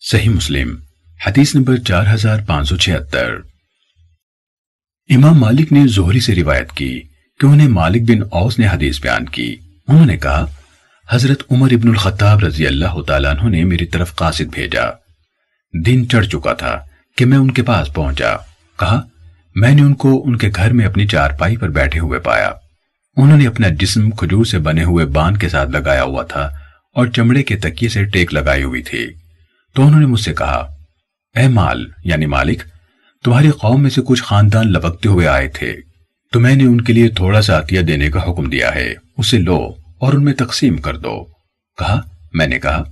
صحیح 0.00 0.28
مسلم، 0.28 0.76
حدیث 1.26 1.54
نمبر 1.54 1.76
چار 1.76 2.14
ہزار 2.14 2.38
پانچ 2.46 2.68
سو 2.68 2.76
چھہتر۔ 2.76 3.34
امام 5.08 5.34
مالک 5.34 5.72
نے 5.72 5.86
زہری 5.86 6.20
سے 6.20 6.34
روایت 6.34 6.72
کی 6.72 7.02
کہ 7.40 7.46
انہیں 7.46 7.68
مالک 7.68 8.02
بن 8.10 8.22
اوس 8.30 8.58
نے 8.58 8.66
حدیث 8.66 9.00
بیان 9.00 9.24
کی۔ 9.24 9.56
انہوں 9.88 10.06
نے 10.06 10.16
کہا، 10.16 10.46
حضرت 11.10 11.42
عمر 11.50 11.72
ابن 11.72 11.88
الخطاب 11.88 12.38
رضی 12.38 12.66
اللہ 12.66 13.02
تعالیٰ 13.06 13.34
عنہ 13.34 13.48
نے 13.48 13.64
میری 13.64 13.86
طرف 13.86 14.14
قاصد 14.14 14.54
بھیجا۔ 14.54 14.84
دن 15.86 16.08
چڑھ 16.08 16.26
چکا 16.26 16.52
تھا 16.52 16.84
کہ 17.16 17.24
میں 17.24 17.38
ان 17.38 17.50
کے 17.50 17.62
پاس 17.62 17.92
پہنچا۔ 17.94 18.36
کہا، 18.78 19.02
میں 19.54 19.74
نے 19.74 19.82
ان 19.82 19.94
کو 19.94 20.22
ان 20.26 20.36
کے 20.36 20.50
گھر 20.56 20.72
میں 20.72 20.86
اپنی 20.86 21.06
چارپائی 21.06 21.56
پر 21.56 21.68
بیٹھے 21.68 22.00
ہوئے 22.00 22.20
پایا۔ 22.20 22.50
انہوں 23.16 23.38
نے 23.38 23.46
اپنا 23.46 23.68
جسم 23.68 24.10
کھجور 24.10 24.44
سے 24.44 24.58
بنے 24.58 24.84
ہوئے 24.84 25.06
باندھ 25.06 25.38
کے 25.38 25.48
ساتھ 25.48 25.70
لگایا 25.70 26.02
ہوا 26.02 26.22
تھا 26.22 26.50
اور 26.94 27.06
چمڑے 27.06 27.42
کے 27.42 27.56
تکیے 27.56 27.88
سے 27.88 28.04
ٹیک 28.04 28.34
لگائی 28.34 28.62
ہوئی 28.62 28.82
تھی۔ 28.82 29.06
تو 29.74 29.86
انہوں 29.86 30.00
نے 30.00 30.06
مجھ 30.06 30.20
سے 30.20 30.34
کہا، 30.34 30.76
اے 31.36 31.48
مال 31.48 31.88
یعنی 32.04 32.26
مالک، 32.26 32.62
تمہاری 33.24 33.50
قوم 33.50 33.82
میں 33.82 33.90
سے 33.90 34.02
کچھ 34.04 34.22
خاندان 34.22 34.72
لبکتے 34.72 35.08
ہوئے 35.08 35.28
آئے 35.28 35.48
تھے۔ 35.48 35.76
تو 36.32 36.40
میں 36.40 36.56
نے 36.56 36.64
ان 36.64 36.80
کے 36.80 36.92
لیے 36.92 37.08
تھوڑا 37.08 37.42
سا 37.42 37.58
عطیہ 37.58 37.80
دینے 37.80 38.10
کا 38.10 38.30
حکم 38.30 38.50
دیا 38.50 38.74
ہے۔ 38.74 38.94
اسے 39.18 39.38
لو 39.38 39.70
اور 39.98 40.12
ان 40.12 40.24
میں 40.24 40.32
تقسیم 40.32 40.76
کر 40.76 40.96
دو۔ 40.96 41.24
کہا، 41.78 42.00
میں 42.32 42.46
نے 42.46 42.58
کہا، 42.58 42.82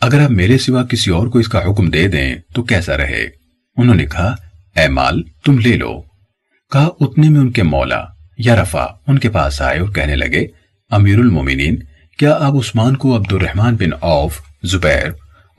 اگر 0.00 0.20
آپ 0.20 0.30
میرے 0.30 0.58
سوا 0.58 0.84
کسی 0.84 1.10
اور 1.10 1.26
کو 1.26 1.38
اس 1.38 1.48
کا 1.48 1.58
حکم 1.58 1.90
دے 1.90 2.08
دیں 2.08 2.34
تو 2.54 2.62
کیسا 2.62 2.96
رہے؟ 2.96 3.28
انہوں 3.76 3.94
نے 3.94 4.06
کہا، 4.06 4.36
اے 4.76 4.88
مال، 4.88 5.22
تم 5.44 5.58
لے 5.58 5.76
لو۔ 5.76 6.00
کہا، 6.72 6.88
اتنے 7.00 7.28
میں 7.28 7.40
ان 7.40 7.52
کے 7.52 7.62
مولا 7.62 8.04
یا 8.44 8.62
رفا 8.62 8.86
ان 9.06 9.18
کے 9.18 9.30
پاس 9.30 9.62
آئے 9.62 9.78
اور 9.78 9.88
کہنے 9.88 10.16
لگے 10.16 10.46
امیر 10.90 11.18
المومنین 11.18 11.76
کیا 12.18 12.32
آپ 12.32 12.52
عثمان 12.52 12.96
کو 12.96 13.16
عبد 13.16 13.32
الرحمن 13.32 13.76
بن 13.76 13.90
عوف، 14.00 14.40
زبیر 14.62 15.08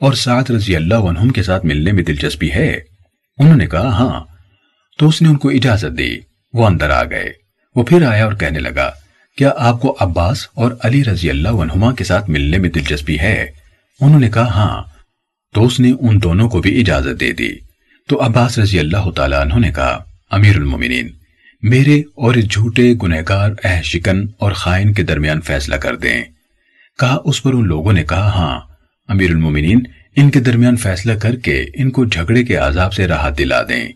اور 0.00 0.12
سعد 0.12 0.50
رضی 0.50 0.76
اللہ 0.76 0.94
عنہم 0.94 1.28
کے 1.28 1.42
ساتھ 1.42 1.66
ملنے 1.66 1.92
میں 1.92 2.02
دلچسپی 2.02 2.52
ہے؟ 2.52 2.80
انہوں 3.38 3.56
نے 3.56 3.66
کہا 3.66 3.88
ہاں۔ 3.88 4.24
تو 4.98 5.08
اس 5.08 5.22
نے 5.22 5.28
ان 5.28 5.36
کو 5.36 5.48
اجازت 5.48 5.98
دی۔ 5.98 6.16
وہ 6.52 6.66
اندر 6.66 6.90
آ 6.90 7.04
گئے۔ 7.04 7.32
وہ 7.74 7.82
پھر 7.82 8.06
آیا 8.06 8.24
اور 8.24 8.32
کہنے 8.32 8.58
لگا، 8.58 8.90
کیا 9.36 9.50
آپ 9.56 9.80
کو 9.80 9.96
عباس 10.00 10.48
اور 10.54 10.70
علی 10.84 11.04
رضی 11.04 11.30
اللہ 11.30 11.48
عنہما 11.48 11.94
کے 11.94 12.04
ساتھ 12.04 12.30
ملنے 12.30 12.58
میں 12.58 12.70
دلچسپی 12.70 13.18
ہے؟ 13.18 13.46
انہوں 14.00 14.20
نے 14.20 14.30
کہا 14.30 14.50
ہاں۔ 14.50 14.82
تو 15.54 15.64
اس 15.64 15.80
نے 15.80 15.92
ان 16.00 16.22
دونوں 16.22 16.48
کو 16.48 16.60
بھی 16.60 16.80
اجازت 16.80 17.20
دے 17.20 17.32
دی۔ 17.32 17.50
تو 18.08 18.26
عباس 18.26 18.58
رضی 18.58 18.78
اللہ 18.78 19.10
تعالیٰ 19.16 19.40
عنہ 19.40 19.54
نے 19.54 19.72
کہا 19.72 20.04
امیر 20.30 20.56
المومنین 20.56 21.08
میرے 21.62 22.02
اور 22.14 22.34
اس 22.34 22.50
جھوٹے 22.50 22.94
گنہگار 23.02 23.50
اہ 23.64 23.82
شکن 23.82 24.26
اور 24.38 24.52
خائن 24.52 24.92
کے 24.92 25.02
درمیان 25.02 25.40
فیصلہ 25.40 25.74
کر 25.74 25.96
دیں۔ 25.96 26.24
کہا 26.98 27.18
اس 27.24 27.42
پر 27.42 27.52
ان 27.52 27.66
لوگوں 27.66 27.92
نے 27.92 28.04
کہا 28.04 28.26
ہاں 28.26 28.60
امیر 29.08 29.30
المومنین، 29.30 29.80
ان 30.16 30.30
کے 30.30 30.40
درمیان 30.40 30.76
فیصلہ 30.76 31.12
کر 31.12 31.36
کے 31.36 31.66
ان 31.74 31.90
کو 31.90 32.04
جھگڑے 32.04 32.44
کے 32.44 32.56
عذاب 32.56 32.92
سے 32.92 33.06
راحت 33.06 33.38
دلا 33.38 33.62
دیں۔ 33.62 33.92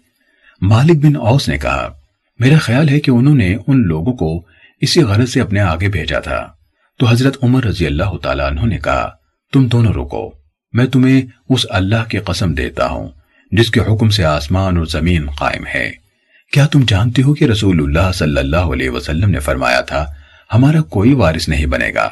مالک 0.60 1.04
بن 1.04 1.16
اوس 1.16 1.48
نے 1.48 1.58
کہا، 1.58 1.92
میرا 2.38 2.58
خیال 2.58 2.88
ہے 2.88 3.00
کہ 3.00 3.10
انہوں 3.10 3.34
نے 3.34 3.56
ان 3.66 3.82
لوگوں 3.82 4.12
کو 4.12 4.46
اسی 4.80 5.02
غرض 5.02 5.30
سے 5.30 5.40
اپنے 5.40 5.60
آگے 5.60 5.88
بھیجا 5.88 6.18
تھا۔ 6.18 6.52
تو 6.98 7.06
حضرت 7.06 7.44
عمر 7.44 7.64
رضی 7.64 7.86
اللہ 7.86 8.16
تعالیٰ 8.22 8.46
عنہ 8.46 8.60
نے 8.60 8.78
کہا، 8.78 9.10
تم 9.52 9.66
دونوں 9.66 9.92
رکو، 9.92 10.32
میں 10.72 10.86
تمہیں 10.86 11.22
اس 11.48 11.66
اللہ 11.70 12.08
کی 12.08 12.18
قسم 12.18 12.54
دیتا 12.54 12.88
ہوں، 12.88 13.08
جس 13.52 13.70
کے 13.70 13.80
حکم 13.80 14.08
سے 14.08 14.24
آسمان 14.24 14.76
اور 14.76 14.86
زمین 14.86 15.30
قائم 15.30 15.66
ہے۔ 15.74 16.05
کیا 16.52 16.66
تم 16.66 16.82
جانتے 16.88 17.22
ہو 17.22 17.34
کہ 17.34 17.44
رسول 17.44 17.80
اللہ 17.80 18.12
صلی 18.12 18.38
اللہ 18.38 18.56
علیہ 18.56 18.90
وسلم 18.90 19.30
نے 19.30 19.38
فرمایا 19.38 19.80
تھا، 19.80 20.06
ہمارا 20.54 20.80
کوئی 20.80 21.14
وارث 21.14 21.48
نہیں 21.48 21.66
بنے 21.66 21.94
گا۔ 21.94 22.08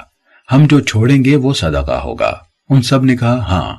ہم 0.52 0.66
جو 0.70 0.80
چھوڑیں 0.80 1.24
گے 1.24 1.36
وہ 1.36 1.54
صدقہ 1.54 1.92
ہوگا۔ 1.92 2.32
ان 2.70 2.82
سب 2.82 3.04
نے 3.04 3.16
کہا 3.16 3.38
ہاں۔ 3.38 3.76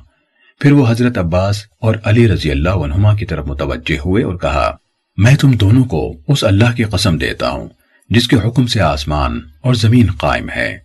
پھر 0.59 0.71
وہ 0.71 0.89
حضرت 0.89 1.17
عباس 1.17 1.63
اور 1.81 1.95
علی 2.03 2.27
رضی 2.27 2.51
اللہ 2.51 2.69
عنہما 2.69 3.15
کی 3.15 3.25
طرف 3.25 3.45
متوجہ 3.45 3.97
ہوئے 4.05 4.23
اور 4.23 4.35
کہا، 4.35 4.75
میں 5.17 5.35
تم 5.35 5.51
دونوں 5.51 5.83
کو 5.83 6.13
اس 6.27 6.43
اللہ 6.43 6.75
کی 6.75 6.83
قسم 6.83 7.17
دیتا 7.17 7.49
ہوں، 7.49 7.67
جس 8.09 8.27
کے 8.27 8.35
حکم 8.35 8.67
سے 8.67 8.81
آسمان 8.81 9.39
اور 9.61 9.73
زمین 9.73 10.11
قائم 10.11 10.49
ہے۔ 10.49 10.77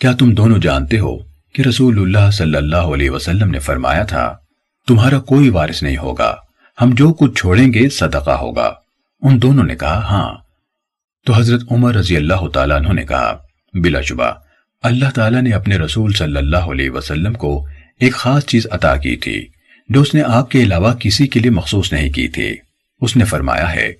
کیا 0.00 0.12
تم 0.12 0.34
دونوں 0.34 0.58
جانتے 0.58 0.98
ہو 0.98 1.18
کہ 1.54 1.62
رسول 1.68 1.98
اللہ 1.98 2.30
صلی 2.30 2.56
اللہ 2.56 2.76
علیہ 2.76 3.10
وسلم 3.10 3.50
نے 3.50 3.58
فرمایا 3.58 4.02
تھا، 4.02 4.36
تمہارا 4.88 5.18
کوئی 5.18 5.48
وارث 5.50 5.82
نہیں 5.82 5.96
ہوگا۔ 5.96 6.36
ہم 6.80 6.90
جو 6.90 7.12
کچھ 7.12 7.40
چھوڑیں 7.40 7.72
گے 7.72 7.88
صدقہ 7.88 8.30
ہوگا۔ 8.30 8.74
ان 9.22 9.42
دونوں 9.42 9.64
نے 9.64 9.76
کہا 9.76 10.02
ہاں۔ 10.10 10.34
تو 11.26 11.32
حضرت 11.32 11.62
عمر 11.70 11.94
رضی 11.94 12.16
اللہ 12.16 12.48
تعالیٰ 12.48 12.76
عنہ 12.76 12.92
نے 12.92 13.02
کہا، 13.02 13.38
بلا 13.74 14.00
شبہ، 14.00 14.32
اللہ 14.82 15.10
تعالیٰ 15.14 15.42
نے 15.42 15.50
اپنے 15.50 15.76
رسول 15.76 16.12
صلی 16.12 16.36
اللہ 16.36 16.56
علیہ 16.56 16.90
وسلم 16.90 17.32
کو 17.32 17.66
ایک 18.00 18.12
خاص 18.12 18.44
چیز 18.44 18.66
عطا 18.70 18.96
کی 18.96 19.16
تھی، 19.16 19.48
جو 19.88 20.00
اس 20.00 20.14
نے 20.14 20.22
آپ 20.26 20.50
کے 20.50 20.62
علاوہ 20.62 20.94
کسی 20.94 21.26
کے 21.26 21.40
لیے 21.40 21.50
مخصوص 21.50 21.92
نہیں 21.92 22.10
کی 22.10 22.28
تھی۔ 22.28 22.56
اس 23.00 23.16
نے 23.16 23.24
فرمایا 23.24 23.74
ہے، 23.74 23.92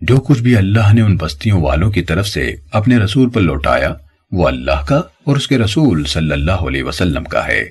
جو 0.00 0.16
کچھ 0.16 0.42
بھی 0.42 0.56
اللہ 0.56 0.92
نے 0.92 1.00
ان 1.00 1.16
بستیوں 1.16 1.60
والوں 1.60 1.90
کی 1.90 2.02
طرف 2.02 2.28
سے 2.28 2.54
اپنے 2.72 2.98
رسول 2.98 3.30
پر 3.30 3.40
لوٹایا، 3.40 3.94
وہ 4.32 4.48
اللہ 4.48 4.84
کا 4.86 4.96
اور 4.96 5.36
اس 5.36 5.48
کے 5.48 5.58
رسول 5.58 6.04
صلی 6.04 6.32
اللہ 6.32 6.52
علیہ 6.52 6.82
وسلم 6.82 7.24
کا 7.24 7.46
ہے۔ 7.46 7.64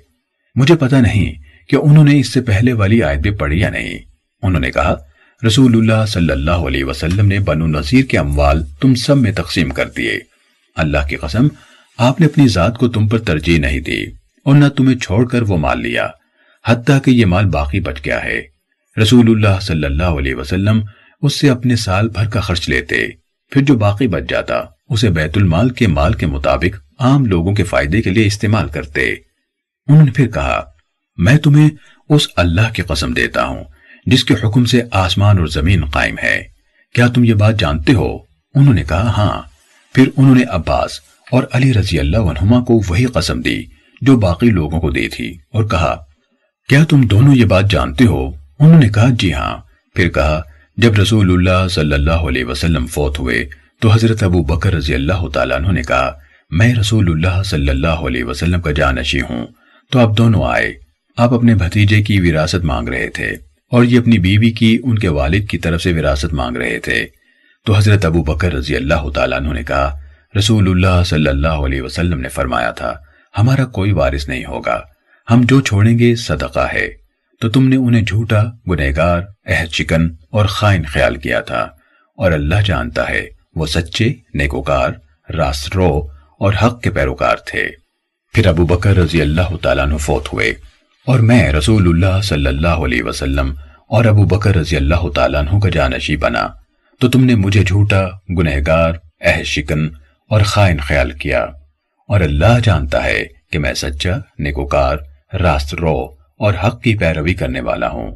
مجھے 0.55 0.75
پتہ 0.75 0.95
نہیں 0.95 1.33
کہ 1.69 1.75
انہوں 1.75 2.03
نے 2.03 2.19
اس 2.19 2.33
سے 2.33 2.41
پہلے 2.41 2.73
والی 2.73 3.03
آیت 3.03 3.19
بھی 3.19 3.31
پڑھی 3.31 3.59
یا 3.59 3.69
نہیں۔ 3.69 3.97
انہوں 4.41 4.61
نے 4.61 4.71
کہا 4.71 4.95
رسول 5.47 5.75
اللہ 5.75 6.05
صلی 6.05 6.31
اللہ 6.31 6.51
علیہ 6.51 6.83
وسلم 6.83 7.27
نے 7.27 7.39
بنو 7.39 7.67
نذیر 7.67 8.05
کے 8.05 8.17
اموال 8.17 8.63
تم 8.81 8.95
سب 8.95 9.17
میں 9.17 9.31
تقسیم 9.31 9.69
کر 9.69 9.89
دیے۔ 9.89 10.19
اللہ 10.75 10.97
کی 11.09 11.15
قسم، 11.15 11.47
آپ 11.97 12.19
نے 12.19 12.25
اپنی 12.25 12.47
ذات 12.47 12.77
کو 12.77 12.87
تم 12.87 13.07
پر 13.07 13.19
ترجیح 13.19 13.59
نہیں 13.59 13.79
دی 13.79 14.03
اور 14.45 14.55
نہ 14.55 14.67
تمہیں 14.67 14.97
چھوڑ 14.97 15.27
کر 15.27 15.41
وہ 15.41 15.57
مال 15.57 15.81
لیا، 15.81 16.07
حتیٰ 16.67 17.01
کہ 17.05 17.11
یہ 17.11 17.25
مال 17.25 17.45
باقی 17.45 17.79
بچ 17.79 18.05
گیا 18.05 18.23
ہے۔ 18.23 18.41
رسول 19.01 19.25
اللہ 19.29 19.59
صلی 19.61 19.85
اللہ 19.85 20.03
علیہ 20.03 20.35
وسلم 20.35 20.81
اس 21.21 21.39
سے 21.39 21.49
اپنے 21.49 21.75
سال 21.75 22.09
بھر 22.09 22.29
کا 22.29 22.39
خرچ 22.39 22.69
لیتے، 22.69 23.07
پھر 23.51 23.61
جو 23.61 23.77
باقی 23.77 24.07
بچ 24.07 24.23
جاتا، 24.29 24.61
اسے 24.89 25.09
بیت 25.09 25.37
المال 25.37 25.69
کے 25.69 25.87
مال 25.87 26.13
کے 26.13 26.25
مطابق 26.25 26.79
عام 26.99 27.25
لوگوں 27.25 27.53
کے 27.53 27.63
فائدے 27.63 28.01
کے 28.01 28.09
لیے 28.09 28.25
استعمال 28.25 28.67
کرتے۔ 28.67 29.11
انہوں 29.87 30.05
نے 30.05 30.11
پھر 30.11 30.27
کہا، 30.27 30.63
میں 31.17 31.37
تمہیں 31.37 31.69
اس 32.09 32.27
اللہ 32.35 32.73
کی 32.73 32.81
قسم 32.81 33.13
دیتا 33.13 33.45
ہوں۔ 33.45 33.63
جس 34.09 34.23
کے 34.23 34.33
حکم 34.33 34.65
سے 34.65 34.81
آسمان 34.91 35.37
اور 35.37 35.47
زمین 35.47 35.85
قائم 35.85 36.15
ہے۔ 36.23 36.43
کیا 36.95 37.07
تم 37.07 37.23
یہ 37.23 37.33
بات 37.33 37.59
جانتے 37.59 37.93
ہو؟ 37.93 38.17
انہوں 38.55 38.73
نے 38.73 38.83
کہا 38.83 39.09
ہاں۔ 39.09 39.41
پھر 39.93 40.09
انہوں 40.17 40.35
نے 40.35 40.43
عباس 40.49 40.91
اور 41.31 41.43
علی 41.53 41.73
رضی 41.73 41.99
اللہ 41.99 42.17
عنہما 42.17 42.63
کو 42.63 42.81
وہی 42.87 43.05
قسم 43.05 43.41
دی 43.41 43.63
جو 44.01 44.17
باقی 44.17 44.49
لوگوں 44.49 44.79
کو 44.79 44.89
دی 44.89 45.07
تھی 45.07 45.37
اور 45.53 45.63
کہا، 45.63 45.97
کیا 46.69 46.83
تم 46.83 47.01
دونوں 47.01 47.35
یہ 47.35 47.45
بات 47.45 47.71
جانتے 47.71 48.05
ہو؟ 48.05 48.29
انہوں 48.59 48.79
نے 48.79 48.89
کہا 48.89 49.07
جی 49.19 49.33
ہاں۔ 49.33 49.57
پھر 49.95 50.09
کہا، 50.09 50.41
جب 50.77 50.93
رسول 50.93 51.31
اللہ 51.31 51.67
صلی 51.67 51.93
اللہ 51.93 52.11
علیہ 52.11 52.45
وسلم 52.45 52.87
فوت 52.87 53.19
ہوئے 53.19 53.45
تو 53.81 53.93
حضرت 53.93 54.23
ابو 54.23 54.43
بکر 54.43 54.73
رضی 54.73 54.93
اللہ 54.93 55.27
تعالیٰ 55.33 55.57
عنہ 55.57 55.71
نے 55.71 55.83
کہا، 55.83 56.13
میں 56.49 56.75
رسول 56.75 57.11
اللہ 57.11 57.43
صلی 57.43 57.69
اللہ 57.69 57.87
علیہ 57.87 58.23
وسلم 58.23 58.61
کا 58.61 58.71
جانشی 58.71 59.21
ہوں۔ 59.21 59.47
تو 59.91 59.99
اب 59.99 60.17
دونوں 60.17 60.43
آئے۔ 60.43 60.73
آپ 61.17 61.33
اپنے 61.33 61.55
بھتیجے 61.55 62.01
کی 62.01 62.19
وراثت 62.19 62.65
مانگ 62.65 62.89
رہے 62.89 63.09
تھے۔ 63.09 63.48
اور 63.69 63.83
یہ 63.83 63.99
اپنی 63.99 64.19
بیوی 64.19 64.51
کی 64.51 64.79
ان 64.83 64.99
کے 64.99 65.07
والد 65.07 65.47
کی 65.47 65.57
طرف 65.57 65.81
سے 65.81 65.93
وراثت 65.93 66.33
مانگ 66.33 66.57
رہے 66.57 66.79
تھے۔ 66.79 67.05
تو 67.65 67.77
حضرت 67.77 68.05
ابو 68.05 68.23
بکر 68.23 68.53
رضی 68.53 68.75
اللہ 68.75 69.09
تعالیٰ 69.15 69.37
عنہ 69.37 69.53
نے 69.53 69.63
کہا، 69.63 69.99
رسول 70.37 70.69
اللہ 70.69 71.03
صلی 71.03 71.29
اللہ 71.29 71.47
علیہ 71.47 71.81
وسلم 71.81 72.19
نے 72.19 72.29
فرمایا 72.29 72.71
تھا، 72.71 72.93
ہمارا 73.37 73.65
کوئی 73.65 73.91
وارث 73.91 74.29
نہیں 74.29 74.45
ہوگا، 74.45 74.81
ہم 75.31 75.41
جو 75.43 75.61
چھوڑیں 75.61 75.99
گے 75.99 76.15
صدقہ 76.15 76.67
ہے۔ 76.73 76.89
تو 77.41 77.49
تم 77.49 77.67
نے 77.67 77.75
انہیں 77.75 78.01
جھوٹا، 78.01 78.43
گنہگار، 78.67 79.21
عہد 79.45 79.67
چکن 79.67 80.09
اور 80.31 80.45
خائن 80.45 80.83
خیال 80.83 81.15
کیا 81.15 81.39
تھا۔ 81.41 81.67
اور 82.15 82.31
اللہ 82.31 82.55
جانتا 82.65 83.09
ہے، 83.09 83.25
وہ 83.55 83.65
سچے، 83.65 84.13
نیکوکار، 84.33 84.91
راست 85.31 85.75
رو 85.75 86.07
اور 86.39 86.53
حق 86.63 86.81
کے 86.81 86.91
پیروکار 86.91 87.35
تھے۔ 87.45 87.69
پھر 88.33 88.45
ابو 88.45 88.65
بکر 88.65 88.95
رضی 88.95 89.21
اللہ 89.21 89.55
تعالیٰ 89.61 89.85
عنہ 89.85 89.97
فوت 89.97 90.33
ہوئے۔ 90.33 90.53
اور 91.05 91.19
میں 91.19 91.51
رسول 91.51 91.87
اللہ 91.87 92.21
صلی 92.21 92.47
اللہ 92.47 92.67
علیہ 92.67 93.03
وسلم 93.03 93.53
اور 93.89 94.05
ابو 94.05 94.25
بکر 94.25 94.55
رضی 94.55 94.75
اللہ 94.75 95.09
تعالیٰ 95.15 95.39
عنہ 95.39 95.59
کا 95.59 95.69
جانشی 95.69 96.17
بنا، 96.17 96.47
تو 96.99 97.09
تم 97.09 97.25
نے 97.25 97.35
مجھے 97.35 97.63
جھوٹا، 97.63 98.07
گنہگار 98.29 98.93
اہ 99.21 99.43
شکن 99.43 99.89
اور 100.29 100.41
خائن 100.41 100.77
خیال 100.77 101.11
کیا۔ 101.11 101.43
اور 102.07 102.21
اللہ 102.21 102.59
جانتا 102.63 103.03
ہے 103.03 103.25
کہ 103.51 103.59
میں 103.59 103.73
سچا، 103.73 104.11
نیکوکار، 104.39 104.97
راست 105.33 105.75
رو 105.75 106.03
اور 106.39 106.53
حق 106.63 106.81
کی 106.81 106.95
پیروی 106.95 107.33
کرنے 107.33 107.61
والا 107.61 107.89
ہوں۔ 107.89 108.15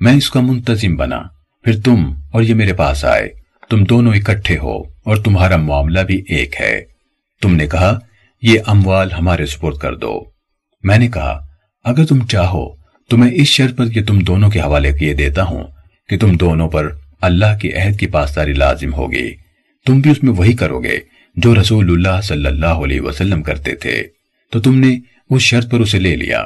میں 0.00 0.12
اس 0.12 0.30
کا 0.30 0.40
منتظم 0.40 0.96
بنا۔ 0.96 1.22
پھر 1.64 1.80
تم 1.80 2.12
اور 2.32 2.42
یہ 2.42 2.54
میرے 2.54 2.72
پاس 2.72 3.04
آئے۔ 3.04 3.28
تم 3.70 3.84
دونوں 3.84 4.14
اکٹھے 4.14 4.58
ہو 4.58 4.82
اور 4.82 5.16
تمہارا 5.16 5.56
معاملہ 5.56 6.00
بھی 6.00 6.24
ایک 6.28 6.60
ہے۔ 6.60 6.80
تم 7.42 7.56
نے 7.56 7.66
کہا، 7.66 7.98
یہ 8.42 8.60
اموال 8.66 9.12
ہمارے 9.12 9.46
سپرد 9.46 9.76
کر 9.76 9.94
دو۔ 9.96 10.24
میں 10.82 10.98
نے 10.98 11.08
کہا 11.08 11.45
اگر 11.86 12.04
تم 12.04 12.26
چاہو، 12.26 12.74
تو 13.08 13.16
میں 13.16 13.30
اس 13.34 13.46
شرط 13.46 13.76
پر 13.76 13.88
کہ 13.88 14.04
تم 14.04 14.18
دونوں 14.18 14.50
کے 14.50 14.60
حوالے 14.60 14.92
کیے 14.92 15.14
دیتا 15.14 15.42
ہوں 15.42 15.64
کہ 16.08 16.18
تم 16.18 16.36
دونوں 16.36 16.68
پر 16.68 16.88
اللہ 17.20 17.58
کی 17.60 17.74
عہد 17.74 17.98
کی 17.98 18.06
پاسداری 18.06 18.52
لازم 18.52 18.94
ہوگی۔ 18.94 19.34
تم 19.86 20.00
بھی 20.00 20.10
اس 20.10 20.22
میں 20.22 20.32
وہی 20.32 20.52
کرو 20.52 20.82
گے 20.82 20.98
جو 21.36 21.60
رسول 21.60 21.90
اللہ 21.90 22.20
صلی 22.20 22.46
اللہ 22.46 22.66
علیہ 22.66 23.00
وسلم 23.00 23.42
کرتے 23.42 23.74
تھے۔ 23.74 24.02
تو 24.52 24.60
تم 24.60 24.78
نے 24.78 24.98
اس 25.30 25.42
شرط 25.42 25.70
پر 25.70 25.80
اسے 25.80 25.98
لے 25.98 26.16
لیا۔ 26.16 26.44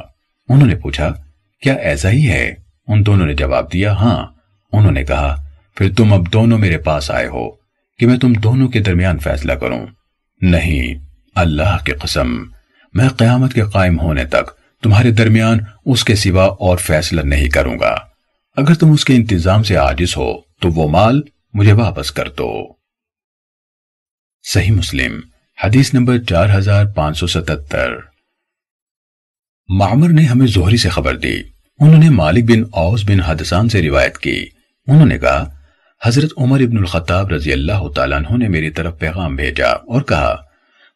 انہوں 0.49 0.66
نے 0.66 0.74
پوچھا، 0.74 1.14
کیا 1.62 1.74
ایسا 1.74 2.11
ہی 2.11 2.28
ہے؟ 2.28 2.55
ان 2.88 3.07
دونوں 3.07 3.26
نے 3.26 3.34
جواب 3.34 3.72
دیا 3.72 3.93
ہاں 3.93 4.26
انہوں 4.72 4.93
نے 4.93 5.05
کہا، 5.05 5.45
پھر 5.74 5.95
تم 5.95 6.12
اب 6.12 6.32
دونوں 6.32 6.59
میرے 6.59 6.78
پاس 6.78 7.11
آئے 7.11 7.26
ہو 7.26 7.51
کہ 7.99 8.07
میں 8.07 8.18
تم 8.18 8.32
دونوں 8.32 8.68
کے 8.68 8.80
درمیان 8.80 9.18
فیصلہ 9.18 9.53
کروں۔ 9.53 9.86
نہیں، 10.41 10.95
اللہ 11.34 11.84
کی 11.84 11.93
قسم، 11.93 12.43
میں 12.95 13.09
قیامت 13.09 13.55
کے 13.55 13.62
قائم 13.62 14.01
ہونے 14.01 14.24
تک 14.24 14.59
تمہارے 14.83 15.11
درمیان 15.11 15.59
اس 15.87 16.05
کے 16.05 16.14
سوا 16.14 16.45
اور 16.45 16.78
فیصلہ 16.78 17.20
نہیں 17.20 17.49
کروں 17.49 17.78
گا۔ 17.78 17.97
اگر 18.57 18.74
تم 18.74 18.93
اس 18.93 19.05
کے 19.05 19.14
انتظام 19.14 19.62
سے 19.62 19.76
عاجز 19.76 20.16
ہو، 20.16 20.41
تو 20.41 20.68
وہ 20.68 20.89
مال 20.89 21.20
مجھے 21.55 21.72
واپس 21.72 22.12
کر 22.12 22.28
دو۔ 22.28 22.72
صحیح 24.43 24.72
مسلم، 24.72 25.20
حدیث 25.64 25.95
نمبر 25.95 26.18
چار 26.18 26.59
ہزار 26.59 26.85
پانچ 26.85 27.18
سو 27.18 27.26
ستتر۔ 27.26 27.91
معمر 29.68 30.09
نے 30.09 30.22
ہمیں 30.22 30.47
زہری 30.47 30.76
سے 30.76 30.89
خبر 30.89 31.16
دی۔ 31.16 31.41
انہوں 31.81 31.99
نے 31.99 32.11
مالک 32.11 32.45
بن 32.45 32.62
اوس 32.72 33.05
بن 33.05 33.20
حدثان 33.20 33.68
سے 33.68 33.83
روایت 33.83 34.18
کی۔ 34.18 34.47
انہوں 34.87 35.07
نے 35.07 35.18
کہا، 35.18 35.55
حضرت 36.05 36.31
عمر 36.37 36.61
ابن 36.61 36.78
الخطاب 36.78 37.28
رضی 37.28 37.53
اللہ 37.53 37.89
تعالیٰ 37.95 38.18
عنہ 38.18 38.37
نے 38.37 38.49
میری 38.49 38.70
طرف 38.70 38.99
پیغام 38.99 39.37
بھیجا 39.37 39.68
اور 39.68 40.03
کہا، 40.03 40.37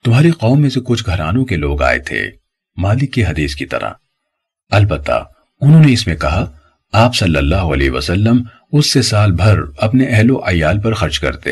تمہاری 0.04 0.30
قوم 0.30 0.60
میں 0.60 0.70
سے 0.70 0.80
کچھ 0.84 1.06
گھرانوں 1.06 1.44
کے 1.44 1.56
لوگ 1.56 1.82
آئے 1.82 1.98
تھے۔ 1.98 2.43
مالک 2.76 3.12
کی 3.12 3.24
حدیث 3.24 3.54
کی 3.54 3.66
طرح۔ 3.66 3.90
البتہ 4.70 5.24
انہوں 5.60 5.84
نے 5.84 5.92
اس 5.92 6.06
میں 6.06 6.16
کہا، 6.16 6.52
آپ 6.92 7.14
صلی 7.14 7.36
اللہ 7.36 7.54
علیہ 7.54 7.90
وسلم 7.90 8.42
اس 8.72 8.92
سے 8.92 9.02
سال 9.02 9.32
بھر 9.32 9.60
اپنے 9.78 10.04
اہل 10.04 10.30
و 10.30 10.40
عیال 10.46 10.80
پر 10.80 10.94
خرچ 10.94 11.20
کرتے۔ 11.20 11.50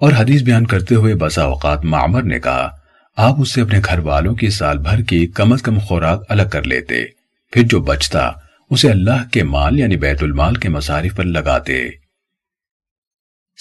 اور 0.00 0.12
حدیث 0.12 0.42
بیان 0.42 0.66
کرتے 0.66 0.94
ہوئے 0.94 1.14
بسا 1.14 1.42
اوقات 1.42 1.84
معمر 1.84 2.22
نے 2.22 2.40
کہا، 2.40 2.70
آپ 3.16 3.34
اس 3.40 3.54
سے 3.54 3.60
اپنے 3.60 3.80
گھر 3.84 3.98
والوں 3.98 4.34
کی 4.34 4.50
سال 4.50 4.78
بھر 4.78 5.02
کی 5.02 5.26
کم 5.26 5.52
از 5.52 5.62
کم 5.62 5.78
خوراک 5.78 6.22
الگ 6.28 6.42
کر 6.52 6.62
لیتے۔ 6.62 7.04
پھر 7.52 7.62
جو 7.62 7.80
بچتا، 7.80 8.30
اسے 8.70 8.90
اللہ 8.90 9.28
کے 9.32 9.42
مال 9.42 9.78
یعنی 9.78 9.96
بیت 9.96 10.22
المال 10.22 10.54
کے 10.54 10.68
مصارف 10.68 11.16
پر 11.16 11.24
لگاتے۔ 11.24 11.88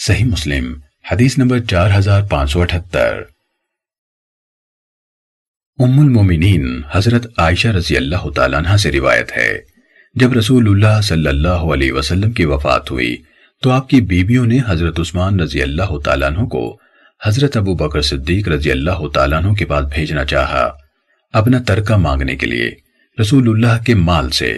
صحیح 0.06 0.26
مسلم، 0.26 0.74
حدیث 1.12 1.38
نمبر 1.38 1.60
چار 1.60 1.90
ہزار 1.98 2.22
پانچ 2.22 2.52
سو 2.52 2.62
اٹھتر۔ 2.62 3.24
ام 5.84 6.00
المومنین 6.00 6.82
حضرت 6.92 7.26
عائشہ 7.38 7.68
رضی 7.68 7.98
اللہ 7.98 8.30
تعالیٰ 8.36 8.60
عنہ 8.60 8.76
سے 8.78 8.92
روایت 8.92 9.32
ہے۔ 9.38 9.58
جب 10.16 10.34
رسول 10.34 10.68
اللہ 10.68 11.02
صلی 11.04 11.28
اللہ 11.28 11.64
علیہ 11.74 11.92
وسلم 11.92 12.32
کی 12.32 12.46
وفات 12.46 12.92
ہوئی، 12.92 13.16
تو 13.64 13.72
آپ 13.72 13.90
کی 13.90 14.02
بیویوں 14.02 14.46
نے 14.46 14.60
حضرت 14.68 15.00
عثمان 15.00 15.40
رضی 15.40 15.62
اللہ 15.62 15.98
تعالیٰ 16.06 16.28
عنہ 16.28 16.46
کو 16.46 16.78
حضرت 17.22 17.58
ابو 17.58 17.76
بکر 17.76 18.02
صدیق 18.02 18.48
رضی 18.48 18.72
اللہ 18.72 19.08
تعالیٰ 19.08 19.44
عنہ 19.44 19.54
کے 19.54 19.66
پاس 19.66 19.86
بھیجنا 19.86 20.26
چاہا۔ 20.26 20.70
اپنا 21.34 21.60
ترکہ 21.68 21.98
مانگنے 21.98 22.36
کے 22.36 22.46
لیے 22.46 22.72
رسول 23.22 23.50
اللہ 23.50 23.84
کے 23.84 23.96
مال 23.96 24.30
سے 24.30 24.54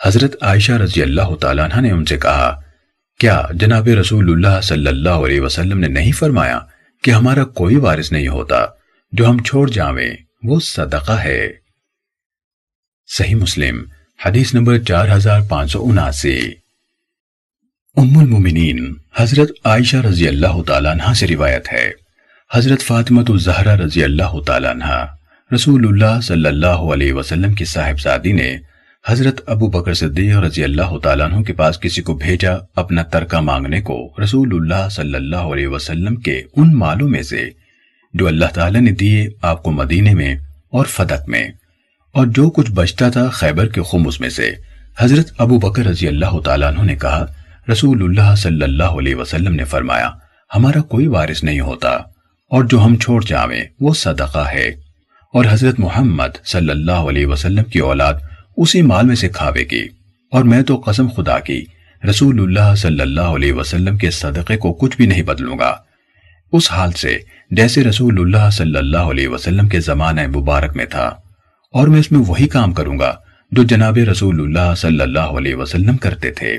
حضرت 0.00 0.36
عائشہ 0.40 0.72
رضی 0.72 1.02
اللہ 1.02 1.34
تعالیٰ 1.40 1.64
عنہ 1.64 1.80
نے 1.80 1.90
ان 1.90 2.04
سے 2.04 2.16
کہا، 2.16 2.50
کیا 3.20 3.42
جناب 3.52 3.88
رسول 4.00 4.32
اللہ 4.32 4.60
صلی 4.62 4.86
اللہ 4.86 5.26
علیہ 5.26 5.40
وسلم 5.40 5.78
نے 5.78 5.88
نہیں 5.88 6.12
فرمایا 6.12 6.58
کہ 7.04 7.10
ہمارا 7.10 7.44
کوئی 7.44 7.76
وارث 7.76 8.12
نہیں 8.12 8.28
ہوتا 8.28 8.64
جو 9.12 9.30
ہم 9.30 9.42
چھوڑ 9.42 9.70
جاویں؟ 9.70 10.29
وہ 10.42 10.60
صدقہ 10.60 11.12
ہے۔ 11.12 11.48
صحیح 13.06 13.34
مسلم، 13.34 13.84
حدیث 14.26 14.54
نمبر 14.54 14.78
چار 14.78 15.16
ہزار 15.16 15.40
پانچ 15.48 15.72
سو 15.72 15.84
اناسی۔ 15.84 16.40
ام 17.96 18.18
المومنین، 18.18 18.94
حضرت 19.16 19.50
عائشہ 19.64 19.96
رضی 19.96 20.28
اللہ 20.28 20.62
تعالیٰ 20.66 20.92
عنہ 20.92 21.14
سے 21.14 21.26
روایت 21.26 21.72
ہے۔ 21.72 21.90
حضرت 22.54 22.82
فاطمہ 22.82 23.20
الزہرہ 23.28 23.76
رضی 23.76 24.04
اللہ 24.04 24.40
تعالیٰ 24.46 24.70
عنہ، 24.70 25.06
رسول 25.54 25.86
اللہ 25.88 26.20
صلی 26.20 26.46
اللہ 26.46 26.82
علیہ 26.92 27.12
وسلم 27.12 27.54
کی 27.54 27.64
صاحبزادی 27.64 28.32
نے 28.32 28.56
حضرت 29.08 29.40
ابو 29.46 29.66
بکر 29.66 29.94
صدیق 29.94 30.36
رضی 30.36 30.64
اللہ 30.64 30.98
تعالیٰ 30.98 31.32
عنہ 31.32 31.42
کے 31.42 31.52
پاس 31.52 31.80
کسی 31.80 32.02
کو 32.02 32.14
بھیجا 32.14 32.52
اپنا 32.76 33.02
ترکہ 33.02 33.40
مانگنے 33.40 33.80
کو 33.80 34.14
رسول 34.22 34.48
اللہ 34.54 34.88
صلی 34.88 35.14
اللہ 35.14 35.36
علیہ 35.36 35.66
وسلم 35.66 36.16
کے 36.16 36.42
ان 36.56 36.74
مالوں 36.74 37.08
میں 37.08 37.22
سے 37.22 37.50
جو 38.14 38.26
اللہ 38.26 38.46
تعالیٰ 38.54 38.80
نے 38.80 38.90
دیے 38.90 39.28
آپ 39.42 39.62
کو 39.62 39.70
مدینے 39.70 40.14
میں 40.14 40.34
اور 40.70 40.86
فدق 40.86 41.28
میں۔ 41.28 41.48
اور 42.12 42.26
جو 42.26 42.50
کچھ 42.50 42.70
بچتا 42.70 43.10
تھا 43.10 43.28
خیبر 43.28 43.68
کے 43.68 43.80
خمس 43.90 44.20
میں 44.20 44.28
سے۔ 44.28 44.50
حضرت 44.98 45.32
ابو 45.38 45.58
بکر 45.58 45.86
رضی 45.86 46.08
اللہ 46.08 46.40
تعالیٰ 46.44 46.68
عنہ 46.68 46.82
نے 46.82 46.96
کہا 46.96 47.26
رسول 47.72 48.02
اللہ 48.02 48.34
صلی 48.34 48.62
اللہ 48.62 48.84
علیہ 48.84 49.14
وسلم 49.14 49.54
نے 49.54 49.64
فرمایا، 49.64 50.10
ہمارا 50.54 50.80
کوئی 50.80 51.06
وارث 51.06 51.44
نہیں 51.44 51.60
ہوتا، 51.60 51.90
اور 52.50 52.64
جو 52.64 52.84
ہم 52.84 52.96
چھوڑ 52.96 53.24
جاویں 53.26 53.64
وہ 53.80 53.94
صدقہ 53.94 54.46
ہے۔ 54.54 54.68
اور 55.34 55.44
حضرت 55.50 55.80
محمد 55.80 56.44
صلی 56.44 56.70
اللہ 56.70 56.92
علیہ 56.92 57.26
وسلم 57.26 57.64
کی 57.64 57.78
اولاد 57.78 58.14
اسی 58.56 58.82
مال 58.82 59.06
میں 59.06 59.16
سے 59.16 59.28
کھاوے 59.28 59.64
گی۔ 59.70 59.88
اور 60.30 60.44
میں 60.44 60.62
تو 60.62 60.82
قسم 60.86 61.08
خدا 61.08 61.38
کی 61.38 61.64
رسول 62.10 62.40
اللہ 62.40 62.74
صلی 62.74 63.00
اللہ 63.00 63.20
علیہ 63.20 63.52
وسلم 63.52 63.96
کے 63.96 64.10
صدقے 64.10 64.56
کو 64.56 64.72
کچھ 64.72 64.96
بھی 64.96 65.06
نہیں 65.06 65.22
بدلوں 65.22 65.58
گا۔ 65.58 65.76
اس 66.52 66.72
حال 66.72 66.92
سے 66.92 67.18
جیسے 67.50 67.82
رسول 67.84 68.20
اللہ 68.20 68.50
صلی 68.52 68.76
اللہ 68.78 69.10
علیہ 69.12 69.28
وسلم 69.28 69.68
کے 69.68 69.80
زمانہ 69.80 70.26
مبارک 70.36 70.76
میں 70.76 70.84
تھا، 70.84 71.04
اور 71.74 71.88
میں 71.88 72.00
اس 72.00 72.12
میں 72.12 72.20
وہی 72.26 72.46
کام 72.48 72.72
کروں 72.72 72.98
گا 72.98 73.14
جو 73.52 73.62
جناب 73.62 73.96
رسول 74.10 74.40
اللہ 74.40 74.74
صلی 74.76 75.00
اللہ 75.00 75.36
علیہ 75.38 75.54
وسلم 75.54 75.96
کرتے 75.96 76.30
تھے۔ 76.30 76.58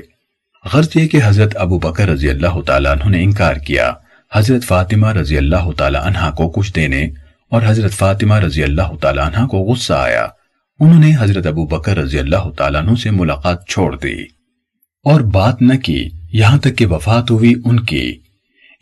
غرض 0.64 0.88
یہ 0.94 1.08
کہ 1.08 1.20
حضرت 1.24 1.56
ابو 1.56 1.78
بکر 1.78 2.08
رضی 2.08 2.30
اللہ 2.30 2.60
تعالیٰ 2.66 2.92
عنہ 2.92 3.10
نے 3.10 3.22
انکار 3.22 3.54
کیا، 3.66 3.92
حضرت 4.32 4.64
فاطمہ 4.64 5.12
رضی 5.12 5.36
اللہ 5.36 5.70
تعالیٰ 5.78 6.04
عنہ 6.06 6.30
کو 6.36 6.50
کچھ 6.50 6.72
دینے 6.74 7.02
اور 7.52 7.62
حضرت 7.66 7.92
فاطمہ 7.92 8.34
رضی 8.34 8.62
اللہ 8.62 8.94
تعالیٰ 9.00 9.26
عنہ 9.26 9.46
کو 9.46 9.58
غصہ 9.58 9.92
آیا۔ 9.92 10.26
انہوں 10.80 10.98
نے 10.98 11.12
حضرت 11.18 11.46
ابو 11.46 11.66
بکر 11.66 11.96
رضی 11.96 12.18
اللہ 12.18 12.50
تعالیٰ 12.58 12.82
عنہ 12.82 12.94
سے 12.94 13.10
ملاقات 13.10 13.66
چھوڑ 13.68 13.94
دی۔ 13.96 14.22
اور 15.06 15.20
بات 15.20 15.62
نہ 15.62 15.76
کی، 15.78 16.08
یہاں 16.32 16.58
تک 16.58 16.76
کہ 16.78 16.86
وفات 16.86 17.30
ہوئی 17.30 17.54
ان 17.64 17.80
کی۔ 17.80 18.12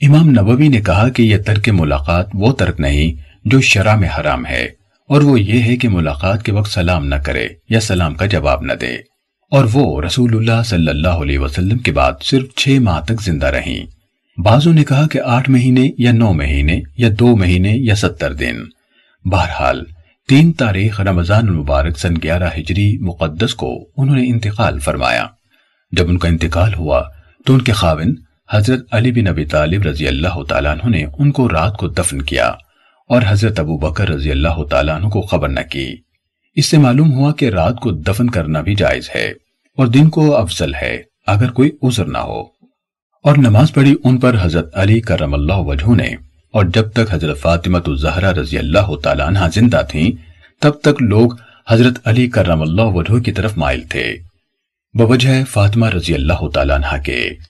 امام 0.00 0.28
نبوی 0.30 0.68
نے 0.68 0.80
کہا 0.80 1.08
کہ 1.08 1.22
یہ 1.22 1.36
ترک 1.36 1.68
ملاقات 1.68 2.26
وہ 2.34 2.52
ترک 2.52 2.80
نہیں 2.80 3.20
جو 3.44 3.60
شرع 3.60 3.94
میں 3.94 4.08
حرام 4.18 4.46
ہے، 4.46 4.62
اور 5.08 5.22
وہ 5.22 5.40
یہ 5.40 5.62
ہے 5.62 5.76
کہ 5.76 5.88
ملاقات 5.88 6.42
کے 6.42 6.52
وقت 6.52 6.72
سلام 6.72 7.06
نہ 7.06 7.14
کرے 7.14 7.46
یا 7.68 7.80
سلام 7.80 8.14
کا 8.14 8.26
جواب 8.26 8.62
نہ 8.62 8.72
دے۔ 8.72 8.94
اور 9.52 9.64
وہ 9.72 10.00
رسول 10.02 10.36
اللہ 10.36 10.62
صلی 10.64 10.88
اللہ 10.88 11.18
علیہ 11.22 11.38
وسلم 11.38 11.78
کے 11.78 11.92
بعد 11.92 12.22
صرف 12.22 12.54
چھ 12.56 12.78
ماہ 12.80 13.00
تک 13.00 13.22
زندہ 13.22 13.46
رہیں۔ 13.46 13.84
بعضوں 14.36 14.72
نے 14.72 14.84
کہا 14.84 15.06
کہ 15.06 15.20
آٹھ 15.26 15.50
مہینے 15.50 15.90
یا 15.98 16.12
نو 16.12 16.32
مہینے 16.32 16.80
یا 16.98 17.08
دو 17.18 17.36
مہینے 17.36 17.74
یا 17.76 17.94
ستر 17.94 18.32
دن۔ 18.32 18.62
بہرحال، 19.24 19.84
تین 20.28 20.52
تاریخ 20.52 21.00
رمضان 21.00 21.48
المبارک 21.48 21.98
سن 21.98 22.14
گیارہ 22.22 22.48
ہجری 22.58 22.88
مقدس 22.98 23.54
کو 23.54 23.72
انہوں 23.96 24.16
نے 24.16 24.26
انتقال 24.26 24.78
فرمایا۔ 24.78 25.26
جب 25.92 26.08
ان 26.08 26.18
کا 26.18 26.28
انتقال 26.28 26.74
ہوا 26.74 27.02
تو 27.46 27.54
ان 27.54 27.62
کے 27.62 27.72
خاون 27.72 28.14
حضرت 28.52 28.80
علی 28.90 29.12
بن 29.12 29.26
ابی 29.26 29.44
طالب 29.44 29.82
رضی 29.82 30.08
اللہ 30.08 30.42
تعالیٰ 30.48 30.72
عنہ 30.72 30.96
نے 30.96 31.04
ان 31.18 31.32
کو 31.32 31.48
رات 31.48 31.76
کو 31.76 31.88
دفن 31.88 32.22
کیا 32.22 32.46
اور 33.08 33.22
حضرت 33.26 33.60
ابو 33.60 33.78
بکر 33.78 34.08
رضی 34.08 34.30
اللہ 34.30 34.64
تعالیٰ 34.70 34.94
عنہ 34.94 35.08
کو 35.08 35.22
خبر 35.22 35.48
نہ 35.48 35.60
کی۔ 35.70 35.96
اس 36.56 36.66
سے 36.66 36.78
معلوم 36.78 37.12
ہوا 37.12 37.32
کہ 37.32 37.48
رات 37.48 37.76
کو 37.76 37.90
دفن 37.90 38.30
کرنا 38.30 38.60
بھی 38.60 38.74
جائز 38.74 39.10
ہے 39.14 39.32
اور 39.76 39.86
دن 39.86 40.08
کو 40.08 40.36
افضل 40.36 40.74
ہے 40.74 41.02
اگر 41.26 41.50
کوئی 41.50 41.70
عذر 41.82 42.04
نہ 42.04 42.18
ہو۔ 42.18 42.40
اور 43.24 43.36
نماز 43.36 43.72
پڑھی 43.72 43.94
ان 44.04 44.18
پر 44.18 44.36
حضرت 44.40 44.70
علی 44.74 45.00
کرم 45.00 45.34
اللہ 45.34 45.52
وجہ 45.52 45.94
نے۔ 45.94 46.08
اور 46.52 46.64
جب 46.64 46.92
تک 46.92 47.14
حضرت 47.14 47.38
فاطمہ 47.38 47.78
الزہرہ 47.86 48.32
رضی 48.32 48.58
اللہ 48.58 48.96
تعالیٰ 49.02 49.26
عنہ 49.26 49.38
زندہ 49.54 49.82
تھیں، 49.88 50.10
تب 50.60 50.70
تک 50.70 51.02
لوگ 51.02 51.30
حضرت 51.68 51.98
علی 52.04 52.26
کرم 52.26 52.62
اللہ 52.62 52.82
وجہ 52.82 53.18
کی 53.18 53.32
طرف 53.32 53.58
مائل 53.58 53.80
تھے۔ 53.80 54.16
بوجہ 54.94 55.44
فاطمہ 55.44 55.86
رضی 55.86 56.14
اللہ 56.14 56.48
تعالیٰ 56.54 56.76
عنہ 56.76 57.02
کے۔ 57.02 57.49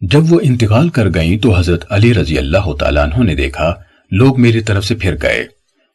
جب 0.00 0.32
وہ 0.32 0.40
انتقال 0.42 0.88
کر 0.88 1.08
گئیں 1.14 1.38
تو 1.38 1.58
حضرت 1.58 1.92
علی 1.92 2.14
رضی 2.14 2.38
اللہ 2.38 2.72
تعالیٰ 2.80 3.04
عنہ 3.04 3.24
نے 3.24 3.34
دیکھا، 3.34 3.74
لوگ 4.10 4.40
میری 4.40 4.60
طرف 4.60 4.84
سے 4.84 4.94
پھر 4.94 5.16
گئے۔ 5.22 5.44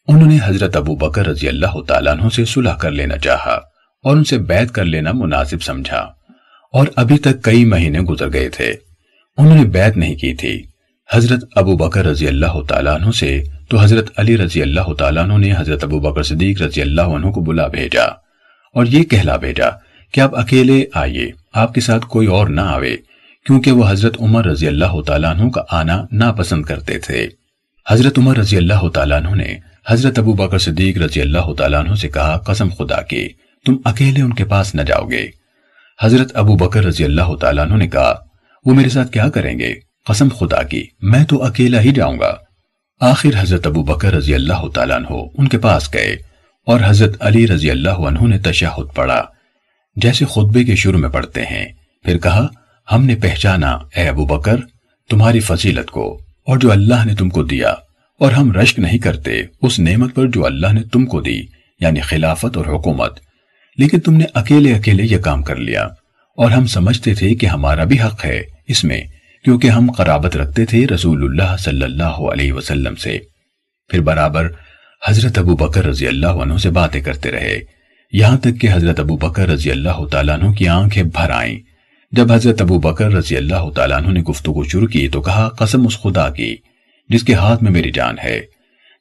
انہوں 0.08 0.28
نے 0.28 0.38
حضرت 0.43 0.76
ابو 0.76 0.95
بکر 0.95 1.28
رضی 1.28 1.47
اللہ 1.47 1.82
تعالیٰ 1.88 2.14
عنہ 2.14 2.30
سے 2.30 2.45
صلح 2.45 2.74
کر 2.74 2.91
لینا 2.91 3.18
چاہا 3.18 3.53
اور 4.03 4.18
ان 4.18 4.24
سے 4.24 4.38
بیعت 4.38 4.72
کر 4.72 4.86
لینا 4.86 5.12
مناسب 5.14 5.64
سمجھا۔ 5.64 6.08
اور 6.74 6.88
ابھی 6.95 7.18
تک 7.18 7.41
کئی 7.41 7.66
مہینے 7.66 7.99
گزر 7.99 8.34
گئے 8.34 8.49
تھے۔ 8.49 8.74
انہوں 9.38 9.58
نے 9.58 9.66
بیعت 9.66 9.97
نہیں 9.97 10.16
کی 10.16 10.34
تھی۔ 10.34 10.64
حضرت 11.14 11.43
ابو 11.56 11.78
بکر 11.78 12.06
رضی 12.06 12.28
اللہ 12.28 12.62
تعالیٰ 12.68 12.95
عنہ 12.95 13.12
سے 13.12 13.43
تو 13.70 13.80
حضرت 13.80 14.10
علی 14.18 14.38
رضی 14.38 14.62
اللہ 14.62 14.93
تعالیٰ 14.93 15.24
عنہ 15.24 15.38
نے 15.38 15.53
حضرت 15.58 15.84
ابو 15.84 15.99
بکر 15.99 16.24
صدیق 16.24 16.62
رضی 16.62 16.82
اللہ 16.82 17.01
عنہ 17.01 17.28
کو 17.28 17.41
بلا 17.41 17.68
بھیجا۔ 17.68 18.03
اور 18.74 18.86
یہ 18.86 19.03
کہلا 19.03 19.36
بھیجا 19.36 19.70
کہ 20.12 20.22
آپ 20.22 20.39
اکیلے 20.39 20.86
آئیے، 20.93 21.32
آپ 21.53 21.74
کے 21.74 21.82
ساتھ 21.82 22.06
کوئی 22.06 22.28
اور 22.28 22.47
نہ 22.47 22.62
آوے۔ 22.62 22.95
کیونکہ 23.46 23.72
وہ 23.72 23.89
حضرت 23.89 24.18
عمر 24.20 24.46
رضی 24.46 24.68
اللہ 24.68 25.02
تعالیٰ 25.02 25.36
عنہ 25.36 25.50
کا 25.50 25.62
آنا 25.70 26.06
ناپسند 26.12 26.64
کرتے 26.64 27.00
تھے۔ 27.00 27.28
حضرت 27.89 28.20
عمر 28.20 28.38
رضی 28.38 28.58
اللہ 28.58 28.89
تعالیٰ 28.89 29.18
عنہ 29.18 29.36
نے 29.36 29.58
حضرت 29.88 30.20
ابو 30.20 30.34
بکر 30.34 30.58
صدیق 30.58 30.98
رضی 30.98 31.22
اللہ 31.22 31.54
تعالیٰ 31.54 31.80
عنہ 31.80 31.96
سے 31.96 32.08
کہا، 32.08 32.38
قسم 32.38 32.70
خدا 32.70 33.02
کی، 33.02 33.28
تم 33.66 33.76
اکیلے 33.86 34.22
ان 34.22 34.34
کے 34.34 34.46
پاس 34.46 34.76
نہ 34.76 34.82
جاؤ 34.82 35.06
گے۔ 35.06 35.28
حضرت 36.02 36.32
ابو 36.34 36.56
بکر 36.56 36.84
رضی 36.84 37.04
اللہ 37.04 37.36
تعالیٰ 37.36 37.66
عنہ 37.66 37.76
نے 37.76 37.88
کہا، 37.88 38.16
وہ 38.66 38.74
میرے 38.74 38.89
ساتھ 38.89 39.12
کیا 39.12 39.30
کریں 39.30 39.60
گے؟ 39.60 39.74
قسم 40.06 40.28
خدا 40.39 40.64
کی، 40.64 40.86
میں 41.02 41.26
تو 41.26 41.43
اکیلا 41.43 41.80
ہی 41.80 41.91
جاؤں 41.91 42.20
گا۔ 42.20 42.36
آخر 43.00 43.30
حضرت 43.38 43.67
ابو 43.67 43.84
بکر 43.84 44.13
رضی 44.13 44.36
اللہ 44.36 44.67
تعالیٰ 44.74 44.97
عنہ 44.97 45.24
ان 45.38 45.47
کے 45.47 45.58
پاس 45.58 45.93
گئے 45.93 46.17
اور 46.67 46.80
حضرت 46.86 47.17
علی 47.20 47.47
رضی 47.47 47.72
اللہ 47.72 47.89
عنہ 47.89 48.28
نے 48.28 48.38
تشہد 48.38 48.96
پڑھا۔ 48.96 49.24
جیسے 49.96 50.26
خطبے 50.26 50.63
کے 50.63 50.76
شروع 50.76 51.00
میں 51.00 51.09
پڑھتے 51.09 51.46
ہیں، 51.46 51.66
پھر 52.04 52.17
کہا 52.17 52.47
ہم 52.91 53.05
نے 53.05 53.16
پہچانا، 53.16 53.71
اے 53.71 54.07
ابو 54.07 54.25
بکر، 54.25 54.55
تمہاری 55.09 55.39
فضیلت 55.39 55.91
کو 55.91 56.21
اور 56.45 56.57
جو 56.57 56.71
اللہ 56.71 57.05
نے 57.05 57.16
تم 57.16 57.29
کو 57.29 57.43
دیا۔ 57.43 57.70
اور 58.20 58.32
ہم 58.32 58.51
رشک 58.51 58.79
نہیں 58.79 58.97
کرتے 58.97 59.41
اس 59.62 59.79
نعمت 59.79 60.16
پر 60.16 60.28
جو 60.28 60.45
اللہ 60.45 60.74
نے 60.74 60.83
تم 60.83 61.05
کو 61.05 61.21
دی 61.21 61.41
یعنی 61.79 61.99
خلافت 61.99 62.57
اور 62.57 62.66
حکومت۔ 62.66 63.20
لیکن 63.78 63.99
تم 63.99 64.13
نے 64.13 64.25
اکیلے 64.33 64.74
اکیلے 64.75 65.03
یہ 65.03 65.17
کام 65.17 65.43
کر 65.43 65.55
لیا۔ 65.55 65.83
اور 66.37 66.51
ہم 66.51 66.66
سمجھتے 66.66 67.16
تھے 67.16 67.36
کہ 67.36 67.45
ہمارا 67.45 67.83
بھی 67.83 68.01
حق 68.01 68.25
ہے 68.25 68.41
اس 68.67 68.83
میں، 68.83 69.01
کیونکہ 69.43 69.67
ہم 69.67 69.91
قرابت 69.91 70.37
رکھتے 70.37 70.66
تھے 70.66 70.87
رسول 70.87 71.24
اللہ 71.24 71.57
صلی 71.57 71.83
اللہ 71.83 72.03
علیہ 72.03 72.53
وسلم 72.53 72.95
سے۔ 72.95 73.20
پھر 73.87 74.01
برابر 74.01 74.47
حضرت 75.07 75.37
ابو 75.37 75.55
بکر 75.55 75.86
رضی 75.86 76.07
اللہ 76.07 76.28
عنہ 76.28 76.57
سے 76.57 76.70
باتیں 76.70 77.01
کرتے 77.01 77.32
رہے۔ 77.32 77.59
یہاں 78.12 78.37
تک 78.37 78.62
کہ 78.62 78.67
حضرت 78.71 78.99
ابو 78.99 79.17
بکر 79.17 79.49
رضی 79.49 79.71
اللہ 79.71 80.05
تعالیٰ 80.12 80.39
عنہ 80.39 80.51
کی 80.51 80.67
آنکھیں 80.67 81.03
بھر 81.03 81.29
آئیں۔ 81.29 81.75
جب 82.16 82.32
حضرت 82.32 82.62
ابو 82.62 82.79
بکر 82.79 83.12
رضی 83.12 83.37
اللہ 83.37 83.70
تعالیٰ 83.75 83.97
عنہ 83.97 84.08
نے 84.08 84.21
گفتگو 84.21 84.63
شروع 84.63 84.87
کی 84.87 85.08
تو 85.08 85.21
کہا، 85.21 85.50
قسم 85.50 85.87
اس 85.87 86.01
خدا 86.01 86.29
کی، 86.29 86.55
جس 87.09 87.24
کے 87.24 87.33
ہاتھ 87.33 87.63
میں 87.63 87.71
میری 87.71 87.92
جان 87.92 88.16
ہے۔ 88.24 88.42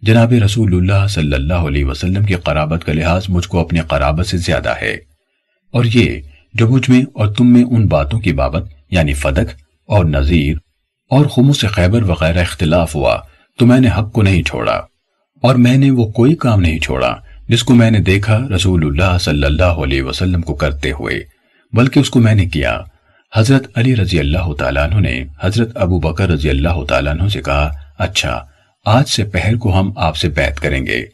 جناب 0.03 0.33
رسول 0.45 0.75
اللہ 0.75 1.07
صلی 1.07 1.33
اللہ 1.33 1.55
علیہ 1.55 1.85
وسلم 1.85 2.25
کی 2.25 2.35
قرابت 2.35 2.85
کا 2.85 2.93
لحاظ 2.93 3.25
مجھ 3.29 3.49
کو 3.49 3.61
اپنی 3.61 3.81
قرابت 3.81 4.27
سے 4.27 4.37
زیادہ 4.37 4.75
ہے۔ 4.83 4.93
اور 5.73 5.85
یہ 5.95 6.21
جو 6.55 6.69
مجھ 6.69 6.91
میں 6.91 7.03
اور 7.03 7.27
تم 7.27 7.53
میں 7.53 7.65
ان 7.65 7.87
باتوں 7.87 8.21
کی 8.21 8.33
بابت 8.33 8.69
یعنی 8.91 9.15
فدق 9.15 9.55
اور 9.87 10.05
نظیر 10.05 10.57
اور 11.11 11.27
خمس 11.27 11.61
خیبر 11.61 12.03
وغیرہ 12.03 12.41
اختلاف 12.41 12.95
ہوا 12.95 13.19
تو 13.59 13.67
میں 13.67 13.81
نے 13.81 13.89
حق 13.99 14.13
کو 14.13 14.23
نہیں 14.23 14.43
چھوڑا۔ 14.43 14.81
اور 15.43 15.55
میں 15.55 15.77
نے 15.77 15.91
وہ 15.91 16.07
کوئی 16.07 16.35
کام 16.35 16.61
نہیں 16.61 16.79
چھوڑا 16.79 17.17
جس 17.49 17.63
کو 17.63 17.75
میں 17.75 17.91
نے 17.91 17.99
دیکھا 17.99 18.49
رسول 18.57 18.87
اللہ 18.87 19.19
صلی 19.19 19.45
اللہ 19.45 19.63
علیہ 19.63 20.03
وسلم 20.03 20.41
کو 20.41 20.55
کرتے 20.55 20.93
ہوئے، 20.93 21.21
بلکہ 21.73 22.01
اس 22.01 22.11
کو 22.11 22.21
میں 22.21 22.35
نے 22.35 22.47
کیا۔ 22.47 22.81
حضرت 23.37 23.67
علی 23.75 23.97
رضی 23.97 24.19
اللہ 24.19 24.53
تعالیٰ 24.59 24.85
عنہ 24.85 25.01
نے 25.01 25.25
حضرت 25.43 25.77
ابو 25.77 25.99
بکر 26.01 26.29
رضی 26.29 26.51
اللہ 26.51 26.85
تعالیٰ 26.89 27.13
عنہ 27.13 27.29
سے 27.29 27.43
کہا 27.43 27.71
اچھا 27.99 28.45
آج 28.85 29.09
سے 29.09 29.25
پہر 29.25 29.57
کو 29.57 29.81
ہم 29.81 29.93
آپ 29.97 30.17
سے 30.17 30.29
بیعت 30.29 30.61
کریں 30.61 30.87
گے۔ 30.87 31.05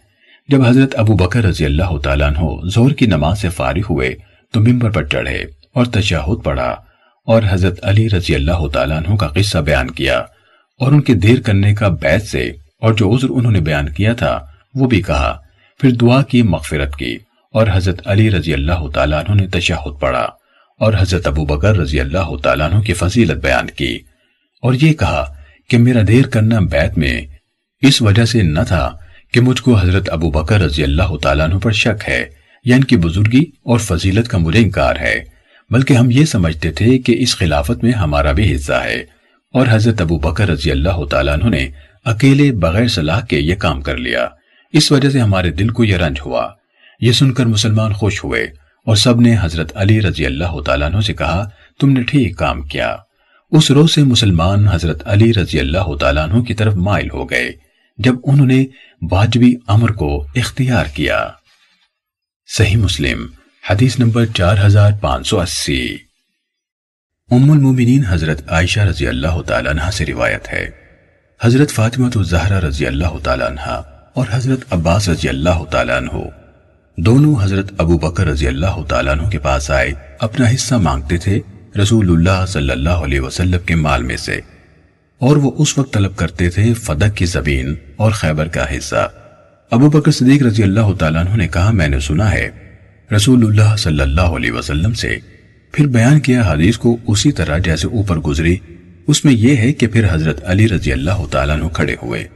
جب 0.49 0.67
حضرت 0.67 0.95
ابو 0.97 1.15
بکر 1.15 1.45
رضی 1.45 1.65
اللہ 1.65 1.99
تعالیٰ 1.99 2.29
عنہ 2.29 2.69
زور 2.69 2.91
کی 2.91 3.07
نماز 3.07 3.41
سے 3.41 3.49
فارغ 3.49 3.81
ہوئے 3.91 4.15
تو 4.53 4.61
ممبر 4.61 4.91
پر 4.91 5.05
چڑھے 5.05 5.39
اور 5.75 5.85
تشہد 5.85 6.45
پڑھا 6.45 6.77
اور 7.27 7.43
حضرت 7.51 7.79
علی 7.83 8.09
رضی 8.11 8.35
اللہ 8.35 8.69
تعالیٰ 8.73 8.97
عنہ 8.97 9.17
کا 9.17 9.27
قصہ 9.27 9.59
بیان 9.59 9.91
کیا 9.91 10.19
اور 10.81 10.93
ان 10.93 11.01
کے 11.01 11.15
دیر 11.15 11.41
کرنے 11.41 11.75
کا 11.75 11.89
بیت 11.89 12.23
سے 12.23 12.53
اور 12.81 12.95
جو 12.95 13.17
عذر 13.17 13.27
انہوں 13.31 13.53
نے 13.53 13.61
بیان 13.61 13.93
کیا 13.93 14.13
تھا، 14.13 14.47
وہ 14.75 14.87
بھی 14.87 15.03
کہا۔ 15.03 15.39
پھر 15.81 15.91
دعا 15.91 16.23
کی 16.23 16.43
مغفرت 16.43 16.97
کی 16.97 17.17
اور 17.55 17.67
حضرت 17.73 18.01
علی 18.05 18.31
رضی 18.31 18.55
اللہ 18.55 18.89
تعالیٰ 18.95 19.25
عنہ 19.25 19.41
نے 19.41 19.47
تشہد 19.47 20.01
پڑھا۔ 20.01 20.40
اور 20.81 20.93
حضرت 20.99 21.27
ابو 21.27 21.45
بکر 21.45 21.77
رضی 21.77 22.01
اللہ 22.01 22.37
تعالیٰ 22.43 22.73
عنہ 22.73 22.81
کی 22.81 22.93
فضیلت 22.93 23.43
بیان 23.43 23.67
کی 23.67 23.99
اور 24.63 24.75
یہ 24.75 24.93
کہا 24.93 25.35
کہ 25.69 25.79
میرا 25.79 26.01
دیر 26.09 26.27
کرنا 26.27 26.59
بیت 26.61 26.99
میں 26.99 27.27
اس 27.81 28.03
وجہ 28.03 28.25
سے 28.25 28.43
نہ 28.43 28.61
تھا 28.69 28.97
کہ 29.33 29.41
مجھ 29.41 29.63
کو 29.63 29.75
حضرت 29.75 30.11
ابو 30.11 30.31
بکر 30.31 30.61
رضی 30.61 30.83
اللہ 30.83 31.17
تعالیٰ 31.23 31.51
عنہ 31.51 31.59
پر 31.59 31.71
شک 31.71 32.09
ہے 32.09 32.19
یعنی 32.19 32.71
یا 32.71 32.77
ان 32.77 32.85
کی 32.85 32.97
بزرگی 32.97 33.41
اور 33.41 33.79
فضیلت 33.79 34.29
کا 34.29 34.39
مجھے 34.39 34.61
انکار 34.61 34.97
ہے۔ 34.97 35.25
بلکہ 35.71 35.95
ہم 35.95 36.11
یہ 36.11 36.25
سمجھتے 36.25 36.73
تھے 36.73 36.99
کہ 36.99 37.17
اس 37.19 37.37
خلافت 37.37 37.85
میں 37.85 37.93
ہمارا 37.93 38.33
بھی 38.33 38.55
حصہ 38.55 38.73
ہے۔ 38.73 38.97
اور 39.53 39.67
حضرت 39.71 40.01
ابو 40.01 40.19
بکر 40.19 40.49
رضی 40.49 40.71
اللہ 40.71 41.05
تعالیٰ 41.11 41.35
عنہ 41.35 41.49
نے 41.49 41.69
اکیلے 42.05 42.53
بغیر 42.53 42.89
صلاح 42.89 43.21
کے 43.21 43.39
یہ 43.39 43.55
کام 43.55 43.83
کر 43.83 43.97
لیا۔ 43.97 44.29
اس 44.73 44.93
وجہ 44.93 45.11
سے 45.11 45.21
ہمارے 45.21 45.51
دل 45.51 45.69
کو 45.69 45.85
یہ 45.85 45.97
رنج 45.97 46.17
ہوا۔ 46.27 46.49
یہ 47.01 47.13
سن 47.13 47.33
کر 47.33 47.45
مسلمان 47.47 47.93
خوش 47.93 48.25
ہوئے۔ 48.25 48.47
اور 48.91 48.97
سب 48.97 49.21
نے 49.21 49.37
حضرت 49.43 49.73
علی 49.75 50.03
رضی 50.03 50.27
اللہ 50.27 50.61
تعالیٰ 50.61 50.93
عنہ 50.93 51.01
سے 51.01 51.15
کہا، 51.15 51.49
تم 51.81 51.91
نے 51.91 52.03
ٹھیک 52.03 52.39
کام 52.39 52.63
کیا۔ 52.63 52.97
اس 53.51 53.71
روز 53.71 53.95
سے 53.95 54.03
مسلمان 54.03 54.69
حضرت 54.69 55.03
علی 55.05 55.35
رضی 55.35 55.61
اللہ 55.61 55.97
تعالیٰ 55.97 56.29
عنہ 56.29 56.43
کی 56.43 56.55
طرف 56.55 56.75
مائل 56.75 57.11
ہو 57.11 57.31
گئے، 57.31 57.53
جب 57.99 58.15
انہوں 58.25 58.47
نے 58.47 58.67
واجبی 59.11 59.55
امر 59.67 59.91
کو 59.91 60.27
اختیار 60.37 60.85
کیا۔ 60.95 61.29
صحیح 62.47 62.77
مسلم، 62.77 63.27
حدیث 63.71 63.99
نمبر 63.99 64.27
چار 64.27 64.57
ہزار 64.67 64.93
پانچ 65.01 65.27
سو 65.27 65.41
اسی۔ 65.41 65.97
ام 67.31 67.51
المومنین 67.51 68.05
حضرت 68.09 68.51
عائشہ 68.51 68.81
رضی 68.81 69.07
اللہ 69.07 69.43
تعالیٰ 69.43 69.73
عنہ 69.73 69.91
سے 69.91 70.07
روایت 70.07 70.53
ہے۔ 70.53 70.71
حضرت 71.43 71.71
فاطمہ 71.71 72.07
الزہرہ 72.07 72.61
رضی 72.61 72.87
اللہ 72.87 73.19
تعالیٰ 73.23 73.47
عنہ 73.47 73.83
اور 74.15 74.27
حضرت 74.31 74.61
عباس 74.71 75.09
رضی 75.09 75.29
اللہ 75.29 75.65
تعالیٰ 75.71 75.97
عنہ 75.97 76.40
دونوں 76.97 77.35
حضرت 77.43 77.73
ابو 77.79 77.99
بکر 77.99 78.27
رضی 78.27 78.47
اللہ 78.47 78.83
تعالیٰ 78.89 79.19
عنہ 79.19 79.29
کے 79.29 79.39
پاس 79.39 79.71
آئے، 79.71 79.93
اپنا 80.19 80.49
حصہ 80.55 80.75
مانگتے 80.75 81.17
تھے 81.17 81.41
رسول 81.83 82.11
اللہ 82.11 82.47
صلی 82.47 82.71
اللہ 82.71 83.05
علیہ 83.05 83.21
وسلم 83.21 83.59
کے 83.67 83.75
مال 83.75 84.03
میں 84.03 84.17
سے۔ 84.17 84.41
اور 85.19 85.37
وہ 85.37 85.51
اس 85.59 85.79
وقت 85.79 85.93
طلب 85.93 86.17
کرتے 86.17 86.51
تھے 86.51 86.75
فدق 86.75 87.17
کی 87.17 87.25
زمین 87.25 87.75
اور 87.97 88.11
خیبر 88.11 88.49
کا 88.49 88.65
حصہ۔ 88.79 89.09
ابو 89.71 89.91
بکر 89.91 90.11
صدیق 90.11 90.43
رضی 90.43 90.63
اللہ 90.63 90.93
تعالیٰ 90.99 91.27
عنہ 91.27 91.37
نے 91.37 91.49
کہا، 91.49 91.71
میں 91.71 91.89
نے 91.89 92.01
سنا 92.01 92.33
ہے، 92.33 92.51
رسول 93.17 93.47
اللہ 93.47 93.77
صلی 93.77 94.01
اللہ 94.01 94.21
علیہ 94.21 94.53
وسلم 94.53 94.93
سے 94.93 95.19
پھر 95.73 95.87
بیان 95.87 96.21
کیا 96.21 96.43
حدیث 96.53 96.77
کو 96.79 96.97
اسی 97.07 97.33
طرح 97.33 97.59
جیسے 97.59 97.87
اوپر 97.87 98.17
گزری۔ 98.17 98.57
اس 99.07 99.25
میں 99.25 99.33
یہ 99.33 99.57
ہے 99.57 99.73
کہ 99.73 99.87
پھر 99.87 100.07
حضرت 100.11 100.41
علی 100.45 100.69
رضی 100.69 100.93
اللہ 100.93 101.27
تعالیٰ 101.31 101.57
عنہ 101.57 101.69
کھڑے 101.69 101.97
ہوئے۔ 102.03 102.27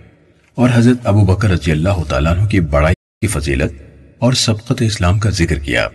اور 0.55 0.69
حضرت 0.75 1.07
ابو 1.07 1.25
بکر 1.25 1.51
رضی 1.51 1.73
اللہ 1.73 2.03
تعالیٰ 2.09 2.39
عنہ 2.39 2.47
کی 2.47 2.61
بڑائی 2.61 2.95
کی 2.95 3.27
فضیلت 3.27 3.94
اور 4.19 4.33
سبقت 4.33 4.83
اسلام 4.83 5.19
کا 5.19 5.31
ذکر 5.31 5.59
کیا۔ 5.59 5.89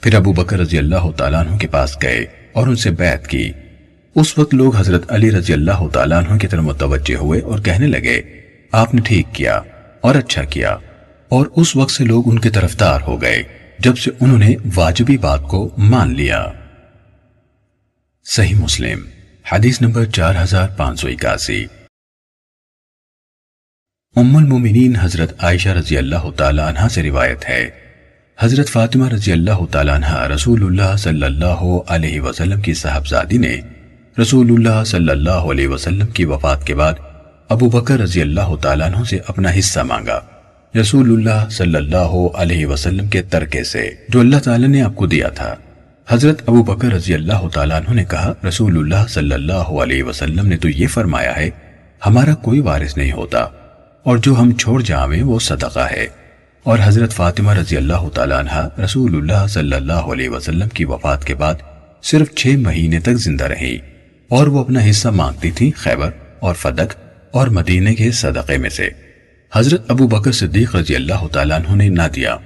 پھر 0.00 0.14
ابو 0.14 0.32
بکر 0.32 0.58
رضی 0.58 0.78
اللہ 0.78 1.10
تعالیٰ 1.16 1.46
عنہ 1.46 1.56
کے 1.56 1.66
پاس 1.66 1.96
گئے 2.02 2.24
اور 2.52 2.66
ان 2.66 2.76
سے 2.76 2.90
بیعت 2.90 3.26
کی۔ 3.26 3.52
اس 4.14 4.38
وقت 4.38 4.54
لوگ 4.54 4.76
حضرت 4.76 5.12
علی 5.12 5.30
رضی 5.30 5.52
اللہ 5.52 5.88
تعالیٰ 5.92 6.24
عنہ 6.24 6.38
کی 6.38 6.46
طرف 6.46 6.62
متوجہ 6.62 7.16
ہوئے 7.16 7.40
اور 7.40 7.58
کہنے 7.58 7.86
لگے، 7.86 8.22
آپ 8.72 8.94
نے 8.94 9.00
ٹھیک 9.04 9.26
کیا 9.32 9.60
اور 10.00 10.14
اچھا 10.14 10.44
کیا۔ 10.44 10.76
اور 11.28 11.46
اس 11.56 11.76
وقت 11.76 11.90
سے 11.90 12.04
لوگ 12.04 12.22
ان 12.26 12.38
کے 12.38 12.50
طرفدار 12.50 13.00
ہو 13.00 13.22
گئے، 13.22 13.42
جب 13.78 13.98
سے 13.98 14.10
انہوں 14.20 14.38
نے 14.38 14.54
واجبی 14.74 15.16
بات 15.16 15.42
کو 15.42 15.74
مان 15.78 16.16
لیا۔ 16.16 16.46
صحیح 18.24 18.54
مسلم، 18.54 18.98
حدیث 19.52 19.80
نمبر 19.80 20.04
چار 20.04 20.34
ہزار 20.42 20.68
پانچ 20.68 21.00
سو 21.00 21.08
اکاسی۔ 21.08 21.66
ام 24.16 24.36
المومنین 24.36 24.96
حضرت 24.96 25.32
عائشہ 25.38 25.68
رضی 25.68 25.98
اللہ 25.98 26.30
تعالیٰ 26.36 26.68
عنہ 26.68 26.88
سے 26.88 27.02
روایت 27.02 27.48
ہے۔ 27.48 27.70
حضرت 28.40 28.68
فاطمہ 28.68 29.08
رضی 29.08 29.32
اللہ 29.32 29.64
تعالیٰ 29.70 29.94
عنہ 29.94 30.26
رسول 30.34 30.64
اللہ 30.64 30.96
صلی 30.96 31.24
اللہ 31.24 31.62
علیہ 31.88 32.20
وسلم 32.20 32.60
کی 32.60 32.74
صاحبزادی 32.74 33.38
نے 33.38 33.60
رسول 34.22 34.50
اللہ 34.50 34.84
صلی 34.84 35.10
اللہ 35.10 35.30
علیہ 35.30 35.68
وسلم 35.68 36.06
کی 36.06 36.24
وفات 36.24 36.66
کے 36.66 36.74
بعد 36.74 36.92
ابو 37.48 37.68
بکر 37.68 37.98
رضی 37.98 38.20
اللہ 38.20 38.56
تعالیٰ 38.62 38.94
عنہ 38.94 39.04
سے 39.04 39.18
اپنا 39.26 39.48
حصہ 39.58 39.80
مانگا۔ 39.80 40.20
رسول 40.80 41.12
اللہ 41.12 41.48
صلی 41.50 41.76
اللہ 41.76 42.16
علیہ 42.34 42.66
وسلم 42.66 43.08
کے 43.08 43.22
ترکے 43.22 43.64
سے، 43.64 43.90
جو 44.08 44.20
اللہ 44.20 44.36
تعالیٰ 44.36 44.68
نے 44.68 44.82
آپ 44.82 44.96
کو 44.96 45.06
دیا 45.06 45.28
تھا۔ 45.28 45.54
حضرت 46.08 46.42
ابو 46.46 46.62
بکر 46.62 46.92
رضی 46.92 47.14
اللہ 47.14 47.48
تعالیٰ 47.54 47.76
عنہ 47.76 47.94
نے 47.94 48.04
کہا، 48.04 48.32
رسول 48.48 48.78
اللہ 48.78 49.06
صلی 49.08 49.34
اللہ 49.34 49.72
علیہ 49.82 50.02
وسلم 50.02 50.46
نے 50.46 50.56
تو 50.56 50.68
یہ 50.68 50.86
فرمایا 50.86 51.36
ہے، 51.36 51.50
ہمارا 52.06 52.34
کوئی 52.34 52.60
وارث 52.60 52.96
نہیں 52.96 53.12
ہوتا۔ 53.12 53.46
اور 54.02 54.18
جو 54.18 54.40
ہم 54.40 54.52
چھوڑ 54.52 54.82
جاویں 54.82 55.22
وہ 55.22 55.38
صدقہ 55.38 55.86
ہے۔ 55.90 56.06
اور 56.62 56.78
حضرت 56.82 57.12
فاطمہ 57.12 57.52
رضی 57.52 57.76
اللہ 57.76 58.08
تعالیٰ 58.14 58.38
عنہ 58.38 58.80
رسول 58.84 59.16
اللہ 59.16 59.46
صلی 59.46 59.76
اللہ 59.76 59.92
علیہ 59.92 60.28
وسلم 60.28 60.68
کی 60.68 60.84
وفات 60.84 61.24
کے 61.24 61.34
بعد 61.34 61.54
صرف 62.02 62.34
چھ 62.34 62.46
مہینے 62.46 63.00
تک 63.00 63.14
زندہ 63.14 63.44
رہی 63.44 63.78
اور 64.28 64.46
وہ 64.46 64.60
اپنا 64.60 64.90
حصہ 64.90 65.08
مانگتی 65.08 65.50
تھی 65.50 65.70
خیبر 65.70 66.10
اور 66.38 66.54
فدق 66.54 66.96
اور 67.30 67.48
مدینے 67.48 67.94
کے 67.94 68.10
صدقے 68.10 68.56
میں 68.56 68.70
سے۔ 68.70 68.88
حضرت 69.54 69.90
ابو 69.90 70.06
بکر 70.06 70.32
صدیق 70.32 70.76
رضی 70.76 70.94
اللہ 70.94 71.26
تعالیٰ 71.32 71.58
عنہ 71.58 71.76
نے 71.76 71.88
نہ 71.88 72.08
دیا۔ 72.14 72.36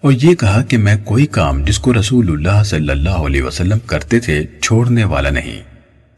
اور 0.00 0.12
یہ 0.12 0.34
کہا 0.34 0.62
کہ 0.62 0.78
میں 0.78 0.96
کوئی 1.04 1.26
کام 1.26 1.64
جس 1.64 1.78
کو 1.78 1.94
رسول 1.94 2.30
اللہ 2.30 2.62
صلی 2.62 2.90
اللہ 2.90 3.10
علیہ 3.10 3.42
وسلم 3.42 3.78
کرتے 3.78 4.20
تھے 4.20 4.46
چھوڑنے 4.62 5.04
والا 5.04 5.30
نہیں۔ 5.30 5.62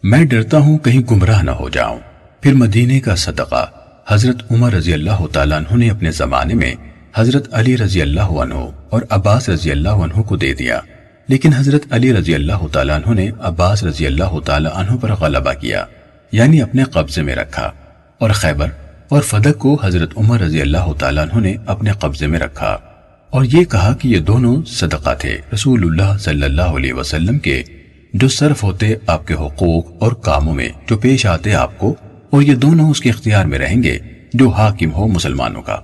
میں 0.03 0.25
ڈرتا 0.25 0.59
ہوں 0.59 0.79
کہیں 0.79 1.01
گمراہ 1.11 1.43
نہ 1.43 1.51
ہو 1.51 1.69
جاؤں۔ 1.69 1.99
پھر 2.41 2.53
مدینے 2.53 3.01
کا 3.01 3.15
صدقہ۔ 3.15 3.67
حضرت 4.09 4.53
عمر 4.53 4.73
رضی 4.73 4.93
اللہ 4.93 5.27
تعالیٰ 5.33 5.59
عنہ 5.59 5.77
نے 5.77 5.91
اپنے 5.91 6.11
زمانے 6.11 6.55
میں 6.55 6.75
حضرت 7.17 7.49
علی 7.53 7.77
رضی 7.77 8.03
اللہ 8.03 8.21
عنہ 8.21 8.55
اور 8.91 9.03
عباس 9.11 9.49
رضی 9.49 9.71
اللہ 9.71 9.89
عنہ 9.89 10.23
کو 10.23 10.37
دے 10.37 10.55
دیا۔ 10.55 10.81
لیکن 11.29 11.53
حضرت 11.53 11.83
علی 11.91 12.13
رضی 12.13 12.35
اللہ 12.35 12.67
تعالیٰ 12.73 12.97
عنہ 12.97 13.15
نے 13.15 13.31
عباس 13.41 13.85
رضی 13.85 14.07
اللہ 14.07 14.41
تعالیٰ 14.41 14.71
عنہ 14.75 14.97
پر 14.97 15.15
غلبہ 15.15 15.53
کیا 15.53 15.85
یعنی 16.33 16.63
اپنے 16.63 16.85
قبضے 16.85 17.23
میں 17.23 17.37
رکھا۔ 17.37 17.73
اور 18.19 18.31
خیبر 18.31 18.69
اور 19.09 19.23
فدق 19.23 19.59
کو 19.59 19.79
حضرت 19.83 20.11
عمر 20.17 20.41
رضی 20.41 20.61
اللہ 20.61 20.93
تعالیٰ 20.99 21.25
عنہ 21.25 21.41
نے 21.41 21.55
اپنے 21.67 21.91
قبضے 21.99 22.27
میں 22.27 22.41
رکھا۔ 22.41 22.79
اور 23.31 23.45
یہ 23.45 23.65
کہا 23.65 23.95
کہ 24.01 24.09
یہ 24.09 24.19
دونوں 24.19 24.63
صدقہ 24.67 25.15
تھے 25.19 25.39
رسول 25.55 25.83
اللہ 25.83 26.19
صلی 26.19 26.43
اللہ 26.43 26.63
علیہ 26.63 26.93
وسلم 26.93 27.39
کے، 27.39 27.63
جو 28.15 28.29
صرف 28.29 28.63
ہوتے 28.63 28.95
آپ 29.07 29.27
کے 29.27 29.35
حقوق 29.35 29.87
اور 30.01 30.13
کاموں 30.13 30.55
میں، 30.55 30.69
جو 30.87 30.99
پیش 30.99 31.27
آتے 31.27 31.55
آپ 31.55 31.79
کو 31.79 31.95
اور 32.35 32.43
یہ 32.43 32.55
دونوں 32.55 32.91
اس 32.91 33.01
کے 33.01 33.11
اختیار 33.11 33.45
میں 33.45 33.59
رہیں 33.59 33.83
گے 33.83 33.99
جو 34.33 34.49
حاکم 34.49 34.93
ہو 34.93 35.07
مسلمانوں 35.07 35.63
کا۔ 35.63 35.81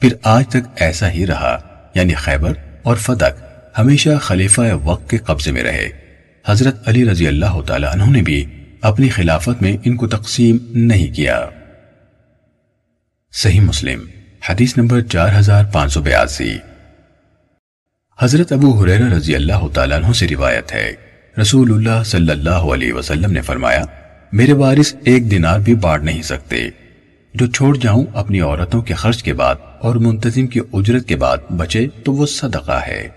پھر 0.00 0.12
آج 0.22 0.48
تک 0.48 0.56
ایسا 0.76 1.10
ہی 1.10 1.26
رہا 1.26 1.58
یعنی 1.94 2.14
خیبر 2.14 2.52
اور 2.82 2.96
فدق 2.96 3.42
ہمیشہ 3.78 4.08
خلیفہ 4.20 4.60
وقت 4.84 5.10
کے 5.10 5.16
قبضے 5.16 5.52
میں 5.52 5.62
رہے۔ 5.62 5.88
حضرت 6.46 6.88
علی 6.88 7.10
رضی 7.10 7.28
اللہ 7.28 7.60
تعالیٰ 7.66 7.92
عنہ 7.92 8.10
نے 8.10 8.22
بھی 8.22 8.44
اپنی 8.80 9.08
خلافت 9.08 9.62
میں 9.62 9.76
ان 9.84 9.96
کو 9.96 10.06
تقسیم 10.06 10.56
نہیں 10.70 11.14
کیا۔ 11.14 11.46
صحیح 13.32 13.60
مسلم، 13.60 14.00
حدیث 14.48 14.76
نمبر 14.76 15.00
چار 15.00 15.38
ہزار 15.38 15.64
پانچ 15.64 15.92
سو 15.92 16.00
بیاسی۔ 16.02 16.58
حضرت 18.20 18.52
ابو 18.52 18.82
حریر 18.82 19.00
رضی 19.00 19.34
اللہ 19.34 19.68
تعالیٰ 19.74 20.02
عنہ 20.02 20.12
سے 20.12 20.26
روایت 20.28 20.72
ہے۔ 20.72 20.92
رسول 21.40 21.72
اللہ 21.72 22.02
صلی 22.02 22.30
اللہ 22.30 22.66
علیہ 22.74 22.92
وسلم 22.92 23.32
نے 23.32 23.40
فرمایا 23.40 23.84
میرے 24.32 24.52
وارث 24.52 24.94
ایک 25.04 25.30
دینار 25.30 25.60
بھی 25.60 25.74
بانٹ 25.74 26.04
نہیں 26.04 26.22
سکتے۔ 26.22 26.68
جو 27.34 27.46
چھوڑ 27.46 27.76
جاؤں 27.76 28.06
اپنی 28.14 28.40
عورتوں 28.40 28.82
کے 28.82 28.94
خرچ 28.94 29.22
کے 29.22 29.32
بعد 29.32 29.54
اور 29.80 29.96
منتظم 29.96 30.46
کی 30.46 30.60
اجرت 30.72 31.08
کے 31.08 31.16
بعد 31.16 31.38
بچے 31.50 31.88
تو 32.04 32.12
وہ 32.12 32.26
صدقہ 32.26 32.80
ہے۔ 32.86 33.08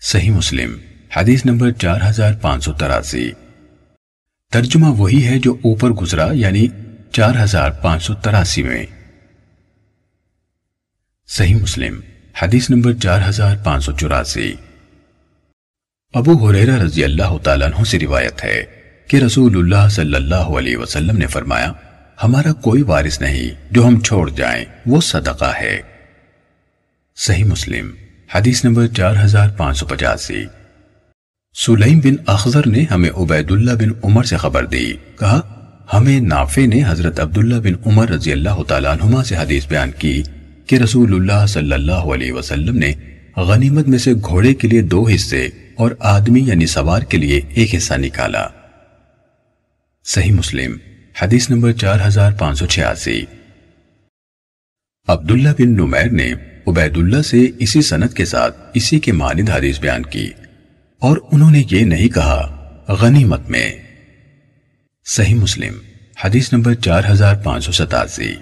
صحیح 0.00 0.30
مسلم، 0.30 0.78
حدیث 1.16 1.44
نمبر 1.44 1.70
چار 1.70 2.00
ہزار 2.10 2.32
پانچ 2.40 2.64
سو 2.64 2.72
تراسی۔ 2.72 3.30
ترجمہ 4.52 4.86
وہی 4.86 5.26
ہے 5.26 5.38
جو 5.38 5.52
اوپر 5.64 5.90
گزرا 5.90 6.32
یعنی 6.32 6.66
چار 7.12 7.34
ہزار 7.42 7.70
پانچ 7.70 8.02
سو 8.02 8.14
تراسی 8.14 8.62
میں۔ 8.62 8.86
صحیح 11.26 11.54
مسلم، 11.54 12.00
حدیث 12.42 12.70
نمبر 12.70 12.92
چار 12.92 13.28
ہزار 13.28 13.56
پانچ 13.64 13.84
سو 13.84 13.92
چوراسی۔ 13.92 14.54
ابو 16.14 16.50
حریرہ 16.50 16.82
رضی 16.82 17.04
اللہ 17.04 17.38
تعالیٰ 17.38 17.66
عنہ 17.66 17.84
سے 17.84 17.98
روایت 17.98 18.44
ہے۔ 18.44 18.83
کہ 19.08 19.16
رسول 19.16 19.56
اللہ 19.56 19.88
صلی 19.88 20.14
اللہ 20.14 20.34
علیہ 20.34 20.76
وسلم 20.76 21.16
نے 21.16 21.26
فرمایا، 21.26 21.72
ہمارا 22.22 22.52
کوئی 22.52 22.82
وارث 22.82 23.20
نہیں 23.20 23.50
جو 23.70 23.86
ہم 23.86 24.00
چھوڑ 24.00 24.30
جائیں، 24.30 24.64
وہ 24.86 25.00
صدقہ 25.00 25.52
ہے۔ 25.60 25.80
صحیح 27.16 27.44
مسلم، 27.44 27.90
حدیث 28.34 28.64
نمبر 28.64 28.86
چار 28.86 29.14
ہزار 29.24 29.48
پانچ 29.48 29.78
سو 29.78 29.86
پچاسی۔ 29.86 30.44
سلیم 31.54 31.98
بن 31.98 32.14
اخذر 32.26 32.66
نے 32.66 32.84
ہمیں 32.90 33.10
عبید 33.10 33.50
اللہ 33.50 33.70
بن 33.70 33.90
عمر 34.04 34.24
سے 34.24 34.36
خبر 34.36 34.66
دی، 34.66 34.92
کہا، 35.18 35.40
ہمیں 35.92 36.20
نافع 36.20 36.66
نے 36.66 36.82
حضرت 36.86 37.20
عبداللہ 37.20 37.54
بن 37.54 37.72
عمر 37.86 38.08
رضی 38.08 38.32
اللہ 38.32 38.62
تعالیٰ 38.68 38.92
عنہما 38.92 39.24
سے 39.24 39.36
حدیث 39.36 39.66
بیان 39.66 39.90
کی 39.98 40.22
کہ 40.66 40.76
رسول 40.76 41.14
اللہ 41.14 41.46
صلی 41.46 41.72
اللہ 41.72 41.92
علیہ 41.92 42.32
وسلم 42.32 42.78
نے 42.78 42.92
غنیمت 43.36 43.88
میں 43.88 43.98
سے 43.98 44.12
گھوڑے 44.14 44.54
کے 44.54 44.68
لیے 44.68 44.82
دو 44.82 45.08
حصے 45.08 45.48
اور 45.76 45.90
آدمی 46.00 46.40
یعنی 46.40 46.66
سوار 46.66 47.02
کے 47.02 47.18
لیے 47.18 47.40
ایک 47.54 47.74
حصہ 47.74 47.94
نکالا۔ 47.94 48.46
صحیح 50.06 50.32
مسلم، 50.32 50.76
حدیث 51.22 51.50
نمبر 51.50 51.72
چار 51.72 51.98
ہزار 52.06 52.32
پانچ 52.32 52.58
سو 52.58 52.66
چھیاسی۔ 52.66 53.24
عبداللہ 55.08 55.48
بن 55.48 55.72
نمیر 55.72 56.10
نے 56.10 56.34
عبید 56.66 56.96
اللہ 56.96 57.22
سے 57.22 57.46
اسی 57.58 57.82
سنت 57.82 58.14
کے 58.14 58.24
ساتھ 58.24 58.56
اسی 58.74 59.00
کے 59.00 59.12
مانند 59.12 59.48
حدیث 59.50 59.80
بیان 59.80 60.02
کی 60.02 60.30
اور 61.00 61.16
انہوں 61.32 61.50
نے 61.50 61.62
یہ 61.70 61.80
نہیں 61.80 62.08
کہا، 62.08 62.66
غنیمت 62.88 63.50
میں۔ 63.50 63.72
صحیح 65.04 65.34
مسلم، 65.34 65.74
حدیث 66.24 66.52
نمبر 66.52 66.74
چار 66.74 67.02
ہزار 67.10 67.34
پانچ 67.34 67.64
سو 67.64 67.72
ستاسی۔ 67.72 68.34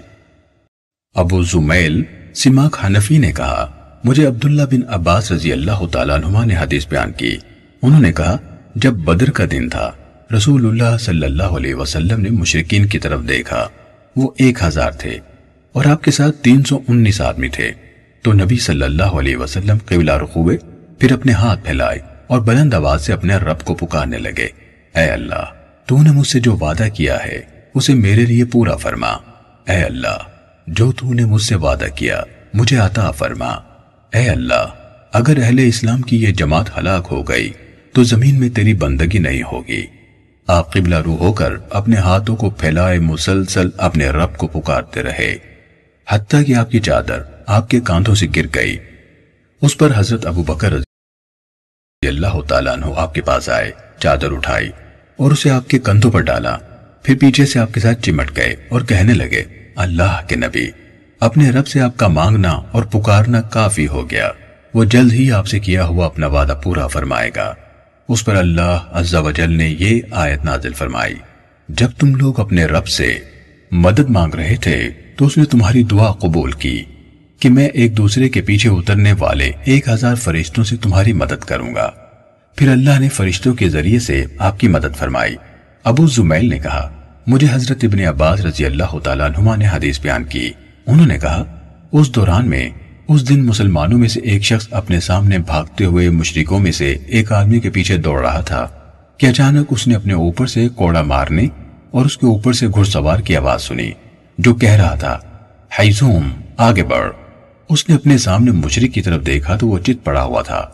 ابو 1.13 1.43
زمیل، 1.43 2.03
سماک 2.35 2.85
حنفی 2.85 3.17
نے 3.17 3.31
کہا، 3.31 3.89
مجھے 4.03 4.25
عبداللہ 4.25 4.63
بن 4.71 4.79
عباس 4.87 5.31
رضی 5.31 5.51
اللہ 5.51 5.87
تعالیٰ 5.91 6.23
عنہ 6.23 6.45
نے 6.45 6.55
حدیث 6.57 6.87
بیان 6.87 7.11
کی۔ 7.11 7.37
انہوں 7.81 8.01
نے 8.01 8.13
کہا، 8.13 8.37
جب 8.75 8.93
بدر 8.93 9.31
کا 9.31 9.43
دن 9.51 9.69
تھا۔ 9.69 9.91
رسول 10.37 10.65
اللہ 10.65 10.97
صلی 10.97 11.25
اللہ 11.25 11.43
علیہ 11.43 11.75
وسلم 11.75 12.21
نے 12.21 12.29
مشرقین 12.29 12.85
کی 12.85 12.99
طرف 12.99 13.21
دیکھا۔ 13.27 13.67
وہ 14.15 14.31
ایک 14.37 14.63
ہزار 14.63 14.91
تھے 14.91 15.17
اور 15.71 15.85
آپ 15.85 16.03
کے 16.03 16.11
ساتھ 16.11 16.35
تین 16.35 16.63
سو 16.63 16.79
انیس 16.87 17.21
آدمی 17.21 17.49
تھے۔ 17.49 17.71
تو 18.21 18.33
نبی 18.33 18.57
صلی 18.57 18.81
اللہ 18.81 19.03
علیہ 19.03 19.37
وسلم 19.37 19.77
قبلہ 19.85 20.11
رخوے 20.11 20.57
پھر 20.99 21.11
اپنے 21.11 21.31
ہاتھ 21.31 21.65
پھیلائے 21.65 21.99
اور 22.27 22.39
بلند 22.39 22.73
آواز 22.73 23.05
سے 23.05 23.13
اپنے 23.13 23.35
رب 23.35 23.61
کو 23.61 23.75
پکارنے 23.75 24.17
لگے۔ 24.17 24.47
اے 24.95 25.03
اللہ، 25.03 25.45
تو 25.85 26.01
نے 26.01 26.11
مجھ 26.11 26.27
سے 26.27 26.39
جو 26.39 26.57
وعدہ 26.57 26.87
کیا 26.93 27.25
ہے، 27.25 27.41
اسے 27.73 27.93
میرے 27.93 28.25
لیے 28.25 28.45
پورا 28.45 28.75
فرما۔ 28.75 29.09
اے 29.67 29.83
اللہ، 29.83 30.17
جو 30.67 30.91
تو 30.91 31.13
نے 31.13 31.25
مجھ 31.25 31.41
سے 31.41 31.55
وعدہ 31.55 31.85
کیا، 31.95 32.21
مجھے 32.53 32.77
عطا 32.77 33.11
فرما۔ 33.11 33.49
اے 34.13 34.29
اللہ، 34.29 34.65
اگر 35.13 35.37
اہل 35.37 35.59
اسلام 35.59 36.01
کی 36.01 36.23
یہ 36.23 36.31
جماعت 36.31 36.77
ہلاک 36.77 37.07
ہو 37.11 37.23
گئی، 37.23 37.51
تو 37.93 38.03
زمین 38.03 38.39
میں 38.39 38.49
تیری 38.49 38.73
بندگی 38.73 39.19
نہیں 39.19 39.43
ہوگی۔ 39.51 39.85
آپ 40.47 40.73
قبلہ 40.73 40.95
روح 40.95 41.17
ہو 41.17 41.33
کر 41.33 41.53
اپنے 41.69 41.95
ہاتھوں 41.95 42.35
کو 42.35 42.49
پھیلائے 42.49 42.99
مسلسل 42.99 43.69
اپنے 43.77 44.09
رب 44.09 44.37
کو 44.37 44.47
پکارتے 44.47 45.03
رہے۔ 45.03 45.37
حتیٰ 46.09 46.45
کہ 46.45 46.55
آپ 46.55 46.71
کی 46.71 46.79
چادر 46.79 47.21
آپ 47.47 47.69
کے 47.69 47.79
کاندھوں 47.79 48.15
سے 48.15 48.27
گر 48.35 48.45
گئی۔ 48.55 48.77
اس 49.61 49.77
پر 49.77 49.89
حضرت 49.95 50.25
ابو 50.25 50.43
بکر 50.43 50.71
رضی 50.71 52.07
اللہ 52.07 52.41
تعالیٰ 52.47 52.73
عنہ 52.73 52.85
آپ 52.95 53.13
کے 53.13 53.21
پاس 53.21 53.49
آئے، 53.49 53.71
چادر 53.99 54.31
اٹھائی 54.31 54.69
اور 55.17 55.31
اسے 55.31 55.49
آپ 55.49 55.69
کے 55.69 55.79
کندھوں 55.79 56.11
پر 56.11 56.21
ڈالا۔ 56.21 56.57
پھر 57.03 57.15
پیچھے 57.21 57.45
سے 57.45 57.59
آپ 57.59 57.73
کے 57.73 57.79
ساتھ 57.79 58.01
چمٹ 58.01 58.37
گئے 58.37 58.55
اور 58.69 58.81
کہنے 58.81 59.13
لگے، 59.13 59.43
اللہ 59.75 60.21
کے 60.27 60.35
نبی، 60.35 60.67
اپنے 61.19 61.49
رب 61.49 61.67
سے 61.67 61.81
آپ 61.81 61.97
کا 61.97 62.07
مانگنا 62.07 62.51
اور 62.51 62.83
پکارنا 62.83 63.41
کافی 63.41 63.87
ہو 63.87 64.09
گیا۔ 64.09 64.31
وہ 64.73 64.83
جلد 64.83 65.13
ہی 65.13 65.31
آپ 65.31 65.47
سے 65.47 65.59
کیا 65.59 65.85
ہوا 65.85 66.05
اپنا 66.05 66.27
وعدہ 66.27 66.59
پورا 66.63 66.87
فرمائے 66.87 67.31
گا۔ 67.35 67.53
اس 68.09 68.25
پر 68.25 68.35
اللہ 68.35 68.77
عز 68.91 69.15
و 69.15 69.31
جل 69.31 69.51
نے 69.51 69.75
یہ 69.79 70.01
آیت 70.11 70.45
نازل 70.45 70.73
فرمائی، 70.73 71.13
جب 71.69 71.89
تم 71.99 72.15
لوگ 72.15 72.39
اپنے 72.39 72.65
رب 72.65 72.87
سے 72.87 73.19
مدد 73.71 74.09
مانگ 74.09 74.35
رہے 74.35 74.55
تھے، 74.55 74.89
تو 75.17 75.25
اس 75.25 75.37
نے 75.37 75.45
تمہاری 75.45 75.83
دعا 75.83 76.11
قبول 76.11 76.51
کی 76.51 76.83
کہ 77.39 77.49
میں 77.49 77.67
ایک 77.67 77.97
دوسرے 77.97 78.29
کے 78.29 78.41
پیچھے 78.41 78.69
اترنے 78.69 79.13
والے 79.19 79.51
ایک 79.63 79.89
ہزار 79.89 80.15
فرشتوں 80.15 80.63
سے 80.63 80.75
تمہاری 80.77 81.13
مدد 81.13 81.43
کروں 81.45 81.75
گا۔ 81.75 81.91
پھر 82.55 82.71
اللہ 82.71 82.99
نے 82.99 83.09
فرشتوں 83.09 83.53
کے 83.53 83.69
ذریعے 83.69 83.99
سے 83.99 84.25
آپ 84.39 84.59
کی 84.59 84.67
مدد 84.67 84.95
فرمائی۔ 84.95 85.35
ابو 85.83 86.07
زمیل 86.07 86.49
نے 86.49 86.59
کہا، 86.59 86.91
مجھے 87.27 87.47
حضرت 87.51 87.77
ابن 87.83 87.99
عباس 87.99 88.41
رضی 88.41 88.65
اللہ 88.65 88.99
تعالیٰ 89.03 89.29
عنہ 89.29 89.49
نے 89.57 89.67
حدیث 89.67 89.99
بیان 89.99 90.23
کی۔ 90.23 90.49
انہوں 90.87 91.07
نے 91.07 91.17
کہا، 91.17 91.43
اس 91.91 92.15
دوران 92.15 92.49
میں 92.49 92.69
اس 93.09 93.29
دن 93.29 93.45
مسلمانوں 93.45 93.99
میں 93.99 94.07
سے 94.07 94.19
ایک 94.19 94.43
شخص 94.43 94.67
اپنے 94.71 94.99
سامنے 94.99 95.37
بھاگتے 95.37 95.85
ہوئے 95.85 96.09
مشرکوں 96.09 96.59
میں 96.59 96.71
سے 96.71 96.97
ایک 97.07 97.31
آدمی 97.31 97.59
کے 97.59 97.69
پیچھے 97.69 97.97
دوڑ 97.97 98.21
رہا 98.21 98.41
تھا۔ 98.41 98.67
کہ 99.17 99.25
اچانک 99.25 99.67
اس 99.69 99.87
نے 99.87 99.95
اپنے 99.95 100.13
اوپر 100.13 100.45
سے 100.45 100.67
کوڑا 100.69 101.01
مارنے 101.01 101.47
اور 101.91 102.05
اس 102.05 102.17
کے 102.17 102.27
اوپر 102.27 102.53
سے 102.53 102.67
گھڑ 102.67 102.83
سوار 102.83 103.19
کی 103.19 103.37
آواز 103.37 103.63
سنی، 103.63 103.91
جو 104.37 104.53
کہہ 104.53 104.69
رہا 104.69 104.95
تھا 104.95 105.19
حیزوم 105.79 106.29
آگے 106.57 106.83
بڑھ۔ 106.83 107.11
اس 107.69 107.89
نے 107.89 107.95
اپنے 107.95 108.17
سامنے 108.17 108.51
مشرق 108.51 108.93
کی 108.93 109.01
طرف 109.01 109.25
دیکھا 109.25 109.55
تو 109.55 109.67
وہ 109.67 109.79
چت 109.79 110.03
پڑا 110.03 110.23
ہوا 110.23 110.41
تھا۔ 110.41 110.67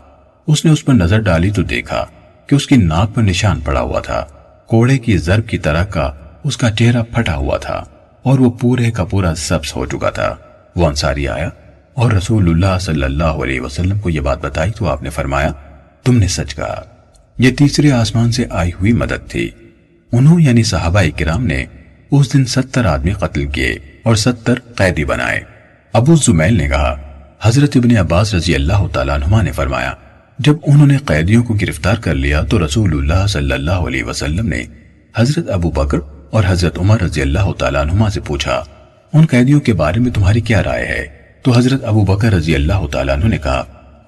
اس 0.47 0.65
نے 0.65 0.71
اس 0.71 0.85
پر 0.85 0.93
نظر 0.93 1.19
ڈالی 1.19 1.51
تو 1.51 1.61
دیکھا 1.61 2.05
کہ 2.47 2.55
اس 2.55 2.67
کی 2.67 2.75
ناک 2.75 3.15
پر 3.15 3.21
نشان 3.21 3.59
پڑا 3.59 3.81
ہوا 3.81 3.99
تھا۔ 3.99 4.25
کوڑے 4.67 4.97
کی 4.97 5.17
ضرب 5.17 5.47
کی 5.47 5.57
طرح 5.57 5.85
کا 5.85 6.11
اس 6.43 6.57
کا 6.57 6.71
چہرہ 6.71 7.03
پھٹا 7.03 7.35
ہوا 7.35 7.57
تھا 7.57 7.83
اور 8.23 8.39
وہ 8.39 8.51
پورے 8.51 8.91
کا 8.91 9.03
پورا 9.03 9.35
سبز 9.35 9.75
ہو 9.75 9.85
چکا 9.85 10.09
تھا۔ 10.09 10.35
وہ 10.75 10.87
انصاری 10.87 11.27
آیا 11.27 11.49
اور 11.99 12.11
رسول 12.11 12.49
اللہ 12.49 12.79
صلی 12.81 13.03
اللہ 13.03 13.23
علیہ 13.23 13.61
وسلم 13.61 13.99
کو 13.99 14.09
یہ 14.09 14.19
بات 14.19 14.41
بتائی 14.41 14.71
تو 14.71 14.87
آپ 14.87 15.03
نے 15.03 15.09
فرمایا، 15.09 15.51
تم 16.03 16.17
نے 16.17 16.27
سچ 16.27 16.55
کہا۔ 16.55 16.83
یہ 17.37 17.51
تیسرے 17.51 17.91
آسمان 17.91 18.31
سے 18.31 18.45
آئی 18.49 18.71
ہوئی 18.79 18.91
مدد 18.91 19.29
تھی۔ 19.29 19.49
انہوں 20.11 20.41
یعنی 20.41 20.63
صحابہ 20.63 21.01
کرام 21.17 21.45
نے 21.45 21.65
اس 22.11 22.33
دن 22.33 22.45
ستر 22.45 22.85
آدمی 22.85 23.11
قتل 23.11 23.45
کیے 23.45 23.77
اور 24.03 24.15
ستر 24.15 24.53
قیدی 24.75 25.05
بنائے۔ 25.05 25.41
ابو 25.93 26.15
زمیل 26.15 26.57
نے 26.57 26.67
کہا، 26.67 26.95
حضرت 27.41 27.77
ابن 27.77 27.97
عباس 27.97 28.33
رضی 28.33 28.55
اللہ 28.55 28.87
تعالیٰ 28.93 29.19
عنہ 29.21 29.41
نے 29.41 29.51
فرمایا، 29.51 29.93
جب 30.39 30.55
انہوں 30.67 30.87
نے 30.87 30.97
قیدیوں 31.05 31.43
کو 31.43 31.53
گرفتار 31.53 31.95
کر 31.95 32.15
لیا 32.15 32.41
تو 32.41 32.65
رسول 32.65 32.97
اللہ 32.97 33.27
صلی 33.27 33.51
اللہ 33.51 33.71
علیہ 33.71 34.03
وسلم 34.03 34.47
نے 34.47 34.63
حضرت 35.15 35.49
ابو 35.49 35.71
بکر 35.71 35.97
اور 36.31 36.43
حضرت 36.47 36.79
عمر 36.79 37.01
رضی 37.01 37.21
اللہ 37.21 37.51
تعالیٰ 37.51 37.81
عنہ 37.81 38.09
سے 38.09 38.19
پوچھا، 38.19 38.63
ان 39.13 39.25
قیدیوں 39.25 39.59
کے 39.59 39.73
بارے 39.73 39.99
میں 39.99 40.11
تمہاری 40.11 40.41
کیا 40.41 40.63
رائے 40.63 40.85
ہے؟ 40.85 41.18
تو 41.41 41.57
حضرت 41.57 41.83
ابو 41.83 42.05
بکر 42.05 42.33
رضی 42.33 42.55
اللہ 42.55 42.87
تعالیٰ 42.91 43.15
عنہ 43.15 43.25
نے 43.25 43.37
کہا، 43.37 43.63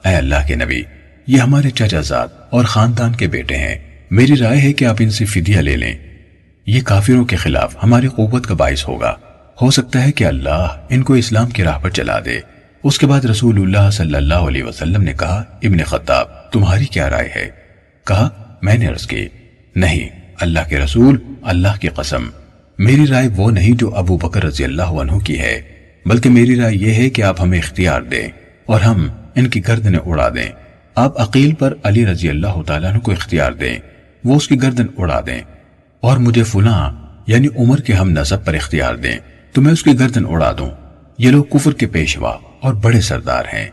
اے 0.05 0.15
اللہ 0.15 0.35
کے 0.47 0.55
نبی، 0.55 0.83
یہ 1.27 1.37
ہمارے 1.37 1.69
چچا 1.69 2.01
زاد 2.01 2.27
اور 2.49 2.65
خاندان 2.65 3.15
کے 3.15 3.27
بیٹے 3.27 3.55
ہیں۔ 3.55 3.75
میری 4.11 4.37
رائے 4.37 4.61
ہے 4.61 4.73
کہ 4.73 4.85
آپ 4.85 4.95
ان 4.99 5.09
سے 5.09 5.25
فدیہ 5.25 5.57
لے 5.57 5.75
لیں۔ 5.75 5.95
یہ 6.65 6.81
کافروں 6.81 7.25
کے 7.25 7.35
خلاف 7.35 7.75
ہماری 7.83 8.07
قوت 8.07 8.47
کا 8.47 8.53
باعث 8.53 8.87
ہوگا۔ 8.87 9.15
ہو 9.61 9.71
سکتا 9.71 10.03
ہے 10.03 10.11
کہ 10.11 10.23
اللہ 10.23 10.67
ان 10.89 11.03
کو 11.03 11.13
اسلام 11.13 11.49
کی 11.49 11.63
راہ 11.63 11.79
پر 11.79 11.89
چلا 11.89 12.19
دے۔ 12.25 12.39
اس 12.83 12.99
کے 12.99 13.07
بعد 13.07 13.25
رسول 13.25 13.61
اللہ 13.61 13.89
صلی 13.91 14.15
اللہ 14.15 14.33
علیہ 14.33 14.63
وسلم 14.63 15.01
نے 15.01 15.13
کہا، 15.13 15.43
ابن 15.63 15.83
خطاب، 15.83 16.51
تمہاری 16.51 16.85
کیا 16.85 17.09
رائے 17.09 17.29
ہے؟ 17.35 17.49
کہا، 18.07 18.29
میں 18.61 18.77
نے 18.77 18.87
عرض 18.87 19.07
کی، 19.07 19.27
نہیں، 19.75 20.09
اللہ 20.41 20.59
کے 20.69 20.79
رسول، 20.79 21.17
اللہ 21.41 21.79
کی 21.79 21.87
قسم۔ 21.87 22.29
میری 22.79 23.07
رائے 23.07 23.27
وہ 23.35 23.51
نہیں 23.51 23.71
جو 23.71 23.95
ابو 23.95 24.17
بکر 24.17 24.43
رضی 24.43 24.63
اللہ 24.63 24.81
عنہ 24.81 25.19
کی 25.19 25.39
ہے۔ 25.39 25.70
بلکہ 26.05 26.29
میری 26.29 26.55
رائے 26.55 26.75
یہ 26.75 26.93
ہے 26.93 27.09
کہ 27.09 27.21
آپ 27.21 27.41
ہمیں 27.41 27.57
اختیار 27.57 28.01
دیں 28.01 28.27
اور 28.65 28.81
ہم 28.81 29.07
ان 29.35 29.47
کی 29.47 29.67
گردنیں 29.67 29.99
اڑا 30.05 30.29
دیں۔ 30.29 30.49
آپ 30.95 31.21
عقیل 31.21 31.53
پر 31.53 31.73
علی 31.83 32.05
رضی 32.05 32.29
اللہ 32.29 32.61
تعالیٰ 32.67 32.91
عنہ 32.91 32.99
کو 32.99 33.11
اختیار 33.11 33.51
دیں، 33.51 33.79
وہ 34.23 34.35
اس 34.35 34.47
کی 34.47 34.61
گردن 34.61 34.85
اڑا 34.97 35.21
دیں۔ 35.25 35.41
اور 35.99 36.17
مجھے 36.17 36.43
فلاں 36.43 36.91
یعنی 37.27 37.47
عمر 37.57 37.77
کے 37.77 37.93
ہم 37.93 38.09
نصب 38.09 38.45
پر 38.45 38.53
اختیار 38.53 38.95
دیں، 38.95 39.17
تو 39.53 39.61
میں 39.61 39.71
اس 39.71 39.83
کی 39.83 39.99
گردن 39.99 40.23
اڑا 40.27 40.51
دوں۔ 40.57 40.69
یہ 41.17 41.31
لوگ 41.31 41.43
کفر 41.43 41.71
کے 41.71 41.87
پیشوا 41.87 42.37
اور 42.61 42.73
بڑے 42.73 43.01
سردار 43.01 43.43
ہیں۔ 43.53 43.67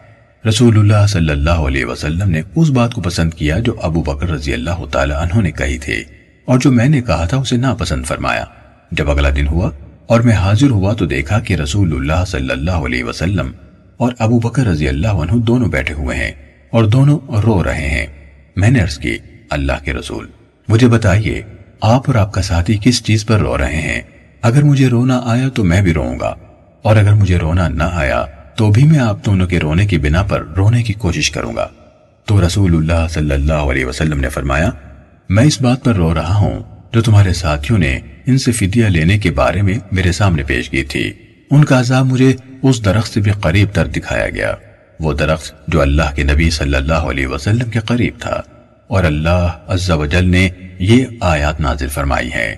رسول 0.48 0.78
اللہ 0.78 1.06
صلی 1.06 1.30
اللہ 1.30 1.50
علیہ 1.50 1.84
وسلم 1.84 2.30
نے 2.30 2.42
اس 2.56 2.70
بات 2.70 2.94
کو 2.94 3.00
پسند 3.00 3.34
کیا 3.34 3.58
جو 3.58 3.74
ابو 3.82 4.02
بکر 4.02 4.30
رضی 4.30 4.52
اللہ 4.52 4.84
تعالی 4.92 5.14
عنہ 5.14 5.40
نے 5.40 5.50
کہی 5.50 5.78
تھی 5.78 6.04
اور 6.44 6.58
جو 6.58 6.72
میں 6.72 6.88
نے 6.88 7.00
کہا 7.00 7.24
تھا 7.24 7.36
اسے 7.36 7.56
ناپسند 7.56 8.04
فرمایا۔ 8.04 8.44
جب 8.90 9.10
اگلا 9.10 9.30
دن 9.36 9.46
ہوا 9.46 9.70
اور 10.08 10.20
میں 10.20 10.34
حاضر 10.34 10.70
ہوا 10.70 10.92
تو 10.92 11.06
دیکھا 11.06 11.38
کہ 11.40 11.54
رسول 11.54 11.92
اللہ 11.92 12.24
صلی 12.26 12.50
اللہ 12.50 12.86
علیہ 12.86 13.04
وسلم 13.04 13.50
اور 13.96 14.12
ابو 14.18 14.38
بکر 14.38 14.66
رضی 14.66 14.88
اللہ 14.88 15.22
عنہ 15.22 15.40
دونوں 15.42 15.68
بیٹھے 15.68 15.94
ہوئے 15.94 16.16
ہیں 16.16 16.30
اور 16.72 16.84
دونوں 16.84 17.18
رو 17.44 17.62
رہے 17.64 17.88
ہیں۔ 17.88 18.06
میں 18.56 18.70
نے 18.70 18.80
عرض 18.80 18.98
کی، 18.98 19.16
اللہ 19.50 19.84
کے 19.84 19.92
رسول، 19.92 20.26
مجھے 20.68 20.88
بتائیے، 20.88 21.42
آپ 21.80 22.02
اور 22.06 22.14
آپ 22.14 22.32
کا 22.32 22.42
ساتھی 22.42 22.78
کس 22.82 23.02
چیز 23.02 23.26
پر 23.26 23.40
رو 23.40 23.58
رہے 23.58 23.80
ہیں؟ 23.80 24.00
اگر 24.42 24.62
مجھے 24.62 24.88
رونا 24.88 25.20
آیا 25.24 25.48
تو 25.48 25.64
میں 25.64 25.80
بھی 25.82 25.94
روؤں 25.94 26.18
گا، 26.20 26.34
اور 26.84 26.96
اگر 26.96 27.12
مجھے 27.12 27.38
رونا 27.38 27.68
نہ 27.68 27.88
آیا 27.92 28.24
تو 28.56 28.70
بھی 28.70 28.84
میں 28.84 28.98
آپ 28.98 29.24
دونوں 29.26 29.46
کے 29.46 29.60
رونے 29.60 29.86
کی 29.86 29.98
بنا 29.98 30.22
پر 30.22 30.44
رونے 30.56 30.82
کی 30.82 30.92
کوشش 30.92 31.30
کروں 31.30 31.54
گا۔ 31.56 31.68
تو 32.28 32.46
رسول 32.46 32.76
اللہ 32.76 33.06
صلی 33.10 33.34
اللہ 33.34 33.70
علیہ 33.70 33.86
وسلم 33.86 34.20
نے 34.20 34.28
فرمایا، 34.28 34.70
میں 35.28 35.44
اس 35.44 35.60
بات 35.62 35.84
پر 35.84 35.94
رو 35.94 36.14
رہا 36.14 36.34
ہوں 36.34 36.62
جو 36.92 37.02
تمہارے 37.02 37.32
ساتھیوں 37.32 37.78
نے 37.78 37.98
ان 38.28 38.38
سے 38.38 38.52
فدیہ 38.52 38.84
لینے 38.84 39.18
کے 39.18 39.30
بارے 39.30 39.62
میں 39.62 39.78
میرے 39.92 40.12
سامنے 40.12 40.42
پیش 40.42 40.70
کی 40.70 40.84
تھی۔ 40.84 41.12
ان 41.50 41.64
کا 41.64 41.80
عذاب 41.80 42.06
مجھے 42.06 42.36
اس 42.62 42.84
درخت 42.84 43.14
سے 43.14 43.20
بھی 43.20 43.32
قریب 43.32 43.68
تر 43.72 43.86
دکھایا 43.86 44.28
گیا۔ 44.28 44.54
وہ 45.00 45.14
درخت 45.14 45.68
جو 45.68 45.80
اللہ 45.80 46.14
کے 46.14 46.22
نبی 46.22 46.50
صلی 46.50 46.74
اللہ 46.74 46.92
علیہ 46.92 47.26
وسلم 47.26 47.70
کے 47.70 47.78
قریب 47.78 48.14
تھا۔ 48.18 48.42
اور 48.86 49.04
اللہ 49.04 49.58
عز 49.66 49.90
و 49.90 50.06
جل 50.06 50.24
نے 50.24 50.48
یہ 50.78 51.04
آیات 51.20 51.60
نازل 51.60 51.88
فرمائی 51.88 52.28
ہیں۔ 52.28 52.54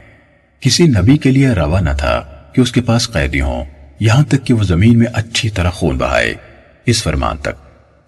کسی 0.60 0.84
نبی 0.84 1.16
کے 1.16 1.30
لیے 1.30 1.48
روا 1.48 1.80
نہ 1.80 1.90
تھا 1.98 2.42
کہ 2.52 2.60
اس 2.60 2.72
کے 2.72 2.80
پاس 2.80 3.10
قیدی 3.10 3.40
ہوں۔ 3.40 3.64
یہاں 4.01 4.24
تک 4.24 4.47
کہ 4.47 4.55
وہ 4.55 4.62
زمین 4.62 4.98
میں 4.98 5.06
اچھی 5.12 5.51
طرح 5.51 5.70
خون 5.70 5.98
بہائے۔ 5.98 6.34
اس 6.86 7.02
فرمان 7.02 7.36
تک، 7.36 7.55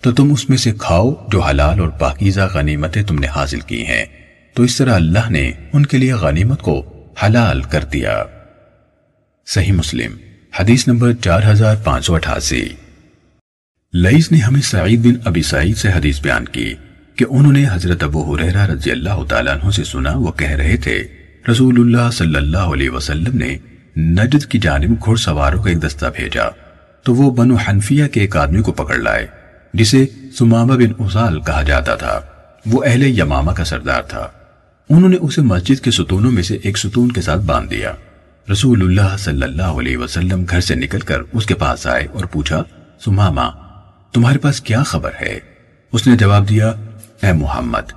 تو 0.00 0.12
تم 0.12 0.32
اس 0.32 0.48
میں 0.48 0.58
سے 0.58 0.72
کھاؤ 0.78 1.14
جو 1.28 1.40
حلال 1.40 1.80
اور 1.80 1.88
پاکیزہ 1.88 2.48
غنیمتیں 2.54 3.02
تم 3.02 3.18
نے 3.18 3.26
حاصل 3.26 3.60
کی 3.60 3.86
ہیں۔ 3.86 4.04
تو 4.54 4.62
اس 4.62 4.76
طرح 4.76 4.94
اللہ 4.94 5.30
نے 5.30 5.52
ان 5.72 5.86
کے 5.86 5.98
لیے 5.98 6.12
غنیمت 6.12 6.62
کو 6.62 6.91
حلال 7.24 7.62
کر 7.62 7.84
دیا۔ 7.84 8.24
صحیح 9.46 9.72
مسلم، 9.72 10.16
حدیث 10.60 10.88
نمبر 10.88 11.12
چار 11.12 11.40
ہزار 11.50 11.76
پانچ 11.84 12.06
سو 12.06 12.14
اٹھاسی۔ 12.14 12.68
لئیس 13.92 14.32
نے 14.32 14.38
ہمیں 14.38 14.60
سعید 14.60 15.00
بن 15.00 15.14
ابی 15.24 15.42
سعید 15.42 15.76
سے 15.76 15.88
حدیث 15.88 16.20
بیان 16.20 16.44
کی 16.44 16.74
کہ 17.16 17.24
انہوں 17.28 17.52
نے 17.52 17.64
حضرت 17.72 18.02
ابو 18.02 18.36
حریرہ 18.36 18.66
رضی 18.66 18.90
اللہ 18.90 19.24
تعالیٰ 19.28 19.54
عنہ 19.54 19.70
سے 19.70 19.84
سنا، 19.84 20.12
وہ 20.16 20.32
کہہ 20.32 20.50
رہے 20.50 20.76
تھے، 20.76 21.04
رسول 21.50 21.80
اللہ 21.80 22.10
صلی 22.10 22.36
اللہ 22.36 22.58
علیہ 22.58 22.90
وسلم 22.90 23.38
نے 23.38 23.58
نجد 24.00 24.46
کی 24.46 24.58
جانب 24.58 25.04
گھڑ 25.04 25.16
سواروں 25.16 25.62
کا 25.62 25.70
ایک 25.70 25.82
دستہ 25.82 26.06
بھیجا۔ 26.16 26.44
تو 27.02 27.14
وہ 27.14 27.30
بنو 27.30 27.54
حنفیہ 27.54 28.06
کے 28.06 28.20
ایک 28.20 28.36
آدمی 28.36 28.62
کو 28.62 28.72
پکڑ 28.72 28.96
لائے، 28.96 29.26
جسے 29.74 30.06
سمامہ 30.38 30.72
بن 30.72 31.04
اصال 31.04 31.40
کہا 31.40 31.62
جاتا 31.62 31.94
تھا۔ 31.94 32.20
وہ 32.66 32.84
اہل 32.84 33.18
یمامہ 33.18 33.52
کا 33.52 33.64
سردار 33.64 34.02
تھا۔ 34.02 34.28
انہوں 34.92 35.10
نے 35.10 35.16
اسے 35.20 35.42
مسجد 35.42 35.84
کے 35.84 35.90
ستونوں 35.90 36.30
میں 36.30 36.42
سے 36.42 36.58
ایک 36.62 36.78
ستون 36.78 37.12
کے 37.12 37.20
ساتھ 37.20 37.40
باندھ 37.40 37.70
دیا۔ 37.70 37.92
رسول 38.52 38.82
اللہ 38.82 39.16
صلی 39.18 39.42
اللہ 39.42 39.62
علیہ 39.62 39.96
وسلم 39.96 40.44
گھر 40.50 40.60
سے 40.60 40.74
نکل 40.74 41.00
کر 41.00 41.20
اس 41.32 41.46
کے 41.46 41.54
پاس 41.54 41.86
آئے 41.86 42.06
اور 42.12 42.24
پوچھا 42.24 42.62
سمامہ 43.04 43.40
تمہارے 44.12 44.38
پاس 44.38 44.60
کیا 44.60 44.82
خبر 44.82 45.10
ہے؟ 45.20 45.38
اس 45.92 46.06
نے 46.06 46.16
جواب 46.16 46.48
دیا، 46.48 46.68
اے 47.22 47.32
محمد، 47.32 47.92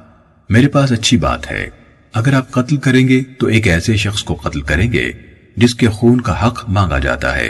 میرے 0.50 0.68
پاس 0.68 0.92
اچھی 0.92 1.18
بات 1.18 1.52
ہے۔ 1.52 1.70
اگر 2.14 2.34
آپ 2.34 2.52
قتل 2.52 2.78
کریں 2.78 3.08
گے 3.08 3.22
تو 3.40 3.48
ایک 3.48 3.68
ایسے 3.68 3.96
شخص 3.96 4.24
کو 4.24 4.34
قتل 4.34 4.62
کریں 4.62 4.94
گے 4.94 5.12
جس 5.56 5.76
کے 5.76 5.90
خون 5.90 6.22
کا 6.22 6.48
حق 6.48 6.66
مانگا 6.68 7.00
جاتا 7.00 7.38
ہے۔ 7.38 7.50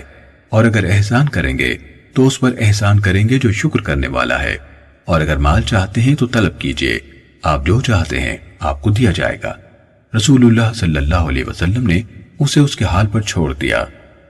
اور 0.50 0.66
اگر 0.66 0.86
احسان 0.90 1.30
کریں 1.30 1.58
گے 1.58 1.78
تو 2.14 2.28
اس 2.28 2.40
پر 2.40 2.52
احسان 2.60 3.00
کریں 3.00 3.30
گے 3.30 3.40
جو 3.40 3.52
شکر 3.52 3.82
کرنے 3.82 4.08
والا 4.08 4.44
ہے۔ 4.44 4.58
اور 5.06 5.22
اگر 5.22 5.38
مال 5.38 5.62
چاہتے 5.62 6.02
ہیں 6.02 6.16
تو 6.16 6.28
طلب 6.28 6.60
کیجیے۔ 6.60 7.15
آپ 7.46 7.66
جو 7.66 7.80
چاہتے 7.82 8.20
ہیں، 8.22 8.38
آپ 8.60 8.82
کو 8.82 8.90
دیا 8.90 9.12
جائے 9.12 9.38
گا۔ 9.44 9.54
رسول 10.14 10.46
اللہ 10.46 10.72
صلی 10.76 10.98
اللہ 10.98 11.30
علیہ 11.30 11.44
وسلم 11.44 11.88
نے 11.88 12.02
اسے 12.40 12.60
اس 12.60 12.76
کے 12.76 12.86
حال 12.86 13.08
پر 13.08 13.22
چھوڑ 13.22 13.54
دیا۔ 13.54 13.84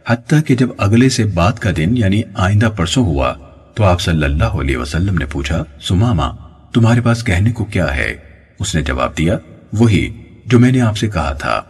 حتیٰ 0.07 0.39
کہ 0.47 0.55
جب 0.55 0.69
اگلے 0.77 1.09
سے 1.09 1.23
بعد 1.23 1.59
کا 1.59 1.71
دن 1.77 1.95
یعنی 1.97 2.21
آئندہ 2.35 2.69
پرسوں 2.77 3.05
ہوا، 3.05 3.33
تو 3.75 3.83
آپ 3.83 4.01
صلی 4.01 4.23
اللہ 4.23 4.59
علیہ 4.59 4.77
وسلم 4.77 5.17
نے 5.17 5.25
پوچھا 5.25 5.63
سماما 5.81 6.29
تمہارے 6.73 7.01
پاس 7.01 7.23
کہنے 7.23 7.51
کو 7.51 7.65
کیا 7.65 7.95
ہے؟ 7.95 8.15
اس 8.59 8.75
نے 8.75 8.81
جواب 8.81 9.17
دیا، 9.17 9.37
وہی 9.73 10.09
جو 10.45 10.59
میں 10.59 10.71
نے 10.71 10.81
آپ 10.81 10.97
سے 10.97 11.07
کہا 11.07 11.31
تھا۔ 11.33 11.61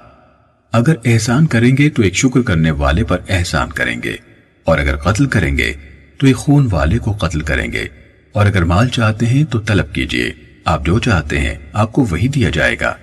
اگر 0.74 0.96
احسان 1.06 1.46
کریں 1.48 1.76
گے 1.78 1.90
تو 1.90 2.02
ایک 2.02 2.16
شکر 2.16 2.42
کرنے 2.42 2.72
والے 2.72 3.04
پر 3.04 3.18
احسان 3.30 3.72
کریں 3.72 3.96
گے، 4.04 4.16
اور 4.64 4.78
اگر 4.78 4.96
قتل 4.96 5.26
کریں 5.26 5.58
گے 5.58 5.72
تو 6.18 6.28
ایک 6.28 6.38
خون 6.38 6.68
والے 6.72 6.98
کو 6.98 7.12
قتل 7.12 7.42
کریں 7.42 7.72
گے، 7.72 7.86
اور 8.32 8.46
اگر 8.46 8.64
مال 8.64 8.90
چاہتے 8.90 9.26
ہیں 9.26 9.44
تو 9.44 9.60
طلب 9.60 9.94
کیجیے۔ 9.94 10.32
آپ 10.66 10.86
جو 10.86 11.00
چاہتے 11.00 11.40
ہیں، 11.40 11.56
آپ 11.74 11.92
کو 11.92 12.06
وہی 12.12 12.28
دیا 12.28 12.50
جائے 12.50 12.76
گا۔ 12.82 12.94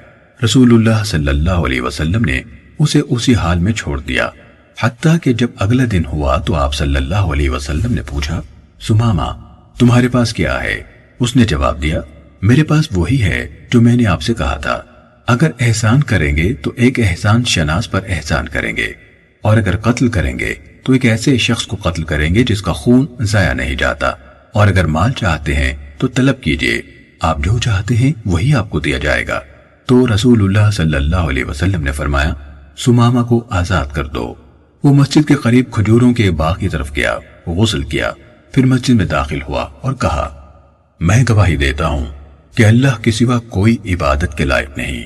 رسول 0.45 0.73
اللہ 0.73 1.05
صلی 1.05 1.29
اللہ 1.29 1.51
علیہ 1.51 1.81
وسلم 1.81 2.25
نے 2.25 2.43
اسے 2.79 3.01
اسی 3.11 3.35
حال 3.35 3.59
میں 3.59 3.73
چھوڑ 3.73 4.01
دیا۔ 4.01 4.29
حتیٰ 4.81 5.17
کہ 5.23 5.33
جب 5.33 5.49
اگلا 5.57 5.85
دن 5.93 6.07
ہوا 6.07 6.39
تو 6.39 6.55
آپ 6.55 6.75
صلی 6.75 6.97
اللہ 6.97 7.15
علیہ 7.15 7.51
وسلم 7.51 7.95
نے 7.95 8.03
پوچھا 8.03 8.43
سماما 8.81 9.29
تمہارے 9.79 10.09
پاس 10.09 10.33
کیا 10.33 10.63
ہے؟ 10.63 10.83
اس 11.21 11.37
نے 11.37 11.45
جواب 11.45 11.83
دیا، 11.83 12.01
میرے 12.43 12.65
پاس 12.65 12.89
وہی 12.93 13.23
ہے 13.23 13.49
جو 13.71 13.81
میں 13.81 13.97
نے 13.97 14.07
آپ 14.07 14.23
سے 14.23 14.35
کہا 14.35 14.57
تھا۔ 14.57 14.83
اگر 15.27 15.51
احسان 15.61 16.03
کریں 16.03 16.37
گے 16.37 16.55
تو 16.55 16.73
ایک 16.77 17.01
احسان 17.01 17.45
شناس 17.45 17.91
پر 17.91 18.01
احسان 18.09 18.49
کریں 18.49 18.77
گے، 18.77 18.93
اور 19.43 19.57
اگر 19.57 19.77
قتل 19.77 20.09
کریں 20.09 20.39
گے 20.39 20.55
تو 20.85 20.93
ایک 20.93 21.05
ایسے 21.05 21.39
شخص 21.39 21.67
کو 21.67 21.77
قتل 21.77 22.03
کریں 22.03 22.35
گے 22.35 22.43
جس 22.43 22.63
کا 22.63 22.73
خون 22.73 23.07
ضائع 23.21 23.53
نہیں 23.53 23.75
جاتا۔ 23.75 24.13
اور 24.53 24.69
اگر 24.69 24.87
مال 24.87 25.13
چاہتے 25.13 25.55
ہیں 25.55 25.77
تو 25.99 26.09
طلب 26.09 26.41
کیجیے۔ 26.41 26.83
آپ 27.23 27.39
جو 27.39 27.59
چاہتے 27.59 27.97
ہیں 27.97 28.13
وہی 28.25 28.55
آپ 28.55 28.71
کو 28.71 28.81
دیا 28.81 28.99
جائے 28.99 29.29
گا۔ 29.29 29.41
تو 29.87 30.15
رسول 30.15 30.43
اللہ 30.43 30.71
صلی 30.71 30.97
اللہ 30.97 31.17
علیہ 31.17 31.45
وسلم 31.45 31.83
نے 31.83 31.93
فرمایا 31.93 32.35
سماما 32.77 33.23
کو 33.23 33.45
آزاد 33.51 33.87
کر 33.93 34.05
دو۔ 34.05 34.35
وہ 34.85 34.95
مسجد 34.95 35.29
کے 35.29 35.35
قریب 35.35 35.65
کھجوروں 35.71 36.15
کے 36.15 36.31
باغ 36.31 36.59
کی 36.59 36.69
طرف 36.69 36.97
گیا، 36.97 37.19
غسل 37.47 37.83
کیا، 37.83 38.13
پھر 38.53 38.67
مسجد 38.67 38.95
میں 38.95 39.05
داخل 39.05 39.43
ہوا 39.43 39.63
اور 39.63 39.93
کہا، 39.93 40.51
میں 41.01 41.25
گواہی 41.29 41.57
دیتا 41.57 41.87
ہوں 41.87 42.07
کہ 42.57 42.67
اللہ 42.67 43.03
کے 43.03 43.11
سوا 43.11 43.39
کوئی 43.39 43.77
عبادت 43.85 44.37
کے 44.37 44.45
لائق 44.45 44.79
نہیں۔ 44.79 45.05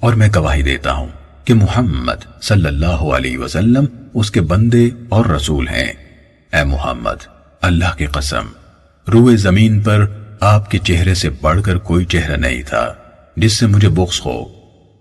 اور 0.00 0.12
میں 0.12 0.28
گواہی 0.34 0.62
دیتا 0.62 0.92
ہوں 0.92 1.08
کہ 1.44 1.54
محمد 1.54 2.42
صلی 2.42 2.66
اللہ 2.66 2.86
علیہ 2.86 3.38
وسلم 3.38 3.84
اس 4.14 4.30
کے 4.30 4.40
بندے 4.40 4.88
اور 5.08 5.24
رسول 5.24 5.68
ہیں۔ 5.68 5.92
اے 6.52 6.64
محمد، 6.64 7.26
اللہ 7.62 7.96
کی 7.96 8.06
قسم، 8.06 8.46
روئے 9.12 9.36
زمین 9.36 9.80
پر 9.80 10.06
آپ 10.40 10.70
کے 10.70 10.78
چہرے 10.78 11.14
سے 11.14 11.30
بڑھ 11.30 11.62
کر 11.62 11.78
کوئی 11.78 12.04
چہرہ 12.04 12.36
نہیں 12.36 12.62
تھا، 12.62 12.94
جس 13.36 13.52
سے 13.52 13.66
مجھے 13.66 13.88
بغض 13.88 14.20
ہو۔ 14.26 14.44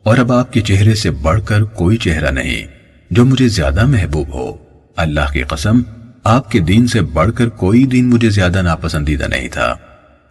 اور 0.03 0.17
اب 0.17 0.31
آپ 0.31 0.53
کے 0.53 0.61
چہرے 0.61 0.95
سے 0.95 1.11
بڑھ 1.11 1.41
کر 1.45 1.63
کوئی 1.63 1.97
چہرہ 1.97 2.31
نہیں، 2.31 2.67
جو 3.11 3.25
مجھے 3.25 3.47
زیادہ 3.47 3.85
محبوب 3.85 4.33
ہو۔ 4.33 4.57
اللہ 4.95 5.33
کی 5.33 5.43
قسم، 5.43 5.81
آپ 6.23 6.51
کے 6.51 6.59
دین 6.59 6.87
سے 6.87 7.01
بڑھ 7.01 7.31
کر 7.35 7.49
کوئی 7.49 7.85
دین 7.85 8.09
مجھے 8.09 8.29
زیادہ 8.29 8.61
ناپسندیدہ 8.61 9.25
نہیں 9.29 9.47
تھا۔ 9.47 9.75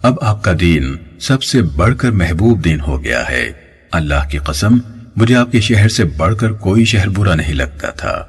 اب 0.02 0.14
آپ 0.22 0.44
کا 0.44 0.52
دین 0.60 0.96
سب 1.20 1.42
سے 1.42 1.62
بڑھ 1.62 1.96
کر 1.98 2.10
محبوب 2.10 2.64
دین 2.64 2.80
ہو 2.80 3.04
گیا 3.04 3.28
ہے۔ 3.30 3.52
اللہ 3.92 4.28
کی 4.30 4.38
قسم، 4.38 4.78
مجھے 5.16 5.36
آپ 5.36 5.52
کے 5.52 5.60
شہر 5.60 5.88
سے 5.88 6.04
بڑھ 6.04 6.36
کر 6.36 6.52
کوئی 6.52 6.84
شہر 6.84 7.08
برا 7.08 7.34
نہیں 7.34 7.54
لگتا 7.54 7.90
تھا۔ 7.90 8.26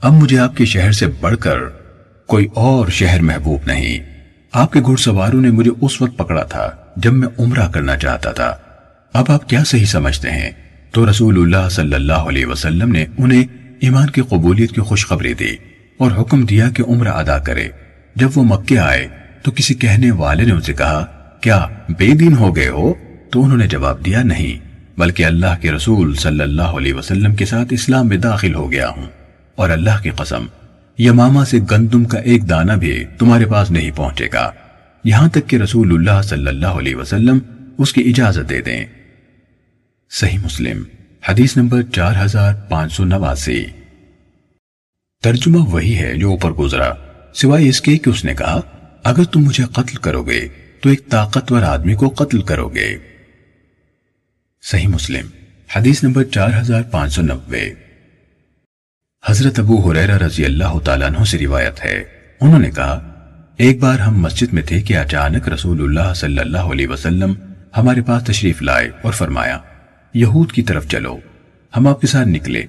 اب 0.00 0.12
مجھے 0.12 0.38
آپ 0.38 0.56
کے 0.56 0.64
شہر 0.64 0.92
سے 0.92 1.06
بڑھ 1.06 1.36
کر 1.36 1.58
کوئی 2.26 2.48
اور 2.54 2.88
شہر 2.88 3.20
محبوب 3.20 3.60
نہیں۔ 3.66 4.09
آپ 4.52 4.72
کے 4.72 4.80
گھڑ 4.80 4.96
سواروں 4.96 5.40
نے 5.40 5.50
مجھے 5.50 5.70
اس 5.80 6.02
وقت 6.02 6.16
پکڑا 6.16 6.42
تھا 6.42 6.70
جب 6.96 7.12
میں 7.12 7.28
عمرہ 7.38 7.68
کرنا 7.68 7.96
چاہتا 7.96 8.32
تھا۔ 8.32 8.56
اب 9.12 9.24
آپ 9.28 9.48
کیا 9.48 9.64
صحیح 9.64 9.84
سمجھتے 9.84 10.30
ہیں؟ 10.30 10.50
تو 10.92 11.10
رسول 11.10 11.38
اللہ 11.38 11.68
صلی 11.68 11.94
اللہ 11.94 12.12
علیہ 12.12 12.46
وسلم 12.46 12.92
نے 12.92 13.06
انہیں 13.18 13.44
ایمان 13.80 14.10
کی 14.10 14.20
قبولیت 14.20 14.72
کی 14.72 14.80
خوشخبری 14.80 15.34
دی 15.34 15.56
اور 15.98 16.10
حکم 16.20 16.46
دیا 16.46 16.70
کہ 16.70 16.82
عمرہ 16.88 17.08
ادا 17.08 17.38
کرے۔ 17.38 17.68
جب 18.14 18.28
وہ 18.34 18.44
مکے 18.44 18.78
آئے 18.78 19.08
تو 19.42 19.50
کسی 19.50 19.74
کہنے 19.74 20.10
والے 20.10 20.44
نے 20.44 20.52
ان 20.52 20.60
سے 20.60 20.72
کہا، 20.72 21.04
کیا 21.40 21.66
بے 21.88 22.14
دین 22.14 22.36
ہو 22.36 22.56
گئے 22.56 22.68
ہو؟ 22.68 22.94
تو 23.30 23.44
انہوں 23.44 23.58
نے 23.58 23.66
جواب 23.66 24.04
دیا، 24.04 24.22
نہیں، 24.22 24.70
بلکہ 25.00 25.26
اللہ 25.26 25.60
کے 25.60 25.72
رسول 25.72 26.14
صلی 26.14 26.40
اللہ 26.40 26.62
علیہ 26.62 26.94
وسلم 26.94 27.34
کے 27.34 27.46
ساتھ 27.46 27.68
اسلام 27.70 28.08
میں 28.08 28.16
داخل 28.16 28.54
ہو 28.54 28.72
گیا 28.72 28.88
ہوں 28.88 29.06
اور 29.54 29.70
اللہ 29.70 30.02
کی 30.02 30.10
قسم 30.10 30.46
یماما 31.02 31.44
سے 31.44 31.58
گندم 31.70 32.04
کا 32.04 32.18
ایک 32.18 32.48
دانہ 32.48 32.72
بھی 32.72 33.04
تمہارے 33.18 33.46
پاس 33.46 33.70
نہیں 33.70 33.90
پہنچے 33.90 34.28
گا۔ 34.32 34.52
یہاں 35.04 35.28
تک 35.28 35.48
کہ 35.48 35.56
رسول 35.56 35.94
اللہ 35.94 36.22
صلی 36.22 36.46
اللہ 36.46 36.66
علیہ 36.66 36.96
وسلم 36.96 37.38
اس 37.78 37.92
کی 37.92 38.00
اجازت 38.00 38.50
دے 38.50 38.60
دیں۔ 38.60 38.84
صحیح 40.10 40.38
مسلم، 40.38 40.82
حدیث 41.28 41.56
نمبر 41.56 41.82
چار 41.82 42.24
ہزار 42.24 42.54
پانچ 42.54 42.92
سو 42.92 43.04
نواسی۔ 43.04 43.64
ترجمہ 45.22 45.58
وہی 45.58 45.98
ہے 45.98 46.16
جو 46.16 46.30
اوپر 46.30 46.50
گزرا، 46.50 46.92
سوائے 47.34 47.68
اس 47.68 47.80
کے 47.80 47.98
کہ 47.98 48.10
اس 48.10 48.24
نے 48.24 48.34
کہا، 48.34 48.60
اگر 49.04 49.24
تم 49.24 49.40
مجھے 49.40 49.64
قتل 49.64 49.96
کرو 49.96 50.22
گے، 50.22 50.48
تو 50.80 50.88
ایک 50.88 51.08
طاقتور 51.08 51.62
آدمی 51.62 51.94
کو 51.94 52.08
قتل 52.08 52.42
کرو 52.42 52.68
گے۔ 52.68 52.98
صحیح 54.62 54.88
مسلم، 54.88 55.26
حدیث 55.76 56.04
نمبر 56.04 56.24
چار 56.24 56.60
ہزار 56.60 56.82
پانچ 56.82 57.12
سو 57.12 57.22
نبے 57.22 57.89
حضرت 59.28 59.58
ابو 59.58 59.90
حریرہ 59.90 60.16
رضی 60.18 60.44
اللہ 60.44 60.78
تعالیٰ 60.84 61.08
عنہ 61.08 61.24
سے 61.24 61.38
روایت 61.38 61.84
ہے۔ 61.84 62.04
انہوں 62.40 62.58
نے 62.58 62.70
کہا، 62.70 62.98
ایک 63.56 63.80
بار 63.80 63.98
ہم 63.98 64.20
مسجد 64.20 64.52
میں 64.52 64.62
تھے 64.62 64.80
کہ 64.82 64.96
اچانک 64.96 65.48
رسول 65.48 65.82
اللہ 65.82 66.14
صلی 66.14 66.38
اللہ 66.38 66.72
علیہ 66.72 66.88
وسلم 66.88 67.34
ہمارے 67.76 68.02
پاس 68.02 68.24
تشریف 68.24 68.62
لائے 68.62 68.90
اور 69.02 69.12
فرمایا، 69.12 69.58
یہود 70.14 70.52
کی 70.52 70.62
طرف 70.62 70.88
چلو، 70.88 71.16
ہم 71.76 71.86
آپ 71.86 72.00
کے 72.00 72.06
ساتھ 72.06 72.28
نکلے، 72.28 72.62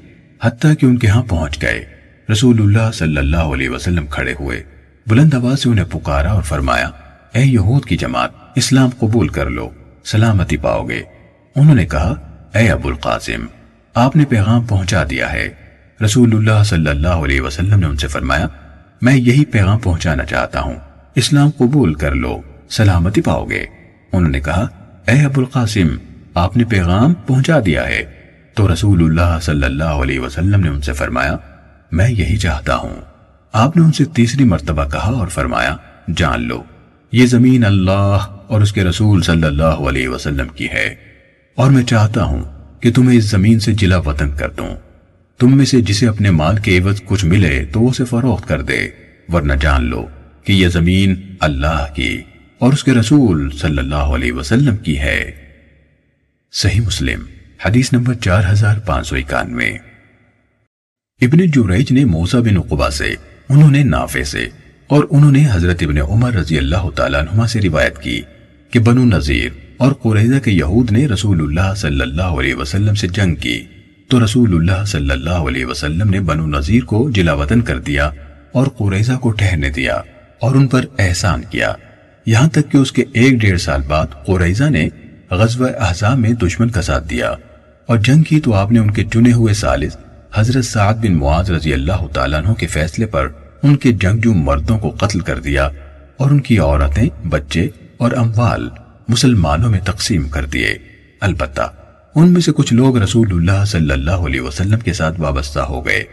حتیٰ 0.44 0.73
کہ 0.80 0.86
ان 0.86 0.98
کے 0.98 1.07
ہاں 1.07 1.23
پہنچ 1.23 1.61
گئے۔ 1.61 1.86
رسول 2.32 2.61
اللہ 2.61 2.91
صلی 2.91 3.18
اللہ 3.18 3.53
علیہ 3.53 3.69
وسلم 3.69 4.06
کھڑے 4.06 4.34
ہوئے، 4.40 4.64
بلند 5.07 5.34
آواز 5.34 5.64
سے 5.64 5.69
انہیں 5.69 5.86
پکارا 5.86 6.32
اور 6.32 6.44
فرمایا، 6.44 6.90
اے 7.34 7.41
یہود 7.41 7.86
کی 7.86 7.98
جماعت، 7.98 8.30
اسلام 8.56 8.90
قبول 8.99 9.28
کر 9.28 9.49
لو، 9.49 9.69
سلامتی 10.06 10.57
پاؤ 10.57 10.84
گے۔ 10.84 11.02
انہوں 11.56 11.76
نے 11.76 11.86
کہا، 11.86 12.14
اے 12.53 12.69
ابو 12.69 12.90
القاسم 12.90 13.45
آپ 13.95 14.15
نے 14.15 14.26
پیغام 14.26 14.61
پہنچا 14.61 15.03
دیا 15.10 15.34
ہے۔ 15.34 15.49
رسول 16.03 16.36
اللہ 16.36 16.64
صلی 16.64 16.90
اللہ 16.90 17.07
علیہ 17.07 17.41
وسلم 17.41 17.80
نے 17.80 17.86
ان 17.86 17.98
سے 17.98 18.07
فرمایا، 18.07 18.48
میں 19.02 19.15
یہی 19.15 19.45
پیغام 19.45 19.80
پہنچانا 19.80 20.26
چاہتا 20.26 20.61
ہوں، 20.61 20.76
اسلام 21.15 21.49
قبول 21.57 21.94
کر 21.94 22.15
لو، 22.15 22.41
سلامتی 22.69 23.22
پاؤ 23.22 23.45
گے۔ 23.45 23.65
انہوں 24.14 24.32
نے 24.32 24.40
کہا، 24.40 24.68
اے 25.07 25.26
ابو 25.26 25.41
القاسم، 25.41 25.88
آپ 26.34 26.57
نے 26.57 26.64
پیغام 26.64 27.14
پہنچا 27.14 27.60
دیا 27.65 27.88
ہے۔ 27.88 28.03
تو 28.53 28.73
رسول 28.73 29.03
اللہ 29.03 29.40
صلی 29.41 29.64
اللہ 29.64 29.84
علیہ 29.84 30.19
وسلم 30.19 30.61
نے 30.61 30.69
ان 30.69 30.82
سے 30.82 30.94
فرمایا، 30.94 31.38
میں 31.91 32.10
یہی 32.10 32.38
چاہتا 32.38 32.76
ہوں۔ 32.76 32.95
آپ 33.53 33.78
نے 33.78 33.84
ان 33.84 33.91
سے 33.91 34.06
تیسری 34.06 34.44
مرتبہ 34.44 34.84
کہا 34.90 35.11
اور 35.11 35.28
فرمایا، 35.28 35.76
جان 36.15 36.48
لو، 36.48 36.64
یہ 37.11 37.26
زمین 37.26 37.65
اللہ 37.65 38.18
اور 38.48 38.61
اس 38.61 38.73
کے 38.73 38.84
رسول 38.84 39.22
صلی 39.22 39.44
اللہ 39.44 39.64
علیہ 39.64 40.10
وسلم 40.10 40.48
کی 40.48 40.69
ہے۔ 40.69 40.95
اور 41.56 41.72
میں 41.72 41.84
چاہتا 41.84 42.23
ہوں 42.23 42.44
کہ 42.80 42.91
تمہیں 42.91 43.18
اس 43.18 43.23
زمین 43.23 43.60
سے 43.60 43.73
جلا 43.73 43.98
وطن 43.98 44.32
کر 44.36 44.49
دوں۔ 44.49 44.90
تم 45.41 45.57
میں 45.57 45.65
سے 45.65 45.81
جسے 45.81 46.07
اپنے 46.07 46.31
مال 46.31 46.57
کے 46.57 46.77
عوض 46.77 47.01
کچھ 47.05 47.26
ملے 47.26 47.65
تو 47.65 47.89
اسے 47.89 48.05
فروخت 48.05 48.47
کر 48.47 48.61
دے، 48.61 48.89
ورنہ 49.30 49.53
جان 49.53 49.84
لو 49.84 50.07
کہ 50.43 50.53
یہ 50.53 50.68
زمین 50.68 51.35
اللہ 51.39 51.85
کی 51.95 52.22
اور 52.57 52.73
اس 52.73 52.84
کے 52.84 52.91
رسول 52.91 53.49
صلی 53.51 53.77
اللہ 53.77 53.95
علیہ 53.95 54.31
وسلم 54.31 54.77
کی 54.77 54.99
ہے۔ 54.99 55.31
صحیح 56.51 56.81
مسلم، 56.81 57.19
حدیث 57.65 57.93
نمبر 57.93 58.13
چار 58.13 58.43
ہزار 58.51 58.77
پانچ 58.77 59.07
سو 59.07 59.15
اکانوے۔ 59.15 59.69
ابن 61.22 61.45
جوریج 61.45 61.91
نے 61.91 62.05
موسا 62.05 62.39
بن 62.39 62.57
عقبہ 62.57 62.89
سے، 62.89 63.15
انہوں 63.49 63.72
نے 63.72 63.84
نافع 63.84 64.23
سے 64.23 64.47
اور 64.88 65.03
انہوں 65.09 65.31
نے 65.31 65.45
حضرت 65.51 65.77
ابن 65.81 65.97
عمر 65.97 66.34
رضی 66.34 66.57
اللہ 66.57 66.89
تعالیٰ 66.95 67.22
عنہ 67.22 67.45
سے 67.45 67.61
روایت 67.61 67.97
کی 67.97 68.22
کہ 68.72 68.80
بنو 68.80 69.05
نظیر 69.05 69.49
اور 69.77 69.91
قریضہ 69.91 70.39
کے 70.39 70.51
یہود 70.51 70.91
نے 70.91 71.07
رسول 71.07 71.41
اللہ 71.41 71.73
صلی 71.76 72.01
اللہ 72.01 72.39
علیہ 72.39 72.55
وسلم 72.55 72.95
سے 72.95 73.07
جنگ 73.07 73.35
کی۔ 73.35 73.63
تو 74.11 74.23
رسول 74.25 74.55
اللہ 74.55 74.85
صلی 74.85 75.11
اللہ 75.11 75.29
علیہ 75.29 75.65
وسلم 75.65 76.09
نے 76.09 76.19
بنو 76.19 76.47
نظیر 76.47 76.83
کو 76.83 77.09
جلا 77.09 77.33
وطن 77.33 77.61
کر 77.61 77.79
دیا 77.79 78.09
اور 78.51 78.67
قریضہ 78.77 79.11
کو 79.11 79.31
ٹھہرنے 79.31 79.69
دیا 79.69 80.01
اور 80.39 80.55
ان 80.55 80.67
پر 80.67 80.85
احسان 80.99 81.41
کیا۔ 81.49 81.73
یہاں 82.25 82.49
تک 82.49 82.71
کہ 82.71 82.77
اس 82.77 82.91
کے 82.91 83.03
ایک 83.13 83.33
ڈیڑھ 83.33 83.61
سال 83.61 83.81
بعد 83.88 84.05
قریضہ 84.25 84.63
نے 84.63 84.89
غزوہ 85.29 85.67
احزاب 85.79 86.19
میں 86.19 86.31
دشمن 86.31 86.69
کا 86.69 86.81
ساتھ 86.81 87.09
دیا 87.09 87.29
اور 87.85 87.97
جنگ 87.97 88.23
کی 88.23 88.39
تو 88.39 88.53
آپ 88.53 88.71
نے 88.71 88.79
ان 88.79 88.91
کے 88.91 89.03
چنے 89.03 89.33
ہوئے 89.33 89.53
سالس 89.53 89.97
حضرت 90.33 90.65
سعد 90.65 90.93
بن 90.93 91.17
معاذ 91.17 91.51
رضی 91.51 91.73
اللہ 91.73 92.07
تعالیٰ 92.13 92.45
عنہ 92.45 92.53
کے 92.53 92.67
فیصلے 92.67 93.05
پر 93.05 93.27
ان 93.63 93.75
کے 93.75 93.91
جنگجو 93.91 94.33
مردوں 94.33 94.79
کو 94.79 94.89
قتل 94.89 95.19
کر 95.19 95.39
دیا 95.39 95.69
اور 96.17 96.31
ان 96.31 96.39
کی 96.39 96.59
عورتیں، 96.59 97.27
بچے 97.27 97.67
اور 97.97 98.11
اموال 98.11 98.69
مسلمانوں 99.09 99.69
میں 99.69 99.79
تقسیم 99.79 100.29
کر 100.29 100.45
دیے۔ 100.45 100.77
البتہ 101.21 101.61
ان 102.15 102.33
میں 102.33 102.41
سے 102.41 102.51
کچھ 102.51 102.73
لوگ 102.73 102.97
رسول 102.97 103.27
اللہ 103.31 103.65
صلی 103.65 103.91
اللہ 103.91 104.11
علیہ 104.11 104.41
وسلم 104.41 104.79
کے 104.79 104.93
ساتھ 104.93 105.21
وابستہ 105.21 105.59
ہو 105.59 105.85
گئے۔ 105.85 106.03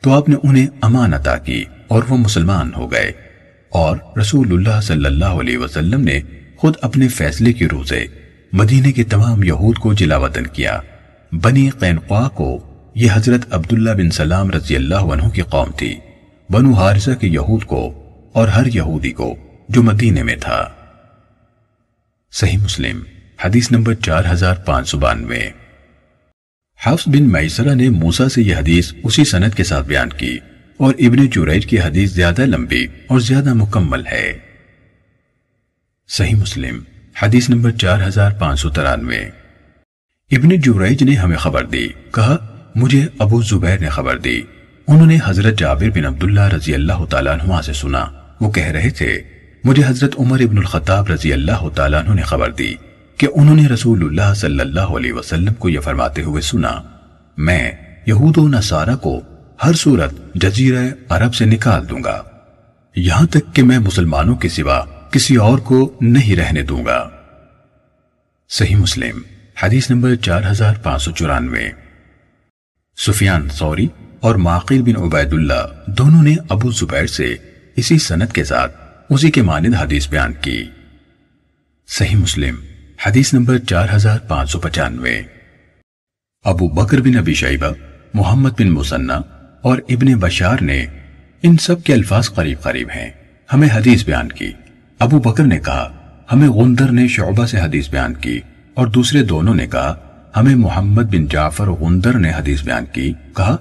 تو 0.00 0.12
آپ 0.12 0.28
نے 0.28 0.36
انہیں 0.42 0.66
امان 0.80 1.14
عطا 1.14 1.36
کی 1.36 1.64
اور 1.88 2.02
وہ 2.08 2.16
مسلمان 2.16 2.70
ہو 2.76 2.92
گئے۔ 2.92 3.12
اور 3.68 3.96
رسول 4.20 4.52
اللہ 4.52 4.80
صلی 4.80 5.04
اللہ 5.04 5.24
علیہ 5.24 5.58
وسلم 5.58 6.00
نے 6.00 6.20
خود 6.56 6.74
اپنے 6.82 7.08
فیصلے 7.08 7.52
کی 7.52 7.68
روزے 7.68 8.06
مدینے 8.52 8.92
کے 8.92 9.04
تمام 9.04 9.42
یہود 9.42 9.76
کو 9.78 9.92
جلا 9.92 10.16
وطن 10.16 10.46
کیا۔ 10.46 10.80
بنی 11.32 11.70
قینقوا 11.70 12.28
کو 12.28 12.58
یہ 12.94 13.10
حضرت 13.12 13.40
عبداللہ 13.50 13.90
بن 13.90 14.10
سلام 14.10 14.50
رضی 14.50 14.76
اللہ 14.76 14.94
عنہ 14.94 15.28
کی 15.28 15.42
قوم 15.42 15.68
تھی۔ 15.76 15.94
بنو 16.50 16.72
حارثہ 16.72 17.10
کے 17.10 17.26
یہود 17.28 17.64
کو 17.64 18.10
اور 18.32 18.48
ہر 18.48 18.66
یہودی 18.74 19.10
کو 19.10 19.34
جو 19.68 19.82
مدینے 19.82 20.22
میں 20.22 20.36
تھا۔ 20.40 20.68
صحیح 22.32 22.58
مسلم۔ 22.58 23.19
حدیث 23.44 23.70
نمبر 23.70 23.94
چار 23.94 24.24
ہزار 24.32 24.54
پانچ 24.54 24.88
سو 24.88 24.98
بانوے۔ 24.98 25.42
حفظ 26.86 27.08
بن 27.08 27.22
میسرہ 27.22 27.74
نے 27.74 27.88
موسیٰ 27.88 28.28
سے 28.28 28.42
یہ 28.42 28.56
حدیث 28.56 28.92
اسی 29.04 29.24
سند 29.24 29.54
کے 29.54 29.64
ساتھ 29.64 29.86
بیان 29.86 30.08
کی 30.08 30.38
اور 30.76 30.94
ابن 30.98 31.30
چوریج 31.30 31.66
کی 31.66 31.80
حدیث 31.80 32.12
زیادہ 32.12 32.42
لمبی 32.46 32.86
اور 33.06 33.20
زیادہ 33.20 33.54
مکمل 33.54 34.06
ہے۔ 34.06 34.38
صحیح 36.08 36.34
مسلم، 36.34 36.80
حدیث 37.22 37.50
نمبر 37.50 37.70
چار 37.70 38.08
ہزار 38.08 38.30
پانچ 38.30 38.60
سو 38.60 38.70
ترانوے۔ 38.70 39.18
ابن 40.30 40.48
جوریج 40.48 41.02
نے 41.02 41.14
ہمیں 41.14 41.36
خبر 41.36 41.66
دی، 41.66 41.88
کہا، 42.14 42.36
مجھے 42.74 43.06
ابو 43.18 43.42
زبیر 43.42 43.78
نے 43.78 43.88
خبر 43.88 44.18
دی۔ 44.18 44.42
انہوں 44.86 45.06
نے 45.06 45.18
حضرت 45.24 45.58
جابر 45.58 45.90
بن 45.90 46.04
عبداللہ 46.04 46.48
رضی 46.48 46.74
اللہ 46.74 47.04
تعالیٰ 47.10 47.38
عنہ 47.40 47.60
سے 47.60 47.72
سنا۔ 47.72 48.06
وہ 48.40 48.50
کہہ 48.50 48.66
رہے 48.66 48.90
تھے، 48.90 49.22
مجھے 49.64 49.82
حضرت 49.86 50.14
عمر 50.18 50.40
ابن 50.40 50.58
الخطاب 50.58 51.10
رضی 51.10 51.32
اللہ 51.32 51.68
تعالیٰ 51.68 52.04
عنہ 52.04 52.14
نے 52.14 52.22
خبر 52.22 52.50
دی۔ 52.50 52.74
کہ 53.20 53.28
انہوں 53.34 53.56
نے 53.56 53.68
رسول 53.68 54.04
اللہ 54.04 54.34
صلی 54.34 54.60
اللہ 54.60 54.80
علیہ 54.80 55.12
وسلم 55.12 55.54
کو 55.54 55.68
یہ 55.68 55.80
فرماتے 55.80 56.22
ہوئے 56.22 56.42
سنا، 56.42 56.82
میں 57.36 57.72
یہود 58.06 58.38
و 58.38 58.48
نصارہ 58.48 58.96
کو 58.96 59.20
ہر 59.64 59.72
صورت 59.72 60.34
جزیرہ 60.34 60.88
عرب 61.08 61.34
سے 61.34 61.44
نکال 61.44 61.88
دوں 61.88 62.04
گا۔ 62.04 62.22
یہاں 62.96 63.26
تک 63.26 63.54
کہ 63.54 63.62
میں 63.62 63.78
مسلمانوں 63.78 64.36
کے 64.36 64.48
سوا 64.48 64.84
کسی 65.10 65.36
اور 65.36 65.58
کو 65.58 65.98
نہیں 66.00 66.36
رہنے 66.36 66.62
دوں 66.62 66.84
گا۔ 66.84 67.10
صحیح 68.48 68.76
مسلم، 68.76 69.22
حدیث 69.62 69.90
نمبر 69.90 70.14
چار 70.14 70.42
ہزار 70.50 70.74
پانچ 70.82 71.02
سو 71.02 71.10
چورانوے۔ 71.10 71.70
سفیان 72.96 73.48
سوری 73.48 73.88
اور 74.20 74.34
معقل 74.34 74.82
بن 74.82 75.02
عبید 75.02 75.32
اللہ 75.32 75.66
دونوں 75.86 76.22
نے 76.22 76.36
ابو 76.48 76.70
زبیر 76.70 77.06
سے 77.06 77.36
اسی 77.76 77.98
سنت 77.98 78.32
کے 78.32 78.44
ساتھ 78.44 78.76
اسی 79.10 79.30
کے 79.30 79.42
مانند 79.42 79.74
حدیث 79.74 80.08
بیان 80.08 80.32
کی۔ 80.40 80.64
صحیح 81.88 82.16
مسلم 82.16 82.56
حدیث 83.06 83.34
نمبر 83.34 83.58
چار 83.58 83.88
ہزار 83.96 84.18
پانچ 84.18 84.50
سو 84.50 84.60
پچانوے۔ 84.60 85.22
ابو 86.44 86.68
بکر 86.68 87.00
بن 87.00 87.18
ابی 87.18 87.34
شیبہ، 87.34 87.66
محمد 88.14 88.50
بن 88.58 88.70
مسنہ 88.70 89.12
اور 89.62 89.78
ابن 89.88 90.14
بشار 90.14 90.56
نے 90.60 90.86
ان 91.42 91.56
سب 91.56 91.82
کے 91.82 91.94
الفاظ 91.94 92.30
قریب 92.30 92.60
قریب 92.60 92.88
ہیں۔ 92.96 93.10
ہمیں 93.52 93.68
حدیث 93.74 94.04
بیان 94.04 94.28
کی۔ 94.28 94.52
ابو 94.98 95.18
بکر 95.18 95.44
نے 95.44 95.58
کہا، 95.58 95.92
ہمیں 96.32 96.48
غندر 96.48 96.92
نے 96.92 97.08
شعبہ 97.08 97.46
سے 97.46 97.60
حدیث 97.60 97.90
بیان 97.90 98.14
کی 98.14 98.40
اور 98.74 98.86
دوسرے 98.86 99.22
دونوں 99.22 99.54
نے 99.54 99.66
کہا، 99.66 99.94
ہمیں 100.36 100.54
محمد 100.54 101.02
بن 101.02 101.26
جعفر 101.26 101.66
غندر 101.66 102.18
نے 102.18 102.30
حدیث 102.30 102.62
بیان 102.62 102.84
کی۔ 102.92 103.12
کہا، 103.36 103.56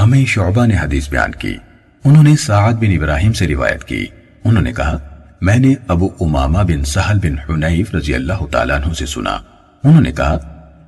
ہمیں 0.00 0.24
شعبہ 0.24 0.66
نے 0.66 0.76
حدیث 0.76 1.08
بیان 1.08 1.32
کی۔ 1.32 1.56
انہوں 2.04 2.22
نے 2.22 2.36
سعید 2.36 2.76
بن 2.76 2.96
ابراہیم 2.96 3.32
سے 3.32 3.48
روایت 3.48 3.84
کی۔ 3.84 4.06
انہوں 4.44 4.62
نے 4.62 4.72
کہا 4.72 5.11
میں 5.42 5.58
نے 5.58 5.74
ابو 5.88 6.08
امامہ 6.20 6.58
بن 6.58 6.84
سہل 6.84 7.18
بن 7.18 7.64
حنیف 7.64 7.94
رضی 7.94 8.14
اللہ 8.14 8.46
تعالیٰ 8.50 8.76
عنہ 8.76 8.92
سے 8.92 9.06
سنا۔ 9.06 9.38
انہوں 9.84 10.00
نے 10.00 10.12
کہا، 10.12 10.38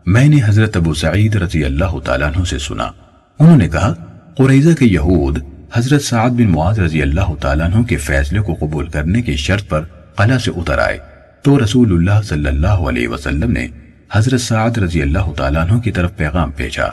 میں 0.07 0.29
نے 0.29 0.37
حضرت 0.47 0.77
ابو 0.77 0.95
سعید 0.95 1.37
رضی 1.37 1.65
اللہ 1.65 1.99
تعالیٰ 2.05 2.29
عنہ 2.29 2.45
سے 2.45 2.59
سنا۔ 2.59 2.85
انہوں 3.39 3.57
نے 3.57 3.69
کہا 3.69 3.95
قریضہ 4.39 4.75
کے 4.75 4.85
یہود 4.85 5.39
حضرت 5.75 6.03
سعید 6.03 6.33
بن 6.33 6.49
معاذ 6.49 6.79
رضی 6.79 7.03
اللہ 7.03 7.35
تعالیٰ 7.41 7.67
عنہ 7.67 7.83
کے 7.83 7.97
فیصلے 7.97 8.41
کو 8.41 8.55
قبول 8.61 8.89
کرنے 8.89 9.23
کی 9.23 9.37
شرط 9.37 9.69
پر 9.69 9.81
قلعہ 10.17 10.39
سے 10.39 10.51
اتر 10.57 10.79
آئے۔ 10.79 10.99
تو 11.43 11.65
رسول 11.65 11.93
اللہ 11.93 12.23
صلی 12.23 12.49
اللہ 12.49 12.67
علیہ 12.67 13.09
وسلم 13.09 13.53
نے 13.53 13.67
حضرت 14.13 14.41
سعید 14.41 14.79
رضی 14.79 15.03
اللہ 15.03 15.33
تعالیٰ 15.37 15.71
عنہ 15.71 15.79
کی 15.79 15.91
طرف 15.91 16.17
پیغام 16.17 16.51
بھیجا۔ 16.57 16.87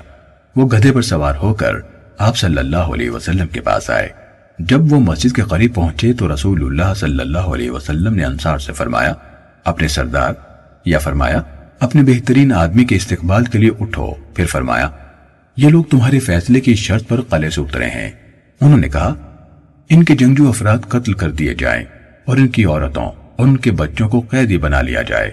وہ 0.55 0.67
گدھے 0.67 0.91
پر 0.91 1.01
سوار 1.01 1.35
ہو 1.35 1.53
کر 1.53 1.73
آپ 2.17 2.37
صلی 2.37 2.57
اللہ 2.57 2.91
علیہ 2.93 3.09
وسلم 3.09 3.47
کے 3.47 3.61
پاس 3.61 3.89
آئے۔ 3.89 4.20
جب 4.67 4.93
وہ 4.93 4.99
مسجد 4.99 5.35
کے 5.35 5.41
قریب 5.41 5.75
پہنچے 5.75 6.13
تو 6.13 6.33
رسول 6.33 6.63
اللہ 6.63 6.93
صلی 6.93 7.19
اللہ 7.19 7.37
علیہ 7.37 7.71
وسلم 7.71 8.15
نے 8.15 8.25
انصار 8.25 8.57
سے 8.57 8.73
فرمایا، 8.73 9.13
اپنے 9.65 9.87
سردار، 9.87 10.33
یا 10.85 10.99
فرمایا، 10.99 11.41
اپنے 11.79 12.01
بہترین 12.03 12.53
آدمی 12.53 12.85
کے 12.85 12.95
استقبال 12.95 13.45
کے 13.45 13.59
لیے 13.59 13.69
اٹھو۔ 13.79 14.13
پھر 14.35 14.45
فرمایا، 14.45 14.89
یہ 15.57 15.69
لوگ 15.69 15.83
تمہارے 15.83 16.19
فیصلے 16.19 16.59
کی 16.59 16.75
شرط 16.75 17.07
پر 17.07 17.21
قلعے 17.21 17.49
سے 17.49 17.61
اترے 17.61 17.85
ہیں۔ 17.85 18.11
انہوں 18.61 18.77
نے 18.77 18.89
کہا، 18.89 19.13
ان 19.89 20.03
کے 20.03 20.15
جنگجو 20.15 20.49
افراد 20.49 20.77
قتل 20.87 21.13
کر 21.13 21.31
دیے 21.31 21.53
جائیں 21.53 21.83
اور 22.25 22.37
ان 22.37 22.47
کی 22.47 22.65
عورتوں 22.65 23.05
اور 23.05 23.47
ان 23.47 23.57
کے 23.57 23.71
بچوں 23.71 24.09
کو 24.09 24.21
قیدی 24.21 24.57
بنا 24.57 24.81
لیا 24.81 25.01
جائے۔ 25.01 25.31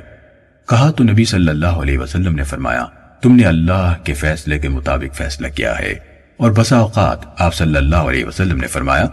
کہا 0.69 0.91
تو 0.91 1.05
نبی 1.05 1.25
صلی 1.25 1.49
اللہ 1.49 1.67
علیہ 1.67 1.99
وسلم 1.99 2.35
نے 2.35 2.43
فرمایا، 2.43 2.85
تم 3.23 3.37
نے 3.37 3.43
اللہ 3.43 3.95
کے 4.05 4.15
فیصلے 4.15 4.59
کے 4.59 4.69
مطابق 4.69 5.15
فیصلہ 5.15 5.49
کیا 5.49 5.79
ہے۔ 5.79 6.08
اور 6.41 6.51
بسا 6.51 6.77
اوقات 6.79 7.25
آپ 7.37 7.55
صلی 7.55 7.77
اللہ 7.77 8.11
علیہ 8.11 8.25
وسلم 8.25 8.57
نے 8.57 8.67
فرمایا، 8.67 9.07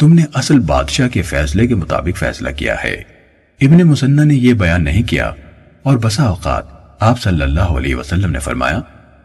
تم 0.00 0.12
نے 0.12 0.22
اصل 0.34 0.58
بادشاہ 0.66 1.08
کے 1.08 1.22
فیصلے 1.22 1.66
کے 1.66 1.74
مطابق 1.74 2.18
فیصلہ 2.18 2.50
کیا 2.50 2.74
ہے۔ 2.84 2.94
ابن 3.60 3.82
مسنہ 3.82 4.20
نے 4.20 4.34
یہ 4.34 4.54
بیان 4.54 4.84
نہیں 4.84 5.02
کیا، 5.02 5.30
اور 5.82 5.98
بسا 5.98 6.24
اوقات 6.24 6.64
آپ 7.00 7.20
صلی 7.20 7.42
اللہ 7.42 7.76
علیہ 7.78 7.94
وسلم 7.94 8.30
نے 8.30 8.38
فرمایا، 8.38 8.80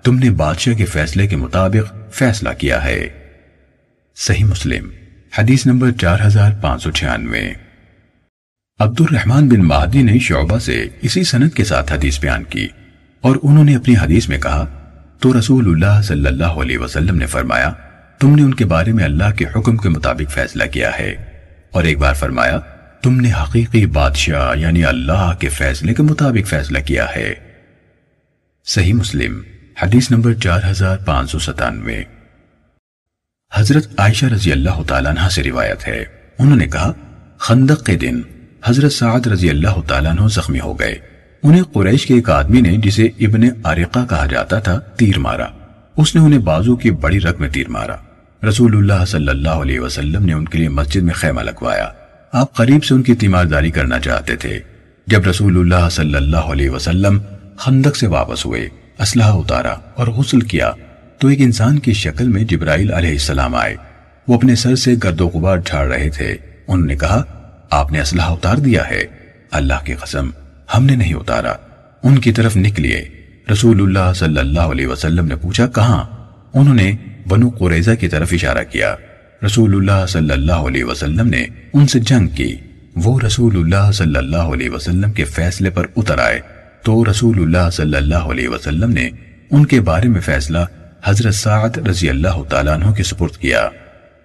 تم 0.06 0.20
نے 0.20 0.30
بادشاہ 0.36 0.74
کے 0.74 0.86
فیصلے 0.86 1.28
کے 1.28 1.36
مطابق 1.36 1.94
فیصلہ 2.14 2.50
کیا 2.58 2.84
ہے۔ 2.84 3.08
صحیح 4.18 4.46
مسلم، 4.46 4.90
حدیث 5.34 5.66
نمبر 5.66 5.92
چار 5.92 6.20
ہزار 6.26 6.52
پانچ 6.62 6.84
سو 6.84 6.92
چھیانوے۔ 6.92 7.48
عبد 8.80 9.02
الرحمن 9.02 9.48
بن 9.50 9.66
مہدی 9.66 10.02
نے 10.02 10.20
شعبہ 10.20 10.60
سے 10.60 10.88
اسی 11.02 11.24
سنت 11.24 11.56
کے 11.56 11.64
ساتھ 11.64 11.94
حدیث 11.94 12.20
بیان 12.20 12.44
کی، 12.44 12.68
اور 13.24 13.36
انہوں 13.44 13.64
نے 13.64 13.76
اپنی 13.76 13.96
حدیث 13.98 14.30
میں 14.30 14.38
کہا 14.38 14.66
تو 15.20 15.40
رسول 15.40 15.68
اللہ 15.68 16.02
صلی 16.02 16.28
اللہ 16.28 16.44
علیہ 16.44 16.78
وسلم 16.78 17.16
نے 17.16 17.26
فرمایا، 17.26 17.74
تم 18.20 18.36
نے 18.36 18.42
ان 18.42 18.54
کے 18.54 18.66
بارے 18.66 18.94
میں 18.94 19.04
اللہ 19.04 19.32
کے 19.38 19.46
حکم 19.56 19.78
کے 19.78 19.90
مطابق 19.90 20.32
فیصلہ 20.32 20.64
کیا 20.72 20.92
ہے۔ 21.00 21.16
اور 21.72 21.84
ایک 21.84 21.98
بار 21.98 22.14
فرمایا، 22.14 22.60
تم 23.04 23.20
نے 23.20 23.32
حقیقی 23.32 23.86
بادشاہ 23.86 24.60
یعنی 24.60 24.86
اللہ 24.86 25.34
کے 25.40 25.50
فیصلے 25.50 25.94
کے 25.94 26.04
مطابق 26.04 26.48
فیصلہ 26.48 26.80
کیا 26.80 27.06
ہے۔ 27.16 27.34
صحیح 28.66 28.94
مسلم، 28.94 29.42
حدیث 29.82 30.12
نمبر 30.12 30.34
چار 30.34 30.60
ہزار 30.72 30.98
پانچ 30.98 31.32
سو 31.32 31.40
ستانوے۔ 31.40 32.04
حضرت 33.54 33.88
عائشہ 33.98 34.26
رضی 34.26 34.52
اللہ 34.52 34.84
تعالیٰ 34.88 35.12
عنہ 35.12 35.30
سے 35.30 35.44
روایت 35.44 35.88
ہے۔ 35.88 36.06
انہوں 36.40 36.56
نے 36.56 36.68
کہا، 36.68 36.92
خندق 37.38 37.86
کے 37.86 37.96
دن 37.96 38.22
حضرت 38.66 38.92
سعد 38.92 39.28
رضی 39.28 39.50
اللہ 39.50 39.82
تعالیٰ 39.88 40.12
عنہ 40.12 40.28
زخمی 40.28 40.60
ہو 40.60 40.80
گئے۔ 40.80 41.17
انہیں 41.48 41.64
قریش 41.64 42.06
کے 42.06 42.14
ایک 42.14 42.30
آدمی 42.30 42.62
نے 42.62 42.78
جسے 42.78 43.06
ابن 43.06 43.42
عارقہ 43.64 44.00
کہا 44.10 44.26
جاتا 44.26 44.60
تھا، 44.60 44.80
تیر 44.80 45.20
مارا۔ 45.20 45.46
اس 45.98 46.16
نے 46.16 46.22
انہیں 46.22 46.40
بازو 46.40 46.76
کی 46.76 46.92
بڑی 46.92 47.20
رگ 47.20 47.32
میں 47.40 47.50
تیر 47.50 47.70
مارا۔ 47.70 47.96
رسول 48.48 48.78
اللہ 48.78 49.06
صلی 49.06 49.28
اللہ 49.28 49.50
علیہ 49.50 49.80
وسلم 49.80 50.26
نے 50.26 50.34
ان 50.34 50.46
کے 50.46 50.58
لیے 50.58 50.70
مسجد 50.70 51.02
میں 51.02 51.14
خیمہ 51.14 51.42
لگوایا۔ 51.42 51.90
آپ 52.32 52.54
قریب 52.54 52.84
سے 52.84 52.94
ان 52.94 53.04
کی 53.04 53.16
تیمارداری 53.16 53.72
کرنا 53.72 54.00
چاہتے 54.00 54.36
تھے۔ 54.36 54.60
جب 55.08 55.28
رسول 55.28 55.58
اللہ 55.58 55.90
صلی 55.90 56.16
اللہ 56.16 56.38
علیہ 56.38 56.70
وسلم 56.70 57.20
خندق 57.58 57.98
سے 57.98 58.08
واپس 58.08 58.46
ہوئے، 58.46 58.70
اسلحہ 59.00 59.38
اتارا 59.38 59.76
اور 59.96 60.08
غسل 60.08 60.40
کیا، 60.40 60.72
تو 61.18 61.28
ایک 61.28 61.42
انسان 61.42 61.80
کی 61.80 61.94
شکل 61.94 62.28
میں 62.28 62.44
جبرائیل 62.44 62.94
علیہ 62.94 63.12
السلام 63.12 63.56
آئے۔ 63.56 63.76
وہ 64.28 64.36
اپنے 64.36 64.56
سر 64.56 64.76
سے 64.76 64.94
گرد 65.04 65.22
و 65.22 65.28
غبار 65.28 65.58
جھاڑ 65.66 65.88
رہے 65.88 66.10
تھے۔ 66.10 66.38
انہوں 66.68 66.88
نے 66.88 66.96
کہا، 66.96 67.24
آپ 67.72 67.92
نے 67.92 68.02
اسلحہ 68.02 68.32
اتار 68.32 68.58
دیا 68.58 68.90
ہے۔ 68.90 69.04
اللہ 69.52 69.86
کی 69.86 69.94
قسم 69.94 70.30
ہم 70.76 70.86
نے 70.86 70.96
نہیں 70.96 71.14
اتارا۔ 71.14 71.54
ان 72.04 72.18
کی 72.18 72.32
طرف 72.32 72.58
نکلیے۔ 72.58 73.06
رسول 73.52 73.82
اللہ 73.82 74.14
صلی 74.14 74.40
اللہ 74.40 74.60
علیہ 74.60 74.88
وسلم 74.88 75.26
نے 75.26 75.36
پوچھا، 75.36 75.68
کہاں؟ 75.68 76.04
انہوں 76.54 76.76
نے 76.76 76.96
بنو 77.28 77.50
قریضہ 77.50 77.92
کی 78.00 78.08
طرف 78.08 78.30
اشارہ 78.32 78.64
کیا۔ 78.72 78.96
رسول 79.46 79.76
اللہ 79.76 80.06
صلی 80.06 80.32
اللہ 80.32 80.52
علیہ 80.52 80.84
وسلم 80.84 81.28
نے 81.28 81.46
ان 81.74 81.88
سے 81.88 82.00
جنگ 82.00 82.28
کی۔ 82.28 82.56
وہ 82.96 83.20
رسول 83.26 83.58
اللہ 83.58 83.92
صلی 83.92 84.16
اللہ 84.16 84.38
علیہ 84.38 84.70
وسلم 84.70 85.12
کے 85.12 85.24
فیصلے 85.24 85.70
پر 85.70 85.86
اتر 85.98 86.20
آئے۔ 86.20 86.40
تو 86.84 87.12
رسول 87.12 87.42
اللہ 87.42 87.70
صلی 87.70 87.98
اللہ 87.98 88.16
علیہ 88.16 88.48
وسلم 88.48 88.92
نے 88.92 89.10
ان 89.52 89.66
کے 89.66 89.82
بارے 89.82 90.08
میں 90.08 90.22
فیصلہ 90.22 90.58
حضرت 91.04 91.34
سعد 91.34 91.78
رضی 91.78 92.10
اللہ 92.10 92.44
تعالیٰ 92.50 92.74
عنہ 92.74 92.92
کے 92.92 93.04
سپرد 93.04 93.38
کیا۔ 93.38 93.70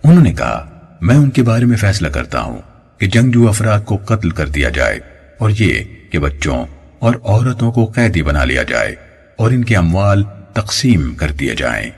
انہوں 0.05 0.25
نے 0.25 0.33
کہا، 0.33 0.69
میں 1.01 1.17
ان 1.17 1.31
کے 1.31 1.43
بارے 1.43 1.65
میں 1.65 1.77
فیصلہ 1.77 2.09
کرتا 2.09 2.41
ہوں 2.41 2.59
کہ 2.99 3.07
جنگجو 3.07 3.49
افراد 3.49 3.81
کو 3.85 3.97
قتل 3.97 4.31
کر 4.31 4.47
دیا 4.47 4.69
جائے 4.69 4.99
اور 5.39 5.51
یہ 5.59 5.85
کہ 6.13 6.19
بچوں 6.19 6.67
اور 6.99 7.15
عورتوں 7.25 7.73
کو 7.73 7.87
قیدی 7.87 8.23
بنا 8.23 8.45
لیا 8.45 8.63
جائے 8.63 8.95
اور 9.37 9.51
ان 9.51 9.65
کے 9.65 9.77
اموال 9.77 10.25
تقسیم 10.53 11.15
کر 11.15 11.33
دیے 11.33 11.55
جائیں۔ 11.55 11.91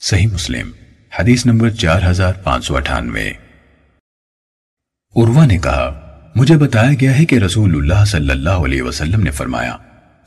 صحیح 0.00 0.26
مسلم، 0.26 0.70
حدیث 1.18 1.46
نمبر 1.46 1.70
چار 1.70 2.00
ہزار 2.06 2.32
پانچ 2.34 2.64
سو 2.64 2.76
اٹھانوے۔ 2.76 3.30
عروا 5.16 5.46
نے 5.46 5.58
کہا، 5.58 6.10
مجھے 6.34 6.56
بتایا 6.56 6.90
گیا 7.00 7.18
ہے 7.18 7.24
کہ 7.24 7.36
رسول 7.36 7.76
اللہ 7.76 8.04
صلی 8.04 8.30
اللہ 8.30 8.64
علیہ 8.64 8.82
وسلم 8.82 9.22
نے 9.22 9.30
فرمایا، 9.30 9.76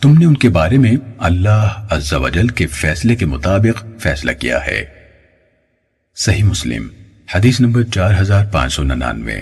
تم 0.01 0.17
نے 0.17 0.25
ان 0.25 0.37
کے 0.37 0.49
بارے 0.49 0.77
میں 0.77 0.91
اللہ 1.17 1.87
عز 1.89 2.13
و 2.13 2.29
جل 2.29 2.47
کے 2.47 2.67
فیصلے 2.67 3.15
کے 3.15 3.25
مطابق 3.25 3.85
فیصلہ 3.99 4.31
کیا 4.31 4.65
ہے۔ 4.65 4.85
صحیح 6.15 6.43
مسلم، 6.43 6.87
حدیث 7.35 7.59
نمبر 7.59 7.83
چار 7.83 8.13
ہزار 8.21 8.45
پانچ 8.45 8.73
سو 8.73 8.83
ننانوے۔ 8.83 9.41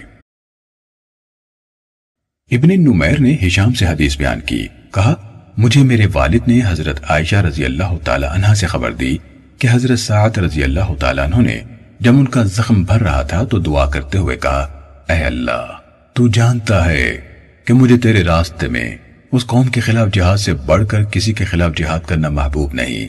ابن 2.52 2.70
نمیر 2.84 3.20
نے 3.20 3.38
ہشام 3.48 3.74
سے 3.74 3.86
حدیث 3.86 4.18
بیان 4.18 4.40
کی، 4.40 4.68
کہا، 4.94 5.14
مجھے 5.58 5.82
میرے 5.82 6.06
والد 6.14 6.48
نے 6.48 6.60
حضرت 6.68 7.00
عائشہ 7.10 7.36
رضی 7.36 7.66
اللہ 7.66 7.98
تعالی 8.04 8.28
عنہ 8.32 8.54
سے 8.54 8.68
خبر 8.68 8.92
دی 8.92 9.18
کہ 9.58 9.68
حضرت 9.72 10.00
سعید 10.00 10.38
رضی 10.38 10.64
اللہ 10.64 10.94
تعالیٰ 11.00 11.26
عنہ 11.26 11.36
نے 11.36 11.60
جب 12.00 12.14
ان 12.14 12.28
کا 12.28 12.44
زخم 12.44 12.84
بھر 12.84 13.02
رہا 13.02 13.22
تھا 13.22 13.44
تو 13.44 13.60
دعا 13.60 13.86
کرتے 13.86 14.18
ہوئے 14.18 14.36
کہا، 14.38 14.62
اے 15.10 15.24
اللہ، 15.24 15.66
تو 16.14 16.28
جانتا 16.28 16.86
ہے 16.86 17.18
کہ 17.66 17.74
مجھے 17.74 17.98
تیرے 17.98 18.24
راستے 18.24 18.68
میں 18.68 18.98
اس 19.32 19.46
قوم 19.46 19.68
کے 19.68 19.82
خلاف 19.82 20.08
جہاد 20.14 20.38
سے 20.38 20.54
بڑھ 20.54 20.88
کر 20.88 21.04
کسی 21.04 21.34
کے 21.34 21.46
خلاف 21.46 21.72
جہاد 21.78 22.00
کرنا 22.08 22.30
محبوب 22.30 22.74
نہیں، 22.74 23.08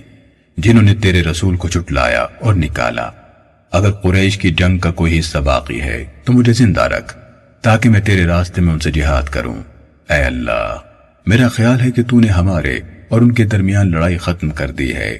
جنہوں 0.58 0.82
نے 0.82 0.94
تیرے 0.94 1.22
رسول 1.22 1.56
کو 1.56 1.68
چھٹلایا 1.68 2.26
اور 2.40 2.54
نکالا۔ 2.54 3.10
اگر 3.72 3.90
قریش 3.90 4.38
کی 4.38 4.50
جنگ 4.50 4.78
کا 4.78 4.90
کوئی 4.90 5.18
حصہ 5.18 5.38
باقی 5.38 5.80
ہے 5.80 6.04
تو 6.24 6.32
مجھے 6.32 6.52
زندہ 6.52 6.80
رکھ۔ 6.80 7.21
تاکہ 7.62 7.88
میں 7.88 8.00
تیرے 8.00 8.26
راستے 8.26 8.60
میں 8.60 8.72
ان 8.72 8.78
سے 8.78 8.90
جہاد 8.90 9.22
کروں۔ 9.22 9.54
اے 10.10 10.22
اللہ، 10.22 10.76
میرا 11.26 11.48
خیال 11.48 11.80
ہے 11.80 11.90
کہ 11.90 12.02
تو 12.02 12.20
نے 12.20 12.28
ہمارے 12.28 12.80
اور 13.08 13.20
ان 13.20 13.32
کے 13.32 13.44
درمیان 13.44 13.90
لڑائی 13.90 14.18
ختم 14.18 14.50
کر 14.50 14.70
دی 14.70 14.94
ہے۔ 14.94 15.18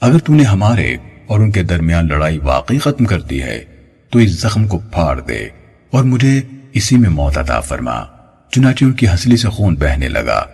اگر 0.00 0.18
تو 0.18 0.34
نے 0.34 0.42
ہمارے 0.42 0.96
اور 1.26 1.40
ان 1.40 1.50
کے 1.50 1.62
درمیان 1.62 2.08
لڑائی 2.08 2.38
واقعی 2.38 2.78
ختم 2.78 3.04
کر 3.04 3.20
دی 3.20 3.42
ہے، 3.42 3.64
تو 4.10 4.18
اس 4.18 4.30
زخم 4.30 4.68
کو 4.68 4.78
پھاڑ 4.78 5.20
دے 5.20 5.48
اور 5.90 6.04
مجھے 6.04 6.40
اسی 6.72 6.96
میں 6.96 7.10
موت 7.10 7.38
عطا 7.38 7.60
فرما۔ 7.60 8.04
چنانچہ 8.50 8.84
ان 8.84 8.92
کی 8.92 9.08
ہنسلی 9.08 9.36
سے 9.36 9.48
خون 9.48 9.74
بہنے 9.74 10.08
لگا۔ 10.08 10.44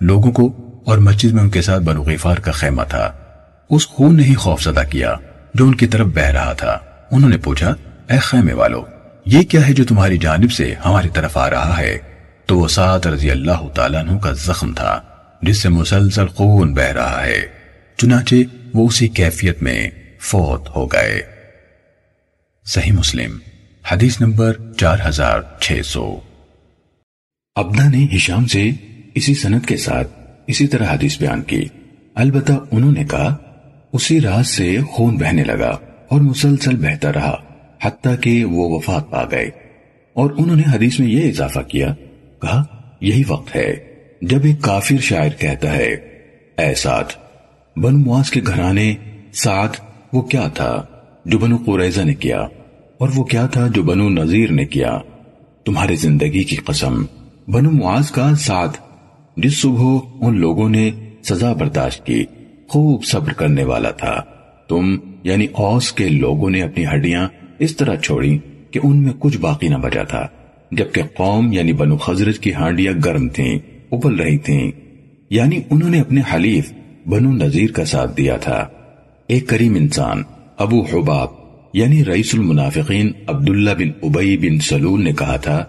لوگوں 0.00 0.32
کو 0.32 0.56
اور 0.86 0.98
مسجد 0.98 1.32
میں 1.32 1.42
ان 1.42 1.50
کے 1.50 1.62
ساتھ 1.62 1.82
بنو 1.82 2.02
غیفار 2.02 2.36
کا 2.36 2.52
خیمہ 2.52 2.82
تھا۔ 2.88 3.12
اس 3.70 3.88
خون 3.88 4.16
نے 4.16 4.22
ہی 4.22 4.34
خوف 4.34 4.62
زدہ 4.62 4.82
کیا 4.90 5.14
جو 5.54 5.66
ان 5.66 5.74
کی 5.74 5.86
طرف 5.86 6.06
بہ 6.06 6.22
رہا 6.22 6.52
تھا۔ 6.52 6.78
انہوں 7.10 7.30
نے 7.30 7.36
پوچھا، 7.36 7.74
اے 8.10 8.18
خیمے 8.18 8.52
والو 8.52 8.84
یہ 9.26 9.42
کیا 9.42 9.68
ہے 9.68 9.72
جو 9.72 9.84
تمہاری 9.84 10.18
جانب 10.18 10.52
سے 10.52 10.74
ہماری 10.84 11.08
طرف 11.08 11.36
آ 11.36 11.50
رہا 11.50 11.78
ہے؟ 11.78 11.98
تو 12.46 12.58
وہ 12.58 12.68
سات 12.68 13.06
رضی 13.06 13.30
اللہ 13.30 13.68
تعالیٰ 13.74 14.00
عنہ 14.00 14.18
کا 14.18 14.32
زخم 14.32 14.74
تھا، 14.74 15.02
جس 15.42 15.62
سے 15.62 15.68
مسلسل 15.68 16.26
خون 16.26 16.74
بہ 16.74 16.82
رہا 16.82 17.22
ہے۔ 17.22 17.40
چنانچہ 17.96 18.34
وہ 18.74 18.88
اسی 18.88 19.08
کیفیت 19.08 19.62
میں 19.62 19.90
فوت 20.20 20.68
ہو 20.76 20.86
گئے۔ 20.86 21.22
صحیح 22.66 22.92
مسلم، 22.92 23.38
حدیث 23.92 24.20
نمبر 24.20 24.52
چار 24.76 24.98
ہزار 25.08 25.40
چھ 25.60 25.80
سو۔ 25.84 26.20
ابدا 27.56 27.88
نے 27.88 28.06
ہشام 28.16 28.46
سے 28.46 28.70
اسی 29.14 29.34
سنت 29.34 29.66
کے 29.66 29.76
ساتھ 29.76 30.08
اسی 30.46 30.66
طرح 30.66 30.94
حدیث 30.94 31.18
بیان 31.18 31.42
کی۔ 31.42 31.64
البتہ 32.14 32.52
انہوں 32.70 32.92
نے 32.92 33.04
کہا، 33.04 33.36
اسی 33.92 34.20
رات 34.20 34.46
سے 34.46 34.76
خون 34.92 35.16
بہنے 35.16 35.44
لگا 35.44 35.78
اور 36.08 36.20
مسلسل 36.20 36.76
بہتا 36.76 37.12
رہا۔ 37.12 37.36
حتیٰ 37.84 38.14
کہ 38.20 38.44
وہ 38.44 38.68
وفات 38.68 39.10
پا 39.10 39.24
گئے۔ 39.30 39.50
اور 40.12 40.30
انہوں 40.38 40.56
نے 40.56 40.62
حدیث 40.74 41.00
میں 41.00 41.08
یہ 41.08 41.28
اضافہ 41.28 41.60
کیا، 41.60 41.94
کہا، 42.42 42.64
یہی 43.00 43.22
وقت 43.28 43.56
ہے 43.56 43.74
جب 44.22 44.40
ایک 44.44 44.60
کافر 44.60 44.96
شاعر 44.96 45.30
کہتا 45.38 45.76
ہے، 45.76 45.94
اے 46.58 46.74
ساتھ 46.74 47.14
بنو 47.78 47.98
مواز 47.98 48.30
کے 48.30 48.40
گھرانے 48.46 48.94
ساتھ 49.32 49.80
وہ 50.12 50.22
کیا 50.22 50.48
تھا 50.48 50.84
جو 51.24 51.38
بنو 51.38 51.56
قریضہ 51.66 52.00
نے 52.00 52.14
کیا؟ 52.14 52.40
اور 52.98 53.08
وہ 53.14 53.24
کیا 53.24 53.46
تھا 53.46 53.66
جو 53.66 53.82
بنو 53.82 54.08
نذیر 54.08 54.52
نے 54.52 54.64
کیا؟ 54.64 54.98
تمہاری 55.64 55.96
زندگی 55.96 56.44
کی 56.44 56.56
قسم، 56.56 57.04
بنو 57.48 57.70
معاذ 57.70 58.10
کا 58.10 58.34
ساتھ 58.34 58.78
جس 59.36 59.60
صبح 59.60 59.98
ان 60.20 60.38
لوگوں 60.38 60.68
نے 60.68 60.90
سزا 61.22 61.52
برداشت 61.52 62.06
کی، 62.06 62.24
خوب 62.68 63.04
صبر 63.04 63.32
کرنے 63.32 63.64
والا 63.64 63.90
تھا۔ 63.90 64.22
تم 64.68 64.96
یعنی 65.22 65.46
اوس 65.52 65.92
کے 65.92 66.08
لوگوں 66.08 66.50
نے 66.50 66.62
اپنی 66.62 66.86
ہڈیاں 66.86 67.28
اس 67.60 67.76
طرح 67.76 67.96
چھوڑی 67.96 68.38
کہ 68.70 68.80
ان 68.82 69.02
میں 69.02 69.12
کچھ 69.18 69.38
باقی 69.38 69.68
نہ 69.68 69.76
بچا 69.76 70.02
تھا، 70.02 70.26
جبکہ 70.72 71.02
قوم 71.14 71.52
یعنی 71.52 71.72
بنو 71.72 71.96
خزرج 71.96 72.38
کی 72.38 72.54
ہانڈیاں 72.54 72.92
گرم 73.04 73.28
تھیں، 73.28 73.58
ابل 73.90 74.14
رہی 74.14 74.38
تھیں۔ 74.38 74.70
یعنی 75.30 75.60
انہوں 75.70 75.90
نے 75.90 76.00
اپنے 76.00 76.20
حلیف 76.34 76.72
بنو 77.06 77.32
نذیر 77.32 77.70
کا 77.72 77.84
ساتھ 77.84 78.16
دیا 78.16 78.36
تھا۔ 78.36 78.66
ایک 79.28 79.48
کریم 79.48 79.74
انسان، 79.74 80.22
ابو 80.58 80.80
حباب 80.80 81.28
یعنی 81.74 82.04
رئیس 82.04 82.34
المنافقین 82.34 83.12
عبداللہ 83.26 83.70
بن 83.78 83.90
ابئی 84.02 84.36
بن 84.36 84.58
سلول 84.58 85.04
نے 85.04 85.12
کہا 85.12 85.36
تھا، 85.36 85.64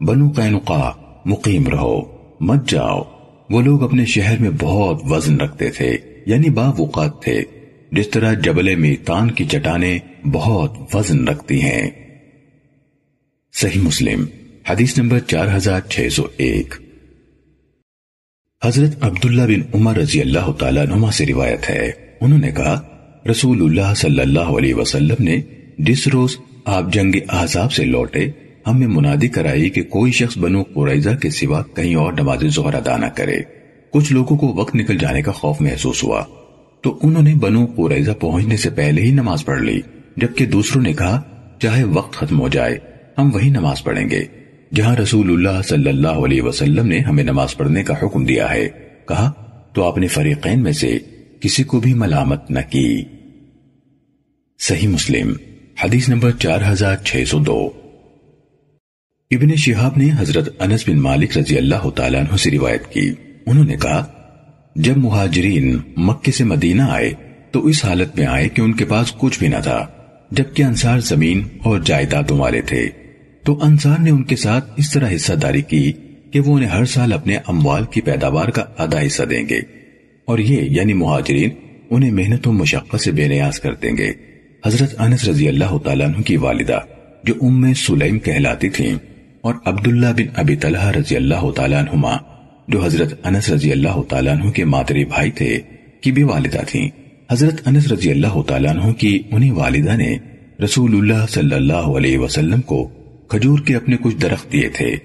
بنو 0.00 0.28
قینقا 0.28 0.90
مقیم 1.24 1.68
رہو، 1.68 2.00
مت 2.40 2.68
جاؤ۔ 2.68 3.02
وہ 3.50 3.62
لوگ 3.62 3.82
اپنے 3.82 4.04
شہر 4.04 4.34
میں 4.40 4.50
بہت 4.60 5.00
وزن 5.10 5.36
رکھتے 5.36 5.70
تھے 5.70 5.96
یعنی 6.26 6.50
باوقات 6.50 7.22
تھے۔ 7.22 7.42
جس 7.92 8.10
طرح 8.10 8.34
جبل 8.34 8.74
میتان 8.74 9.30
کی 9.30 9.44
چٹانیں 9.44 10.26
بہت 10.26 10.94
وزن 10.94 11.28
رکھتی 11.28 11.62
ہیں۔ 11.62 11.90
صحیح 13.54 13.80
مسلم، 13.80 14.24
حدیث 14.68 14.98
نمبر 14.98 15.18
چار 15.18 15.56
ہزار 15.56 15.80
چھ 15.80 16.08
سو 16.12 16.22
ایک۔ 16.36 16.74
حضرت 18.64 18.90
عبداللہ 19.00 19.42
بن 19.42 19.60
عمر 19.74 19.96
رضی 19.96 20.20
اللہ 20.20 20.52
تعالیٰ 20.52 20.86
نما 20.86 21.10
سے 21.10 21.26
روایت 21.26 21.70
ہے۔ 21.70 21.92
انہوں 22.20 22.38
نے 22.38 22.50
کہا، 22.50 22.82
رسول 23.30 23.62
اللہ 23.62 23.94
صلی 23.94 24.20
اللہ 24.20 24.40
علیہ 24.40 24.74
وسلم 24.74 25.14
نے 25.18 25.40
جس 25.78 26.08
روز 26.08 26.36
آپ 26.64 26.92
جنگ 26.92 27.12
احزاب 27.28 27.72
سے 27.72 27.84
لوٹے 27.84 28.30
ہمیں 28.66 28.86
منادی 28.86 29.28
کرائی 29.28 29.70
کہ 29.70 29.82
کوئی 29.82 30.12
شخص 30.12 30.38
بنو 30.38 30.62
قریضہ 30.62 31.10
کے 31.10 31.30
سوا 31.30 31.62
کہیں 31.62 31.94
اور 31.94 32.12
نماز 32.12 32.44
زہر 32.44 32.74
ادا 32.74 32.96
نہ 32.96 33.06
کرے۔ 33.06 33.36
کچھ 33.90 34.12
لوگوں 34.12 34.36
کو 34.36 34.46
وقت 34.46 34.76
نکل 34.76 34.98
جانے 34.98 35.22
کا 35.22 35.32
خوف 35.32 35.60
محسوس 35.60 36.04
ہوا۔ 36.04 36.24
تو 36.86 36.98
انہوں 37.02 37.22
نے 37.22 37.34
بنو 37.34 37.66
قریضہ 37.66 38.10
پہنچنے 38.10 38.56
سے 38.56 38.70
پہلے 38.70 39.02
ہی 39.02 39.10
نماز 39.10 39.44
پڑھ 39.44 39.62
لی، 39.62 39.80
جبکہ 40.16 40.46
دوسروں 40.46 40.82
نے 40.82 40.92
کہا، 40.92 41.22
چاہے 41.58 41.84
وقت 41.84 42.12
ختم 42.12 42.40
ہو 42.40 42.48
جائے، 42.48 42.78
ہم 43.18 43.30
وہی 43.34 43.50
نماز 43.50 43.84
پڑھیں 43.84 44.10
گے۔ 44.10 44.24
جہاں 44.74 44.96
رسول 44.96 45.30
اللہ 45.30 45.62
صلی 45.62 45.88
اللہ 45.88 46.08
علیہ 46.08 46.42
وسلم 46.42 46.86
نے 46.86 46.98
ہمیں 46.98 47.24
نماز 47.24 47.56
پڑھنے 47.56 47.82
کا 47.82 47.94
حکم 48.02 48.24
دیا 48.24 48.50
ہے، 48.50 48.68
کہا، 49.08 49.32
تو 49.74 49.84
آپ 49.84 49.98
نے 49.98 50.06
فریقین 50.06 50.62
میں 50.62 50.72
سے 50.72 50.98
کسی 51.40 51.62
کو 51.62 51.80
بھی 51.80 51.94
ملامت 51.94 52.50
نہ 52.50 52.60
کی۔ 52.70 53.04
صحیح 54.58 54.88
مسلم، 54.88 55.32
حدیث 55.84 56.08
نمبر 56.08 56.30
چار 56.30 56.58
ہزار 56.72 56.96
چھ 56.96 57.24
سو 57.26 57.38
دو۔ 57.38 57.70
ابن 59.30 59.56
شہاب 59.56 59.92
نے 59.96 60.10
حضرت 60.18 60.62
انس 60.62 60.88
بن 60.88 60.96
مالک 61.00 61.38
رضی 61.38 61.58
اللہ 61.58 61.90
تعالیٰ 61.90 62.20
عنہ 62.20 62.36
سے 62.36 62.50
روایت 62.50 62.92
کی۔ 62.92 63.12
انہوں 63.46 63.64
نے 63.64 63.76
کہا 63.76 64.12
جب 64.76 64.96
مہاجرین 64.96 65.78
مکے 65.96 66.32
سے 66.32 66.44
مدینہ 66.44 66.82
آئے 66.82 67.12
تو 67.50 67.66
اس 67.66 67.84
حالت 67.84 68.18
میں 68.18 68.26
آئے 68.26 68.48
کہ 68.48 68.60
ان 68.60 68.72
کے 68.72 68.84
پاس 68.84 69.12
کچھ 69.18 69.38
بھی 69.38 69.48
نہ 69.48 69.56
تھا، 69.62 69.86
جبکہ 70.30 70.62
انصار 70.62 70.98
زمین 70.98 71.42
اور 71.64 71.80
جائیدادوں 71.80 72.38
والے 72.38 72.60
تھے۔ 72.60 72.88
تو 73.44 73.58
انصار 73.62 73.98
نے 73.98 74.10
ان 74.10 74.24
کے 74.24 74.36
ساتھ 74.36 74.72
اس 74.76 74.92
طرح 74.92 75.14
حصہ 75.14 75.32
داری 75.32 75.62
کی 75.62 75.92
کہ 76.30 76.40
وہ 76.40 76.56
انہیں 76.56 76.70
ہر 76.70 76.84
سال 76.84 77.12
اپنے 77.12 77.36
اموال 77.36 77.84
کی 77.84 78.00
پیداوار 78.00 78.48
کا 78.48 78.64
آدھا 78.78 79.06
حصہ 79.06 79.22
دیں 79.22 79.48
گے۔ 79.48 79.60
اور 80.24 80.38
یہ 80.38 80.62
یعنی 80.62 80.92
مہاجرین 80.92 81.50
انہیں 81.90 82.10
محنت 82.10 82.48
و 82.48 82.52
مشقت 82.52 83.00
سے 83.00 83.12
بے 83.12 83.28
نیاز 83.28 83.60
کر 83.60 83.74
دیں 83.74 83.96
گے۔ 83.96 84.12
حضرت 84.66 84.94
انس 84.98 85.28
رضی 85.28 85.48
اللہ 85.48 85.78
تعالیٰ 85.84 86.06
عنہ 86.06 86.22
کی 86.22 86.36
والدہ 86.36 86.80
جو 87.24 87.34
ام 87.42 87.74
سلیم 87.74 88.18
کہلاتی 88.18 88.68
تھیں 88.68 88.94
اور 89.40 89.54
عبداللہ 89.64 90.06
بن 90.16 90.26
ابی 90.36 90.56
طلحہ 90.56 90.90
رضی 90.90 91.16
اللہ 91.16 91.50
تعالیٰ 91.50 91.78
عنہما 91.78 92.35
جو 92.68 92.84
حضرت 92.84 93.26
انس 93.26 93.50
رضی 93.50 93.72
اللہ 93.72 94.02
تعالیٰ 94.08 94.40
عنہ 94.40 94.50
کے 94.50 94.64
ماتری 94.64 95.04
بھائی 95.04 95.30
تھے 95.30 95.60
کی 96.00 96.12
بھی 96.12 96.22
والدہ 96.22 96.60
تھیں۔ 96.66 96.88
حضرت 97.32 97.60
انس 97.66 97.92
رضی 97.92 98.10
اللہ 98.10 98.42
تعالیٰ 98.42 98.76
عنہ 98.76 98.92
کی 98.92 99.22
انہی 99.30 99.50
والدہ 99.50 99.96
نے 99.96 100.16
رسول 100.64 100.96
اللہ 100.96 101.26
صلی 101.30 101.54
اللہ 101.54 101.88
علیہ 101.96 102.18
وسلم 102.18 102.60
کو 102.60 102.90
کھجور 103.28 103.58
کے 103.58 103.76
اپنے 103.76 103.96
کچھ 104.00 104.16
درخت 104.16 104.52
دیے 104.52 104.68
تھے۔ 104.68 104.96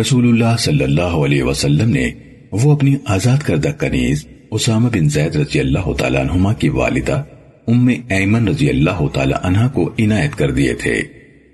رسول 0.00 0.28
اللہ 0.28 0.56
صلی 0.58 0.84
اللہ 0.84 1.16
علیہ 1.24 1.42
وسلم 1.42 1.90
نے 1.90 2.10
وہ 2.52 2.72
اپنی 2.72 2.96
آزاد 3.04 3.42
کردہ 3.42 3.68
کنیز 3.68 4.26
اسامہ 4.50 4.88
بن 4.88 5.08
زید 5.08 5.36
رضی 5.36 5.60
اللہ 5.60 5.92
تعالیٰ 5.92 6.20
عنہما 6.20 6.52
کی 6.52 6.68
والدہ 6.68 7.22
ام 7.68 7.88
ایمن 8.08 8.48
رضی 8.48 8.68
اللہ 8.68 9.06
تعالیٰ 9.12 9.38
عنہ 9.42 9.68
کو 9.72 9.90
عنایت 9.98 10.34
کر 10.34 10.50
دیے 10.50 10.74
تھے۔ 10.74 10.92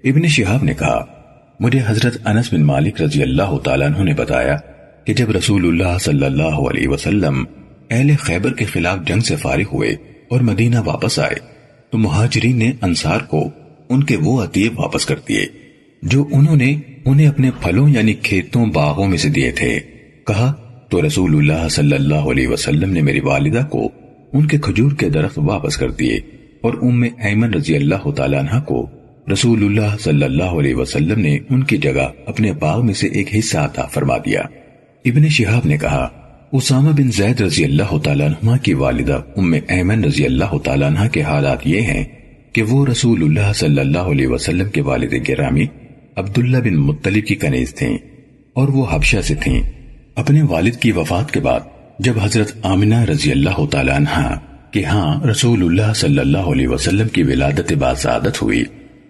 ابن 0.05 0.27
شہاب 0.27 0.63
نے 0.63 0.75
کہا، 0.75 1.05
مجھے 1.61 1.81
حضرت 1.87 2.17
انس 2.25 2.53
بن 2.53 2.63
مالک 2.63 3.03
رضی 3.03 3.23
اللہ 3.23 3.59
تعالیٰ 3.65 3.87
عنہ 3.87 4.03
نے 4.03 4.15
بتایا 4.15 4.57
کہ 5.07 5.15
جب 5.15 5.31
رسول 5.31 5.67
اللہ 5.67 5.99
صلی 5.99 6.25
اللہ 6.25 6.43
علیہ 6.43 6.89
وسلم 6.89 7.45
اہل 7.91 8.11
خیبر 8.19 8.53
کے 8.53 8.65
خلاف 8.65 8.99
جنگ 9.07 9.21
سے 9.21 9.37
فارغ 9.37 9.63
ہوئے 9.73 9.91
اور 10.31 10.41
مدینہ 10.41 10.77
واپس 10.85 11.19
آئے، 11.19 11.35
تو 11.91 11.99
مہاجرین 11.99 12.57
نے 12.57 12.73
انصار 12.83 13.21
کو 13.21 13.51
ان 13.89 14.05
کے 14.05 14.17
وہ 14.17 14.43
عطیے 14.43 14.69
واپس 14.69 15.07
کر 15.07 15.17
دیے، 15.29 15.47
جو 16.03 16.29
انہوں 16.33 16.57
نے 16.57 16.75
انہیں 17.05 17.27
اپنے 17.27 17.51
پھلوں 17.61 17.89
یعنی 17.89 18.15
کھیتوں، 18.15 18.67
باغوں 18.67 19.09
میں 19.09 19.19
سے 19.19 19.29
دیے 19.29 19.51
تھے۔ 19.51 19.81
کہا، 20.27 20.53
تو 20.91 21.07
رسول 21.07 21.37
اللہ 21.37 21.69
صلی 21.69 21.95
اللہ 21.95 22.31
علیہ 22.31 22.49
وسلم 22.49 22.93
نے 22.93 23.03
میری 23.03 23.21
والدہ 23.21 23.67
کو 23.71 23.89
ان 24.33 24.47
کے 24.47 24.59
کھجور 24.59 24.93
کے 24.93 25.09
درخت 25.09 25.39
واپس 25.39 25.77
کر 25.77 25.91
دیے 25.91 26.21
اور 26.61 26.75
ام 26.83 27.03
ایمن 27.03 27.55
رضی 27.55 27.77
اللہ 27.77 28.11
تعالیٰ 28.11 28.41
عنہ 28.41 28.61
کو 28.61 28.87
رسول 29.33 29.65
اللہ 29.65 29.97
صلی 30.01 30.25
اللہ 30.25 30.59
علیہ 30.59 30.75
وسلم 30.75 31.21
نے 31.21 31.39
ان 31.51 31.63
کی 31.63 31.77
جگہ 31.77 32.09
اپنے 32.27 32.53
باغ 32.53 32.87
میں 32.87 32.95
سے 32.95 33.07
ایک 33.07 33.37
حصہ 33.39 33.59
عطا 33.59 33.87
فرما 33.87 34.19
دیا۔ 34.19 34.43
ابن 35.05 35.29
شہاب 35.29 35.67
نے 35.67 35.77
کہا، 35.77 36.09
اسامہ 36.53 36.91
بن 36.91 37.11
زید 37.11 37.41
رضی 37.41 37.65
اللہ 37.65 37.99
تعالیٰ 37.99 38.29
عنہ 38.29 38.57
کی 38.63 38.75
والدہ 38.75 39.21
ام 39.37 39.55
ایمن 39.69 40.05
رضی 40.05 40.25
اللہ 40.25 40.59
تعالیٰ 40.59 40.89
عنہ 40.89 41.09
کے 41.09 41.23
حالات 41.23 41.67
یہ 41.67 41.81
ہیں 41.81 42.05
کہ 42.53 42.63
وہ 42.63 42.87
رسول 42.87 43.23
اللہ 43.23 43.53
صلی 43.55 43.81
اللہ 43.81 43.99
علیہ 43.99 44.27
وسلم 44.27 44.69
کے 44.69 44.81
والد 44.81 45.13
گرامی 45.29 45.67
عبداللہ 46.17 46.59
بن 46.59 46.77
مطلب 46.77 47.27
کی 47.27 47.35
کنیز 47.35 47.75
تھیں 47.75 47.99
اور 48.53 48.69
وہ 48.69 48.87
حبشہ 48.91 49.21
سے 49.23 49.35
تھیں۔ 49.35 49.63
اپنے 50.17 50.43
والد 50.43 50.77
کی 50.77 50.93
وفات 50.93 51.31
کے 51.31 51.41
بعد 51.41 51.61
جب 51.99 52.13
حضرت 52.23 52.53
آمنہ 52.63 53.01
رضی 53.01 53.31
اللہ 53.33 53.67
تعالیٰ 53.71 53.97
عنہ 53.97 54.35
کہ 54.71 54.85
ہاں 54.85 55.25
رسول 55.25 55.63
اللہ 55.63 55.93
صلی 55.95 56.19
اللہ 56.19 56.53
علیہ 56.53 56.69
وسلم 56.69 57.09
کی 57.09 57.23
ولادت 57.23 57.73
باسعادت 57.73 58.43
ہوئی، 58.43 58.65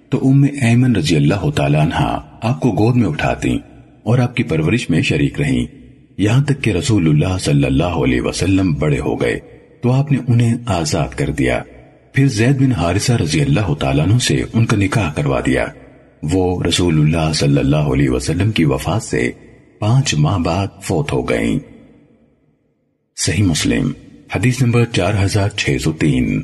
تو 0.09 0.29
ام 0.29 0.43
ایمن 0.63 0.97
رضی 0.97 1.17
اللہ 1.17 1.51
تعالیٰ 1.51 1.81
عنہ 1.81 2.19
آپ 2.43 2.61
کو 2.61 2.73
گود 2.73 2.97
میں 2.97 3.09
اٹھاتی 3.09 3.59
اور 4.03 4.19
آپ 4.19 4.37
کی 4.37 4.43
پرورش 4.43 4.91
میں 4.91 5.03
شریک 5.03 5.41
رہیں۔ 5.41 5.82
یہاں 6.17 6.45
تک 6.45 6.65
کہ 6.65 6.71
رسول 6.71 7.09
اللہ 7.09 7.39
صلی 7.39 7.65
اللہ 7.65 7.85
علیہ 7.85 8.21
وسلم 8.21 8.73
بڑے 8.73 8.99
ہو 8.99 9.21
گئے 9.21 9.41
تو 9.83 9.93
آپ 9.93 10.13
نے 10.13 10.19
انہیں 10.29 10.55
آزاد 10.67 11.09
کر 11.09 11.31
دیا۔ 11.31 11.63
پھر 12.13 12.29
زید 12.29 12.57
بن 12.57 12.73
حارثہ 12.73 13.13
رضی 13.13 13.41
اللہ 13.41 13.75
تعالیٰ 13.75 14.07
عنہ 14.07 14.19
سے 14.19 14.43
ان 14.53 14.67
کا 14.67 14.77
نکاح 14.77 15.13
کروا 15.13 15.41
دیا۔ 15.47 15.67
وہ 16.23 16.63
رسول 16.63 17.01
اللہ 17.01 17.33
صلی 17.33 17.59
اللہ 17.59 17.77
علیہ 17.77 18.11
وسلم 18.11 18.51
کی 18.51 18.65
وفات 18.65 19.03
سے 19.03 19.31
پانچ 19.79 20.15
ماہ 20.15 20.39
بعد 20.39 20.67
فوت 20.83 21.13
ہو 21.13 21.29
گئیں۔ 21.29 21.59
صحیح 23.17 23.45
مسلم، 23.45 23.93
حدیث 24.37 24.63
نمبر 24.63 24.85
چار 24.85 25.25
ہزار 25.25 25.49
چھ 25.49 25.77
سو 25.81 25.93
تین۔ 25.93 26.43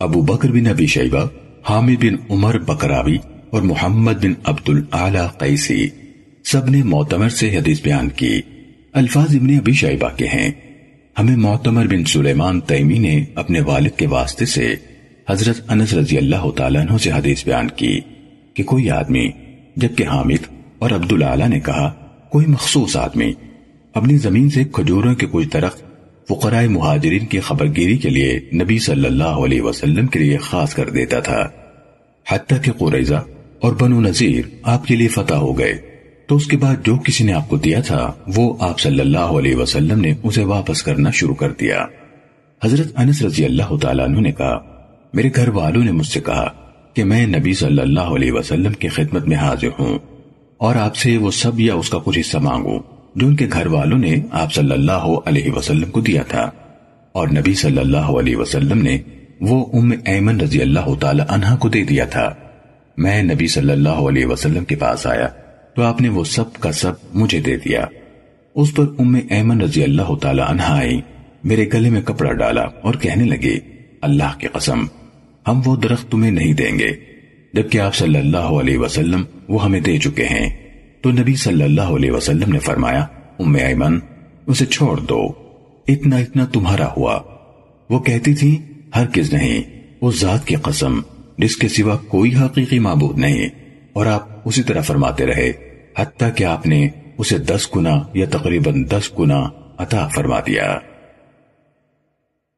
ابو 0.00 0.20
بکر 0.20 0.48
بن 0.48 0.66
ابی 0.66 0.86
شیبہ، 0.86 1.24
حامد 1.68 2.04
بن 2.04 2.16
عمر 2.30 2.58
بکراوی 2.58 3.16
اور 3.50 3.62
محمد 3.62 4.12
بن 4.12 4.32
عبد 4.44 4.68
العلی 4.68 5.18
قیسی۔ 5.38 5.88
سب 6.44 6.68
نے 6.68 6.82
معتمر 6.82 7.28
سے 7.28 7.56
حدیث 7.56 7.82
بیان 7.82 8.08
کی۔ 8.08 8.40
الفاظ 8.92 9.34
ابن 9.36 9.54
ابی 9.54 9.72
شیبہ 9.72 10.08
کے 10.16 10.26
ہیں۔ 10.26 10.50
ہمیں 11.18 11.36
معتمر 11.36 11.86
بن 11.86 12.04
سلیمان 12.04 12.60
تیمی 12.60 12.98
نے 12.98 13.24
اپنے 13.34 13.60
والد 13.60 13.90
کے 13.96 14.06
واسطے 14.06 14.44
سے 14.44 14.74
حضرت 15.30 15.60
انس 15.68 15.94
رضی 15.94 16.16
اللہ 16.16 16.50
تعالیٰ 16.50 16.80
عنہ 16.80 16.98
سے 16.98 17.10
حدیث 17.10 17.44
بیان 17.44 17.68
کی 17.76 18.00
کہ 18.54 18.62
کوئی 18.62 18.90
آدمی، 18.90 19.30
جبکہ 19.76 20.06
حامد 20.06 20.46
اور 20.78 20.90
عبدالعالی 20.90 21.48
نے 21.48 21.60
کہا، 21.60 21.88
کوئی 22.30 22.46
مخصوص 22.46 22.96
آدمی 22.96 23.32
اپنی 23.94 24.16
زمین 24.16 24.50
سے 24.50 24.64
کھجوروں 24.64 25.14
کے 25.14 25.26
کچھ 25.32 25.48
درخت 25.52 25.82
فقراء 26.28 26.64
مہاجرین 26.64 27.26
کی 27.26 27.40
خبرگیری 27.40 27.96
کے 27.96 28.10
لیے 28.10 28.40
نبی 28.54 28.78
صلی 28.78 29.06
اللہ 29.06 29.42
علیہ 29.46 29.62
وسلم 29.62 30.06
کے 30.06 30.18
لیے 30.18 30.36
خاص 30.36 30.74
کر 30.74 30.90
دیتا 30.90 31.20
تھا، 31.20 31.48
حتیٰ 32.28 32.62
کہ 32.62 32.72
قریضہ 32.72 33.24
اور 33.60 33.72
بنو 33.72 34.00
نذیر 34.00 34.42
آپ 34.62 34.86
کے 34.86 34.96
لیے 34.96 35.08
فتح 35.08 35.34
ہو 35.34 35.58
گئے۔ 35.58 35.93
تو 36.26 36.36
اس 36.36 36.46
کے 36.46 36.56
بعد 36.56 36.74
جو 36.84 36.96
کسی 36.96 37.24
نے 37.24 37.32
آپ 37.32 37.48
کو 37.48 37.56
دیا 37.56 37.80
تھا، 37.80 38.12
وہ 38.36 38.56
آپ 38.60 38.80
صلی 38.80 39.00
اللہ 39.00 39.18
علیہ 39.18 39.56
وسلم 39.56 40.00
نے 40.00 40.14
اسے 40.22 40.44
واپس 40.44 40.82
کرنا 40.82 41.10
شروع 41.10 41.34
کر 41.34 41.50
دیا۔ 41.50 41.86
حضرت 42.64 42.92
انس 42.96 43.22
رضی 43.22 43.44
اللہ 43.44 43.76
تعالیٰ 43.82 44.04
عنہ 44.04 44.20
نے 44.20 44.32
کہا، 44.32 44.58
میرے 45.14 45.28
گھر 45.36 45.48
والوں 45.48 45.84
نے 45.84 45.92
مجھ 45.92 46.06
سے 46.06 46.20
کہا 46.20 46.50
کہ 46.94 47.04
میں 47.04 47.26
نبی 47.26 47.54
صلی 47.54 47.80
اللہ 47.80 48.00
علیہ 48.00 48.32
وسلم 48.32 48.72
کی 48.72 48.88
خدمت 48.88 49.26
میں 49.26 49.36
حاضر 49.36 49.68
ہوں 49.78 49.98
اور 50.56 50.76
آپ 50.76 50.96
سے 50.96 51.16
وہ 51.16 51.30
سب 51.30 51.60
یا 51.60 51.74
اس 51.74 51.90
کا 51.90 51.98
کچھ 52.04 52.18
حصہ 52.18 52.38
مانگوں 52.38 52.78
جو 53.14 53.26
ان 53.26 53.36
کے 53.36 53.46
گھر 53.52 53.66
والوں 53.66 53.98
نے 53.98 54.14
آپ 54.30 54.54
صلی 54.54 54.72
اللہ 54.72 55.06
علیہ 55.26 55.50
وسلم 55.50 55.90
کو 55.90 56.00
دیا 56.00 56.22
تھا۔ 56.22 56.50
اور 57.12 57.28
نبی 57.28 57.54
صلی 57.54 57.78
اللہ 57.78 57.96
علیہ 57.96 58.36
وسلم 58.36 58.82
نے 58.82 58.98
وہ 59.40 59.66
ام 59.72 59.92
ایمن 60.04 60.40
رضی 60.40 60.62
اللہ 60.62 60.94
تعالی 61.00 61.22
عنہ 61.28 61.56
کو 61.56 61.68
دے 61.68 61.84
دیا 61.84 62.04
تھا۔ 62.04 62.34
میں 62.96 63.22
نبی 63.22 63.46
صلی 63.46 63.72
اللہ 63.72 63.88
علیہ 63.88 64.26
وسلم 64.26 64.64
کے 64.64 64.76
پاس 64.76 65.06
آیا۔ 65.06 65.28
تو 65.76 65.82
آپ 65.82 66.00
نے 66.00 66.08
وہ 66.08 66.24
سب 66.24 66.54
کا 66.54 66.72
سب 66.72 66.92
مجھے 67.14 67.40
دے 67.40 67.56
دیا۔ 67.56 67.84
اس 68.54 68.74
پر 68.74 68.84
ام 68.98 69.16
ایمن 69.30 69.60
رضی 69.60 69.82
اللہ 69.82 70.14
تعالی 70.22 70.42
عنہ 70.48 70.62
آئی 70.62 71.00
میرے 71.44 71.68
گلے 71.72 71.90
میں 71.90 72.02
کپڑا 72.02 72.32
ڈالا 72.32 72.62
اور 72.62 72.94
کہنے 72.94 73.24
لگے، 73.24 73.58
اللہ 74.02 74.38
کی 74.38 74.46
قسم، 74.46 74.86
ہم 75.48 75.60
وہ 75.66 75.76
درخت 75.76 76.10
تمہیں 76.10 76.30
نہیں 76.30 76.52
دیں 76.52 76.78
گے۔ 76.78 76.90
جبکہ 77.52 77.80
آپ 77.80 77.94
صلی 77.94 78.18
اللہ 78.18 78.36
علیہ 78.36 78.78
وسلم 78.78 79.22
وہ 79.48 79.64
ہمیں 79.64 79.80
دے 79.80 79.98
چکے 79.98 80.24
ہیں۔ 80.24 80.68
تو 81.02 81.10
نبی 81.10 81.34
صلی 81.34 81.62
اللہ 81.62 81.80
علیہ 81.80 82.10
وسلم 82.10 82.52
نے 82.52 82.58
فرمایا، 82.58 83.06
ام 83.38 83.54
ایمن، 83.54 83.98
اسے 84.46 84.66
چھوڑ 84.66 85.00
دو۔ 85.00 85.28
اتنا 85.88 86.16
اتنا 86.16 86.44
تمہارا 86.44 86.92
ہوا۔ 86.96 87.20
وہ 87.90 87.98
کہتی 87.98 88.34
تھی 88.34 88.58
ہر 88.96 89.06
کس 89.06 89.32
نہیں، 89.32 89.62
اس 90.00 90.20
ذات 90.20 90.46
کی 90.46 90.54
قسم، 90.54 91.00
جس 91.38 91.56
کے 91.56 91.68
سوا 91.68 91.96
کوئی 91.96 92.34
حقیقی 92.34 92.78
معبود 92.78 93.18
نہیں۔ 93.18 93.48
اور 93.94 94.06
آپ 94.06 94.28
اسی 94.44 94.62
طرح 94.62 94.80
فرماتے 94.80 95.26
رہے، 95.26 95.52
حتیٰ 95.98 96.28
کہ 96.34 96.44
آپ 96.44 96.66
نے 96.66 96.88
اسے 97.18 97.38
دس 97.38 97.68
گنا 97.76 98.02
یا 98.14 98.26
تقریباً 98.30 98.84
دس 98.90 99.10
گنا 99.18 99.42
عطا 99.78 100.08
فرما 100.08 100.40
دیا۔ 100.40 100.78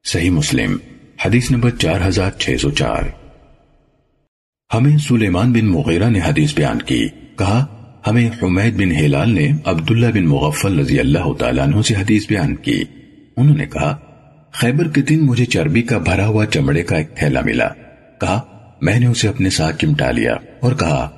صحیح 0.05 0.31
مسلم، 0.31 0.77
حدیث 1.25 1.51
نمبر 1.51 1.71
چار 1.71 2.09
ہزار 2.09 2.31
چھ 2.31 2.57
سو 2.61 2.71
چار۔ 2.71 3.03
ہمیں 4.75 4.99
سلیمان 4.99 5.53
بن 5.53 5.67
مغیرہ 5.67 6.11
نے 6.11 6.21
حدیث 6.27 6.55
بیان 6.55 6.83
کی، 6.83 7.09
کہا، 7.39 7.65
ہمیں 8.07 8.31
حمید 8.43 8.75
بن 8.77 8.91
ہلال 8.93 9.31
نے 9.31 9.49
عبداللہ 9.65 10.07
بن 10.07 10.27
مغفل 10.27 10.79
رضی 10.79 11.01
اللہ 11.01 11.33
تعالیٰ 11.33 11.65
عنہ 11.65 11.83
سے 11.83 11.95
حدیث 11.95 12.29
بیان 12.29 12.57
کی۔ 12.57 12.85
انہوں 13.37 13.57
نے 13.57 13.67
کہا، 13.67 13.97
خیبر 14.53 14.89
کے 14.89 15.03
دن 15.03 15.27
مجھے 15.27 15.45
چربی 15.45 15.83
کا 15.83 15.99
بھرا 15.99 16.27
ہوا 16.27 16.47
چمڑے 16.47 16.83
کا 16.83 16.97
ایک 16.97 17.17
تھیلا 17.17 17.41
ملا۔ 17.41 17.69
کہا، 18.21 18.41
میں 18.81 19.01
نے 19.01 19.07
اسے 19.07 19.29
اپنے 19.29 19.51
ساتھ 19.51 19.77
چمٹا 19.77 20.11
لیا 20.11 20.35
اور 20.61 20.73
کہا 20.73 21.15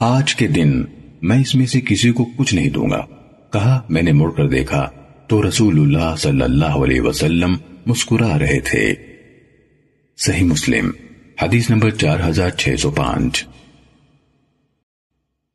آج 0.00 0.34
کے 0.34 0.46
دن 0.46 0.84
میں 1.22 1.40
اس 1.40 1.54
میں 1.54 1.66
سے 1.66 1.80
کسی 1.80 2.12
کو 2.12 2.26
کچھ 2.36 2.54
نہیں 2.54 2.70
دوں 2.70 2.90
گا۔ 2.90 3.06
کہا، 3.52 3.82
میں 3.88 4.02
نے 4.02 4.12
مڑ 4.12 4.30
کر 4.30 4.48
دیکھا 4.48 4.90
تو 5.26 5.48
رسول 5.48 5.80
اللہ 5.80 6.16
صلی 6.16 6.42
اللہ 6.42 6.64
علیہ 6.64 7.00
وسلم 7.00 7.56
مسکرا 7.86 8.38
رہے 8.38 8.60
تھے۔ 8.60 8.94
صحیح 10.18 10.44
مسلم، 10.44 10.90
حدیث 11.42 11.70
نمبر 11.70 11.90
چار 11.90 12.18
ہزار 12.28 12.50
چھ 12.50 12.74
سو 12.78 12.90
پانچ۔ 12.90 13.46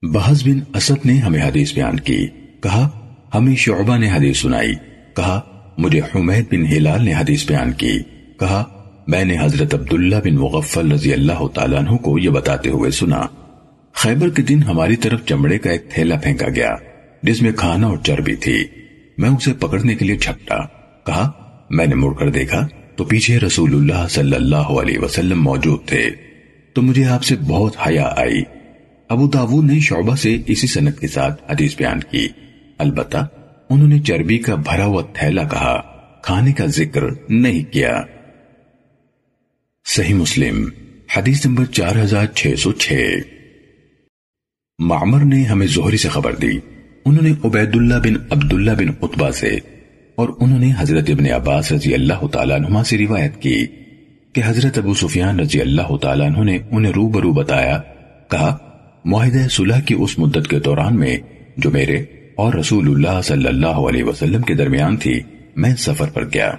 بحث 0.01 0.43
بن 0.43 0.59
اسد 0.76 1.05
نے 1.05 1.13
ہمیں 1.13 1.41
حدیث 1.41 1.73
بیان 1.73 1.99
کی۔ 1.99 2.27
کہا، 2.63 3.13
ہمیں 3.34 3.55
شعبہ 3.55 3.97
نے 3.97 4.11
حدیث 4.11 4.38
سنائی۔ 4.38 4.73
کہا، 5.15 5.41
مجھے 5.77 5.99
حمید 5.99 6.45
بن 6.51 6.65
ہلال 6.65 7.05
نے 7.05 7.13
حدیث 7.13 7.47
بیان 7.47 7.73
کی۔ 7.73 7.99
کہا، 8.39 8.63
میں 9.07 9.26
نے 9.26 9.38
حضرت 9.41 9.73
عبداللہ 9.73 10.15
بن 10.15 10.35
مغفل 10.35 10.91
رضی 10.91 11.13
اللہ 11.13 11.47
تعالیٰ 11.53 11.80
عنہ 11.80 11.97
کو 11.97 12.19
یہ 12.19 12.30
بتاتے 12.30 12.69
ہوئے 12.69 12.91
سنا۔ 12.91 13.22
خیبر 13.95 14.30
کے 14.30 14.41
دن 14.41 14.63
ہماری 14.63 14.95
طرف 14.95 15.26
چمڑے 15.26 15.57
کا 15.57 15.72
ایک 15.72 15.89
تھیلا 15.89 16.15
پھینکا 16.15 16.49
گیا، 16.49 16.76
جس 17.23 17.41
میں 17.41 17.51
کھانا 17.51 17.88
اور 17.88 17.97
چربی 17.97 18.35
تھی۔ 18.35 18.65
میں 19.17 19.30
اسے 19.30 19.53
پکڑنے 19.53 19.95
کے 19.95 20.05
لیے 20.05 20.17
چھپٹا، 20.17 20.57
کہا، 21.05 21.31
میں 21.69 21.88
نے 21.88 21.95
مڑ 21.95 22.13
کر 22.13 22.30
دیکھا 22.30 22.67
تو 22.95 23.03
پیچھے 23.03 23.39
رسول 23.39 23.73
اللہ 23.73 24.07
صلی 24.07 24.35
اللہ 24.35 24.55
علیہ 24.55 24.99
وسلم 24.99 25.43
موجود 25.43 25.85
تھے۔ 25.85 26.09
تو 26.73 26.81
مجھے 26.81 27.05
آپ 27.05 27.23
سے 27.23 27.35
بہت 27.35 27.76
حیا 27.88 28.13
آئی۔ 28.17 28.41
ابو 29.09 29.27
داود 29.27 29.72
نے 29.72 29.80
شعبہ 29.80 30.15
سے 30.15 30.38
اسی 30.47 30.67
سنت 30.67 30.99
کے 30.99 31.07
ساتھ 31.07 31.51
حدیث 31.51 31.77
بیان 31.77 31.99
کی۔ 31.99 32.27
البتہ، 32.77 33.17
انہوں 33.69 33.88
نے 33.88 33.99
چربی 33.99 34.38
کا 34.38 34.55
بھرا 34.55 34.85
ہوا 34.85 35.01
تھیلا 35.13 35.43
کہا، 35.43 35.81
کھانے 36.23 36.53
کا 36.53 36.65
ذکر 36.65 37.03
نہیں 37.30 37.73
کیا۔ 37.73 38.01
صحیح 39.85 40.13
مسلم، 40.13 40.69
حدیث 41.17 41.45
نمبر 41.45 41.65
چار 41.65 41.95
ہزار 41.95 42.26
چھ 42.26 42.53
سو 42.57 42.72
چھ۔ 42.72 42.91
معمر 44.80 45.19
نے 45.19 45.43
ہمیں 45.43 45.68
زہری 45.68 45.97
سے 45.97 46.10
خبر 46.10 46.35
دی۔ 46.35 46.57
انہوں 47.06 47.23
نے 47.23 47.31
عبید 47.43 47.76
اللہ 47.76 47.93
بن 47.93 48.14
عبداللہ 48.30 48.72
بن 48.72 48.89
عطبہ 49.02 49.31
سے 49.31 49.57
اور 50.15 50.30
انہوں 50.39 50.60
نے 50.60 50.72
حضرت 50.77 51.10
ابن 51.10 51.31
عباس 51.31 51.72
رضی 51.72 51.93
اللہ 51.93 52.27
تعالیٰ 52.27 52.56
عنہ 52.56 52.84
سے 52.85 52.97
روایت 52.97 53.41
کی 53.41 53.65
کہ 54.34 54.41
حضرت 54.45 54.77
ابو 54.77 54.93
سفیان 54.93 55.39
رضی 55.39 55.61
اللہ 55.61 55.97
تعالیٰ 55.97 56.27
عنہ 56.27 56.43
نے 56.43 56.57
انہیں 56.72 56.91
روبرو 56.91 57.34
بتایا، 57.34 57.81
کہا، 58.27 58.57
معاہدہ 59.06 59.47
صلح 59.47 59.80
کی 59.80 59.95
اس 59.99 60.19
مدت 60.19 60.47
کے 60.47 60.60
دوران 60.60 60.99
میں 60.99 61.18
جو 61.57 61.72
میرے 61.72 61.97
اور 62.35 62.53
رسول 62.53 62.89
اللہ 62.89 63.22
صلی 63.22 63.47
اللہ 63.47 63.68
علیہ 63.68 64.03
وسلم 64.03 64.41
کے 64.41 64.53
درمیان 64.53 64.97
تھی، 64.97 65.19
میں 65.56 65.76
سفر 65.76 66.10
پر 66.10 66.23
گیا۔ 66.34 66.52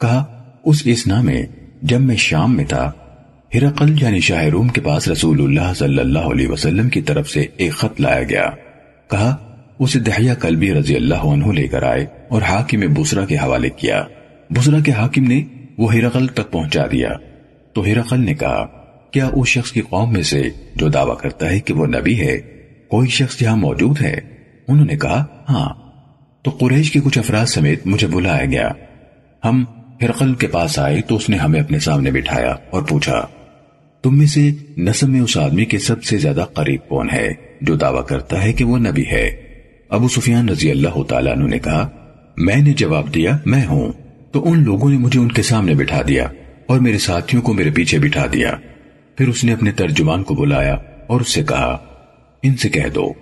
کہا، 0.00 0.24
اس 0.64 0.82
اسنا 0.84 1.22
میں 1.22 1.42
جب 1.82 2.00
میں 2.00 2.16
شام 2.16 2.56
میں 2.56 2.64
تھا 2.64 2.92
ہرقل 3.54 4.02
یعنی 4.02 4.20
شاہ 4.20 4.44
روم 4.44 4.68
کے 4.68 4.80
پاس 4.80 5.08
رسول 5.08 5.40
اللہ 5.40 5.74
صلی 5.74 5.98
اللہ 5.98 6.18
علیہ 6.18 6.48
وسلم 6.48 6.88
کی 6.88 7.02
طرف 7.02 7.30
سے 7.30 7.46
ایک 7.56 7.72
خط 7.72 8.00
لایا 8.00 8.22
گیا۔ 8.22 8.50
کہا، 9.10 9.36
اسے 9.78 9.98
دہیا 9.98 10.34
کلبی 10.34 10.74
رضی 10.74 10.96
اللہ 10.96 11.14
عنہ 11.14 11.46
لے 11.46 11.68
کر 11.68 11.82
آئے 11.82 12.06
اور 12.28 12.42
حاکم 12.42 12.80
بسرا 12.94 13.24
کے 13.24 13.36
حوالے 13.36 13.70
کیا۔ 13.70 14.04
بسرا 14.50 14.80
کے 14.80 14.92
حاکم 14.92 15.24
نے 15.24 15.44
وہ 15.78 15.94
ہرقل 15.94 16.26
تک 16.26 16.50
پہنچا 16.50 16.82
دیا۔ 16.92 17.08
تو 17.72 17.84
ہرقل 17.84 18.20
نے 18.20 18.34
کہا، 18.34 18.66
کیا 19.10 19.30
اس 19.32 19.48
شخص 19.48 19.72
کی 19.72 19.80
قوم 19.80 20.12
میں 20.12 20.22
سے 20.22 20.42
جو 20.76 20.88
دعویٰ 20.88 21.18
کرتا 21.18 21.50
ہے 21.50 21.60
کہ 21.60 21.74
وہ 21.74 21.86
نبی 21.86 22.20
ہے، 22.20 22.40
کوئی 22.88 23.08
شخص 23.08 23.42
یہاں 23.42 23.56
موجود 23.56 24.00
ہے؟ 24.00 24.20
انہوں 24.68 24.86
نے 24.86 24.96
کہا 24.96 25.24
ہاں۔ 25.50 25.68
تو 26.42 26.50
قریش 26.50 26.90
کے 26.90 27.00
کچھ 27.04 27.18
افراد 27.18 27.46
سمیت 27.46 27.86
مجھے 27.86 28.06
بلایا 28.06 28.44
گیا۔ 28.44 28.68
ہم 29.44 29.64
ہرقل 30.02 30.34
کے 30.34 30.46
پاس 30.46 30.78
آئے 30.78 31.02
تو 31.02 31.16
اس 31.16 31.28
نے 31.28 31.36
ہمیں 31.36 31.60
اپنے 31.60 31.78
سامنے 31.78 32.10
بٹھایا 32.10 32.54
اور 32.70 32.82
پوچھا 32.82 33.26
تم 34.02 34.18
میں 34.18 34.26
سے 34.26 34.50
نسب 34.78 35.08
میں 35.08 35.20
اس 35.20 35.36
آدمی 35.36 35.64
کے 35.64 35.78
سب 35.78 36.04
سے 36.04 36.18
زیادہ 36.18 36.44
قریب 36.54 36.88
کون 36.88 37.10
ہے 37.12 37.28
جو 37.60 37.76
دعویٰ 37.76 38.06
کرتا 38.06 38.44
ہے 38.44 38.52
کہ 38.52 38.64
وہ 38.64 38.78
نبی 38.78 39.04
ہے؟ 39.12 39.30
ابو 39.88 40.08
سفیان 40.08 40.48
رضی 40.48 40.70
اللہ 40.70 41.02
تعالیٰ 41.08 41.32
عنہ 41.32 41.48
نے 41.48 41.58
کہا، 41.58 41.88
میں 42.36 42.56
نے 42.56 42.72
جواب 42.72 43.14
دیا، 43.14 43.38
میں 43.46 43.66
ہوں۔ 43.66 43.92
تو 44.32 44.50
ان 44.50 44.64
لوگوں 44.64 44.90
نے 44.90 44.98
مجھے 44.98 45.20
ان 45.20 45.32
کے 45.32 45.42
سامنے 45.42 45.74
بٹھا 45.74 46.02
دیا 46.08 46.28
اور 46.66 46.80
میرے 46.80 46.98
ساتھیوں 46.98 47.42
کو 47.42 47.52
میرے 47.52 47.70
پیچھے 47.70 47.98
بٹھا 47.98 48.26
دیا۔ 48.32 48.56
پھر 49.16 49.28
اس 49.28 49.44
نے 49.44 49.52
اپنے 49.52 49.72
ترجمان 49.72 50.22
کو 50.22 50.34
بلایا 50.34 50.74
اور 51.06 51.20
اس 51.20 51.28
سے 51.28 51.42
کہا، 51.42 51.78
ان 52.42 52.56
سے 52.56 52.68
کہہ 52.68 52.88
دو، 52.94 53.12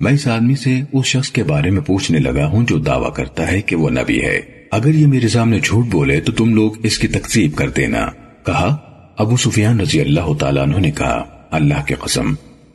میں 0.00 0.12
اس 0.12 0.28
آدمی 0.28 0.54
سے 0.54 0.80
اس 0.92 1.06
شخص 1.06 1.30
کے 1.30 1.42
بارے 1.42 1.70
میں 1.70 1.82
پوچھنے 1.82 2.18
لگا 2.18 2.46
ہوں 2.46 2.66
جو 2.68 2.78
دعویٰ 2.78 3.12
کرتا 3.12 3.52
ہے 3.52 3.60
کہ 3.60 3.76
وہ 3.76 3.90
نبی 3.90 4.24
ہے۔ 4.24 4.40
اگر 4.70 4.94
یہ 4.94 5.06
میرے 5.06 5.28
سامنے 5.28 5.60
جھوٹ 5.60 5.86
بولے 5.86 6.20
تو 6.20 6.32
تم 6.32 6.54
لوگ 6.54 6.70
اس 6.82 6.98
کی 6.98 7.08
تقسیب 7.08 7.54
کر 7.54 7.70
دینا۔ 7.70 8.06
کہا 8.46 8.76
ابو 9.18 9.36
سفیان 9.36 9.80
رضی 9.80 10.00
اللہ 10.00 10.34
تعالیٰ 10.34 10.62
عنہ 10.62 10.76
نے 10.76 10.90
کہا، 10.90 11.24
اللہ 11.50 11.86
کے 11.86 11.94
قسم، 11.94 12.34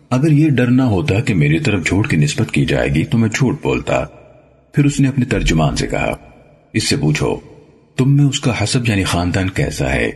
اگر 0.09 0.31
یہ 0.31 0.49
ڈر 0.49 0.67
نہ 0.67 0.81
ہوتا 0.81 1.19
کہ 1.19 1.33
میری 1.33 1.59
طرف 1.59 1.85
جھوٹ 1.85 2.09
کی 2.09 2.17
نسبت 2.17 2.51
کی 2.51 2.65
جائے 2.65 2.89
گی 2.89 3.03
تو 3.03 3.17
میں 3.17 3.29
جھوٹ 3.29 3.63
بولتا۔ 3.63 4.05
پھر 4.73 4.85
اس 4.85 4.99
نے 4.99 5.07
اپنے 5.07 5.25
ترجمان 5.25 5.75
سے 5.75 5.87
کہا، 5.87 6.11
اس 6.73 6.89
سے 6.89 6.95
پوچھو، 6.95 7.35
تم 7.97 8.17
میں 8.17 8.25
اس 8.25 8.39
کا 8.39 8.63
حسب 8.63 8.89
یعنی 8.89 9.03
خاندان 9.03 9.49
کیسا 9.49 9.91
ہے؟ 9.91 10.11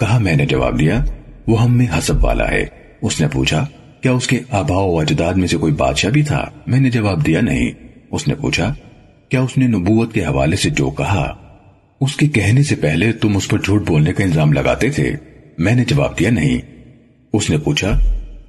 کہا، 0.00 0.18
میں 0.18 0.36
نے 0.36 0.46
جواب 0.46 0.80
دیا، 0.80 1.04
وہ 1.46 1.62
ہم 1.62 1.76
میں 1.76 1.86
حسب 1.98 2.24
والا 2.24 2.50
ہے۔ 2.50 2.64
اس 3.02 3.20
نے 3.20 3.26
پوچھا، 3.28 3.66
کیا 4.00 4.12
اس 4.12 4.26
کے 4.26 4.40
آبا 4.50 4.76
و 4.76 5.00
اجداد 5.00 5.34
میں 5.34 5.48
سے 5.48 5.56
کوئی 5.56 5.72
بادشاہ 5.72 6.10
بھی 6.10 6.22
تھا؟ 6.22 6.50
میں 6.66 6.80
نے 6.80 6.90
جواب 6.90 7.26
دیا، 7.26 7.40
نہیں۔ 7.40 7.70
اس 8.10 8.28
نے 8.28 8.34
پوچھا، 8.34 8.74
کیا 9.28 9.40
اس 9.40 9.58
نے 9.58 9.66
نبوت 9.66 10.12
کے 10.12 10.24
حوالے 10.24 10.56
سے 10.56 10.70
جو 10.70 10.90
کہا؟ 10.90 11.34
اس 12.00 12.16
کے 12.16 12.26
کہنے 12.26 12.62
سے 12.62 12.74
پہلے 12.74 13.12
تم 13.12 13.36
اس 13.36 13.48
پر 13.48 13.58
جھوٹ 13.58 13.86
بولنے 13.86 14.12
کا 14.12 14.24
الزام 14.24 14.52
لگاتے 14.52 14.90
تھے؟ 14.90 15.12
میں 15.58 15.74
نے 15.74 15.84
جواب 15.84 16.18
دیا 16.18 16.30
نہیں۔ 16.30 16.58
اس 17.32 17.50
نے 17.50 17.58
پوچھا، 17.58 18.00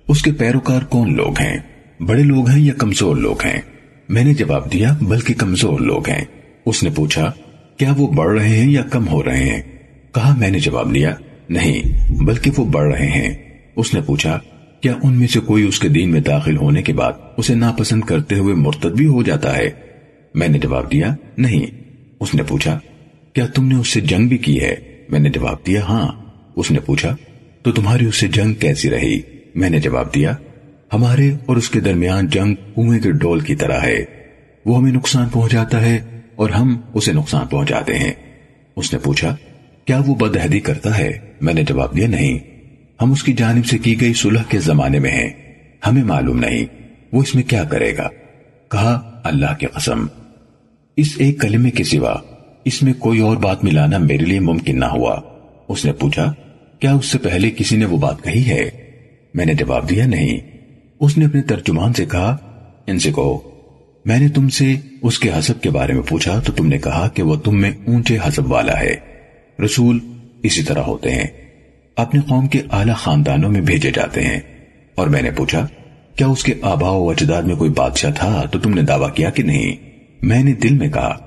اس 0.07 0.21
کے 0.21 0.31
پیروکار 0.31 0.81
کون 0.81 1.15
لوگ 1.15 1.39
ہیں؟ 1.39 1.57
بڑے 1.99 2.23
لوگ 2.23 2.49
ہیں 2.49 2.61
یا 2.61 2.73
کمزور 2.73 3.15
لوگ 3.15 3.45
ہیں؟ 3.45 3.61
میں 4.09 4.23
نے 4.23 4.33
جواب 4.33 4.73
دیا، 4.73 4.97
بلکہ 5.01 5.33
کمزور 5.33 5.79
لوگ 5.79 6.09
ہیں۔ 6.09 6.25
اس 6.65 6.83
نے 6.83 6.89
پوچھا، 6.95 7.31
کیا 7.77 7.93
وہ 7.97 8.07
بڑھ 8.07 8.39
رہے 8.39 8.49
ہیں 8.49 8.71
یا 8.71 8.81
کم 8.81 9.07
ہو 9.07 9.23
رہے 9.23 9.43
ہیں؟ 9.43 9.61
کہا، 10.13 10.35
میں 10.37 10.49
نے 10.49 10.59
جواب 10.59 10.93
دیا، 10.93 11.15
نہیں، 11.49 11.81
بلکہ 12.23 12.51
وہ 12.57 12.65
بڑھ 12.65 12.95
رہے 12.95 13.07
ہیں۔ 13.07 13.33
اس 13.75 13.93
نے 13.93 14.01
پوچھا، 14.01 14.39
کیا 14.81 14.95
ان 15.03 15.13
میں 15.13 15.27
سے 15.27 15.39
کوئی 15.39 15.63
اس 15.63 15.79
کے 15.79 15.89
دین 15.89 16.11
میں 16.11 16.21
داخل 16.21 16.57
ہونے 16.57 16.81
کے 16.81 16.93
بعد 16.93 17.13
اسے 17.37 17.55
ناپسند 17.55 18.01
کرتے 18.01 18.35
ہوئے 18.35 18.55
مرتد 18.55 18.97
بھی 18.97 19.05
ہو 19.05 19.23
جاتا 19.23 19.57
ہے؟ 19.57 19.69
میں 20.33 20.47
نے 20.47 20.59
جواب 20.59 20.91
دیا، 20.91 21.15
نہیں۔ 21.37 21.65
اس 22.19 22.35
نے 22.35 22.43
پوچھا، 22.43 22.79
کیا 23.33 23.45
تم 23.45 23.67
نے 23.67 23.75
اس 23.75 23.87
سے 23.87 24.01
جنگ 24.01 24.27
بھی 24.27 24.37
کی 24.37 24.61
ہے؟ 24.61 24.75
میں 25.09 25.19
نے 25.19 25.29
جواب 25.29 25.67
دیا 25.67 25.83
ہاں۔ 25.83 26.24
اس 26.55 26.71
نے 26.71 26.79
پوچھا، 26.79 27.15
تو 27.63 27.71
تمہاری 27.71 28.05
اس 28.05 28.19
سے 28.19 28.27
جنگ 28.27 28.53
کیسی 28.53 28.89
رہی؟ 28.89 29.19
میں 29.55 29.69
نے 29.69 29.79
جواب 29.79 30.15
دیا، 30.15 30.35
ہمارے 30.93 31.31
اور 31.45 31.55
اس 31.55 31.69
کے 31.69 31.79
درمیان 31.79 32.27
جنگ 32.27 32.55
کنویں 32.55 32.99
کے 32.99 33.11
ڈول 33.11 33.39
کی 33.39 33.55
طرح 33.55 33.79
ہے۔ 33.83 34.05
وہ 34.65 34.77
ہمیں 34.77 34.91
نقصان 34.91 35.29
پہنچاتا 35.29 35.81
ہے 35.81 36.19
اور 36.35 36.49
ہم 36.49 36.81
اسے 36.93 37.13
نقصان 37.13 37.47
پہنچاتے 37.47 37.97
ہیں۔ 37.97 38.13
اس 38.75 38.93
نے 38.93 38.99
پوچھا، 38.99 39.35
کیا 39.85 40.01
وہ 40.07 40.15
بدہدی 40.15 40.59
کرتا 40.59 40.97
ہے؟ 40.97 41.19
میں 41.41 41.53
نے 41.53 41.63
جواب 41.63 41.97
دیا، 41.97 42.07
نہیں۔ 42.07 42.39
ہم 43.01 43.11
اس 43.11 43.23
کی 43.23 43.33
جانب 43.33 43.65
سے 43.65 43.77
کی 43.77 44.01
گئی 44.01 44.13
صلح 44.13 44.41
کے 44.49 44.59
زمانے 44.59 44.99
میں 44.99 45.11
ہیں۔ 45.11 45.29
ہمیں 45.87 46.03
معلوم 46.03 46.39
نہیں۔ 46.39 46.65
وہ 47.11 47.21
اس 47.21 47.35
میں 47.35 47.43
کیا 47.43 47.63
کرے 47.63 47.97
گا؟ 47.97 48.09
کہا، 48.71 49.21
اللہ 49.23 49.57
کی 49.59 49.65
قسم۔ 49.65 50.05
اس 50.97 51.15
ایک 51.17 51.41
کلمے 51.41 51.71
کے 51.71 51.83
سوا 51.83 52.15
اس 52.65 52.83
میں 52.83 52.93
کوئی 52.93 53.19
اور 53.19 53.37
بات 53.37 53.63
ملانا 53.63 53.97
میرے 53.97 54.25
لیے 54.25 54.39
ممکن 54.39 54.79
نہ 54.79 54.85
ہوا۔ 54.85 55.21
اس 55.67 55.85
نے 55.85 55.93
پوچھا 55.93 56.33
کیا 56.85 56.93
اس 56.93 57.05
سے 57.05 57.17
پہلے 57.17 57.51
کسی 57.51 57.75
نے 57.75 57.85
وہ 57.85 57.97
بات 57.97 58.23
کہی 58.23 58.49
ہے؟ 58.49 58.69
میں 59.33 59.45
نے 59.45 59.53
جواب 59.53 59.89
دیا 59.89 60.05
نہیں۔ 60.05 60.37
اس 60.99 61.17
نے 61.17 61.25
اپنے 61.25 61.41
ترجمان 61.41 61.93
سے 61.93 62.05
کہا، 62.05 62.37
ان 62.87 62.99
سے 62.99 63.09
کہو، 63.09 63.37
میں 64.05 64.19
نے 64.19 64.27
تم 64.27 64.49
سے 64.49 64.73
اس 65.01 65.19
کے 65.19 65.29
حسب 65.39 65.61
کے 65.61 65.69
بارے 65.69 65.93
میں 65.93 66.01
پوچھا 66.01 66.39
تو 66.39 66.51
تم 66.51 66.65
نے 66.65 66.77
کہا 66.77 67.07
کہ 67.07 67.23
وہ 67.23 67.35
تم 67.35 67.61
میں 67.61 67.71
اونچے 67.87 68.17
حسب 68.27 68.51
والا 68.51 68.79
ہے۔ 68.79 68.95
رسول 69.65 69.99
اسی 70.43 70.63
طرح 70.63 70.79
ہوتے 70.79 71.11
ہیں۔ 71.11 71.27
اپنے 71.95 72.21
قوم 72.29 72.47
کے 72.47 72.61
اعلی 72.71 72.91
خاندانوں 72.97 73.51
میں 73.51 73.61
بھیجے 73.61 73.91
جاتے 73.91 74.21
ہیں۔ 74.21 74.39
اور 74.95 75.07
میں 75.07 75.21
نے 75.21 75.31
پوچھا، 75.31 75.67
کیا 76.15 76.27
اس 76.27 76.43
کے 76.43 76.53
آبا 76.61 76.89
و 76.89 77.09
اجداد 77.09 77.43
میں 77.43 77.55
کوئی 77.55 77.69
بادشاہ 77.69 78.11
تھا؟ 78.11 78.43
تو 78.51 78.59
تم 78.59 78.73
نے 78.73 78.81
دعویٰ 78.81 79.13
کیا 79.13 79.29
کہ 79.29 79.43
نہیں۔ 79.43 79.75
میں 80.21 80.43
نے 80.43 80.53
دل 80.53 80.77
میں 80.77 80.87
کہا، 80.87 81.17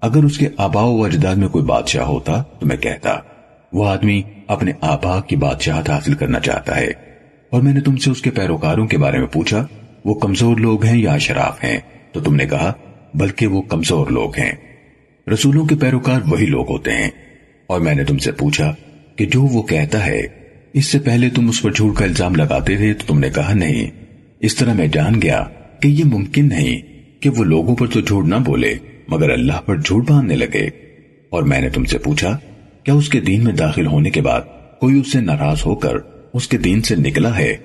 اگر 0.00 0.24
اس 0.24 0.38
کے 0.38 0.48
آبا 0.56 0.82
و 0.82 1.04
اجداد 1.04 1.34
میں 1.34 1.48
کوئی 1.48 1.64
بادشاہ 1.64 2.04
ہوتا 2.04 2.42
تو 2.42 2.66
میں 2.66 2.76
کہتا۔ 2.76 3.35
وہ 3.72 3.88
آدمی 3.88 4.22
اپنے 4.46 4.72
آبا 4.80 5.20
کی 5.20 5.36
بادشاہت 5.36 5.90
حاصل 5.90 6.14
کرنا 6.14 6.40
چاہتا 6.40 6.76
ہے۔ 6.76 6.88
اور 7.50 7.62
میں 7.62 7.72
نے 7.72 7.80
تم 7.80 7.96
سے 7.96 8.10
اس 8.10 8.22
کے 8.22 8.30
پیروکاروں 8.30 8.86
کے 8.86 8.98
بارے 8.98 9.18
میں 9.18 9.26
پوچھا، 9.26 9.66
وہ 10.04 10.14
کمزور 10.14 10.56
لوگ 10.56 10.84
ہیں 10.84 10.98
یا 10.98 11.18
شراف 11.18 11.64
ہیں؟ 11.64 11.78
تو 12.12 12.20
تم 12.20 12.34
نے 12.34 12.46
کہا، 12.46 12.72
بلکہ 13.14 13.46
وہ 13.46 13.62
کمزور 13.62 14.06
لوگ 14.06 14.38
ہیں۔ 14.38 14.52
رسولوں 15.34 15.66
کے 15.66 15.74
پیروکار 15.74 16.20
وہی 16.26 16.46
لوگ 16.46 16.70
ہوتے 16.70 16.92
ہیں۔ 16.92 17.10
اور 17.66 17.80
میں 17.80 17.94
نے 17.94 18.04
تم 18.04 18.18
سے 18.18 18.32
پوچھا 18.32 18.74
کہ 19.16 19.26
جو 19.26 19.42
وہ 19.42 19.62
کہتا 19.62 20.06
ہے، 20.06 20.20
اس 20.72 20.86
سے 20.86 20.98
پہلے 20.98 21.30
تم 21.30 21.48
اس 21.48 21.62
پر 21.62 21.72
جھوٹ 21.72 21.96
کا 21.96 22.04
الزام 22.04 22.34
لگاتے 22.34 22.76
تھے 22.76 22.94
تو 22.94 23.04
تم 23.06 23.18
نے 23.18 23.30
کہا 23.30 23.54
نہیں۔ 23.54 23.90
اس 24.40 24.56
طرح 24.56 24.72
میں 24.72 24.86
جان 24.86 25.22
گیا 25.22 25.44
کہ 25.80 25.88
یہ 25.88 26.04
ممکن 26.04 26.48
نہیں 26.48 26.80
کہ 27.22 27.30
وہ 27.30 27.44
لوگوں 27.44 27.76
پر 27.76 27.86
تو 27.86 28.00
جھوٹ 28.00 28.26
نہ 28.26 28.34
بولے، 28.34 28.74
مگر 29.08 29.30
اللہ 29.30 29.60
پر 29.64 29.76
جھوٹ 29.76 30.10
باندھنے 30.10 30.36
لگے۔ 30.36 30.66
اور 31.30 31.42
میں 31.42 31.60
نے 31.60 31.68
تم 31.68 31.84
سے 31.84 31.98
پوچھا 31.98 32.38
کیا 32.86 32.94
اس 32.94 33.08
کے 33.08 33.20
دین 33.20 33.44
میں 33.44 33.52
داخل 33.52 33.86
ہونے 33.86 34.10
کے 34.10 34.20
بعد 34.20 34.40
کوئی 34.80 35.00
اس 35.00 35.12
سے 35.12 35.20
ناراض 35.20 35.62
ہو 35.66 35.74
کر 35.74 35.96
اس 36.34 36.48
کے 36.48 36.58
دین 36.58 36.82
سے 36.82 36.96
نکلا 36.96 37.38
ہے، 37.38 37.56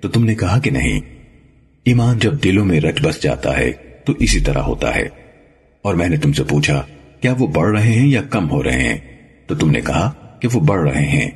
تو 0.00 0.08
تم 0.08 0.24
نے 0.24 0.34
کہا 0.34 0.58
کہ 0.58 0.70
نہیں، 0.70 1.00
ایمان 1.84 2.18
جب 2.18 2.44
دلوں 2.44 2.64
میں 2.64 2.80
رچ 2.80 3.02
بس 3.02 3.22
جاتا 3.22 3.58
ہے، 3.58 3.72
تو 4.04 4.12
اسی 4.18 4.40
طرح 4.40 4.58
ہوتا 4.58 4.94
ہے۔ 4.94 5.08
اور 5.82 5.94
میں 5.94 6.08
نے 6.08 6.16
تم 6.16 6.32
سے 6.32 6.44
پوچھا، 6.44 6.82
کیا 7.20 7.34
وہ 7.38 7.46
بڑھ 7.46 7.78
رہے 7.78 7.92
ہیں 7.92 8.08
یا 8.08 8.22
کم 8.22 8.50
ہو 8.50 8.62
رہے 8.62 8.80
ہیں؟ 8.80 8.98
تو 9.46 9.54
تم 9.54 9.70
نے 9.70 9.80
کہا 9.80 10.12
کہ 10.40 10.48
وہ 10.52 10.60
بڑھ 10.60 10.90
رہے 10.90 11.06
ہیں۔ 11.06 11.30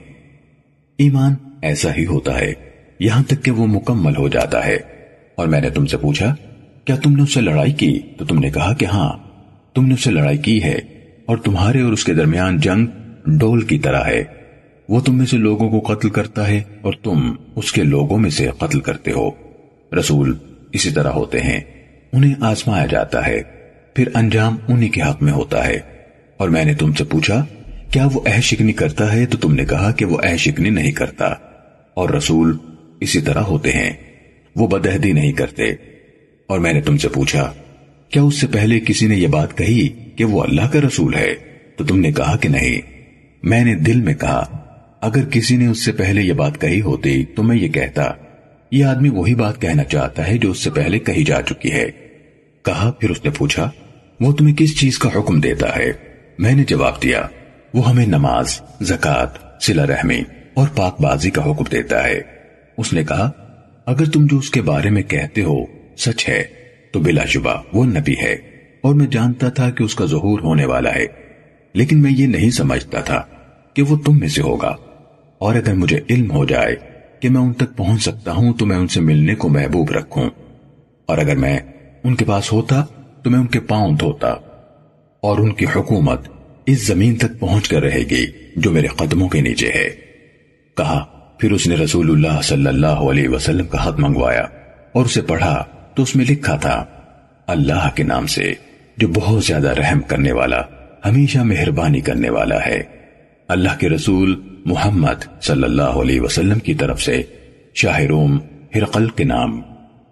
ایمان 0.99 1.35
ایسا 1.63 1.95
ہی 1.95 2.07
ہوتا 2.07 2.41
ہے، 2.41 2.53
یہاں 3.01 3.23
تک 3.23 3.45
کہ 3.45 3.51
وہ 3.51 3.67
مکمل 3.67 4.17
ہو 4.17 4.29
جاتا 4.29 4.67
ہے۔ 4.67 4.77
اور 5.35 5.47
میں 5.47 5.61
نے 5.61 5.71
تم 5.71 5.87
سے 5.87 5.97
پوچھا، 5.97 6.35
کیا 6.85 6.97
تم 6.97 7.17
نے 7.17 7.23
اس 7.23 7.35
سے 7.35 7.41
لڑائی 7.41 7.73
کی؟ 7.73 8.01
تو 8.19 8.25
تم 8.25 8.39
نے 8.39 8.51
کہا 8.51 8.75
کہ 8.75 8.85
ہاں 8.85 9.13
تم 9.75 9.87
نے 9.87 9.95
اس 9.95 10.05
سے 10.05 10.11
لڑائی 10.11 10.39
کی 10.39 10.63
ہے، 10.63 10.79
اور 11.27 11.37
تمہارے 11.37 11.81
اور 11.81 11.93
اس 11.93 12.05
کے 12.05 12.15
درمیان 12.15 12.57
جنگ 12.57 12.87
ڈول 13.27 13.61
کی 13.61 13.79
طرح 13.79 14.05
ہے۔ 14.05 14.25
وہ 14.89 15.01
تم 15.01 15.19
میں 15.19 15.27
سے 15.27 15.37
لوگوں 15.37 15.81
کو 15.81 15.95
قتل 15.95 16.11
کرتا 16.11 16.49
ہے 16.49 16.61
اور 16.81 16.93
تم 17.03 17.33
اس 17.57 17.73
کے 17.73 17.83
لوگوں 17.83 18.19
میں 18.19 18.31
سے 18.31 18.49
قتل 18.59 18.81
کرتے 18.81 19.13
ہو۔ 19.13 19.31
رسول 19.99 20.37
اسی 20.73 20.91
طرح 20.91 21.09
ہوتے 21.09 21.41
ہیں۔ 21.41 21.61
انہیں 22.13 22.35
آزمایا 22.41 22.87
جاتا 22.87 23.27
ہے۔ 23.27 23.43
پھر 23.95 24.09
انجام 24.15 24.57
انہی 24.69 24.89
کے 24.89 25.03
حق 25.03 25.23
میں 25.23 25.33
ہوتا 25.33 25.67
ہے۔ 25.67 25.81
اور 26.37 26.49
میں 26.49 26.65
نے 26.65 26.75
تم 26.75 26.93
سے 26.93 27.05
پوچھا، 27.05 27.45
کیا 27.91 28.09
وہ 28.13 28.21
اہ 28.27 28.41
شکنی 28.41 28.73
کرتا 28.73 29.13
ہے؟ 29.13 29.27
تو 29.27 29.39
تم 29.39 29.55
نے 29.55 29.65
کہا 29.65 29.91
کہ 29.91 30.05
وہ 30.05 30.19
اہ 30.23 30.37
شکنی 30.37 30.71
نہیں 30.71 30.93
کرتا۔ 30.93 31.27
اور 31.95 32.11
رسول 32.11 32.57
اسی 33.01 33.21
طرح 33.21 33.41
ہوتے 33.41 33.73
ہیں۔ 33.73 33.93
وہ 34.57 34.67
بدہدی 34.67 35.13
نہیں 35.13 35.33
کرتے۔ 35.33 35.65
اور 36.47 36.59
میں 36.59 36.73
نے 36.73 36.81
تم 36.81 36.97
سے 36.97 37.09
پوچھا، 37.09 37.53
کیا 38.09 38.23
اس 38.23 38.41
سے 38.41 38.47
پہلے 38.47 38.81
کسی 38.81 39.07
نے 39.07 39.17
یہ 39.17 39.27
بات 39.27 39.59
کہی 39.59 39.89
کہ 40.17 40.25
وہ 40.25 40.43
اللہ 40.43 40.69
کا 40.73 40.79
رسول 40.87 41.15
ہے؟ 41.15 41.35
تو 41.77 41.85
تم 41.85 42.01
نے 42.01 42.13
کہا 42.13 42.37
کہ 42.37 42.49
نہیں۔ 42.49 42.94
میں 43.45 43.65
نے 43.65 43.75
دل 43.75 44.01
میں 44.01 44.15
کہا، 44.15 44.47
اگر 45.01 45.25
کسی 45.25 45.57
نے 45.57 45.67
اس 45.67 45.85
سے 45.85 45.93
پہلے 45.93 46.23
یہ 46.23 46.33
بات 46.33 46.61
کہی 46.61 46.81
ہوتی 46.81 47.25
تو 47.25 47.43
میں 47.43 47.57
یہ 47.57 47.69
کہتا، 47.69 48.03
یہ 48.71 48.85
آدمی 48.85 49.09
وہی 49.09 49.35
بات 49.35 49.61
کہنا 49.61 49.85
چاہتا 49.85 50.29
ہے 50.29 50.39
جو 50.39 50.51
اس 50.51 50.59
سے 50.59 50.71
پہلے 50.71 50.99
کہی 50.99 51.25
جا 51.25 51.43
چکی 51.43 51.73
ہے۔ 51.73 51.91
کہا، 52.63 52.91
پھر 52.91 53.11
اس 53.11 53.25
نے 53.25 53.31
پوچھا، 53.31 53.71
وہ 54.21 54.33
تمہیں 54.33 54.57
کس 54.57 54.81
چیز 54.81 54.99
کا 54.99 55.09
حکم 55.17 55.41
دیتا 55.41 55.77
ہے؟ 55.77 55.93
میں 56.39 56.53
نے 56.53 56.65
جواب 56.65 57.03
دیا، 57.03 57.23
وہ 57.75 57.89
ہمیں 57.91 58.07
نماز 58.07 58.61
زکات 58.81 59.29
سلا 59.65 59.87
رحمی 59.87 60.23
اور 60.55 60.69
پاک 60.77 61.01
بازی 61.01 61.31
کا 61.31 61.43
حکم 61.43 61.65
دیتا 61.73 62.05
ہے۔ 62.05 62.21
اس 62.79 62.93
نے 62.93 63.05
کہا، 63.05 63.31
اگر 63.87 64.05
تم 64.05 64.27
جو 64.27 64.39
اس 64.39 64.51
کے 64.51 64.63
بارے 64.63 64.91
میں 64.91 65.03
کہتے 65.03 65.43
ہو 65.43 65.65
سچ 65.97 66.29
ہے، 66.29 66.45
تو 66.93 67.01
بلا 67.01 67.25
شبہ 67.25 67.63
وہ 67.73 67.85
نبی 67.85 68.15
ہے۔ 68.23 68.33
اور 68.81 68.95
میں 68.95 69.07
جانتا 69.07 69.49
تھا 69.49 69.71
کہ 69.71 69.85
اس 69.85 69.95
کا 69.95 70.05
ظہور 70.05 70.41
ہونے 70.41 70.65
والا 70.65 70.95
ہے، 70.95 71.07
لیکن 71.75 72.03
میں 72.03 72.13
یہ 72.13 72.27
نہیں 72.27 72.51
سمجھتا 72.51 73.01
تھا۔ 73.01 73.23
کہ 73.75 73.83
وہ 73.83 73.97
تم 73.97 74.19
میں 74.19 74.29
سے 74.29 74.43
ہوگا۔ 74.43 74.77
اور 75.39 75.55
اگر 75.55 75.75
مجھے 75.75 76.01
علم 76.11 76.31
ہو 76.31 76.45
جائے 76.45 76.77
کہ 77.21 77.29
میں 77.29 77.41
ان 77.41 77.53
تک 77.53 77.77
پہنچ 77.77 78.03
سکتا 78.03 78.33
ہوں، 78.33 78.53
تو 78.55 78.67
میں 78.67 78.77
ان 78.77 78.89
سے 78.89 79.01
ملنے 79.01 79.35
کو 79.35 79.49
محبوب 79.49 79.91
رکھوں۔ 79.91 80.31
اور 81.07 81.19
اگر 81.19 81.37
میں 81.37 81.59
ان 82.05 82.15
کے 82.15 82.25
پاس 82.25 82.53
ہوتا، 82.53 82.85
تو 83.23 83.31
میں 83.31 83.39
ان 83.39 83.47
کے 83.47 83.61
پاؤں 83.61 83.93
دھوتا۔ 83.93 84.29
اور 85.21 85.39
ان 85.39 85.53
کی 85.53 85.67
حکومت 85.77 86.29
اس 86.67 86.87
زمین 86.87 87.17
تک 87.17 87.41
پہنچ 87.41 87.69
کر 87.69 87.83
رہے 87.83 88.01
گی 88.01 88.27
جو 88.57 88.71
میرے 88.71 88.87
قدموں 88.87 89.29
کے 89.29 89.41
نیچے 89.41 89.69
ہے۔ 89.69 89.91
کہا، 90.77 91.05
پھر 91.39 91.53
اس 91.53 91.67
نے 91.67 91.77
رسول 91.77 92.11
اللہ 92.11 92.41
صلی 92.43 92.67
اللہ 92.67 92.87
علیہ 92.87 93.29
وسلم 93.29 93.67
کا 93.67 93.89
حق 93.89 93.99
منگوایا 93.99 94.43
اور 94.93 95.05
اسے 95.05 95.23
پڑھا 95.23 95.65
تو 95.95 96.03
اس 96.03 96.17
میں 96.17 96.25
لکھا 96.29 96.57
تھا، 96.57 96.85
اللہ 97.47 97.89
کے 97.95 98.03
نام 98.03 98.27
سے 98.27 98.53
جو 98.97 99.09
بہت 99.09 99.45
زیادہ 99.45 99.69
رحم 99.69 100.01
کرنے 100.01 100.33
والا، 100.33 100.63
ہمیشہ 101.05 101.39
مہربانی 101.39 102.01
کرنے 102.01 102.31
والا 102.31 102.67
ہے۔ 102.67 102.94
اللہ 103.55 103.69
کے 103.81 103.89
رسول 103.89 104.41
محمد 104.65 105.43
صلی 105.43 105.63
اللہ 105.63 105.83
علیہ 105.83 106.21
وسلم 106.21 106.59
کی 106.59 106.75
طرف 106.75 107.03
سے، 107.03 107.23
شاہ 107.75 108.01
روم 108.01 108.39
ہرقل 108.75 109.09
کے 109.09 109.25
نام، 109.25 109.61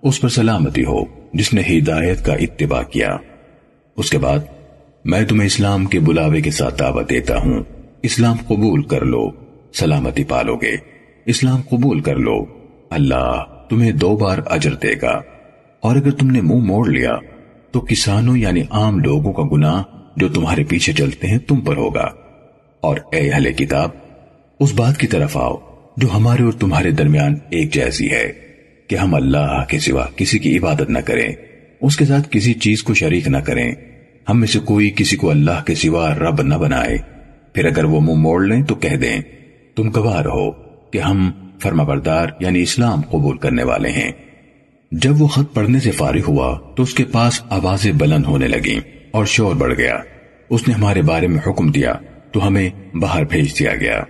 اس 0.03 0.21
پر 0.21 0.29
سلامتی 0.29 0.85
ہو، 0.85 1.05
جس 1.33 1.55
نے 1.55 1.63
ہدایت 1.71 2.25
کا 2.25 2.33
اتباع 2.33 2.83
کیا۔ 2.83 3.17
اس 3.97 4.11
کے 4.11 4.19
بعد، 4.19 4.39
میں 5.05 5.25
تمہیں 5.25 5.47
اسلام 5.47 5.87
کے 5.87 6.01
بلاوے 6.01 6.41
کے 6.41 6.51
ساتھ 6.51 6.79
دعوت 6.79 7.11
دیتا 7.11 7.39
ہوں۔ 7.39 7.63
اسلام 8.03 8.37
قبول 8.47 8.83
کر 8.83 9.05
لو، 9.05 9.31
سلامتی 9.75 10.25
پالو 10.25 10.57
گے۔ 10.57 10.77
اسلام 11.27 11.61
قبول 11.69 12.01
کر 12.01 12.17
لو۔ 12.17 12.45
اللہ 12.91 13.45
تمہیں 13.71 13.93
دو 13.93 14.17
بار 14.17 14.39
اجر 14.47 14.75
دے 14.75 14.95
گا۔ 15.03 15.21
اور 15.81 15.97
اگر 15.97 16.11
تم 16.11 16.31
نے 16.31 16.41
منہ 16.41 16.53
مو 16.53 16.61
موڑ 16.61 16.89
لیا، 16.89 17.17
تو 17.71 17.81
کسانوں 17.81 18.37
یعنی 18.37 18.63
عام 18.71 18.99
لوگوں 18.99 19.33
کا 19.33 19.43
گناہ 19.53 19.83
جو 20.17 20.29
تمہارے 20.29 20.65
پیچھے 20.65 20.93
چلتے 20.93 21.27
ہیں 21.27 21.39
تم 21.39 21.61
پر 21.61 21.77
ہوگا۔ 21.77 22.22
اور 22.83 22.97
اے 23.13 23.31
اہل 23.31 23.53
کتاب، 23.53 23.91
اس 24.61 24.75
بات 24.75 24.99
کی 24.99 25.07
طرف 25.07 25.37
آؤ 25.37 25.57
جو 25.97 26.09
ہمارے 26.15 26.43
اور 26.43 26.53
تمہارے 26.53 26.91
درمیان 26.91 27.35
ایک 27.51 27.75
جیسی 27.75 28.11
ہے 28.11 28.33
کہ 28.89 28.97
ہم 28.97 29.15
اللہ 29.15 29.65
کے 29.69 29.79
سوا 29.79 30.07
کسی 30.17 30.39
کی 30.39 30.59
عبادت 30.59 30.91
نہ 30.91 30.99
کریں، 30.99 31.33
اس 31.81 31.97
کے 31.97 32.05
ساتھ 32.05 32.29
کسی 32.31 32.55
چیز 32.55 32.83
کو 32.83 32.95
شریک 32.95 33.29
نہ 33.29 33.37
کریں۔ 33.37 33.73
ہم 34.29 34.41
میں 34.41 34.49
سے 34.49 34.59
کوئی 34.59 34.91
کسی 34.97 35.17
کو 35.17 35.31
اللہ 35.31 35.65
کے 35.67 35.75
سوا 35.75 36.15
رب 36.15 36.43
نہ 36.43 36.55
بنائے۔ 36.55 36.99
پھر 37.53 37.65
اگر 37.65 37.85
وہ 37.85 38.01
منہ 38.01 38.15
موڑ 38.15 38.45
لیں 38.45 38.63
تو 38.63 38.75
کہہ 38.75 38.97
دیں، 38.97 39.21
تم 39.77 39.91
گواہ 39.97 40.21
رہو 40.21 40.51
کہ 40.91 40.99
ہم 40.99 41.31
فرما 41.63 41.83
بردار 41.83 42.27
یعنی 42.41 42.63
اسلام 42.63 43.01
قبول 43.01 43.37
کرنے 43.37 43.63
والے 43.63 43.91
ہیں۔ 43.91 44.13
جب 44.93 45.23
وہ 45.23 45.27
خط 45.27 45.55
پڑھنے 45.55 45.81
سے 45.81 45.91
فارغ 45.91 46.23
ہوا 46.29 46.59
تو 46.77 46.83
اس 46.83 46.95
کے 46.95 47.05
پاس 47.05 47.41
آوازیں 47.51 47.93
بلند 47.93 48.25
ہونے 48.25 48.49
لگیں 48.49 48.81
اور 49.11 49.25
شور 49.25 49.55
بڑھ 49.55 49.75
گیا۔ 49.77 49.99
اس 50.51 50.69
نے 50.69 50.75
ہمارے 50.75 51.03
بارے 51.03 51.27
میں 51.27 51.51
حکم 51.51 51.71
دیا۔ 51.71 51.95
تو 52.33 52.47
ہمیں 52.47 52.71
باہر 52.95 53.25
بھیج 53.25 53.59
دیا 53.59 53.77
گیا۔ 53.77 54.03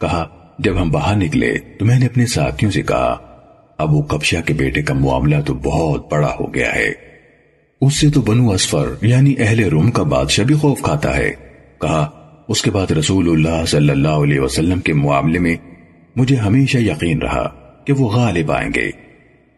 کہا، 0.00 0.28
جب 0.58 0.82
ہم 0.82 0.90
باہر 0.90 1.16
نکلے 1.16 1.58
تو 1.58 1.84
میں 1.84 1.98
نے 1.98 2.06
اپنے 2.06 2.26
ساتھیوں 2.26 2.72
سے 2.72 2.82
کہا، 2.82 3.16
ابو 3.78 4.02
کبشا 4.02 4.40
کے 4.40 4.54
بیٹے 4.54 4.82
کا 4.82 4.94
معاملہ 4.94 5.36
تو 5.46 5.54
بہت 5.54 6.12
بڑا 6.12 6.34
ہو 6.40 6.54
گیا 6.54 6.74
ہے۔ 6.74 6.92
اس 7.80 8.00
سے 8.00 8.10
تو 8.10 8.20
بنو 8.20 8.50
اسفر 8.50 8.94
یعنی 9.02 9.34
اہل 9.38 9.60
روم 9.60 9.90
کا 9.90 10.02
بادشاہ 10.02 10.44
بھی 10.44 10.54
خوف 10.54 10.82
کھاتا 10.82 11.16
ہے۔ 11.16 11.32
کہا، 11.80 12.10
اس 12.48 12.62
کے 12.62 12.70
بعد 12.70 12.90
رسول 12.90 13.28
اللہ 13.28 13.64
صلی 13.66 13.90
اللہ 13.90 14.08
علیہ 14.08 14.40
وسلم 14.40 14.80
کے 14.80 14.92
معاملے 14.92 15.38
میں 15.38 15.56
مجھے 16.16 16.36
ہمیشہ 16.36 16.78
یقین 16.78 17.22
رہا 17.22 17.48
کہ 17.86 17.92
وہ 17.92 18.08
غالب 18.08 18.52
آئیں 18.52 18.70
گے۔ 18.74 18.90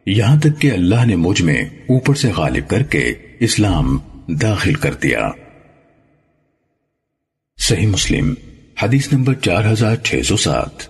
یہاں 0.06 0.40
تک 0.40 0.60
کہ 0.60 0.72
اللہ 0.72 1.06
نے 1.06 1.16
مجھ 1.16 1.42
میں 1.42 1.62
اوپر 1.62 2.14
سے 2.14 2.30
غالب 2.36 2.68
کر 2.68 2.82
کے 2.82 3.12
اسلام 3.40 3.98
داخل 4.28 4.74
کر 4.74 4.94
دیا۔ 4.94 5.30
صحیح 7.58 7.86
مسلم، 7.86 8.34
حدیث 8.82 9.12
نمبر 9.12 9.34
چار 9.34 9.72
ہزار 9.72 9.96
چھ 9.96 10.20
سو 10.24 10.36
سات۔ 10.36 10.82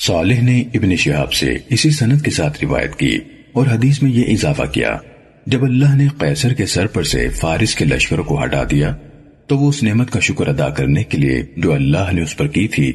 صالح 0.00 0.40
نے 0.42 0.60
ابن 0.74 0.96
شہاب 0.96 1.32
سے 1.32 1.54
اسی 1.70 1.90
سنت 1.90 2.24
کے 2.24 2.30
ساتھ 2.30 2.64
روایت 2.64 2.96
کی 2.96 3.18
اور 3.52 3.66
حدیث 3.66 4.02
میں 4.02 4.10
یہ 4.10 4.32
اضافہ 4.32 4.62
کیا، 4.62 4.98
جب 5.46 5.64
اللہ 5.64 5.96
نے 5.96 6.08
قیصر 6.18 6.54
کے 6.54 6.66
سر 6.66 6.86
پر 6.86 7.02
سے 7.02 7.28
فارس 7.28 7.74
کے 7.74 7.84
لشکر 7.84 8.18
کو 8.18 8.44
ہٹا 8.44 8.64
دیا، 8.70 8.96
تو 9.46 9.58
وہ 9.58 9.68
اس 9.68 9.82
نعمت 9.82 10.10
کا 10.10 10.20
شکر 10.20 10.46
ادا 10.46 10.68
کرنے 10.68 11.04
کے 11.04 11.18
لیے 11.18 11.42
جو 11.56 11.72
اللہ 11.72 12.12
نے 12.12 12.22
اس 12.22 12.36
پر 12.36 12.46
کی 12.46 12.68
تھی، 12.68 12.92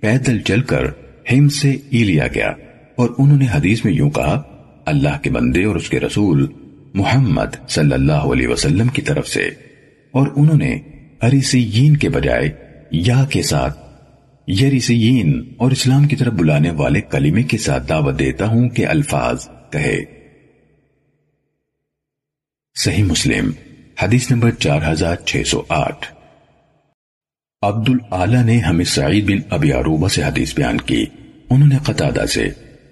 پیدل 0.00 0.40
چل 0.40 0.62
کر 0.62 0.84
ہم 1.32 1.48
سے 1.48 1.70
ای 1.90 2.04
لیا 2.04 2.26
گیا۔ 2.26 2.52
اور 2.96 3.10
انہوں 3.18 3.38
نے 3.38 3.46
حدیث 3.52 3.84
میں 3.84 3.92
یوں 3.92 4.10
کہا، 4.10 4.42
اللہ 4.86 5.22
کے 5.22 5.30
بندے 5.30 5.64
اور 5.64 5.76
اس 5.76 5.88
کے 5.88 6.00
رسول 6.00 6.46
محمد 6.94 7.68
صلی 7.68 7.92
اللہ 7.92 8.12
علیہ 8.12 8.48
وسلم 8.48 8.88
کی 8.88 9.02
طرف 9.02 9.28
سے۔ 9.28 9.50
اور 10.10 10.26
انہوں 10.36 10.58
نے 10.58 10.78
اریسیین 11.22 11.96
کے 11.96 12.08
بجائے 12.08 12.50
یا 12.90 13.24
کے 13.24 13.42
ساتھ۔ 13.42 13.78
یریسیین 14.50 15.54
اور 15.58 15.70
اسلام 15.70 16.08
کی 16.08 16.16
طرف 16.16 16.32
بلانے 16.32 16.70
والے 16.70 17.00
کلمے 17.00 17.42
کے 17.42 17.58
ساتھ 17.58 17.88
دعوت 17.88 18.18
دیتا 18.18 18.46
ہوں 18.46 18.68
کہ 18.68 18.86
الفاظ 18.86 19.48
کہے۔ 19.70 20.04
صحیح 22.74 23.04
مسلم، 23.04 23.50
حدیث 24.02 24.30
نمبر 24.30 24.50
چار 24.50 24.92
ہزار 24.92 25.16
چھ 25.16 25.42
سو 25.46 25.62
آٹھ۔ 25.68 26.06
عبد 27.62 27.88
العلی 27.88 28.42
نے 28.42 28.58
ہمیں 28.58 28.84
سعید 28.84 29.24
بن 29.24 29.38
ابی 29.50 29.72
عروبہ 29.72 30.08
سے 30.08 30.22
حدیث 30.22 30.54
بیان 30.54 30.78
کی۔ 30.78 31.04
انہوں 31.50 31.68
نے 31.68 31.76
قطادہ 31.82 32.26
سے 32.26 32.44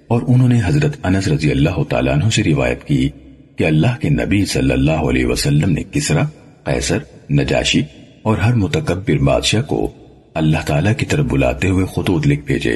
اور 0.08 0.22
انہوں 0.28 0.48
نے 0.48 0.60
حضرت 0.64 1.06
انس 1.06 1.28
رضی 1.28 1.50
اللہ 1.50 1.82
تعالیٰ 1.88 2.12
عنہ 2.12 2.28
سے 2.28 2.44
روایت 2.44 2.84
کی 2.84 3.08
کہ 3.56 3.64
اللہ 3.64 4.00
کے 4.00 4.08
نبی 4.08 4.44
صلی 4.44 4.72
اللہ 4.72 5.08
علیہ 5.08 5.26
وسلم 5.26 5.70
نے 5.70 5.82
کسرا، 5.92 6.22
قیصر، 6.64 6.98
نجاشی 7.30 7.82
اور 8.22 8.38
ہر 8.38 8.54
متکبر 8.54 9.18
بادشاہ 9.18 9.62
کو 9.62 9.92
اللہ 10.34 10.56
تعالیٰ 10.66 10.92
کی 10.96 11.06
طرف 11.06 11.24
بلاتے 11.24 11.68
ہوئے 11.68 11.86
خطوط 11.96 12.26
لکھ 12.26 12.44
بھیجے 12.44 12.74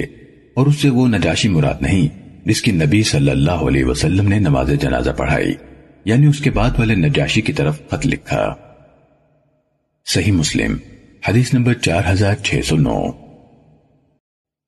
اور 0.54 0.66
اس 0.66 0.76
سے 0.76 0.88
وہ 0.88 1.06
نجاشی 1.06 1.48
مراد 1.48 1.82
نہیں 1.82 2.08
جس 2.44 2.62
کی 2.62 2.72
نبی 2.72 3.02
صلی 3.02 3.30
اللہ 3.30 3.50
علیہ 3.50 3.84
وسلم 3.84 4.28
نے 4.28 4.38
نماز 4.38 4.70
جنازہ 4.80 5.10
پڑھائی 5.10 5.54
یعنی 6.04 6.26
اس 6.26 6.38
کے 6.38 6.50
بعد 6.50 6.70
والے 6.78 6.94
نجاشی 6.94 7.40
کی 7.40 7.52
طرف 7.52 7.88
خط 7.88 8.06
لکھا۔ 8.06 8.54
صحیح 10.06 10.32
مسلم، 10.32 10.76
حدیث 11.28 11.54
نمبر 11.54 11.72
چار 11.72 12.02
ہزار 12.12 12.34
چھ 12.34 12.60
سو 12.64 12.76
نو۔ 12.76 13.06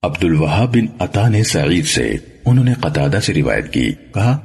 عبد 0.03 0.23
الوہاب 0.23 0.73
بن 0.73 0.85
عطا 0.99 1.29
نے 1.29 1.43
سعید 1.43 1.85
سے 1.85 2.15
انہوں 2.45 2.65
نے 2.65 2.73
قطادہ 2.73 3.19
سے 3.23 3.33
روایت 3.33 3.73
کی، 3.73 3.91
کہا، 4.13 4.37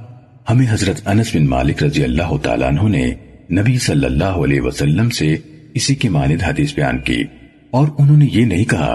ہمیں 0.51 0.67
حضرت 0.71 1.09
انس 1.09 1.37
بن 1.37 1.47
مالک 1.47 1.83
رضی 1.83 2.05
اللہ 2.05 2.37
تعالیٰ 2.43 2.69
عنہ 2.69 2.89
نے 2.97 3.15
نبی 3.61 3.79
صلی 3.79 4.07
اللہ 4.07 4.25
علیہ 4.25 4.61
وسلم 4.61 5.11
سے 5.11 5.37
اسی 5.75 5.95
کی 5.95 6.09
مانند 6.09 6.43
حدیث 6.43 6.75
بیان 6.75 6.99
کی 6.99 7.23
اور 7.71 7.89
انہوں 7.99 8.17
نے 8.17 8.27
یہ 8.33 8.45
نہیں 8.45 8.65
کہا، 8.65 8.95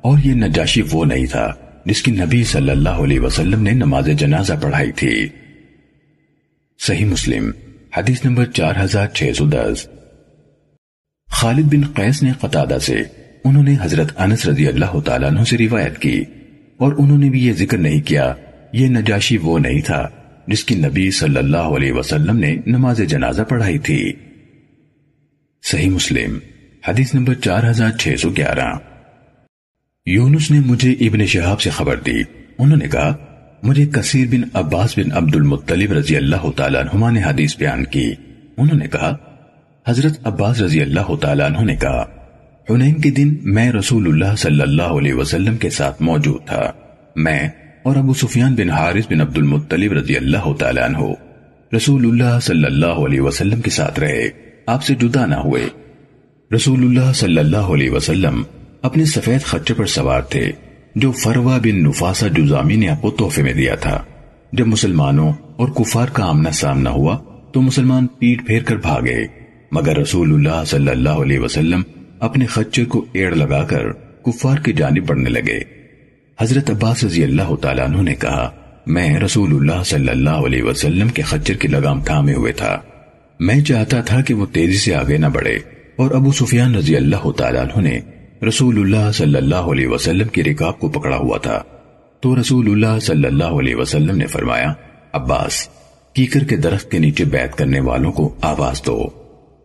اور 0.00 0.18
یہ 0.24 0.34
نجاشی 0.34 0.82
وہ 0.90 1.04
نہیں 1.04 1.26
تھا 1.26 1.46
جس 1.86 2.02
کی 2.02 2.10
نبی 2.10 2.42
صلی 2.44 2.70
اللہ 2.70 3.02
علیہ 3.04 3.20
وسلم 3.20 3.62
نے 3.62 3.70
نماز 3.72 4.08
جنازہ 4.18 4.52
پڑھائی 4.62 4.92
تھی۔ 4.92 5.26
صحیح 6.80 7.04
مسلم، 7.04 7.50
حدیث 7.96 8.24
نمبر 8.24 8.44
چار 8.44 8.74
ہزار 8.84 9.06
چھ 9.06 9.30
سو 9.36 9.46
دس۔ 9.46 9.86
خالد 11.28 11.72
بن 11.72 11.86
قیس 11.94 12.22
نے 12.22 12.32
قطادہ 12.40 12.78
سے 12.80 13.02
انہوں 13.44 13.62
نے 13.62 13.76
حضرت 13.82 14.12
انس 14.16 14.46
رضی 14.46 14.66
اللہ 14.66 14.98
تعالیٰ 15.00 15.30
عنہ 15.30 15.44
سے 15.44 15.58
روایت 15.58 15.98
کی 15.98 16.22
اور 16.76 16.92
انہوں 16.98 17.18
نے 17.18 17.30
بھی 17.30 17.46
یہ 17.46 17.52
ذکر 17.52 17.78
نہیں 17.78 18.00
کیا، 18.00 18.32
یہ 18.72 18.88
نجاشی 18.88 19.36
وہ 19.38 19.58
نہیں 19.58 19.80
تھا 19.80 20.06
جس 20.46 20.64
کی 20.64 20.74
نبی 20.74 21.10
صلی 21.10 21.36
اللہ 21.36 21.74
علیہ 21.76 21.92
وسلم 21.92 22.36
نے 22.36 22.54
نماز 22.66 23.00
جنازہ 23.08 23.42
پڑھائی 23.42 23.78
تھی۔ 23.78 24.12
صحیح 25.62 25.90
مسلم، 25.90 26.38
حدیث 26.88 27.14
نمبر 27.14 27.34
چار 27.34 27.70
ہزار 27.70 27.90
چھ 27.90 28.14
سو 28.18 28.30
گیارہ۔ 28.30 28.74
یونس 30.06 30.50
نے 30.50 30.60
مجھے 30.66 30.92
ابن 30.92 31.26
شہاب 31.26 31.60
سے 31.60 31.70
خبر 31.70 31.96
دی۔ 31.96 32.22
انہوں 32.58 32.76
نے 32.76 32.88
کہا، 32.88 33.16
مجھے 33.62 33.86
کثیر 33.86 34.26
بن 34.28 34.40
عباس 34.52 34.98
بن 34.98 35.12
عبد 35.12 35.36
المطلب 35.36 35.92
رضی 35.92 36.16
اللہ 36.16 36.50
تعالیٰ 36.56 36.82
عنہ 36.82 37.10
نے 37.10 37.22
حدیث 37.22 37.56
بیان 37.56 37.84
کی۔ 37.84 38.14
انہوں 38.56 38.78
نے 38.78 38.86
کہا، 38.86 39.16
حضرت 39.88 40.26
عباس 40.26 40.60
رضی 40.60 40.80
اللہ 40.80 41.14
تعالیٰ 41.20 41.46
عنہ 41.46 41.64
نے 41.64 41.76
کہا، 41.76 42.04
حنین 42.70 43.00
کے 43.00 43.10
دن 43.10 43.36
میں 43.42 43.72
رسول 43.72 44.06
اللہ 44.06 44.36
صلی 44.36 44.60
اللہ 44.60 44.82
علیہ 44.82 45.14
وسلم 45.14 45.56
کے 45.56 45.70
ساتھ 45.70 46.02
موجود 46.02 46.46
تھا۔ 46.46 46.72
میں 47.16 47.48
اور 47.82 47.96
ابو 47.96 48.14
سفیان 48.14 48.54
بن 48.54 48.70
حارث 48.70 49.06
بن 49.10 49.20
عبد 49.20 49.38
المطلب 49.38 49.92
رضی 49.92 50.16
اللہ 50.16 50.52
تعالیٰ 50.58 50.82
عنہ 50.82 50.98
رسول 51.76 52.06
اللہ 52.06 52.40
صلی 52.42 52.64
اللہ 52.64 53.06
علیہ 53.06 53.20
وسلم 53.20 53.60
کے 53.60 53.70
ساتھ 53.70 54.00
رہے۔ 54.00 54.45
آپ 54.66 54.84
سے 54.84 54.94
جدا 54.94 55.26
نہ 55.26 55.34
ہوئے۔ 55.34 55.68
رسول 56.54 56.82
اللہ 56.82 57.12
صلی 57.12 57.38
اللہ 57.38 57.56
علیہ 57.56 57.90
وسلم 57.90 58.42
اپنے 58.82 59.04
سفید 59.04 59.42
خچے 59.42 59.74
پر 59.74 59.86
سوار 59.86 60.20
تھے، 60.20 60.52
جو 60.94 61.12
فروا 61.12 61.58
بن 61.58 61.82
نفاسا 61.82 62.26
جزامی 62.28 62.76
نے 62.76 62.88
آپ 62.88 63.02
کو 63.02 63.10
تحفے 63.10 63.42
میں 63.42 63.52
دیا 63.52 63.74
تھا۔ 63.74 64.02
جب 64.52 64.66
مسلمانوں 64.66 65.32
اور 65.56 65.68
کفار 65.68 66.08
کا 66.08 66.24
آمنا 66.24 66.50
سامنا 66.50 66.90
ہوا، 66.90 67.18
تو 67.52 67.62
مسلمان 67.62 68.06
پیٹ 68.06 68.46
پھیر 68.46 68.62
کر 68.62 68.76
بھاگے۔ 68.76 69.26
مگر 69.72 69.96
رسول 69.96 70.34
اللہ 70.34 70.64
صلی 70.64 70.88
اللہ 70.88 71.08
علیہ 71.08 71.38
وسلم 71.38 71.82
اپنے 72.20 72.46
خچے 72.46 72.84
کو 72.84 73.04
ایڑ 73.12 73.34
لگا 73.34 73.64
کر 73.64 73.92
کفار 74.22 74.58
کی 74.58 74.72
جانب 74.72 75.06
بڑھنے 75.06 75.30
لگے۔ 75.30 75.60
حضرت 76.40 76.70
عباس 76.70 77.04
رضی 77.04 77.24
اللہ 77.24 77.54
تعالیٰ 77.54 77.84
عنہ 77.84 78.02
نے 78.02 78.14
کہا، 78.14 78.50
میں 78.86 79.18
رسول 79.18 79.54
اللہ 79.54 79.82
صلی 79.82 80.08
اللہ 80.08 80.30
علیہ 80.30 80.62
وسلم 80.62 81.08
کے 81.08 81.22
خچر 81.22 81.54
کی 81.54 81.68
لگام 81.68 82.00
تھامے 82.00 82.34
ہوئے 82.34 82.52
تھا۔ 82.52 82.80
میں 83.40 83.60
چاہتا 83.60 84.00
تھا 84.00 84.20
کہ 84.20 84.34
وہ 84.34 84.46
تیزی 84.52 84.76
سے 84.76 84.94
آگے 84.94 85.18
نہ 85.18 85.26
بڑھے۔ 85.26 85.58
اور 85.96 86.10
ابو 86.10 86.32
سفیان 86.32 86.74
رضی 86.74 86.96
اللہ 86.96 87.30
تعالیٰ 87.30 87.62
عنہ 87.62 87.88
نے 87.88 88.00
رسول 88.48 88.78
اللہ 88.78 89.12
صلی 89.12 89.36
اللہ 89.36 89.54
علیہ 89.54 89.86
وسلم 89.86 90.28
کی 90.28 90.44
رکاب 90.44 90.78
کو 90.78 90.88
پکڑا 90.88 91.16
ہوا 91.16 91.38
تھا۔ 91.38 91.62
تو 92.20 92.40
رسول 92.40 92.70
اللہ 92.70 92.98
صلی 92.98 93.26
اللہ 93.26 93.44
علیہ 93.44 93.76
وسلم 93.76 94.16
نے 94.16 94.26
فرمایا، 94.26 94.72
عباس، 95.12 95.68
کیکر 96.12 96.44
کے 96.44 96.56
درخت 96.56 96.90
کے 96.90 96.98
نیچے 96.98 97.24
بیعت 97.24 97.58
کرنے 97.58 97.80
والوں 97.80 98.12
کو 98.12 98.34
آواز 98.40 98.82
دو۔ 98.86 99.04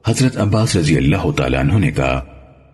حضرت 0.07 0.38
عباس 0.38 0.76
رضی 0.76 0.98
اللہ 0.98 1.31
تعالیٰ 1.31 1.60
عنہ 1.60 1.73
نے 1.73 1.91
کہا، 1.91 2.26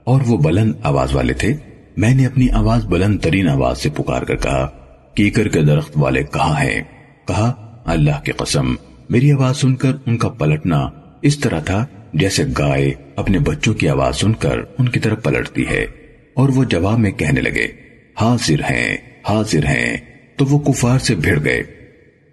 اور 0.04 0.22
وہ 0.28 0.38
بلند 0.38 0.74
آواز 0.84 1.16
والے 1.16 1.34
تھے۔ 1.34 1.54
میں 1.98 2.16
نے 2.16 2.26
اپنی 2.26 2.50
آواز 2.50 2.86
بلند 2.86 3.20
ترین 3.20 3.48
آواز 3.50 3.78
سے 3.78 3.90
پکار 3.90 4.22
کر 4.22 4.36
کہا، 4.36 4.68
کیکر 5.14 5.48
کے 5.48 5.62
درخت 5.62 5.92
والے 5.96 6.24
کہاں 6.24 6.62
ہیں؟ 6.62 6.84
کہا، 7.28 7.82
اللہ 7.86 8.24
کی 8.24 8.32
قسم۔ 8.32 8.76
میری 9.10 9.32
آواز 9.32 9.58
سن 9.58 9.76
کر 9.76 9.92
ان 10.06 10.18
کا 10.18 10.30
پلٹنا 10.30 10.90
اس 11.22 11.40
طرح 11.40 11.60
تھا 11.60 11.86
جیسے 12.14 12.44
گائے 12.60 12.92
اپنے 13.16 13.40
بچوں 13.40 13.74
کی 13.74 13.90
آواز 13.90 14.16
سن 14.16 14.34
کر 14.34 14.60
ان 14.78 14.90
کی 14.90 15.00
طرف 15.00 15.24
پلٹتی 15.24 15.68
ہے 15.68 15.86
اور 16.34 16.50
وہ 16.50 16.64
جواب 16.64 17.00
میں 17.00 17.12
کہنے 17.12 17.42
لگے، 17.42 17.68
حاضر 18.22 18.60
ہیں 18.60 18.98
حاضر 19.30 19.66
ہیں، 19.66 19.98
تو 20.36 20.46
وہ 20.46 20.60
کفار 20.60 21.00
سے 21.00 21.16
بھیڑ 21.16 21.44
گئے۔ 21.44 21.64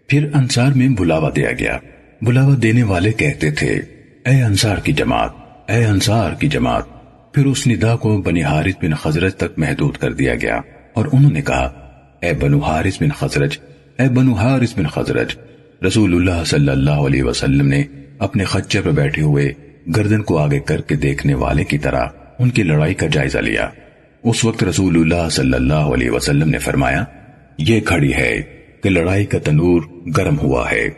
پھر 0.08 0.28
انصار 0.34 0.72
میں 0.72 0.88
بلاوا 0.88 1.30
دیا 1.36 1.52
گیا۔ 1.52 1.78
بلاوا 2.22 2.54
دینے 2.62 2.82
والے 2.82 3.12
کہتے 3.12 3.50
تھے، 3.50 3.80
اے 4.26 4.42
انصار 4.42 4.76
کی 4.76 4.92
جماعت، 4.92 5.30
اے 5.70 5.84
انصار 5.84 6.32
کی 6.32 6.48
جماعت۔ 6.48 6.82
پھر 7.34 7.46
اس 7.46 7.66
ندا 7.66 7.96
کو 7.96 8.22
بنی 8.22 8.42
حارث 8.42 8.74
بن 8.82 8.94
خزرج 8.94 9.34
تک 9.34 9.58
محدود 9.58 9.96
کر 9.96 10.12
دیا 10.12 10.34
گیا 10.34 10.60
اور 10.94 11.06
انہوں 11.12 11.32
نے 11.32 11.42
کہا، 11.42 11.64
اے 12.22 12.32
بنو 12.32 12.58
حارث 12.58 13.02
بن 13.02 13.08
خزرج، 13.08 13.58
اے 13.98 14.08
بنو 14.08 14.32
حارث 14.32 14.78
بن 14.78 14.86
خزرج 14.86 15.36
رسول 15.86 16.14
اللہ 16.14 16.44
صلی 16.44 16.68
اللہ 16.68 16.90
علیہ 16.90 17.22
وسلم 17.22 17.68
نے 17.68 17.84
اپنے 18.18 18.44
خچر 18.44 18.82
پر 18.82 18.90
بیٹھے 18.90 19.22
ہوئے 19.22 19.52
گردن 19.96 20.22
کو 20.22 20.38
آگے 20.38 20.60
کر 20.60 20.80
کے 20.80 20.94
دیکھنے 20.94 21.34
والے 21.34 21.64
کی 21.64 21.78
طرح 21.78 22.06
ان 22.38 22.50
کی 22.50 22.62
لڑائی 22.62 22.94
کا 22.94 23.06
جائزہ 23.06 23.38
لیا۔ 23.38 23.68
اس 24.24 24.44
وقت 24.44 24.64
رسول 24.64 25.00
اللہ 25.00 25.28
صلی 25.28 25.52
اللہ 25.52 25.74
علیہ 25.74 26.10
وسلم 26.10 26.48
نے 26.48 26.58
فرمایا، 26.58 27.04
یہ 27.58 27.80
کھڑی 27.80 28.14
ہے 28.14 28.42
کہ 28.82 28.90
لڑائی 28.90 29.24
کا 29.24 29.38
تنور 29.38 29.82
گرم 30.16 30.38
ہوا 30.38 30.70
ہے۔ 30.70 30.88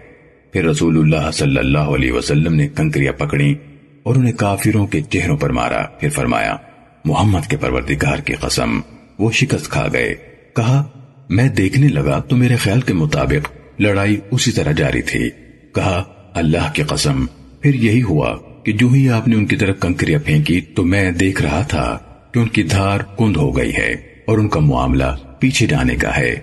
پھر 0.52 0.64
رسول 0.64 0.98
اللہ 0.98 1.30
صلی 1.30 1.58
اللہ 1.58 1.78
علیہ 1.78 2.12
وسلم 2.12 2.54
نے 2.54 2.68
کنکریاں 2.68 3.12
پکڑی 3.12 3.54
اور 4.02 4.16
انہیں 4.16 4.32
کافروں 4.32 4.86
کے 4.86 5.00
چہروں 5.00 5.36
پر 5.36 5.50
مارا۔ 5.50 5.82
پھر 6.00 6.08
فرمایا، 6.08 6.56
محمد 7.04 7.50
کے 7.50 7.56
پروردگار 7.56 8.18
کی 8.18 8.32
قسم، 8.32 8.80
وہ 9.18 9.32
شکست 9.32 9.68
کھا 9.68 9.86
گئے۔ 9.92 10.14
کہا، 10.56 10.84
میں 11.28 11.48
دیکھنے 11.48 11.88
لگا 11.88 12.20
تو 12.20 12.36
میرے 12.36 12.56
خیال 12.56 12.80
کے 12.80 12.92
مطابق 12.92 13.65
لڑائی 13.78 14.20
اسی 14.30 14.52
طرح 14.52 14.72
جاری 14.72 15.02
تھی۔ 15.02 15.30
کہا، 15.74 16.04
اللہ 16.34 16.72
کی 16.74 16.82
قسم، 16.82 17.26
پھر 17.60 17.74
یہی 17.74 18.02
ہوا 18.02 18.38
کہ 18.64 18.72
جو 18.72 18.88
ہی 18.88 19.10
آپ 19.10 19.28
نے 19.28 19.36
ان 19.36 19.46
کی 19.46 19.56
طرف 19.56 19.80
کنکریاں 19.80 20.18
پھینکی 20.26 20.60
تو 20.60 20.84
میں 20.84 21.10
دیکھ 21.10 21.42
رہا 21.42 21.62
تھا 21.62 21.98
کہ 22.34 22.38
ان 22.38 22.48
کی 22.48 22.62
دھار 22.62 23.00
کند 23.18 23.36
ہو 23.36 23.56
گئی 23.56 23.76
ہے 23.76 23.92
اور 24.26 24.38
ان 24.38 24.48
کا 24.48 24.60
معاملہ 24.60 25.04
پیچھے 25.40 25.66
جانے 25.66 25.96
کا 25.96 26.16
ہے۔ 26.16 26.40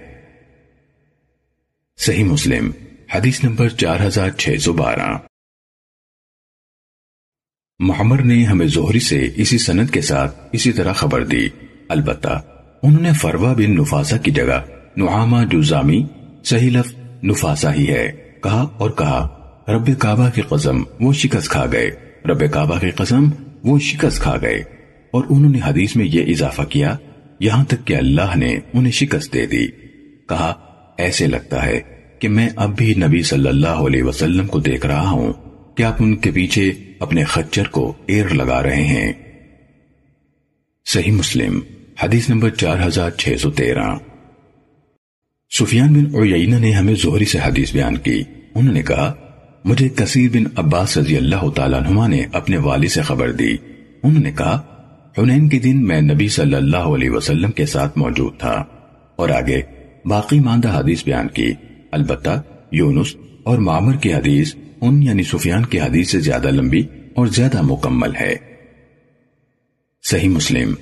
صحیح 1.98 2.24
مسلم، 2.24 2.72
حدیث 3.14 3.44
نمبر 3.44 3.70
چار 3.70 4.00
ہزار 4.00 4.30
چھ 4.30 4.56
سو 4.62 4.74
بارہ۔ 4.74 5.18
محمر 7.80 8.22
نے 8.22 8.44
ہمیں 8.44 8.68
زہری 8.68 9.00
سے 9.00 9.30
اسی 9.36 9.58
سند 9.58 9.90
کے 9.90 10.02
ساتھ 10.02 10.40
اسی 10.52 10.72
طرح 10.72 10.94
خبر 10.94 11.26
دی۔ 11.26 11.48
البتہ، 11.90 12.42
انہوں 12.84 13.02
نے 13.02 13.14
فروا 13.14 13.54
بن 13.54 13.76
نفاسا 13.76 14.18
کی 14.18 14.32
جگہ 14.32 14.62
نعامہ 14.98 15.38
جزامی 15.52 16.06
صحیح 16.46 16.72
لفظ 16.72 17.03
نفاسا 17.24 17.74
ہی 17.74 17.88
ہے۔ 17.88 18.12
کہا 18.44 18.62
اور 18.78 18.90
کہا، 18.90 19.28
رب 19.68 19.90
کعبہ 20.00 20.30
کی 20.30 20.42
قسم، 20.42 20.84
وہ 21.00 21.14
شکست 21.14 21.50
کھا 21.50 21.66
گئے۔ 21.72 21.92
رب 22.26 22.54
کعبہ 22.54 22.80
کی 22.80 22.90
قسم، 22.90 23.30
وہ 23.64 23.80
شکست 23.80 24.22
کھا 24.22 24.38
گئے۔ 24.42 24.60
اور 25.12 25.24
انہوں 25.30 25.52
نے 25.52 25.60
حدیث 25.66 25.96
میں 25.96 26.06
یہ 26.06 26.22
اضافہ 26.22 26.62
کیا، 26.62 26.96
یہاں 27.40 27.64
تک 27.64 27.88
کہ 27.88 27.96
اللہ 27.96 28.36
نے 28.36 28.58
انہیں 28.74 28.92
شکست 28.92 29.34
دے 29.34 29.46
دی۔ 29.46 29.68
کہا، 30.30 30.54
ایسے 30.98 31.28
لگتا 31.28 31.66
ہے 31.66 31.82
کہ 32.20 32.30
میں 32.30 32.50
اب 32.56 32.78
بھی 32.78 32.94
نبی 32.94 33.22
صلی 33.22 33.50
اللہ 33.50 33.68
علیہ 33.68 34.04
وسلم 34.04 34.48
کو 34.48 34.60
دیکھ 34.60 34.86
رہا 34.86 35.10
ہوں۔ 35.10 35.34
کہ 35.76 35.84
آپ 35.84 35.96
ان 36.00 36.16
کے 36.16 36.32
پیچھے 36.32 36.74
اپنے 37.00 37.24
خچر 37.24 37.68
کو 37.68 37.94
ایر 38.06 38.30
لگا 38.30 38.64
رہے 38.64 38.84
ہیں؟ 38.84 39.14
صحیح 40.86 41.12
مسلم، 41.12 41.60
حدیث 42.04 42.30
نمبر 42.30 42.50
چار 42.50 42.88
ہزار 42.88 43.10
چھ 43.10 43.36
سو 43.40 43.52
تیرہ۔ 43.52 44.13
سفیان 45.60 45.94
بن 45.94 46.34
عیینہ 46.34 46.56
نے 46.56 46.72
ہمیں 46.72 46.96
زہری 46.96 47.26
سے 47.26 47.40
حدیث 47.46 47.74
بیان 47.74 47.98
کی۔ 47.98 48.24
انہوں 48.56 48.74
نے 48.74 48.82
کہا، 48.82 49.14
مجھے 49.66 49.90
کثیر 49.90 50.30
بن 50.34 50.44
عباس 50.56 50.98
رضی 50.98 51.18
اللہ 51.18 51.50
تعالیٰ 51.50 51.84
عنہ 51.84 52.08
نے 52.08 52.26
اپنے 52.34 52.58
والد 52.58 52.88
سے 52.88 53.02
خبر 53.02 53.32
دی۔ 53.32 53.56
انہوں 54.04 54.24
نے 54.24 54.32
کہا، 54.32 54.62
حنین 55.18 55.50
کے 55.50 55.60
دن 55.60 55.88
میں 55.88 56.02
نبی 56.02 56.28
صلی 56.28 56.56
اللہ 56.56 56.78
علیہ 56.78 57.10
وسلم 57.10 57.52
کے 57.52 57.66
ساتھ 57.66 57.98
موجود 57.98 58.38
تھا۔ 58.38 58.64
اور 59.16 59.30
آگے 59.30 59.62
باقی 60.06 60.40
ماندہ 60.40 60.80
حدیث 60.80 61.04
بیان 61.04 61.28
کی۔ 61.28 61.54
البتہ 61.92 62.42
یونس 62.72 63.16
اور 63.44 63.58
معمر 63.58 63.96
کی 63.96 64.14
حدیث 64.14 64.56
ان 64.82 65.04
یعنی 65.04 65.24
سفیان 65.24 65.66
کی 65.66 65.80
حدیث 65.80 66.12
سے 66.12 66.20
زیادہ 66.20 66.48
لمبی 66.52 66.84
اور 67.16 67.28
زیادہ 67.28 67.62
مکمل 67.62 68.16
ہے۔ 68.16 68.36
صحیح 70.04 70.30
مسلم، 70.30 70.74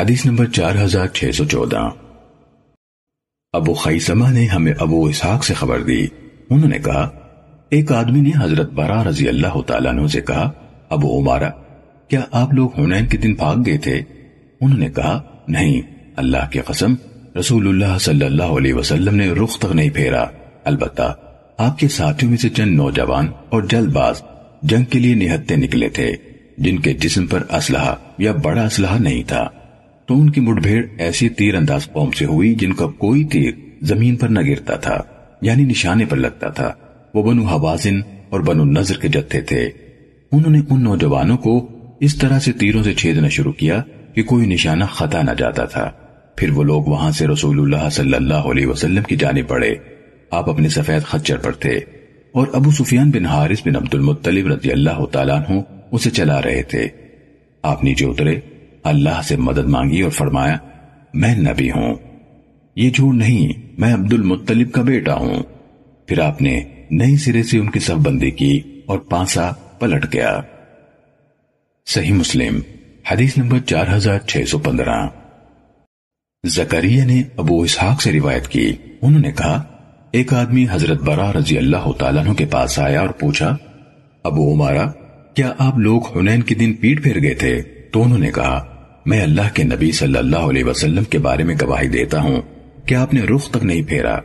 حدیث 0.00 0.26
نمبر 0.26 0.46
چار 0.46 0.74
ہزار 0.84 1.06
چھ 1.06 1.30
سو 1.34 1.44
چودہ۔ 1.44 1.88
ابو 3.52 3.74
خیسمہ 3.74 4.30
نے 4.30 4.46
ہمیں 4.46 4.72
ابو 4.78 5.04
اسحاق 5.04 5.44
سے 5.44 5.54
خبر 5.54 5.82
دی۔ 5.82 6.06
انہوں 6.50 6.68
نے 6.68 6.78
کہا، 6.78 7.10
ایک 7.70 7.92
آدمی 7.92 8.20
نے 8.20 8.30
حضرت 8.40 8.72
برا 8.72 9.04
رضی 9.04 9.28
اللہ 9.28 9.60
تعالیٰ 9.66 9.92
عنہ 9.92 10.06
سے 10.06 10.20
کہا، 10.20 10.50
ابو 10.90 11.20
عمارہ، 11.20 11.50
کیا 12.08 12.20
آپ 12.32 12.54
لوگ 12.54 12.70
حنین 12.78 13.06
کے 13.06 13.18
دن 13.18 13.34
بھاگ 13.34 13.56
گئے 13.66 13.78
تھے؟ 13.78 14.02
انہوں 14.60 14.78
نے 14.78 14.88
کہا، 14.88 15.20
نہیں، 15.48 15.80
اللہ 16.16 16.50
کی 16.50 16.58
قسم، 16.58 16.94
رسول 17.38 17.68
اللہ 17.68 17.98
صلی 17.98 18.24
اللہ 18.24 18.42
علیہ 18.42 18.74
وسلم 18.74 19.14
نے 19.14 19.30
رخ 19.30 19.58
تک 19.58 19.74
نہیں 19.74 19.90
پھیرا۔ 19.90 20.24
البتہ، 20.64 21.14
آپ 21.58 21.78
کے 21.78 21.88
ساتھیوں 21.88 22.30
میں 22.30 22.38
سے 22.38 22.48
چند 22.48 22.74
نوجوان 22.74 23.26
اور 23.48 23.62
جلد 23.62 23.92
باز 23.92 24.22
جنگ 24.62 24.84
کے 24.84 24.98
لیے 24.98 25.14
نہتے 25.14 25.56
نکلے 25.56 25.88
تھے، 25.88 26.12
جن 26.58 26.78
کے 26.78 26.92
جسم 26.92 27.26
پر 27.26 27.42
اسلحہ 27.50 27.94
یا 28.18 28.32
بڑا 28.32 28.64
اسلحہ 28.64 28.98
نہیں 28.98 29.22
تھا۔ 29.22 29.48
تو 30.10 30.20
ان 30.20 30.30
کی 30.30 30.40
مٹ 30.40 30.62
بھیڑ 30.62 30.86
ایسی 30.98 31.28
تیر 31.28 31.54
انداز 31.54 31.92
قوم 31.92 32.10
سے 32.10 32.24
ہوئی 32.24 32.54
جن 32.54 32.72
کا 32.72 32.86
کوئی 32.86 33.24
تیر 33.24 33.50
زمین 33.82 34.16
پر 34.16 34.28
نہ 34.28 34.40
گرتا 34.40 34.76
تھا 34.76 35.02
یعنی 35.42 35.64
نشانے 35.64 36.04
پر 36.04 36.16
لگتا 36.16 36.48
تھا۔ 36.48 36.72
وہ 37.14 37.22
بنو 37.22 37.44
حوازن 37.44 38.00
اور 38.30 38.40
بنو 38.40 38.64
نظر 38.64 38.96
کے 38.96 39.08
جتھے 39.08 39.40
تھے۔ 39.40 39.70
انہوں 40.32 40.52
نے 40.52 40.60
ان 40.70 40.82
نوجوانوں 40.82 41.36
کو 41.36 41.68
اس 42.00 42.16
طرح 42.16 42.38
سے 42.38 42.52
تیروں 42.52 42.82
سے 42.82 42.94
چھیدنا 42.94 43.28
شروع 43.28 43.52
کیا 43.52 43.82
کہ 44.14 44.22
کوئی 44.22 44.46
نشانہ 44.46 44.84
خطا 44.84 45.22
نہ 45.22 45.30
جاتا 45.38 45.64
تھا۔ 45.64 45.90
پھر 46.36 46.50
وہ 46.50 46.62
لوگ 46.62 46.82
وہاں 46.82 47.10
سے 47.10 47.26
رسول 47.26 47.60
اللہ 47.60 47.88
صلی 47.88 48.14
اللہ 48.14 48.34
علیہ 48.34 48.66
وسلم 48.66 49.02
کی 49.02 49.16
جانب 49.16 49.48
پڑے 49.48 49.74
آپ 50.30 50.50
اپنے 50.50 50.68
سفید 50.68 51.02
خچر 51.02 51.36
پر 51.36 51.52
تھے۔ 51.52 51.80
اور 52.32 52.46
ابو 52.52 52.70
سفیان 52.70 53.10
بن 53.10 53.26
حارث 53.26 53.66
بن 53.66 53.76
عبد 53.76 53.94
المطلب 53.94 54.46
رضی 54.46 54.72
اللہ 54.72 55.04
تعالیٰ 55.12 55.40
عنہ 55.48 55.60
اسے 55.92 56.10
چلا 56.10 56.42
رہے 56.42 56.62
تھے۔ 56.62 56.88
آپ 57.62 57.84
نیچے 57.84 58.06
اترے۔ 58.06 58.40
اللہ 58.82 59.22
سے 59.24 59.36
مدد 59.36 59.68
مانگی 59.68 60.00
اور 60.00 60.10
فرمایا، 60.10 60.56
میں 61.14 61.34
نبی 61.36 61.70
ہوں۔ 61.70 61.94
یہ 62.76 62.90
جھوٹ 62.90 63.14
نہیں، 63.14 63.68
میں 63.78 63.94
عبد 63.94 64.12
المطلب 64.12 64.72
کا 64.72 64.82
بیٹا 64.82 65.14
ہوں۔ 65.14 65.42
پھر 66.06 66.20
آپ 66.20 66.42
نے 66.42 66.64
نئی 66.90 67.16
سرے 67.16 67.42
سے 67.42 67.58
ان 67.58 67.70
کی 67.70 67.78
سب 67.78 67.96
بندی 67.96 68.30
کی 68.30 68.60
اور 68.86 68.98
پانسا 68.98 69.50
پلٹ 69.78 70.06
گیا۔ 70.12 70.40
صحیح 71.86 72.12
مسلم، 72.12 72.60
حدیث 73.10 73.38
نمبر 73.38 73.58
چار 73.58 73.86
ہزار 73.92 74.18
چھ 74.18 74.42
سو 74.48 74.58
پندرہ۔ 74.58 75.06
زکریہ 76.46 77.04
نے 77.04 77.22
ابو 77.36 77.62
اسحاق 77.62 78.02
سے 78.02 78.12
روایت 78.12 78.48
کی۔ 78.48 78.72
انہوں 79.02 79.20
نے 79.20 79.32
کہا، 79.32 79.62
ایک 80.10 80.34
آدمی 80.34 80.66
حضرت 80.70 81.00
برا 81.00 81.32
رضی 81.32 81.58
اللہ 81.58 81.92
تعالیٰ 81.98 82.24
عنہ 82.24 82.32
کے 82.32 82.46
پاس 82.46 82.78
آیا 82.78 83.00
اور 83.00 83.08
پوچھا، 83.08 83.56
ابو 84.24 84.54
عمارہ، 84.54 84.88
کیا 85.34 85.52
آپ 85.58 85.78
لوگ 85.78 86.18
حنین 86.18 86.42
کے 86.42 86.54
دن 86.54 86.74
پیٹ 86.74 87.02
پھیر 87.02 87.22
گئے 87.22 87.34
تھے؟ 87.34 87.62
تو 87.90 88.02
انہوں 88.02 88.18
نے 88.18 88.30
کہا، 88.34 88.64
میں 89.06 89.22
اللہ 89.22 89.54
کے 89.54 89.62
نبی 89.62 89.92
صلی 89.92 90.18
اللہ 90.18 90.36
علیہ 90.36 90.64
وسلم 90.64 91.04
کے 91.04 91.18
بارے 91.18 91.44
میں 91.44 91.54
گواہی 91.62 91.88
دیتا 91.88 92.20
ہوں 92.20 92.42
کہ 92.86 92.94
آپ 92.94 93.14
نے 93.14 93.20
رخ 93.20 93.50
تک 93.50 93.64
نہیں 93.64 93.82
پھیرا۔ 93.82 94.18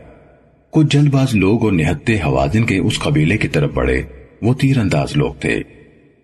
کچھ 0.72 0.88
جلد 0.90 1.10
باز 1.10 1.36
لوگ 1.36 1.64
اور 1.64 1.72
نہتے 1.72 2.16
حوازن 2.16 2.64
کے 2.64 2.78
اس 2.78 3.00
قبیلے 3.00 3.38
کی 3.38 3.48
طرف 3.48 3.72
بڑھے۔ 3.72 4.02
وہ 4.42 4.54
تیر 4.54 4.78
انداز 4.78 5.18
لوگ 5.18 5.34
تھے۔ 5.40 5.62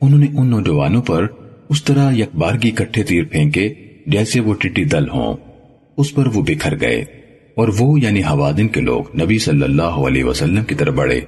انہوں 0.02 0.20
نے 0.20 0.26
ان 0.38 0.48
نوجوانوں 0.48 1.02
پر 1.02 1.28
اس 1.70 1.84
طرح 1.84 2.12
یکبارگی 2.12 2.72
کٹھے 2.72 3.04
تیر 3.04 3.24
پھینکے 3.24 3.74
جیسے 4.08 4.40
وہ 4.40 4.54
ٹٹی 4.54 4.84
دل 4.84 5.10
ہوں۔ 5.10 5.38
اس 5.98 6.16
پر 6.16 6.28
وہ 6.28 6.42
بکھر 6.42 6.82
گئے 6.82 7.02
اور 7.56 7.68
وہ 7.80 8.00
یعنی 8.00 8.22
حوادن 8.22 8.68
کے 8.68 8.82
لوگ 8.82 9.22
نبی 9.22 9.38
صلی 9.40 9.64
اللہ 9.64 9.82
علیہ 9.82 10.24
وسلم 10.24 10.64
کی 10.64 10.76
طرف 10.76 10.94
بڑھے۔ 10.94 11.22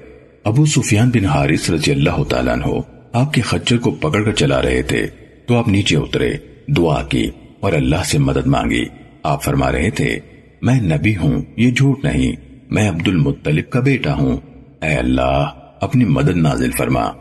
ابو 0.43 0.65
سفیان 0.65 1.09
بن 1.09 1.25
حارث 1.25 1.69
رضی 1.69 1.91
اللہ 1.91 2.23
تعالیٰ 2.23 2.53
عنہ 2.53 2.79
آپ 3.13 3.33
کے 3.33 3.41
خچر 3.41 3.77
کو 3.77 3.91
پکڑ 3.91 4.23
کر 4.23 4.31
چلا 4.31 4.61
رہے 4.61 4.81
تھے۔ 4.81 5.07
تو 5.45 5.57
آپ 5.57 5.67
نیچے 5.67 5.97
اترے، 5.97 6.33
دعا 6.67 7.03
کی 7.03 7.29
اور 7.59 7.73
اللہ 7.73 8.03
سے 8.05 8.17
مدد 8.17 8.47
مانگی۔ 8.47 8.83
آپ 9.23 9.43
فرما 9.43 9.71
رہے 9.71 9.89
تھے، 9.89 10.19
میں 10.61 10.81
نبی 10.81 11.17
ہوں، 11.17 11.41
یہ 11.57 11.71
جھوٹ 11.71 12.03
نہیں، 12.03 12.31
میں 12.71 12.89
عبد 12.89 13.07
المطلب 13.07 13.69
کا 13.69 13.79
بیٹا 13.79 14.13
ہوں۔ 14.13 14.37
اے 14.81 14.93
اللہ، 14.93 15.49
اپنی 15.81 16.05
مدد 16.05 16.37
نازل 16.37 16.71
فرما۔ 16.71 17.11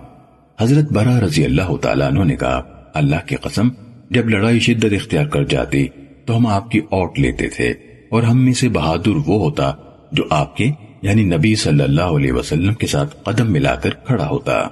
حضرت 0.60 0.92
برا 0.92 1.20
رضی 1.20 1.44
اللہ 1.44 1.76
تعالیٰ 1.76 2.06
عنہ 2.06 2.24
نے 2.24 2.36
کہا، 2.36 2.62
اللہ 2.94 3.16
کی 3.26 3.36
قسم، 3.36 3.68
جب 4.10 4.28
لڑائی 4.28 4.60
شدت 4.60 4.92
اختیار 4.92 5.26
کر 5.26 5.44
جاتی 5.44 5.88
تو 6.24 6.36
ہم 6.36 6.46
آپ 6.46 6.70
کی 6.70 6.78
اوٹ 6.78 7.18
لیتے 7.18 7.48
تھے 7.48 7.68
اور 8.08 8.22
ہم 8.22 8.44
میں 8.44 8.52
سے 8.52 8.68
بہادر 8.68 9.08
وہ 9.08 9.40
ہوتا 9.40 9.72
جو 10.12 10.22
آپ 10.30 10.56
کے 10.56 10.70
یعنی 11.02 11.24
نبی 11.24 11.54
صلی 11.54 11.84
اللہ 11.84 12.02
علیہ 12.02 12.32
وسلم 12.32 12.74
کے 12.74 12.86
ساتھ 12.86 13.16
قدم 13.22 13.52
ملا 13.52 13.74
کر 13.74 13.90
کھڑا 13.90 14.28
ہوتا۔ 14.28 14.68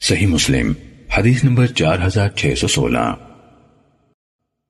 صحیح 0.00 0.26
مسلم۔ 0.26 0.72
حدیث 1.16 1.44
نمبر 1.44 1.66
چار 1.66 1.98
ہزار 2.06 2.28
چھ 2.28 2.54
سو 2.56 2.68
سولہ۔ 2.68 3.14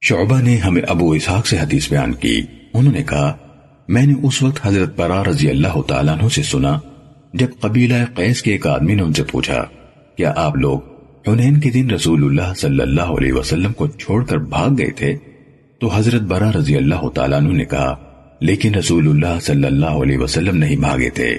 شعبہ 0.01 0.41
نے 0.41 0.57
ہمیں 0.57 0.83
ابو 0.89 1.11
اسحاق 1.11 1.47
سے 1.47 1.59
حدیث 1.59 1.91
بیان 1.91 2.13
کی۔ 2.13 2.43
انہوں 2.75 2.93
نے 2.93 3.03
کہا، 3.03 3.37
میں 3.89 4.07
نے 4.07 4.15
اس 4.23 4.43
وقت 4.43 4.67
حضرت 4.67 4.97
برا 4.97 5.25
رضی 5.25 5.51
اللہ 5.51 5.83
تعالیٰ 5.83 6.19
عنہ 6.19 6.29
سے 6.29 6.43
سنا، 6.43 6.79
جب 7.35 7.47
قبیلہ 7.61 7.95
قیس 8.15 8.43
کے 8.43 8.53
ایک 8.53 8.67
آدمی 8.67 8.95
نے 8.95 9.03
ان 9.03 9.13
سے 9.13 9.23
پوچھا، 9.23 9.65
کیا 10.17 10.33
آپ 10.37 10.57
لوگ 10.57 10.81
حنین 11.29 11.61
کے 11.61 11.71
دن 11.71 11.91
رسول 11.91 12.25
اللہ 12.25 12.55
صلی 12.55 12.81
اللہ 12.81 13.03
علیہ 13.03 13.33
وسلم 13.33 13.73
کو 13.73 13.87
چھوڑ 13.87 14.25
کر 14.25 14.39
بھاگ 14.39 14.71
گئے 14.79 14.91
تھے؟ 14.91 15.17
تو 15.81 15.89
حضرت 15.95 16.23
برا 16.23 16.53
رضی 16.53 16.77
اللہ 16.77 17.09
تعالیٰ 17.09 17.39
عنہ 17.39 17.53
نے 17.53 17.65
کہا، 17.65 17.95
لیکن 18.41 18.75
رسول 18.75 19.09
اللہ 19.09 19.41
صلی 19.41 19.67
اللہ 19.67 20.01
علیہ 20.03 20.19
وسلم 20.19 20.57
نہیں 20.57 20.77
بھاگے 20.77 21.11
تھے۔ 21.11 21.39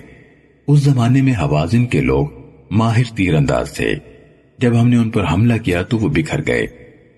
اس 0.67 0.80
زمانے 0.80 1.21
میں 1.21 1.34
حوازن 1.34 1.85
کے 1.85 2.01
لوگ 2.01 2.27
ماہر 2.71 3.15
تیر 3.15 3.35
انداز 3.35 3.71
تھے۔ 3.71 3.95
جب 4.60 4.81
ہم 4.81 4.88
نے 4.88 4.98
ان 4.98 5.10
پر 5.10 5.23
حملہ 5.34 5.57
کیا 5.57 5.81
تو 5.81 5.98
وہ 5.98 6.10
بکھر 6.10 6.48
گئے۔ 6.48 6.68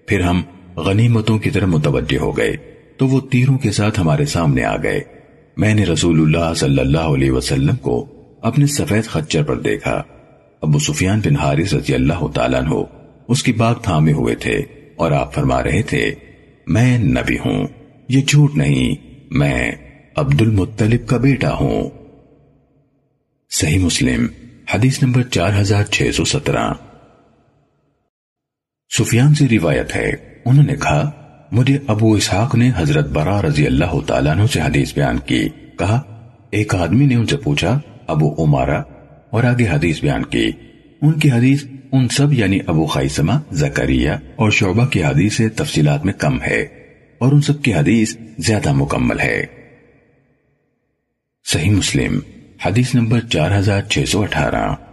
پھر 0.07 0.21
ہم 0.21 0.41
غنیمتوں 0.75 1.39
کی 1.39 1.49
طرح 1.49 1.65
متوجہ 1.65 2.17
ہو 2.17 2.37
گئے۔ 2.37 2.53
تو 2.97 3.07
وہ 3.07 3.19
تیروں 3.19 3.57
کے 3.57 3.71
ساتھ 3.71 3.99
ہمارے 3.99 4.25
سامنے 4.25 4.63
آ 4.63 4.75
گئے۔ 4.75 4.99
میں 5.57 5.73
نے 5.73 5.83
رسول 5.83 6.21
اللہ 6.21 6.53
صلی 6.53 6.79
اللہ 6.79 6.97
علیہ 6.97 7.31
وسلم 7.31 7.75
کو 7.75 8.05
اپنے 8.41 8.65
سفید 8.65 9.05
خچر 9.05 9.43
پر 9.43 9.59
دیکھا۔ 9.59 10.03
ابو 10.61 10.79
سفیان 10.79 11.19
بن 11.25 11.35
حارث 11.35 11.73
رضی 11.73 11.93
اللہ 11.93 12.27
تعالیٰ 12.33 12.61
عنہ 12.61 12.75
اس 13.27 13.43
کی 13.43 13.53
باغ 13.53 13.79
تھامے 13.81 14.13
ہوئے 14.13 14.35
تھے 14.35 14.61
اور 14.95 15.11
آپ 15.11 15.33
فرما 15.33 15.63
رہے 15.63 15.81
تھے، 15.81 16.15
میں 16.67 16.97
نبی 16.97 17.37
ہوں۔ 17.37 17.67
یہ 18.09 18.21
جھوٹ 18.21 18.55
نہیں، 18.55 18.95
میں 19.31 19.71
عبد 20.15 20.41
المطلب 20.41 21.07
کا 21.07 21.17
بیٹا 21.17 21.53
ہوں۔ 21.53 21.89
صحیح 23.51 23.79
مسلم، 23.79 24.27
حدیث 24.73 25.03
نمبر 25.03 25.21
چار 25.21 25.61
ہزار 25.61 25.83
چھ 25.83 26.09
سو 26.13 26.25
سترہ۔ 26.25 26.73
سفیان 28.97 29.33
سے 29.33 29.47
روایت 29.51 29.95
ہے، 29.95 30.11
انہوں 30.45 30.65
نے 30.65 30.75
کہا، 30.75 31.09
مجھے 31.51 31.77
ابو 31.87 32.13
اسحاق 32.13 32.55
نے 32.55 32.71
حضرت 32.77 33.09
برا 33.09 33.41
رضی 33.41 33.65
اللہ 33.65 33.99
تعالیٰ 34.07 34.31
عنہ 34.31 34.45
سے 34.45 34.61
حدیث 34.61 34.93
بیان 34.93 35.17
کی۔ 35.25 35.49
کہا، 35.79 36.01
ایک 36.49 36.75
آدمی 36.75 37.05
نے 37.05 37.15
ان 37.15 37.25
سے 37.25 37.37
پوچھا، 37.37 37.79
ابو 38.07 38.43
عمارہ، 38.43 38.81
اور 39.29 39.43
آگے 39.43 39.67
حدیث 39.67 40.01
بیان 40.01 40.25
کی۔ 40.25 40.51
ان 41.01 41.19
کی 41.19 41.31
حدیث 41.31 41.63
ان 41.91 42.07
سب 42.07 42.33
یعنی 42.33 42.59
ابو 42.67 42.85
خیسمہ، 42.85 43.33
زکریہ 43.51 44.11
اور 44.35 44.51
شعبہ 44.51 44.85
کی 44.85 45.03
حدیث 45.03 45.37
سے 45.37 45.49
تفصیلات 45.49 46.05
میں 46.05 46.13
کم 46.13 46.41
ہے، 46.41 46.61
اور 47.17 47.31
ان 47.31 47.41
سب 47.41 47.61
کی 47.61 47.73
حدیث 47.73 48.17
زیادہ 48.37 48.73
مکمل 48.73 49.19
ہے۔ 49.19 49.45
صحیح 51.45 51.71
مسلم، 51.71 52.19
حدیث 52.65 52.95
نمبر 52.95 53.19
چار 53.19 53.59
ہزار 53.59 53.81
چھ 53.81 54.03
سو 54.07 54.21
اٹھارہ۔ 54.21 54.90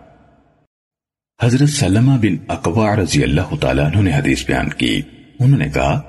حضرت 1.43 1.69
سلمہ 1.69 2.13
بن 2.23 2.37
اقوا 2.49 2.97
رضی 2.97 3.23
اللہ 3.23 3.55
تعالیٰ 3.61 3.85
عنہ 3.85 4.01
نے 4.03 4.15
حدیث 4.15 4.47
بیان 4.47 4.69
کی۔ 4.69 5.01
انہوں 5.41 5.59
نے 5.59 5.69
کہا، 5.75 6.01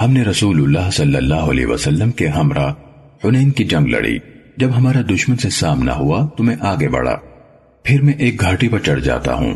ہم 0.00 0.12
نے 0.12 0.22
رسول 0.22 0.62
اللہ 0.62 0.90
صلی 0.92 1.16
اللہ 1.16 1.34
علیہ 1.34 1.66
وسلم 1.66 2.10
کے 2.10 2.28
ہمراہ 2.28 2.74
حنین 3.24 3.50
کی 3.50 3.64
جنگ 3.64 3.86
لڑی۔ 3.86 4.18
جب 4.56 4.76
ہمارا 4.76 5.00
دشمن 5.10 5.36
سے 5.36 5.50
سامنا 5.50 5.94
ہوا 5.94 6.28
تو 6.36 6.44
میں 6.44 6.56
آگے 6.60 6.88
بڑھا۔ 6.88 7.16
پھر 7.82 8.02
میں 8.02 8.12
ایک 8.12 8.40
گھاٹی 8.40 8.68
پر 8.68 8.78
چڑھ 8.78 9.00
جاتا 9.00 9.34
ہوں۔ 9.34 9.54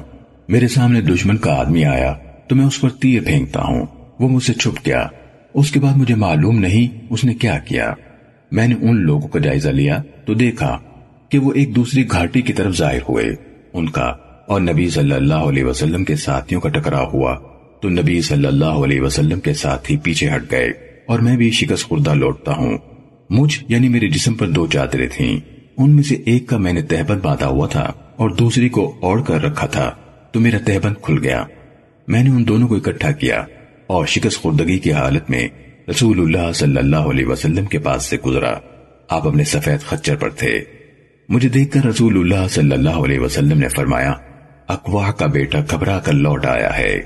میرے 0.49 0.69
سامنے 0.69 1.01
دشمن 1.01 1.37
کا 1.37 1.55
آدمی 1.55 1.85
آیا 1.85 2.15
تو 2.49 2.57
میں 2.57 2.65
اس 2.65 2.81
پر 2.81 2.89
تیر 2.89 3.23
پھینکتا 3.23 3.63
ہوں۔ 3.63 3.87
وہ 4.21 4.29
مجھ 4.29 4.45
سے 4.45 4.55
چھپ 4.55 4.87
گیا۔ 4.87 5.07
اس 5.55 5.71
کے 5.71 5.81
بعد 5.81 5.97
مجھے 5.97 6.15
معلوم 6.15 6.59
نہیں 6.59 7.07
اس 7.11 7.25
نے 7.25 7.35
کیا 7.35 7.59
کیا۔ 7.59 7.95
میں 8.51 8.69
نے 8.69 8.75
ان 8.75 8.97
لوگوں 8.97 9.29
کا 9.29 9.39
جائزہ 9.39 9.69
لیا 9.69 10.03
تو 10.25 10.35
دیکھا 10.35 10.79
کہ 11.29 11.39
وہ 11.39 11.53
ایک 11.53 11.77
دوسری 11.77 12.11
گھاٹی 12.11 12.43
کی 12.43 12.53
طرف 12.53 12.77
ظاہر 12.77 13.03
ہوئے۔ 13.09 13.27
ان 13.73 13.89
کا 13.89 14.13
اور 14.49 14.61
نبی 14.61 14.91
صلی 14.91 15.13
اللہ 15.13 15.35
علیہ 15.35 15.65
وسلم 15.65 16.05
کے 16.05 16.17
ساتھیوں 16.17 16.61
کا 16.61 16.69
ٹکرا 16.69 17.03
ہوا۔ 17.03 17.39
تو 17.83 17.89
نبی 17.89 18.21
صلی 18.21 18.47
اللہ 18.47 18.65
علیہ 18.65 19.01
وسلم 19.01 19.41
کے 19.41 19.55
ساتھ 19.55 19.93
ہی 19.93 19.97
پیچھے 19.97 20.29
ہٹ 20.29 20.51
گئے 20.51 20.67
اور 21.07 21.19
میں 21.19 21.37
بھی 21.37 21.51
شکست 21.51 21.85
خوردہ 21.85 22.15
لوٹتا 22.15 22.53
ہوں۔ 22.53 22.79
مجھ 23.31 23.65
یعنی 23.69 23.89
میرے 23.89 24.09
جسم 24.09 24.35
پر 24.35 24.49
دو 24.49 24.67
چادریں 24.67 25.09
تھیں۔ 25.13 25.41
ان 25.79 25.91
میں 25.91 26.03
سے 26.03 26.15
ایک 26.15 26.47
کا 26.47 26.57
میں 26.57 26.73
نے 26.73 26.83
تہبند 26.83 27.21
باندھا 27.21 27.47
ہوا 27.47 27.67
تھا 27.67 27.93
اور 28.17 28.31
دوسری 28.31 28.69
کو 28.69 28.97
اوڑھ 29.01 29.25
کر 29.25 29.43
رکھا 29.43 29.67
تھا۔ 29.67 29.91
تو 30.33 30.41
میرا 30.41 30.59
تہبند 30.65 30.95
کھل 31.03 31.19
گیا۔ 31.23 31.45
میں 32.09 32.23
نے 32.23 32.31
ان 32.31 32.49
دونوں 32.49 32.69
کو 32.69 32.75
اکٹھا 32.75 33.13
کیا 33.13 33.45
اور 33.87 34.07
شکست 34.07 34.43
خوردگی 34.43 34.79
کی 34.79 34.93
حالت 34.93 35.31
میں 35.31 35.49
رسول 35.91 36.21
اللہ 36.21 36.53
صلی 36.53 36.77
اللہ 36.77 36.97
علیہ 36.97 37.27
وسلم 37.27 37.65
کے 37.65 37.79
پاس 37.79 38.03
سے 38.03 38.17
گزرا۔ 38.27 38.55
آپ 39.09 39.27
اپنے 39.29 39.45
سفید 39.45 39.81
خچر 39.81 40.17
پر 40.17 40.31
تھے۔ 40.31 40.65
مجھے 41.29 41.49
دیکھ 41.49 41.73
کر 41.73 41.85
رسول 41.85 42.19
اللہ 42.19 42.49
صلی 42.49 42.73
اللہ 42.73 42.91
علیہ 42.91 43.19
وسلم 43.19 43.59
نے 43.59 43.69
فرمایا 43.69 44.13
اقوا 44.69 45.13
کا 45.13 45.27
بیٹا 45.27 45.61
گھبرا 45.71 45.99
کر 45.99 46.13
لوٹ 46.13 46.47
آیا 46.47 46.79
ہے۔ 46.79 47.01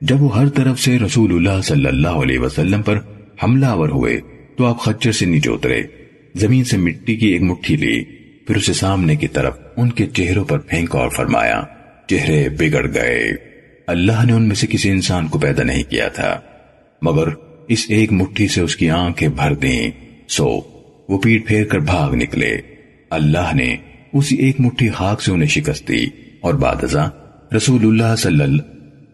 جب 0.00 0.22
وہ 0.22 0.38
ہر 0.38 0.48
طرف 0.48 0.80
سے 0.80 0.98
رسول 0.98 1.34
اللہ 1.34 1.60
صلی 1.62 1.86
اللہ 1.86 2.08
علیہ 2.08 2.38
وسلم 2.38 2.82
پر 2.82 2.98
حملہ 3.42 3.66
آور 3.66 3.88
ہوئے، 3.88 4.20
تو 4.56 4.64
آپ 4.64 4.80
خچر 4.80 5.12
سے 5.12 5.26
نیچے 5.26 5.50
اترے۔ 5.50 5.82
زمین 6.34 6.64
سے 6.64 6.76
مٹی 6.76 7.16
کی 7.16 7.26
ایک 7.26 7.42
مٹھی 7.42 7.76
لی، 7.76 8.04
پھر 8.46 8.56
اسے 8.56 8.72
سامنے 8.72 9.16
کی 9.16 9.28
طرف 9.28 9.58
ان 9.76 9.90
کے 9.90 10.06
چہروں 10.06 10.44
پر 10.44 10.58
پھینک 10.58 10.96
اور 10.96 11.08
فرمایا، 11.08 11.62
چہرے 12.06 12.48
بگڑ 12.48 12.94
گئے۔ 12.94 13.30
اللہ 13.86 14.24
نے 14.24 14.32
ان 14.32 14.42
میں 14.42 14.56
سے 14.56 14.66
کسی 14.70 14.90
انسان 14.90 15.28
کو 15.28 15.38
پیدا 15.38 15.62
نہیں 15.62 15.82
کیا 15.82 16.08
تھا، 16.08 16.40
مگر 17.02 17.28
اس 17.68 17.86
ایک 17.88 18.12
مٹھی 18.12 18.48
سے 18.48 18.60
اس 18.60 18.76
کی 18.76 18.90
آنکھیں 18.90 19.28
بھر 19.28 19.54
دیں۔ 19.54 19.90
سو، 20.28 20.60
وہ 21.08 21.18
پیٹ 21.18 21.48
پھیر 21.48 21.64
کر 21.64 21.78
بھاگ 21.78 22.14
نکلے۔ 22.14 22.58
اللہ 23.10 23.54
نے 23.54 23.76
اسی 24.12 24.36
ایک 24.36 24.60
مٹھی 24.60 24.88
خاک 24.88 25.22
سے 25.22 25.32
انہیں 25.32 25.48
شکست 25.48 25.88
دی۔ 25.88 26.06
اور 26.40 26.54
بعد 26.54 26.84
ازاں 26.84 27.08
رسول 27.56 27.84
اللہ 27.84 28.16
صلی 28.16 28.42
اللہ 28.42 28.62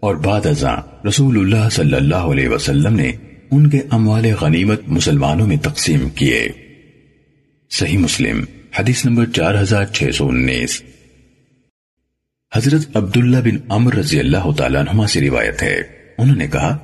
اور 0.00 0.14
بعد 0.14 0.46
ازاں 0.46 1.06
رسول 1.06 1.38
اللہ 1.38 1.68
صلی 1.68 1.94
اللہ 1.94 2.14
علیہ 2.14 2.48
وسلم 2.48 2.94
نے 2.94 3.12
ان 3.50 3.70
کے 3.70 3.78
اموال 3.90 4.26
غنیمت 4.40 4.80
مسلمانوں 4.86 5.46
میں 5.46 5.56
تقسیم 5.56 6.08
کیے۔ 6.08 6.48
صحیح 7.70 7.98
مسلم، 7.98 8.44
حدیث 8.78 9.04
نمبر 9.04 9.24
چار 9.26 9.54
ہزار 9.54 9.84
چھ 9.84 10.10
سو 10.14 10.28
انیس۔ 10.28 10.82
حضرت 12.54 12.96
عبداللہ 12.96 13.36
بن 13.36 13.56
عمر 13.68 13.94
رضی 13.94 14.18
اللہ 14.18 14.52
تعالیٰ 14.56 14.84
عنہ 14.88 15.06
سے 15.06 15.20
روایت 15.20 15.62
ہے۔ 15.62 15.82
انہوں 16.18 16.36
نے 16.36 16.46
کہا، 16.46 16.78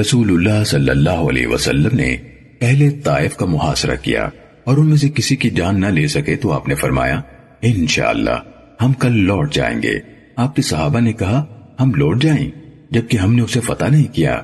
رسول 0.00 0.30
اللہ 0.30 0.64
صلی 0.64 0.90
اللہ 0.90 1.10
علیہ 1.10 1.46
وسلم 1.46 1.96
نے 1.96 2.16
اہل 2.60 3.00
طائف 3.04 3.36
کا 3.36 3.46
محاصرہ 3.46 3.96
کیا 4.02 4.28
اور 4.64 4.76
ان 4.76 4.86
میں 4.86 4.96
سے 4.96 5.08
کسی 5.08 5.36
کی 5.36 5.50
جان 5.50 5.80
نہ 5.80 5.86
لے 5.86 6.08
سکے 6.08 6.36
تو 6.36 6.52
آپ 6.52 6.68
نے 6.68 6.74
فرمایا، 6.74 7.20
انشاءاللہ۔ 7.62 8.53
ہم 8.82 8.92
کل 8.92 9.12
لوٹ 9.12 9.54
جائیں 9.54 9.82
گے۔ 9.82 9.98
آپ 10.36 10.56
کے 10.56 10.62
صحابہ 10.62 11.00
نے 11.00 11.12
کہا، 11.12 11.44
ہم 11.80 11.94
لوٹ 11.94 12.22
جائیں، 12.22 12.50
جبکہ 12.90 13.16
ہم 13.16 13.34
نے 13.34 13.42
اسے 13.42 13.60
فتح 13.60 13.84
نہیں 13.84 14.14
کیا۔ 14.14 14.40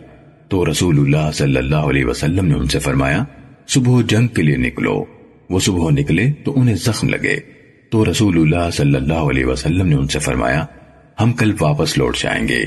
تو 0.49 0.71
رسول 0.71 0.99
اللہ 0.99 1.33
صلی 1.33 1.57
اللہ 1.57 1.77
علیہ 1.77 2.05
وسلم 2.05 2.45
نے 2.45 2.55
ان 2.55 2.67
سے 2.67 2.79
فرمایا، 2.79 3.25
صبح 3.69 4.03
جنگ 4.09 4.27
کے 4.27 4.43
لیے 4.43 4.57
نکلو۔ 4.57 5.05
وہ 5.51 5.61
صبح 5.61 5.91
نکلے 5.91 6.33
تو 6.45 6.61
انہیں 6.61 6.75
زخم 6.75 7.09
لگے۔ 7.09 7.37
تو 7.91 8.11
رسول 8.11 8.41
اللہ 8.41 8.71
صلی 8.71 8.95
اللہ 8.95 9.15
علیہ 9.15 9.45
وسلم 9.45 9.87
نے 9.87 9.95
ان 9.95 10.09
سے 10.09 10.19
فرمایا، 10.19 10.67
ہم 11.21 11.33
کل 11.33 11.53
واپس 11.61 11.99
لوٹ 11.99 12.19
جائیں 12.19 12.49
گے۔ 12.49 12.65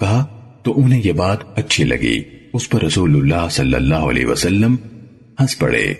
کہا، 0.00 0.24
تو 0.62 0.80
انہیں 0.80 1.00
یہ 1.04 1.12
بات 1.12 1.58
اچھی 1.58 1.84
لگی۔ 1.84 2.22
اس 2.52 2.68
پر 2.68 2.82
رسول 2.82 3.16
اللہ 3.16 3.48
صلی 3.50 3.74
اللہ 3.74 3.94
علیہ 3.94 4.26
وسلم 4.26 4.76
ہنس 5.40 5.58
پڑے۔ 5.58 5.94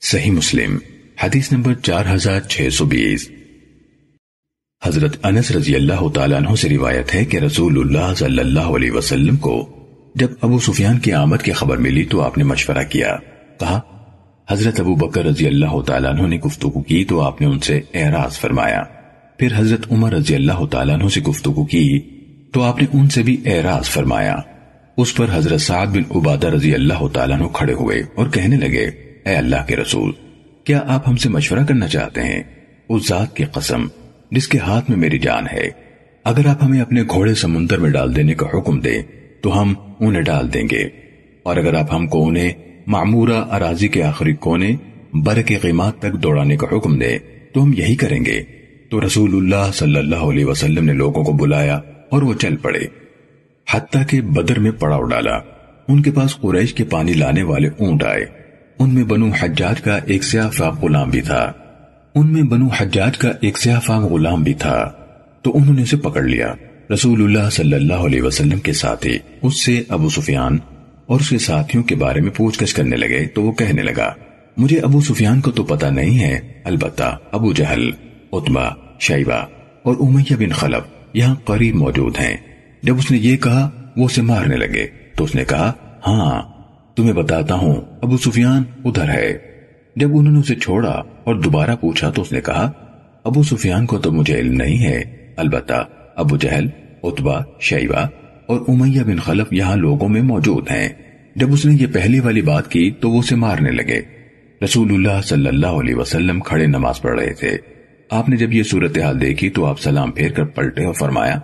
صحیح 0.00 0.30
مسلم، 0.30 0.78
حدیث 1.22 1.52
نمبر 1.52 1.74
چار 1.74 2.14
ہزار 2.14 2.40
چھ 2.40 2.68
سو 2.72 2.84
بیس۔ 2.84 3.30
حضرت 4.84 5.16
انس 5.22 5.50
رضی 5.50 5.74
اللہ 5.74 6.08
تعالیٰ 6.08 6.36
عنہ 6.36 6.54
سے 6.54 6.68
روایت 6.68 7.14
ہے 7.14 7.24
کہ 7.24 7.36
رسول 7.36 7.78
اللہ 7.78 8.14
صلی 8.14 8.38
اللہ 8.38 8.60
علیہ 8.60 8.90
وسلم 8.90 9.36
کو 9.36 9.68
جب 10.14 10.28
ابو 10.40 10.58
سفیان 10.58 10.98
کی 10.98 11.12
آمد 11.12 11.36
کی 11.42 11.52
خبر 11.52 11.76
ملی 11.76 12.04
تو 12.04 12.20
آپ 12.20 12.38
نے 12.38 12.44
مشورہ 12.44 12.82
کیا۔ 12.90 13.16
کہا، 13.60 13.80
حضرت 14.50 14.80
ابو 14.80 14.94
بکر 14.94 15.24
رضی 15.24 15.46
اللہ 15.46 15.80
تعالیٰ 15.80 16.10
عنہ 16.10 16.26
نے 16.26 16.36
گفتگو 16.36 16.82
کی 16.82 17.04
تو 17.04 17.20
آپ 17.20 17.40
نے 17.40 17.46
ان 17.46 17.58
سے 17.58 17.80
اعراض 17.94 18.38
فرمایا۔ 18.38 18.82
پھر 19.38 19.48
حضرت 19.56 19.92
عمر 19.92 20.12
رضی 20.12 20.34
اللہ 20.34 20.66
تعالیٰ 20.66 20.94
عنہ 20.94 21.08
سے 21.08 21.20
گفتگو 21.20 21.64
کی 21.64 22.00
تو 22.52 22.62
آپ 22.62 22.82
نے 22.82 22.88
ان 22.92 23.08
سے 23.08 23.22
بھی 23.22 23.36
اعراض 23.46 23.84
فرمایا۔ 23.84 24.36
اس 24.96 25.14
پر 25.14 25.26
حضرت 25.32 25.60
سعد 25.60 25.86
بن 25.86 26.02
عبادہ 26.14 26.46
رضی 26.46 26.74
اللہ 26.74 27.06
تعالیٰ 27.12 27.40
عنہ 27.40 27.46
کھڑے 27.52 27.72
ہوئے 27.72 28.02
اور 28.14 28.26
کہنے 28.26 28.56
لگے، 28.56 28.84
اے 29.26 29.34
اللہ 29.34 29.66
کے 29.66 29.76
رسول، 29.76 30.12
کیا 30.64 30.82
آپ 30.86 31.08
ہم 31.08 31.16
سے 31.16 31.28
مشورہ 31.28 31.64
کرنا 31.68 31.88
چاہتے 31.88 32.22
ہیں؟ 32.22 32.42
اس 32.88 33.08
ذات 33.08 33.36
کی 33.36 33.44
قسم۔ 33.44 33.86
جس 34.32 34.48
کے 34.48 34.58
ہاتھ 34.58 34.90
میں 34.90 34.98
میری 34.98 35.18
جان 35.18 35.44
ہے، 35.52 35.68
اگر 36.24 36.46
آپ 36.46 36.64
ہمیں 36.64 36.80
اپنے 36.80 37.02
گھوڑے 37.02 37.34
سمندر 37.34 37.78
میں 37.78 37.90
ڈال 37.90 38.16
دینے 38.16 38.34
کا 38.34 38.46
حکم 38.54 38.80
دیں، 38.80 39.02
تو 39.40 39.62
ہم 39.62 39.74
انہیں 40.00 40.22
ڈال 40.22 40.54
دیں 40.54 40.62
گے۔ 40.70 40.88
اور 41.42 41.56
اگر 41.56 41.74
آپ 41.74 41.94
ہم 41.94 42.06
کو 42.06 42.28
انہیں 42.28 42.52
معمورہ 42.86 43.44
اراضی 43.50 43.88
کے 43.88 44.02
آخری 44.02 44.34
کونے 44.34 44.76
بر 45.12 45.42
کے 45.42 45.56
قیمات 45.56 45.98
تک 45.98 46.12
دوڑانے 46.12 46.56
کا 46.56 46.66
حکم 46.76 46.98
دے 46.98 47.18
تو 47.54 47.64
ہم 47.64 47.72
یہی 47.76 47.94
کریں 47.94 48.24
گے۔ 48.24 48.42
تو 48.90 49.06
رسول 49.06 49.36
اللہ 49.36 49.70
صلی 49.74 49.96
اللہ 49.96 50.16
علیہ 50.16 50.44
وسلم 50.44 50.84
نے 50.84 50.92
لوگوں 50.92 51.24
کو 51.24 51.32
بلایا 51.32 51.80
اور 52.10 52.22
وہ 52.22 52.34
چل 52.34 52.56
پڑے۔ 52.56 52.80
حتیٰ 53.72 54.02
کہ 54.06 54.20
بدر 54.20 54.58
میں 54.58 54.70
پڑاؤ 54.70 55.02
ڈالا۔ 55.02 55.36
ان 55.88 56.02
کے 56.02 56.10
پاس 56.10 56.36
قریش 56.36 56.74
کے 56.74 56.84
پانی 56.84 57.12
لانے 57.12 57.42
والے 57.42 57.68
اونٹ 57.78 58.04
آئے۔ 58.04 58.24
ان 58.78 58.94
میں 58.94 59.04
بنو 59.04 59.30
حجاج 59.40 59.80
کا 59.80 59.98
ایک 60.04 60.24
سیاہ 60.24 60.50
فاق 60.50 60.84
غلام 60.84 61.10
بھی 61.10 61.20
تھا۔ 61.20 61.52
ان 62.14 62.32
میں 62.32 62.42
بنو 62.42 62.66
حجاج 62.66 63.18
کا 63.18 63.30
ایک 63.40 63.58
سیاہ 63.58 63.80
فاق 63.80 64.02
غلام 64.02 64.42
بھی 64.42 64.54
تھا، 64.54 64.92
تو 65.42 65.56
انہوں 65.56 65.74
نے 65.74 65.82
اسے 65.82 65.96
پکڑ 65.96 66.22
لیا۔ 66.22 66.54
رسول 66.92 67.22
اللہ 67.22 67.50
صلی 67.50 67.74
اللہ 67.74 68.02
علیہ 68.06 68.22
وسلم 68.22 68.58
کے 68.58 68.72
ساتھی، 68.72 69.18
اس 69.42 69.64
سے 69.64 69.82
ابو 69.88 70.08
سفیان 70.08 70.58
اور 71.06 71.20
اس 71.20 71.28
کے 71.28 71.38
ساتھیوں 71.38 71.82
کے 71.82 71.94
بارے 71.94 72.20
میں 72.20 72.30
پوچھ 72.30 72.62
گچھ 72.62 72.74
کرنے 72.74 72.96
لگے، 72.96 73.26
تو 73.26 73.42
وہ 73.42 73.52
کہنے 73.52 73.82
لگا، 73.82 74.12
مجھے 74.56 74.80
ابو 74.80 75.00
سفیان 75.00 75.40
کو 75.40 75.50
تو 75.50 75.64
پتا 75.64 75.90
نہیں 75.90 76.20
ہے، 76.20 76.40
البتہ 76.64 77.16
ابو 77.32 77.52
جہل 77.52 77.90
اتبا 78.32 78.68
شیبہ 79.00 79.46
اور 79.82 79.96
امیہ 80.00 80.36
بن 80.38 80.52
خلف 80.52 81.14
یہاں 81.14 81.34
قریب 81.44 81.74
موجود 81.74 82.18
ہیں۔ 82.20 82.36
جب 82.82 82.98
اس 82.98 83.10
نے 83.10 83.18
یہ 83.18 83.36
کہا، 83.36 83.70
وہ 83.96 84.04
اسے 84.04 84.22
مارنے 84.22 84.56
لگے، 84.56 84.86
تو 85.16 85.24
اس 85.24 85.34
نے 85.34 85.44
کہا 85.44 85.72
ہاں 86.06 86.42
تمہیں 86.96 87.12
بتاتا 87.12 87.54
ہوں، 87.54 87.74
ابو 88.02 88.16
سفیان 88.16 88.62
ادھر 88.84 89.08
ہے۔ 89.08 89.38
جب 89.96 90.08
انہوں 90.14 90.32
نے 90.32 90.38
اسے 90.38 90.54
چھوڑا 90.54 91.02
اور 91.24 91.34
دوبارہ 91.34 91.76
پوچھا 91.76 92.10
تو 92.10 92.22
اس 92.22 92.32
نے 92.32 92.40
کہا، 92.40 92.70
ابو 93.24 93.42
سفیان 93.42 93.86
کو 93.86 93.98
تو 93.98 94.12
مجھے 94.12 94.38
علم 94.38 94.52
نہیں 94.52 94.84
ہے۔ 94.84 95.02
البتہ 95.36 95.84
ابو 96.16 96.36
جہل 96.36 96.68
اتبا 97.02 97.40
شیبہ 97.60 98.06
اور 98.46 98.60
امیہ 98.68 99.02
بن 99.02 99.18
خلف 99.18 99.52
یہاں 99.52 99.76
لوگوں 99.76 100.08
میں 100.08 100.22
موجود 100.22 100.70
ہیں۔ 100.70 100.88
جب 101.36 101.52
اس 101.52 101.66
نے 101.66 101.74
یہ 101.74 101.86
پہلی 101.92 102.20
والی 102.20 102.42
بات 102.42 102.70
کی 102.70 102.90
تو 103.00 103.10
وہ 103.10 103.18
اسے 103.18 103.36
مارنے 103.36 103.70
لگے۔ 103.70 104.00
رسول 104.64 104.94
اللہ 104.94 105.22
صلی 105.24 105.48
اللہ 105.48 105.66
علیہ 105.66 105.94
وسلم 105.94 106.40
کھڑے 106.40 106.66
نماز 106.66 107.00
پڑھ 107.02 107.20
رہے 107.20 107.32
تھے۔ 107.32 107.58
آپ 108.10 108.28
نے 108.28 108.36
جب 108.36 108.52
یہ 108.52 108.62
صورتحال 108.62 109.20
دیکھی 109.20 109.50
تو 109.50 109.64
آپ 109.64 109.80
سلام 109.80 110.10
پھیر 110.10 110.30
کر 110.30 110.44
پلٹے 110.44 110.84
اور 110.84 110.94
فرمایا، 110.94 111.38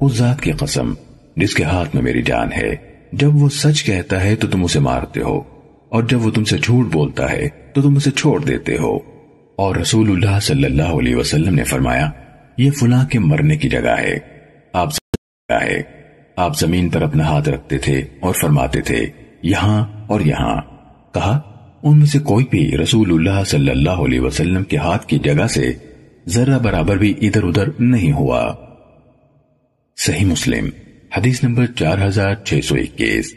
اس 0.00 0.12
ذات 0.14 0.40
کی 0.40 0.52
قسم، 0.52 0.94
جس 1.36 1.54
کے 1.54 1.64
ہاتھ 1.64 1.94
میں 1.94 2.02
میری 2.02 2.22
جان 2.22 2.52
ہے، 2.52 2.76
جب 3.12 3.36
وہ 3.36 3.48
سچ 3.48 3.84
کہتا 3.84 4.24
ہے 4.24 4.36
تو 4.36 4.48
تم 4.48 4.64
اسے 4.64 4.80
مارتے 4.80 5.20
ہو۔ 5.20 5.59
اور 5.90 6.02
جب 6.02 6.26
وہ 6.26 6.30
تم 6.30 6.44
سے 6.44 6.58
جھوٹ 6.58 6.86
بولتا 6.92 7.32
ہے 7.32 7.48
تو 7.74 7.82
تم 7.82 7.96
اسے 7.96 8.10
چھوڑ 8.10 8.44
دیتے 8.44 8.76
ہو۔ 8.76 8.98
اور 9.56 9.76
رسول 9.76 10.10
اللہ 10.10 10.40
صلی 10.40 10.64
اللہ 10.64 10.82
علیہ 10.82 11.16
وسلم 11.16 11.54
نے 11.54 11.64
فرمایا، 11.64 12.10
یہ 12.58 12.70
فلاں 12.70 13.06
کے 13.06 13.18
مرنے 13.18 13.56
کی 13.56 13.68
جگہ 13.68 13.98
ہے۔ 13.98 14.18
آپ 14.72 14.88
ہے۔ 15.62 15.82
آپ 16.36 16.58
زمین 16.58 16.88
پر 16.88 17.02
اپنا 17.02 17.24
ہاتھ 17.24 17.48
رکھتے 17.48 17.78
تھے 17.78 18.02
اور 18.20 18.34
فرماتے 18.40 18.80
تھے، 18.80 19.06
یہاں 19.42 19.86
اور 20.06 20.20
یہاں۔ 20.20 20.60
کہا، 21.14 21.40
ان 21.82 21.98
میں 21.98 22.06
سے 22.06 22.18
کوئی 22.18 22.46
بھی 22.50 22.78
رسول 22.78 23.10
اللہ 23.10 23.44
صلی 23.44 23.70
اللہ 23.70 23.90
علیہ 23.90 24.20
وسلم 24.20 24.64
کے 24.64 24.76
ہاتھ 24.76 25.06
کی 25.06 25.18
جگہ 25.18 25.46
سے 25.46 25.72
ذرہ 26.28 26.58
برابر 26.58 26.96
بھی 26.96 27.14
ادھر 27.20 27.42
ادھر 27.42 27.68
نہیں 27.78 28.12
ہوا۔ 28.12 28.54
صحیح 29.96 30.26
مسلم، 30.26 30.68
حدیث 31.16 31.44
نمبر 31.44 31.66
چار 31.66 31.98
ہزار 32.06 32.34
چھ 32.34 32.60
سو 32.64 32.74
اکیس۔ 32.74 33.34